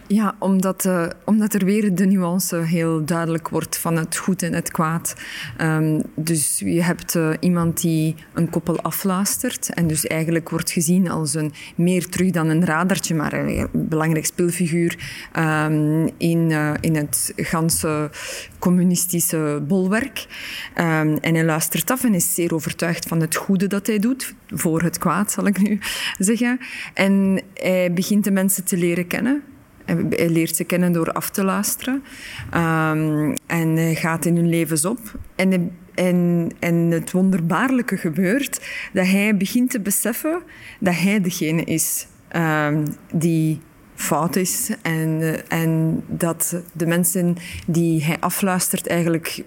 Ja, 0.08 0.34
omdat, 0.38 0.84
uh, 0.84 1.06
omdat 1.24 1.54
er 1.54 1.64
weer 1.64 1.94
de 1.94 2.06
nuance 2.06 2.56
heel 2.56 3.04
duidelijk 3.04 3.48
wordt 3.48 3.78
van 3.78 3.96
het 3.96 4.16
goed 4.16 4.42
en 4.42 4.52
het 4.52 4.70
kwaad. 4.70 5.14
Um, 5.60 6.02
dus 6.14 6.58
je 6.58 6.82
hebt 6.82 7.14
uh, 7.14 7.30
iemand 7.40 7.80
die 7.80 8.14
een 8.34 8.50
koppel 8.50 8.80
afluistert 8.80 9.68
en 9.74 9.86
dus 9.86 10.06
eigenlijk 10.06 10.50
wordt 10.50 10.70
gezien 10.70 11.10
als 11.10 11.34
een 11.34 11.52
meer 11.76 12.08
terug 12.08 12.30
dan 12.30 12.48
een 12.48 12.64
radertje, 12.64 13.14
maar 13.14 13.32
een 13.32 13.68
belangrijk 13.72 14.26
speelfiguur 14.26 14.98
um, 15.38 16.10
in, 16.16 16.50
uh, 16.50 16.72
in 16.80 16.96
het 16.96 17.32
ganse 17.36 18.10
communistische 18.58 19.62
bolwerk. 19.68 20.26
Um, 20.78 21.16
en 21.16 21.34
hij 21.34 21.44
luistert 21.44 21.90
af 21.90 22.04
en 22.04 22.14
is 22.14 22.34
zeer 22.34 22.54
overtuigd 22.54 23.08
van 23.08 23.20
het 23.20 23.36
goede 23.36 23.66
dat 23.66 23.86
hij 23.86 23.98
doet, 23.98 24.34
voor 24.48 24.82
het 24.82 24.98
kwaad 24.98 25.30
zal 25.32 25.46
ik 25.46 25.58
nu 25.58 25.78
zeggen. 26.18 26.58
En 26.94 27.42
hij 27.54 27.92
begint 27.92 28.24
de 28.24 28.30
mensen 28.30 28.64
te 28.64 28.76
leren 28.76 29.06
kennen. 29.06 29.42
Hij 29.86 30.28
leert 30.28 30.56
ze 30.56 30.64
kennen 30.64 30.92
door 30.92 31.12
af 31.12 31.30
te 31.30 31.44
luisteren. 31.44 32.02
Um, 32.54 33.34
en 33.46 33.96
gaat 33.96 34.24
in 34.24 34.36
hun 34.36 34.48
levens 34.48 34.84
op. 34.84 35.18
En, 35.34 35.72
en, 35.94 36.50
en 36.58 36.74
het 36.74 37.12
wonderbaarlijke 37.12 37.96
gebeurt 37.96 38.60
dat 38.92 39.06
hij 39.06 39.36
begint 39.36 39.70
te 39.70 39.80
beseffen 39.80 40.42
dat 40.80 40.94
hij 40.96 41.20
degene 41.20 41.64
is 41.64 42.06
um, 42.36 42.84
die 43.12 43.60
fout 43.94 44.36
is. 44.36 44.70
En, 44.82 45.40
en 45.48 46.02
dat 46.06 46.62
de 46.72 46.86
mensen 46.86 47.36
die 47.66 48.04
hij 48.04 48.16
afluistert 48.20 48.86
eigenlijk 48.86 49.44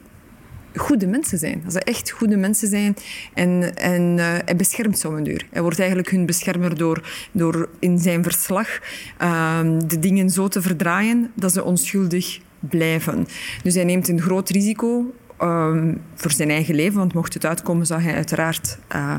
goede 0.75 1.07
mensen 1.07 1.37
zijn. 1.37 1.61
Dat 1.63 1.73
ze 1.73 1.79
echt 1.79 2.09
goede 2.09 2.37
mensen 2.37 2.67
zijn. 2.67 2.95
En, 3.33 3.75
en 3.75 4.17
uh, 4.17 4.25
hij 4.45 4.55
beschermt 4.55 4.99
zo'n 4.99 5.23
deur. 5.23 5.45
Hij 5.51 5.61
wordt 5.61 5.79
eigenlijk 5.79 6.09
hun 6.09 6.25
beschermer 6.25 6.77
door, 6.77 7.27
door 7.31 7.69
in 7.79 7.99
zijn 7.99 8.23
verslag 8.23 8.79
uh, 9.21 9.59
de 9.85 9.99
dingen 9.99 10.29
zo 10.29 10.47
te 10.47 10.61
verdraaien 10.61 11.31
dat 11.33 11.53
ze 11.53 11.63
onschuldig 11.63 12.39
blijven. 12.59 13.27
Dus 13.63 13.75
hij 13.75 13.83
neemt 13.83 14.07
een 14.07 14.21
groot 14.21 14.49
risico 14.49 15.13
um, 15.41 16.01
voor 16.15 16.31
zijn 16.31 16.49
eigen 16.49 16.75
leven. 16.75 16.99
Want 16.99 17.13
mocht 17.13 17.33
het 17.33 17.45
uitkomen, 17.45 17.85
zou 17.85 18.01
hij 18.01 18.15
uiteraard 18.15 18.77
uh, 18.95 19.15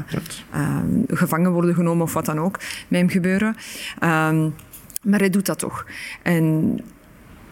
uh, 0.55 0.77
gevangen 1.09 1.53
worden 1.53 1.75
genomen 1.75 2.03
of 2.03 2.13
wat 2.13 2.27
dan 2.27 2.39
ook 2.39 2.59
met 2.89 3.01
hem 3.01 3.09
gebeuren. 3.09 3.57
Um, 4.03 4.55
maar 5.03 5.19
hij 5.19 5.31
doet 5.31 5.47
dat 5.47 5.59
toch. 5.59 5.87
En 6.23 6.77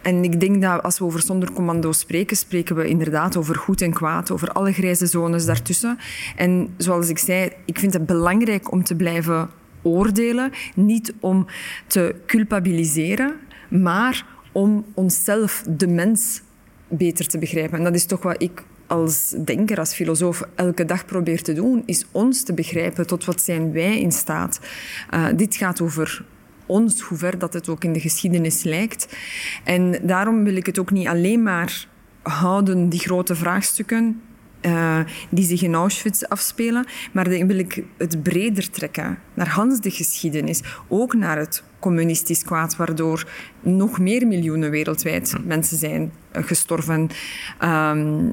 en 0.03 0.25
ik 0.25 0.41
denk 0.41 0.63
dat 0.63 0.83
als 0.83 0.99
we 0.99 1.05
over 1.05 1.23
zondercommando 1.23 1.93
spreken, 1.93 2.37
spreken 2.37 2.77
we 2.77 2.89
inderdaad 2.89 3.37
over 3.37 3.55
goed 3.57 3.81
en 3.81 3.93
kwaad, 3.93 4.31
over 4.31 4.53
alle 4.53 4.73
grijze 4.73 5.07
zones 5.07 5.47
daartussen. 5.47 5.99
En 6.37 6.75
zoals 6.77 7.09
ik 7.09 7.19
zei, 7.19 7.53
ik 7.65 7.79
vind 7.79 7.93
het 7.93 8.07
belangrijk 8.07 8.73
om 8.73 8.85
te 8.85 8.95
blijven 8.95 9.51
oordelen, 9.83 10.53
niet 10.75 11.15
om 11.21 11.47
te 11.87 12.15
culpabiliseren, 12.27 13.35
maar 13.69 14.27
om 14.53 14.85
onszelf, 14.95 15.65
de 15.69 15.87
mens, 15.87 16.43
beter 16.89 17.27
te 17.27 17.39
begrijpen. 17.39 17.79
En 17.79 17.85
dat 17.85 17.95
is 17.95 18.07
toch 18.07 18.23
wat 18.23 18.43
ik 18.43 18.65
als 18.87 19.35
denker, 19.45 19.79
als 19.79 19.95
filosoof, 19.95 20.43
elke 20.55 20.85
dag 20.85 21.05
probeer 21.05 21.43
te 21.43 21.53
doen, 21.53 21.83
is 21.87 22.07
ons 22.11 22.43
te 22.43 22.55
begrijpen 22.55 23.07
tot 23.07 23.25
wat 23.25 23.43
zijn 23.43 23.73
wij 23.73 24.01
in 24.01 24.13
staat. 24.13 24.61
Uh, 25.15 25.27
dit 25.37 25.57
gaat 25.57 25.81
over 25.81 26.25
ons, 26.69 27.01
hoe 27.01 27.19
ver 27.19 27.39
dat 27.39 27.53
het 27.53 27.69
ook 27.69 27.85
in 27.85 27.93
de 27.93 28.01
geschiedenis 28.01 28.63
lijkt. 28.63 29.17
En 29.65 29.99
daarom 30.03 30.45
wil 30.45 30.57
ik 30.57 30.67
het 30.67 30.79
ook 30.79 30.91
niet 30.91 31.07
alleen 31.07 31.43
maar 31.43 31.87
houden, 32.23 32.89
die 32.89 33.01
grote 33.01 33.35
vraagstukken, 33.35 34.21
uh, 34.63 35.01
die 35.31 35.45
zich 35.45 35.63
in 35.63 35.75
Auschwitz 35.75 36.23
afspelen, 36.23 36.87
maar 37.13 37.31
dan 37.31 37.47
wil 37.47 37.59
ik 37.59 37.85
het 37.99 38.23
breder 38.23 38.71
trekken 38.71 39.19
naar 39.35 39.49
Hans 39.49 39.81
de 39.81 39.91
geschiedenis, 39.91 40.61
ook 40.89 41.15
naar 41.15 41.39
het 41.39 41.63
communistisch 41.79 42.43
kwaad, 42.43 42.77
waardoor 42.77 43.29
nog 43.61 43.99
meer 43.99 44.27
miljoenen 44.27 44.71
wereldwijd 44.71 45.35
mensen 45.45 45.77
zijn 45.77 46.13
gestorven. 46.33 47.09
Um, 47.65 48.33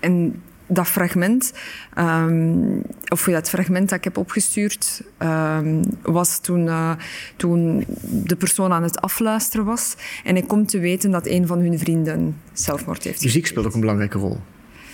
en 0.00 0.42
dat 0.74 0.86
fragment, 0.86 1.52
um, 1.98 2.82
of 3.08 3.24
dat 3.24 3.48
fragment 3.48 3.88
dat 3.88 3.98
ik 3.98 4.04
heb 4.04 4.16
opgestuurd, 4.16 5.02
um, 5.18 5.82
was 6.02 6.38
toen, 6.38 6.66
uh, 6.66 6.92
toen 7.36 7.84
de 8.02 8.36
persoon 8.36 8.72
aan 8.72 8.82
het 8.82 9.00
afluisteren 9.00 9.66
was. 9.66 9.94
En 10.24 10.36
ik 10.36 10.48
kom 10.48 10.66
te 10.66 10.78
weten 10.78 11.10
dat 11.10 11.26
een 11.26 11.46
van 11.46 11.58
hun 11.58 11.78
vrienden 11.78 12.36
zelfmoord 12.52 13.04
heeft 13.04 13.22
Muziek 13.24 13.46
speelt 13.46 13.66
ook 13.66 13.74
een 13.74 13.80
belangrijke 13.80 14.18
rol 14.18 14.40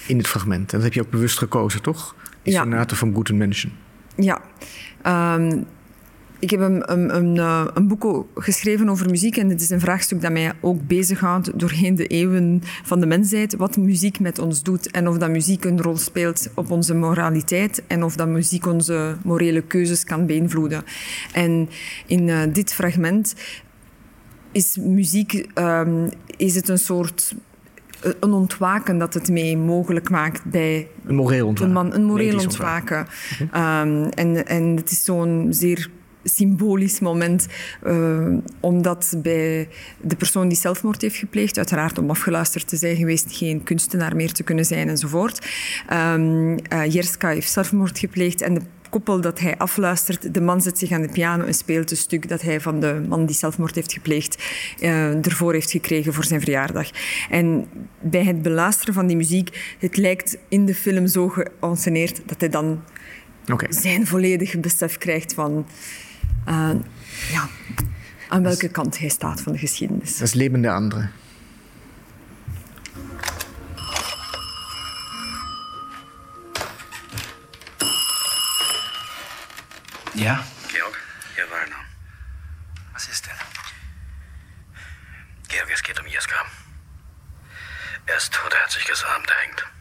in 0.07 0.19
het 0.19 0.27
fragment. 0.27 0.73
En 0.73 0.79
dat 0.79 0.83
heb 0.83 0.93
je 0.93 1.01
ook 1.01 1.11
bewust 1.11 1.39
gekozen, 1.39 1.83
toch? 1.83 2.15
Die 2.43 2.53
ja. 2.53 2.87
van 2.87 3.15
Guten 3.15 3.37
Menschen. 3.37 3.73
Ja. 4.17 4.41
Um, 5.35 5.67
ik 6.39 6.51
heb 6.51 6.61
een, 6.61 6.93
een, 6.93 7.17
een, 7.17 7.37
eh, 7.37 7.67
een, 7.75 7.89
boek 7.89 8.27
geschreven 8.35 8.89
over 8.89 9.11
muziek 9.11 9.37
en 9.37 9.49
het 9.49 9.61
is 9.61 9.71
een 9.71 9.81
vraagstuk 9.81 10.21
dat 10.21 10.33
mij 10.33 10.53
ook 10.61 10.87
bezighoudt 10.87 11.59
doorheen 11.59 11.95
de 11.95 12.07
eeuwen 12.07 12.63
van 12.85 13.01
de 13.01 13.07
mensheid. 13.07 13.57
Wat 13.57 13.77
muziek 13.77 14.21
met 14.21 14.39
ons 14.39 14.63
doet 14.63 14.91
en 14.91 15.09
of 15.09 15.19
dat 15.19 15.31
muziek 15.31 15.65
een 15.65 15.83
rol 15.83 15.97
speelt 15.97 16.49
op 16.55 16.71
onze 16.71 16.95
moraliteit 16.95 17.83
en 17.87 18.03
of 18.03 18.17
dat 18.17 18.29
muziek 18.29 18.67
onze 18.67 19.17
morele 19.25 19.63
keuzes 19.63 20.05
kan 20.05 20.27
beïnvloeden. 20.27 20.85
En 21.33 21.69
in 22.07 22.29
uh, 22.29 22.41
dit 22.53 22.75
fragment 22.75 23.35
is 24.53 24.77
muziek 24.77 25.47
um, 25.55 26.09
is 26.37 26.55
het 26.55 26.69
een 26.69 26.79
soort 26.79 27.35
eh, 28.01 28.13
een 28.21 28.33
ontwaken 28.33 28.99
dat 28.99 29.15
het 29.15 29.29
mee 29.29 29.57
mogelijk 29.57 30.11
maakt 30.11 30.45
bij 30.45 30.89
een 31.07 31.15
moreel 31.15 31.47
ontwaken. 31.47 31.77
Een, 31.77 31.83
man, 31.83 31.95
een 31.95 32.05
moreel 32.05 32.39
ontwaken. 32.39 33.07
ontwaken. 33.41 33.89
Um, 33.89 34.09
en, 34.09 34.47
en 34.47 34.77
het 34.77 34.91
is 34.91 35.05
zo'n 35.05 35.47
zeer 35.51 35.91
symbolisch 36.25 37.01
moment, 37.01 37.47
uh, 37.87 38.37
omdat 38.61 39.15
bij 39.17 39.69
de 40.01 40.17
persoon 40.17 40.49
die 40.49 40.59
zelfmoord 40.59 41.03
heeft 41.03 41.17
gepleegd, 41.17 41.57
uiteraard 41.57 41.99
om 41.99 42.11
afgeluisterd 42.11 42.69
te 42.69 42.77
zijn 42.77 42.97
geweest, 42.97 43.37
geen 43.37 43.63
kunstenaar 43.63 44.17
meer 44.17 44.33
te 44.33 44.43
kunnen 44.43 44.65
zijn 44.65 44.89
enzovoort. 44.89 45.47
Um, 45.93 46.51
uh, 46.51 46.87
Jerska 46.89 47.29
heeft 47.29 47.51
zelfmoord 47.51 47.99
gepleegd 47.99 48.41
en 48.41 48.55
de 48.55 48.61
koppel 48.91 49.21
dat 49.21 49.41
hij 49.41 49.57
afluistert. 49.57 50.35
De 50.35 50.41
man 50.41 50.61
zet 50.61 50.79
zich 50.79 50.91
aan 50.91 51.03
de 51.03 51.13
piano 51.13 51.45
en 51.45 51.55
speelt 51.55 51.91
een 51.91 51.97
stuk 51.97 52.29
dat 52.29 52.43
hij 52.43 52.61
van 52.61 52.81
de 52.81 53.05
man 53.09 53.27
die 53.27 53.37
zelfmoord 53.37 53.75
heeft 53.75 53.93
gepleegd 53.93 54.43
uh, 54.81 55.27
ervoor 55.27 55.53
heeft 55.53 55.71
gekregen 55.71 56.15
voor 56.15 56.25
zijn 56.25 56.41
verjaardag. 56.41 56.91
En 57.31 57.67
bij 58.01 58.25
het 58.25 58.43
beluisteren 58.43 58.95
van 58.95 59.07
die 59.07 59.17
muziek, 59.17 59.77
het 59.79 59.97
lijkt 59.97 60.39
in 60.49 60.67
de 60.67 60.75
film 60.75 61.07
zo 61.07 61.29
geanceneerd 61.29 62.21
dat 62.27 62.41
hij 62.41 62.49
dan 62.49 62.83
zijn 63.69 64.07
volledige 64.07 64.59
besef 64.59 64.99
krijgt 64.99 65.35
van 65.35 65.67
ja, 67.31 67.49
aan 68.29 68.43
welke 68.43 68.69
kant 68.69 68.99
hij 68.99 69.09
staat 69.09 69.41
van 69.41 69.53
de 69.53 69.59
geschiedenis. 69.59 70.19
Dat 70.19 70.29
is 70.29 70.35
Leben 70.35 70.63
der 70.63 70.73
Andere. 70.73 71.09
Ja? 80.13 80.45
Georg, 80.67 80.99
hier 81.35 81.49
Werner. 81.51 81.85
Was 82.93 83.09
ist 83.09 83.27
denn? 83.27 83.35
Georg, 85.49 85.71
es 85.73 85.83
geht 85.83 86.01
um 86.01 86.07
Jeska. 86.07 86.45
Er 88.07 88.17
ist 88.17 88.33
tot, 88.33 88.53
er 88.53 88.63
hat 88.63 88.73
sich 88.73 88.85
gesamt, 88.85 89.31
er 89.31 89.37
hängt. 89.45 89.78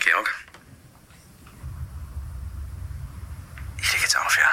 Georg. 0.00 0.28
I 3.78 3.84
det 4.02 4.10
ja. 4.36 4.50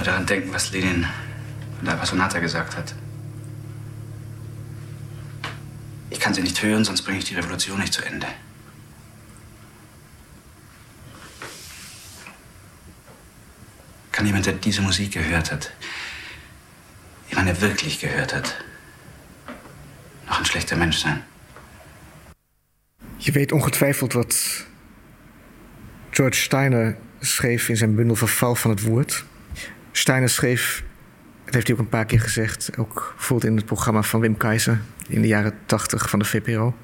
Mal 0.00 0.06
daran 0.06 0.26
denken, 0.26 0.52
was 0.52 0.70
Lenin 0.70 1.06
von 1.76 1.84
der 1.84 1.94
Appassionata 1.94 2.38
gesagt 2.38 2.74
hat. 2.76 2.94
Ich 6.08 6.18
kann 6.18 6.32
sie 6.32 6.42
nicht 6.42 6.62
hören, 6.62 6.84
sonst 6.84 7.02
bringe 7.02 7.18
ich 7.18 7.24
die 7.24 7.34
Revolution 7.34 7.78
nicht 7.78 7.92
zu 7.92 8.02
Ende. 8.04 8.26
Kann 14.10 14.26
jemand, 14.26 14.46
der 14.46 14.54
diese 14.54 14.80
Musik 14.80 15.12
gehört 15.12 15.52
hat, 15.52 15.70
jemand, 17.28 17.48
der 17.48 17.60
wirklich 17.60 18.00
gehört 18.00 18.34
hat, 18.34 18.54
noch 20.26 20.38
ein 20.38 20.46
schlechter 20.46 20.76
Mensch 20.76 20.98
sein? 20.98 21.22
Je 23.18 23.32
weet 23.32 23.52
ongetwijfeld 23.52 24.12
wat 24.12 24.64
George 26.10 26.36
Steiner 26.36 26.96
schreef 27.20 27.68
in 27.68 27.76
zijn 27.76 27.94
bundel 27.94 28.16
Verval 28.16 28.54
van 28.54 28.70
het 28.70 28.82
Woord. 28.82 29.24
Steiner 30.00 30.28
schreef, 30.28 30.84
dat 31.44 31.54
heeft 31.54 31.66
hij 31.66 31.76
ook 31.76 31.82
een 31.82 31.88
paar 31.88 32.04
keer 32.04 32.20
gezegd, 32.20 32.70
ook 32.76 33.12
bijvoorbeeld 33.16 33.50
in 33.50 33.56
het 33.56 33.66
programma 33.66 34.02
van 34.02 34.20
Wim 34.20 34.36
Keizer 34.36 34.80
in 35.08 35.22
de 35.22 35.28
jaren 35.28 35.52
80 35.66 36.10
van 36.10 36.18
de 36.18 36.24
VPRO. 36.24 36.74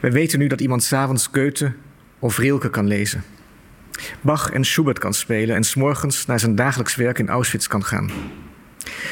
We 0.00 0.10
weten 0.10 0.38
nu 0.38 0.46
dat 0.46 0.60
iemand 0.60 0.82
s'avonds 0.82 1.28
Goethe 1.32 1.72
of 2.18 2.38
Rilke 2.38 2.70
kan 2.70 2.86
lezen. 2.86 3.24
Bach 4.20 4.50
en 4.50 4.64
Schubert 4.64 4.98
kan 4.98 5.14
spelen 5.14 5.56
en 5.56 5.64
s'morgens 5.64 6.26
naar 6.26 6.40
zijn 6.40 6.54
dagelijks 6.54 6.94
werk 6.94 7.18
in 7.18 7.28
Auschwitz 7.28 7.66
kan 7.66 7.84
gaan. 7.84 8.10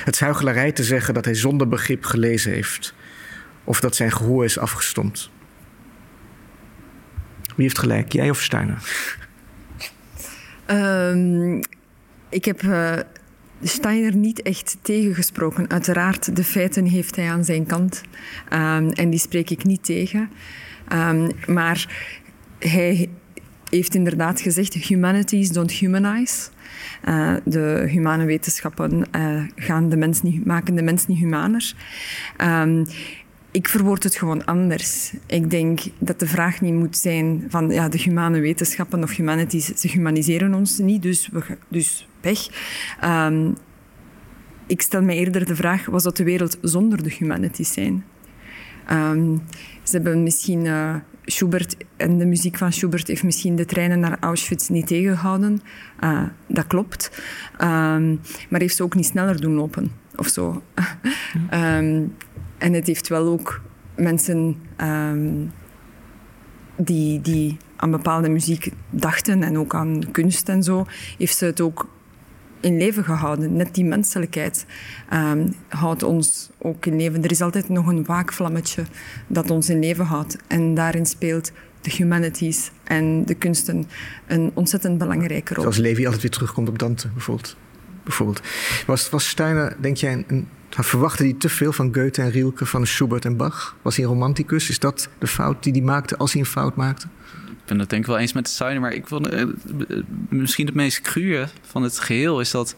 Het 0.04 0.14
is 0.14 0.20
huichelarij 0.20 0.72
te 0.72 0.84
zeggen 0.84 1.14
dat 1.14 1.24
hij 1.24 1.34
zonder 1.34 1.68
begrip 1.68 2.04
gelezen 2.04 2.52
heeft 2.52 2.94
of 3.64 3.80
dat 3.80 3.96
zijn 3.96 4.12
gehoor 4.12 4.44
is 4.44 4.58
afgestompt. 4.58 5.30
Wie 7.42 7.66
heeft 7.66 7.78
gelijk, 7.78 8.12
jij 8.12 8.30
of 8.30 8.42
Steiner? 8.42 8.78
Um, 10.70 11.60
ik 12.28 12.44
heb 12.44 12.62
uh, 12.62 12.92
Steiner 13.62 14.16
niet 14.16 14.42
echt 14.42 14.76
tegengesproken. 14.82 15.70
Uiteraard, 15.70 16.36
de 16.36 16.44
feiten 16.44 16.84
heeft 16.84 17.16
hij 17.16 17.30
aan 17.30 17.44
zijn 17.44 17.66
kant. 17.66 18.02
Um, 18.52 18.90
en 18.90 19.10
die 19.10 19.18
spreek 19.18 19.50
ik 19.50 19.64
niet 19.64 19.84
tegen. 19.84 20.30
Um, 20.92 21.30
maar 21.46 22.06
hij 22.58 23.08
heeft 23.70 23.94
inderdaad 23.94 24.40
gezegd: 24.40 24.74
humanities 24.74 25.52
don't 25.52 25.72
humanize. 25.72 26.48
Uh, 27.08 27.34
de 27.44 27.86
humane 27.88 28.24
wetenschappen 28.24 29.04
uh, 29.16 29.42
gaan 29.56 29.88
de 29.88 29.96
mens 29.96 30.22
niet, 30.22 30.44
maken 30.44 30.74
de 30.74 30.82
mens 30.82 31.06
niet 31.06 31.18
humaner. 31.18 31.74
Um, 32.40 32.84
ik 33.50 33.68
verwoord 33.68 34.02
het 34.02 34.16
gewoon 34.16 34.44
anders. 34.44 35.12
Ik 35.26 35.50
denk 35.50 35.80
dat 35.98 36.20
de 36.20 36.26
vraag 36.26 36.60
niet 36.60 36.74
moet 36.74 36.96
zijn 36.96 37.44
van 37.48 37.70
ja, 37.70 37.88
de 37.88 37.98
humane 37.98 38.40
wetenschappen 38.40 39.02
of 39.02 39.16
humanities, 39.16 39.66
ze 39.66 39.88
humaniseren 39.88 40.54
ons 40.54 40.78
niet, 40.78 41.02
dus, 41.02 41.28
we, 41.32 41.42
dus 41.68 42.08
Um, 43.04 43.56
ik 44.66 44.82
stel 44.82 45.02
me 45.02 45.14
eerder 45.14 45.46
de 45.46 45.56
vraag, 45.56 45.86
was 45.86 46.02
dat 46.02 46.16
de 46.16 46.24
wereld 46.24 46.58
zonder 46.62 47.02
de 47.02 47.14
humanities 47.18 47.72
zijn? 47.72 48.04
Um, 48.90 49.42
ze 49.82 49.96
hebben 49.96 50.22
misschien, 50.22 50.64
uh, 50.64 50.94
Schubert 51.24 51.76
en 51.96 52.18
de 52.18 52.26
muziek 52.26 52.56
van 52.56 52.72
Schubert 52.72 53.06
heeft 53.06 53.22
misschien 53.22 53.56
de 53.56 53.64
treinen 53.64 54.00
naar 54.00 54.16
Auschwitz 54.20 54.68
niet 54.68 54.86
tegengehouden. 54.86 55.60
Uh, 56.00 56.22
dat 56.46 56.66
klopt. 56.66 57.22
Um, 57.52 58.20
maar 58.48 58.60
heeft 58.60 58.76
ze 58.76 58.82
ook 58.82 58.94
niet 58.94 59.06
sneller 59.06 59.40
doen 59.40 59.54
lopen 59.54 59.92
of 60.16 60.26
zo. 60.26 60.62
en 62.58 62.72
het 62.72 62.86
heeft 62.86 63.08
wel 63.08 63.26
ook 63.26 63.60
mensen 63.96 64.56
die, 66.76 67.20
die 67.20 67.56
aan 67.76 67.90
bepaalde 67.90 68.28
muziek 68.28 68.72
dachten 68.90 69.42
en 69.42 69.58
ook 69.58 69.74
aan 69.74 70.02
kunst 70.10 70.48
en 70.48 70.62
zo, 70.62 70.86
heeft 71.18 71.36
ze 71.36 71.44
het 71.44 71.60
ook 71.60 71.88
in 72.60 72.76
leven 72.76 73.04
gehouden. 73.04 73.56
Net 73.56 73.74
die 73.74 73.84
menselijkheid 73.84 74.66
um, 75.12 75.54
houdt 75.68 76.02
ons 76.02 76.50
ook 76.58 76.86
in 76.86 76.96
leven. 76.96 77.22
Er 77.22 77.30
is 77.30 77.40
altijd 77.40 77.68
nog 77.68 77.86
een 77.86 78.04
waakvlammetje 78.04 78.84
dat 79.26 79.50
ons 79.50 79.68
in 79.68 79.78
leven 79.78 80.04
houdt. 80.04 80.36
En 80.46 80.74
daarin 80.74 81.06
speelt 81.06 81.52
de 81.80 81.90
humanities 81.90 82.70
en 82.84 83.24
de 83.24 83.34
kunsten 83.34 83.86
een 84.26 84.50
ontzettend 84.54 84.98
belangrijke 84.98 85.54
rol. 85.54 85.62
Zoals 85.62 85.78
Levi 85.78 86.04
altijd 86.04 86.22
weer 86.22 86.30
terugkomt 86.30 86.68
op 86.68 86.78
Dante, 86.78 87.08
bijvoorbeeld. 87.08 87.56
bijvoorbeeld. 88.04 88.40
Was, 88.86 89.10
was 89.10 89.28
Steiner, 89.28 89.76
denk 89.80 89.96
jij, 89.96 90.12
een, 90.12 90.24
een 90.28 90.48
verwachtte 90.84 91.22
hij 91.22 91.34
te 91.38 91.48
veel 91.48 91.72
van 91.72 91.94
Goethe 91.94 92.22
en 92.22 92.30
Rilke, 92.30 92.66
van 92.66 92.86
Schubert 92.86 93.24
en 93.24 93.36
Bach? 93.36 93.76
Was 93.82 93.96
hij 93.96 94.04
een 94.04 94.10
romanticus? 94.10 94.68
Is 94.68 94.78
dat 94.78 95.08
de 95.18 95.26
fout 95.26 95.62
die 95.62 95.72
hij 95.72 95.82
maakte 95.82 96.16
als 96.16 96.32
hij 96.32 96.40
een 96.40 96.46
fout 96.46 96.76
maakte? 96.76 97.06
Ben 97.68 97.78
het 97.78 97.90
denk 97.90 98.02
ik 98.02 98.08
wel 98.08 98.18
eens 98.18 98.32
met 98.32 98.56
de 98.58 98.78
maar 98.78 98.92
ik 98.92 99.06
vond 99.06 99.32
uh, 99.32 99.44
misschien 100.28 100.66
het 100.66 100.74
meest 100.74 101.00
cruwe 101.00 101.48
van 101.66 101.82
het 101.82 101.98
geheel 101.98 102.40
is 102.40 102.50
dat 102.50 102.76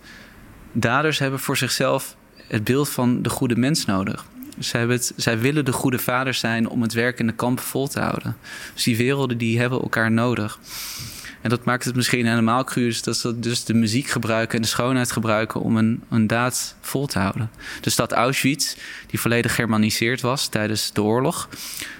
daders 0.72 1.18
hebben 1.18 1.40
voor 1.40 1.56
zichzelf 1.56 2.16
het 2.46 2.64
beeld 2.64 2.88
van 2.88 3.22
de 3.22 3.30
goede 3.30 3.56
mens 3.56 3.84
nodig. 3.84 4.24
Zij, 4.58 4.86
het, 4.86 5.12
zij 5.16 5.38
willen 5.38 5.64
de 5.64 5.72
goede 5.72 5.98
vaders 5.98 6.38
zijn 6.38 6.68
om 6.68 6.82
het 6.82 6.92
werk 6.92 7.18
in 7.18 7.26
de 7.26 7.32
kampen 7.32 7.64
vol 7.64 7.88
te 7.88 8.00
houden. 8.00 8.36
Dus 8.74 8.82
die 8.82 8.96
werelden 8.96 9.38
die 9.38 9.58
hebben 9.58 9.80
elkaar 9.80 10.10
nodig. 10.10 10.58
En 11.40 11.50
dat 11.50 11.64
maakt 11.64 11.84
het 11.84 11.94
misschien 11.94 12.26
helemaal 12.26 12.64
cruus 12.64 13.02
dat 13.02 13.16
ze 13.16 13.38
dus 13.38 13.64
de 13.64 13.74
muziek 13.74 14.08
gebruiken 14.08 14.56
en 14.56 14.62
de 14.62 14.68
schoonheid 14.68 15.12
gebruiken 15.12 15.60
om 15.60 15.76
een, 15.76 16.02
een 16.08 16.26
daad 16.26 16.74
vol 16.80 17.06
te 17.06 17.18
houden. 17.18 17.50
De 17.80 17.90
stad 17.90 18.12
Auschwitz, 18.12 18.76
die 19.06 19.20
volledig 19.20 19.54
germaniseerd 19.54 20.20
was 20.20 20.46
tijdens 20.46 20.92
de 20.92 21.02
oorlog, 21.02 21.48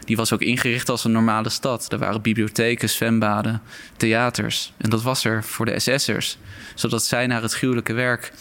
die 0.04 0.16
was 0.16 0.32
ook 0.32 0.40
ingericht 0.40 0.88
als 0.88 1.04
een 1.04 1.12
normale 1.12 1.48
stad. 1.48 1.92
Er 1.92 1.98
waren 1.98 2.22
bibliotheken, 2.22 2.90
zwembaden, 2.90 3.62
theaters. 3.96 4.72
En 4.76 4.90
dat 4.90 5.02
was 5.02 5.24
er 5.24 5.44
voor 5.44 5.66
de 5.66 5.78
SS'ers, 5.78 6.38
zodat 6.74 7.04
zij 7.04 7.26
naar 7.26 7.42
het 7.42 7.52
gruwelijke 7.52 7.92
werk 7.92 8.32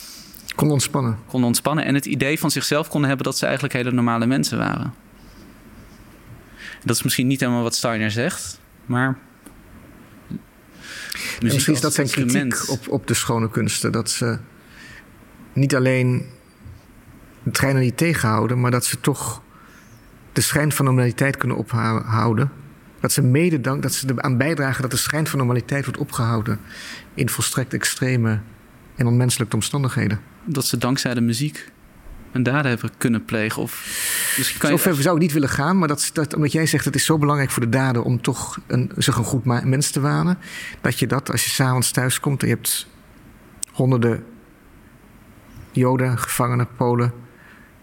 Kon 0.55 0.71
ontspannen. 0.71 1.17
konden 1.27 1.47
ontspannen 1.47 1.85
en 1.85 1.95
het 1.95 2.05
idee 2.05 2.39
van 2.39 2.51
zichzelf 2.51 2.87
konden 2.89 3.07
hebben 3.07 3.25
dat 3.25 3.37
ze 3.37 3.45
eigenlijk 3.45 3.73
hele 3.73 3.91
normale 3.91 4.25
mensen 4.25 4.57
waren. 4.57 4.93
Dat 6.83 6.95
is 6.95 7.03
misschien 7.03 7.27
niet 7.27 7.39
helemaal 7.39 7.63
wat 7.63 7.75
Steiner 7.75 8.11
zegt, 8.11 8.59
maar. 8.85 9.17
En 11.39 11.45
misschien 11.45 11.73
is 11.73 11.81
dat 11.81 11.93
zijn 11.93 12.07
kritiek 12.07 12.69
op, 12.69 12.87
op 12.87 13.07
de 13.07 13.13
schone 13.13 13.49
kunsten. 13.49 13.91
Dat 13.91 14.09
ze 14.09 14.37
niet 15.53 15.75
alleen 15.75 16.25
de 17.43 17.51
treinen 17.51 17.81
niet 17.81 17.97
tegenhouden, 17.97 18.59
maar 18.59 18.71
dat 18.71 18.85
ze 18.85 18.99
toch 18.99 19.41
de 20.33 20.41
schijn 20.41 20.71
van 20.71 20.85
normaliteit 20.85 21.37
kunnen 21.37 21.57
ophouden. 21.57 22.51
Dat 22.99 23.11
ze 23.11 23.21
mede 23.21 23.61
dank, 23.61 23.81
dat 23.81 23.93
ze 23.93 24.07
eraan 24.15 24.37
bijdragen 24.37 24.81
dat 24.81 24.91
de 24.91 24.97
schijn 24.97 25.27
van 25.27 25.37
normaliteit 25.37 25.85
wordt 25.85 25.99
opgehouden 25.99 26.59
in 27.13 27.29
volstrekt 27.29 27.73
extreme 27.73 28.39
en 28.95 29.07
onmenselijke 29.07 29.55
omstandigheden. 29.55 30.19
Dat 30.45 30.65
ze 30.65 30.77
dankzij 30.77 31.13
de 31.13 31.21
muziek 31.21 31.71
een 32.31 32.43
daden 32.43 32.69
hebben 32.71 32.89
kunnen 32.97 33.25
plegen. 33.25 33.61
Of 33.61 33.73
misschien 34.37 34.59
kan 34.59 34.71
je, 34.71 34.77
Zover 34.77 35.01
zou 35.01 35.15
ik 35.15 35.21
niet 35.21 35.33
willen 35.33 35.49
gaan, 35.49 35.77
maar 35.77 35.87
dat, 35.87 36.09
dat, 36.13 36.35
omdat 36.35 36.51
jij 36.51 36.65
zegt 36.65 36.85
het 36.85 36.95
is 36.95 37.05
zo 37.05 37.17
belangrijk 37.17 37.51
voor 37.51 37.63
de 37.63 37.69
daden 37.69 38.03
om 38.03 38.21
toch 38.21 38.59
een, 38.67 38.91
zich 38.97 39.17
een 39.17 39.23
goed 39.23 39.45
mens 39.45 39.91
te 39.91 39.99
wanen, 39.99 40.37
dat 40.81 40.99
je 40.99 41.07
dat 41.07 41.31
als 41.31 41.43
je 41.43 41.49
s'avonds 41.49 41.91
thuis 41.91 42.19
komt 42.19 42.41
je 42.41 42.47
hebt 42.47 42.87
honderden 43.71 44.23
Joden, 45.71 46.17
gevangenen, 46.17 46.67
Polen, 46.75 47.13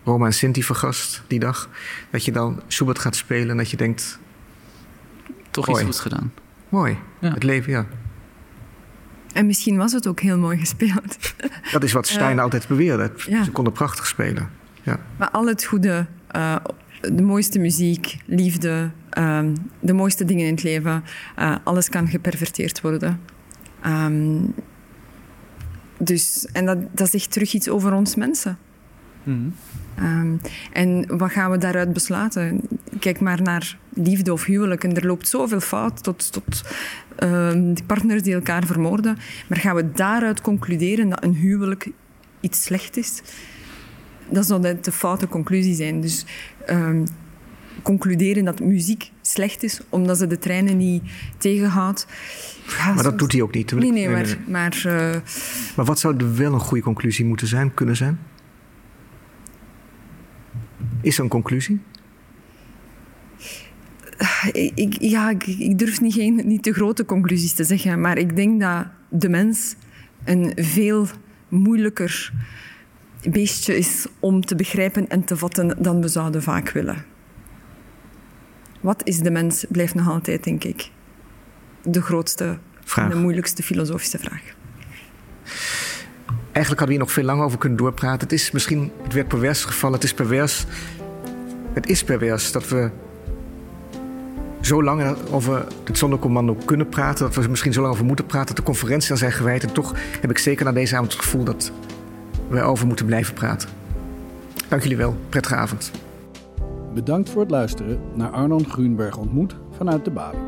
Roma 0.04 0.26
en 0.26 0.34
Sinti 0.34 0.62
vergast 0.62 1.22
die 1.26 1.38
dag, 1.38 1.68
dat 2.10 2.24
je 2.24 2.32
dan 2.32 2.62
Schubert 2.66 2.98
gaat 2.98 3.16
spelen 3.16 3.50
en 3.50 3.56
dat 3.56 3.70
je 3.70 3.76
denkt, 3.76 4.18
toch 5.50 5.66
mooi. 5.66 5.86
iets 5.86 6.00
goed 6.00 6.12
gedaan. 6.12 6.32
mooi, 6.68 6.98
Ja. 7.18 7.32
het 7.32 7.42
leven, 7.42 7.72
ja. 7.72 7.86
En 9.36 9.46
misschien 9.46 9.76
was 9.76 9.92
het 9.92 10.06
ook 10.06 10.20
heel 10.20 10.38
mooi 10.38 10.58
gespeeld. 10.58 11.34
Dat 11.72 11.82
is 11.82 11.92
wat 11.92 12.06
Stein 12.06 12.36
Ja. 12.36 12.42
altijd 12.42 12.68
beweerde. 12.68 13.12
Ja. 13.28 13.44
Ze 13.44 13.50
konden 13.50 13.72
prachtig 13.72 14.06
spelen. 14.06 14.48
Ja. 14.82 15.00
Maar 15.16 15.30
al 15.30 15.46
het 15.46 15.64
goede, 15.64 16.06
eh, 16.28 16.56
de 17.00 17.22
mooiste 17.22 17.58
muziek, 17.58 18.16
liefde, 18.26 18.90
ehm, 19.10 19.54
de 19.80 19.92
mooiste 19.92 20.24
dingen 20.24 20.46
in 20.46 20.54
het 20.54 20.62
leven, 20.62 21.04
eh, 21.36 21.56
alles 21.64 21.88
kan 21.88 22.08
geperverteerd 22.08 22.80
worden. 22.80 23.20
Ehm, 23.82 24.38
dus, 25.98 26.46
en 26.52 26.66
dat, 26.66 26.78
dat 26.92 27.10
zegt 27.10 27.32
terug 27.32 27.52
iets 27.52 27.68
over 27.68 27.92
ons 27.92 28.14
mensen. 28.14 28.58
Ehm, 29.94 30.36
en 30.72 31.16
wat 31.18 31.30
gaan 31.30 31.50
we 31.50 31.58
daaruit 31.58 31.92
besluiten? 31.92 32.60
Kijk 33.00 33.20
maar 33.20 33.42
naar 33.42 33.78
liefde 33.96 34.32
of 34.32 34.44
huwelijk. 34.44 34.84
En 34.84 34.96
er 34.96 35.06
loopt 35.06 35.28
zoveel 35.28 35.60
fout 35.60 36.02
tot, 36.02 36.32
tot 36.32 36.62
ehm, 37.16 37.72
die 37.74 37.84
partners 37.84 38.22
die 38.22 38.34
elkaar 38.34 38.66
vermoorden. 38.66 39.18
Maar 39.48 39.58
gaan 39.58 39.76
we 39.76 39.92
daaruit 39.92 40.40
concluderen 40.40 41.08
dat 41.08 41.24
een 41.24 41.34
huwelijk 41.34 41.90
iets 42.40 42.62
slecht 42.62 42.96
is? 42.96 43.22
Dat 44.28 44.46
zou 44.46 44.78
de, 44.80 44.92
foute 44.92 45.28
conclusie 45.28 45.74
zijn. 45.74 46.00
Dus 46.00 46.24
ehm, 46.66 47.04
concluderen 47.82 48.44
dat 48.44 48.60
muziek 48.60 49.10
slecht 49.20 49.62
is 49.62 49.80
omdat 49.88 50.18
ze 50.18 50.26
de 50.26 50.38
treinen 50.38 50.76
niet 50.76 51.02
tegenhoudt. 51.38 52.06
Ja, 52.78 52.92
Maar 52.92 53.04
dat 53.04 53.18
doet 53.18 53.32
hij 53.32 53.42
ook 53.42 53.54
niet. 53.54 53.72
Nee, 53.72 53.80
nee, 53.80 53.92
Nee, 53.92 54.08
maar, 54.08 54.24
nee, 54.24 54.36
maar 54.46 54.82
eh, 54.84 55.20
Maar 55.76 55.84
wat 55.84 55.98
zou 55.98 56.16
er 56.16 56.36
wel 56.36 56.52
een 56.52 56.60
goede 56.60 56.82
conclusie 56.82 57.24
moeten 57.24 57.46
zijn, 57.46 57.74
kunnen 57.74 57.96
zijn? 57.96 58.18
Is 61.00 61.16
er 61.18 61.24
een 61.24 61.30
conclusie? 61.30 61.80
Ik, 64.74 64.96
ja, 65.00 65.30
ik, 65.30 65.46
ik 65.46 65.78
durf 65.78 66.00
niet, 66.00 66.14
geen, 66.14 66.42
niet 66.44 66.62
te 66.62 66.72
grote 66.72 67.04
conclusies 67.04 67.54
te 67.54 67.64
zeggen, 67.64 68.00
maar 68.00 68.18
ik 68.18 68.36
denk 68.36 68.60
dat 68.60 68.86
de 69.08 69.28
mens 69.28 69.74
een 70.24 70.52
veel 70.56 71.06
moeilijker 71.48 72.32
beestje 73.30 73.76
is 73.76 74.06
om 74.20 74.44
te 74.44 74.54
begrijpen 74.54 75.08
en 75.08 75.24
te 75.24 75.36
vatten 75.36 75.76
dan 75.78 76.00
we 76.00 76.08
zouden 76.08 76.42
vaak 76.42 76.70
willen. 76.70 77.04
Wat 78.80 79.00
is 79.04 79.18
de 79.18 79.30
mens, 79.30 79.64
blijft 79.68 79.94
nog 79.94 80.08
altijd, 80.08 80.44
denk 80.44 80.64
ik, 80.64 80.90
de 81.82 82.02
grootste 82.02 82.58
Vraag. 82.84 83.10
de 83.10 83.16
moeilijkste 83.16 83.62
filosofische 83.62 84.18
vraag. 84.18 84.42
Eigenlijk 86.52 86.66
hadden 86.68 86.86
we 86.86 86.92
hier 86.92 86.98
nog 86.98 87.12
veel 87.12 87.24
langer 87.24 87.44
over 87.44 87.58
kunnen 87.58 87.78
doorpraten. 87.78 88.20
Het 88.20 88.32
is 88.32 88.50
misschien, 88.50 88.92
het 89.02 89.12
werd 89.12 89.28
pervers 89.28 89.64
gevallen, 89.64 89.94
het 89.94 90.04
is 90.04 90.14
pervers. 90.14 90.64
Het 91.72 91.88
is 91.88 92.04
pervers 92.04 92.52
dat 92.52 92.68
we 92.68 92.90
zo 94.66 94.82
lang 94.82 95.16
over 95.30 95.66
het 95.84 95.98
zondercommando 95.98 96.56
kunnen 96.64 96.88
praten. 96.88 97.24
Dat 97.24 97.34
we 97.34 97.42
er 97.42 97.50
misschien 97.50 97.72
zo 97.72 97.80
lang 97.80 97.92
over 97.92 98.04
moeten 98.04 98.26
praten. 98.26 98.46
Dat 98.46 98.56
de 98.56 98.62
conferentie 98.62 99.10
aan 99.10 99.16
zijn 99.16 99.32
gewijd. 99.32 99.62
En 99.62 99.72
toch 99.72 99.94
heb 100.20 100.30
ik 100.30 100.38
zeker 100.38 100.64
na 100.64 100.72
deze 100.72 100.94
avond 100.94 101.12
het 101.12 101.22
gevoel 101.22 101.44
dat 101.44 101.72
we 102.48 102.60
over 102.60 102.86
moeten 102.86 103.06
blijven 103.06 103.34
praten. 103.34 103.68
Dank 104.68 104.82
jullie 104.82 104.96
wel. 104.96 105.16
Prettige 105.28 105.54
avond. 105.54 105.90
Bedankt 106.94 107.30
voor 107.30 107.40
het 107.40 107.50
luisteren 107.50 108.00
naar 108.14 108.30
Arnon 108.30 108.66
Grunberg 108.68 109.16
ontmoet 109.16 109.56
vanuit 109.76 110.04
de 110.04 110.10
Bali. 110.10 110.38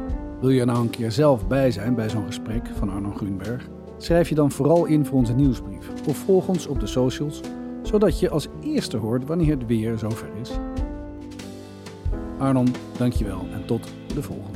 Wil 0.41 0.51
je 0.51 0.65
nou 0.65 0.81
een 0.81 0.91
keer 0.91 1.13
zelf 1.13 1.47
bij 1.47 1.71
zijn 1.71 1.95
bij 1.95 2.09
zo'n 2.09 2.27
gesprek 2.27 2.63
van 2.79 2.91
Arnon 2.91 3.17
Grunberg? 3.17 3.69
Schrijf 3.99 4.29
je 4.29 4.35
dan 4.35 4.51
vooral 4.51 4.85
in 4.85 5.07
voor 5.07 5.19
onze 5.19 5.35
nieuwsbrief 5.35 5.89
of 6.07 6.17
volg 6.17 6.49
ons 6.49 6.67
op 6.67 6.81
de 6.81 6.87
socials, 6.87 7.41
zodat 7.83 8.21
je 8.21 8.31
als 8.31 8.49
eerste 8.63 8.97
hoort 8.97 9.27
wanneer 9.27 9.51
het 9.51 9.67
weer 9.67 9.99
zover 9.99 10.29
is. 10.41 10.51
Arnon, 12.39 12.75
dankjewel 12.97 13.47
en 13.53 13.65
tot 13.67 13.89
de 14.15 14.23
volgende. 14.23 14.48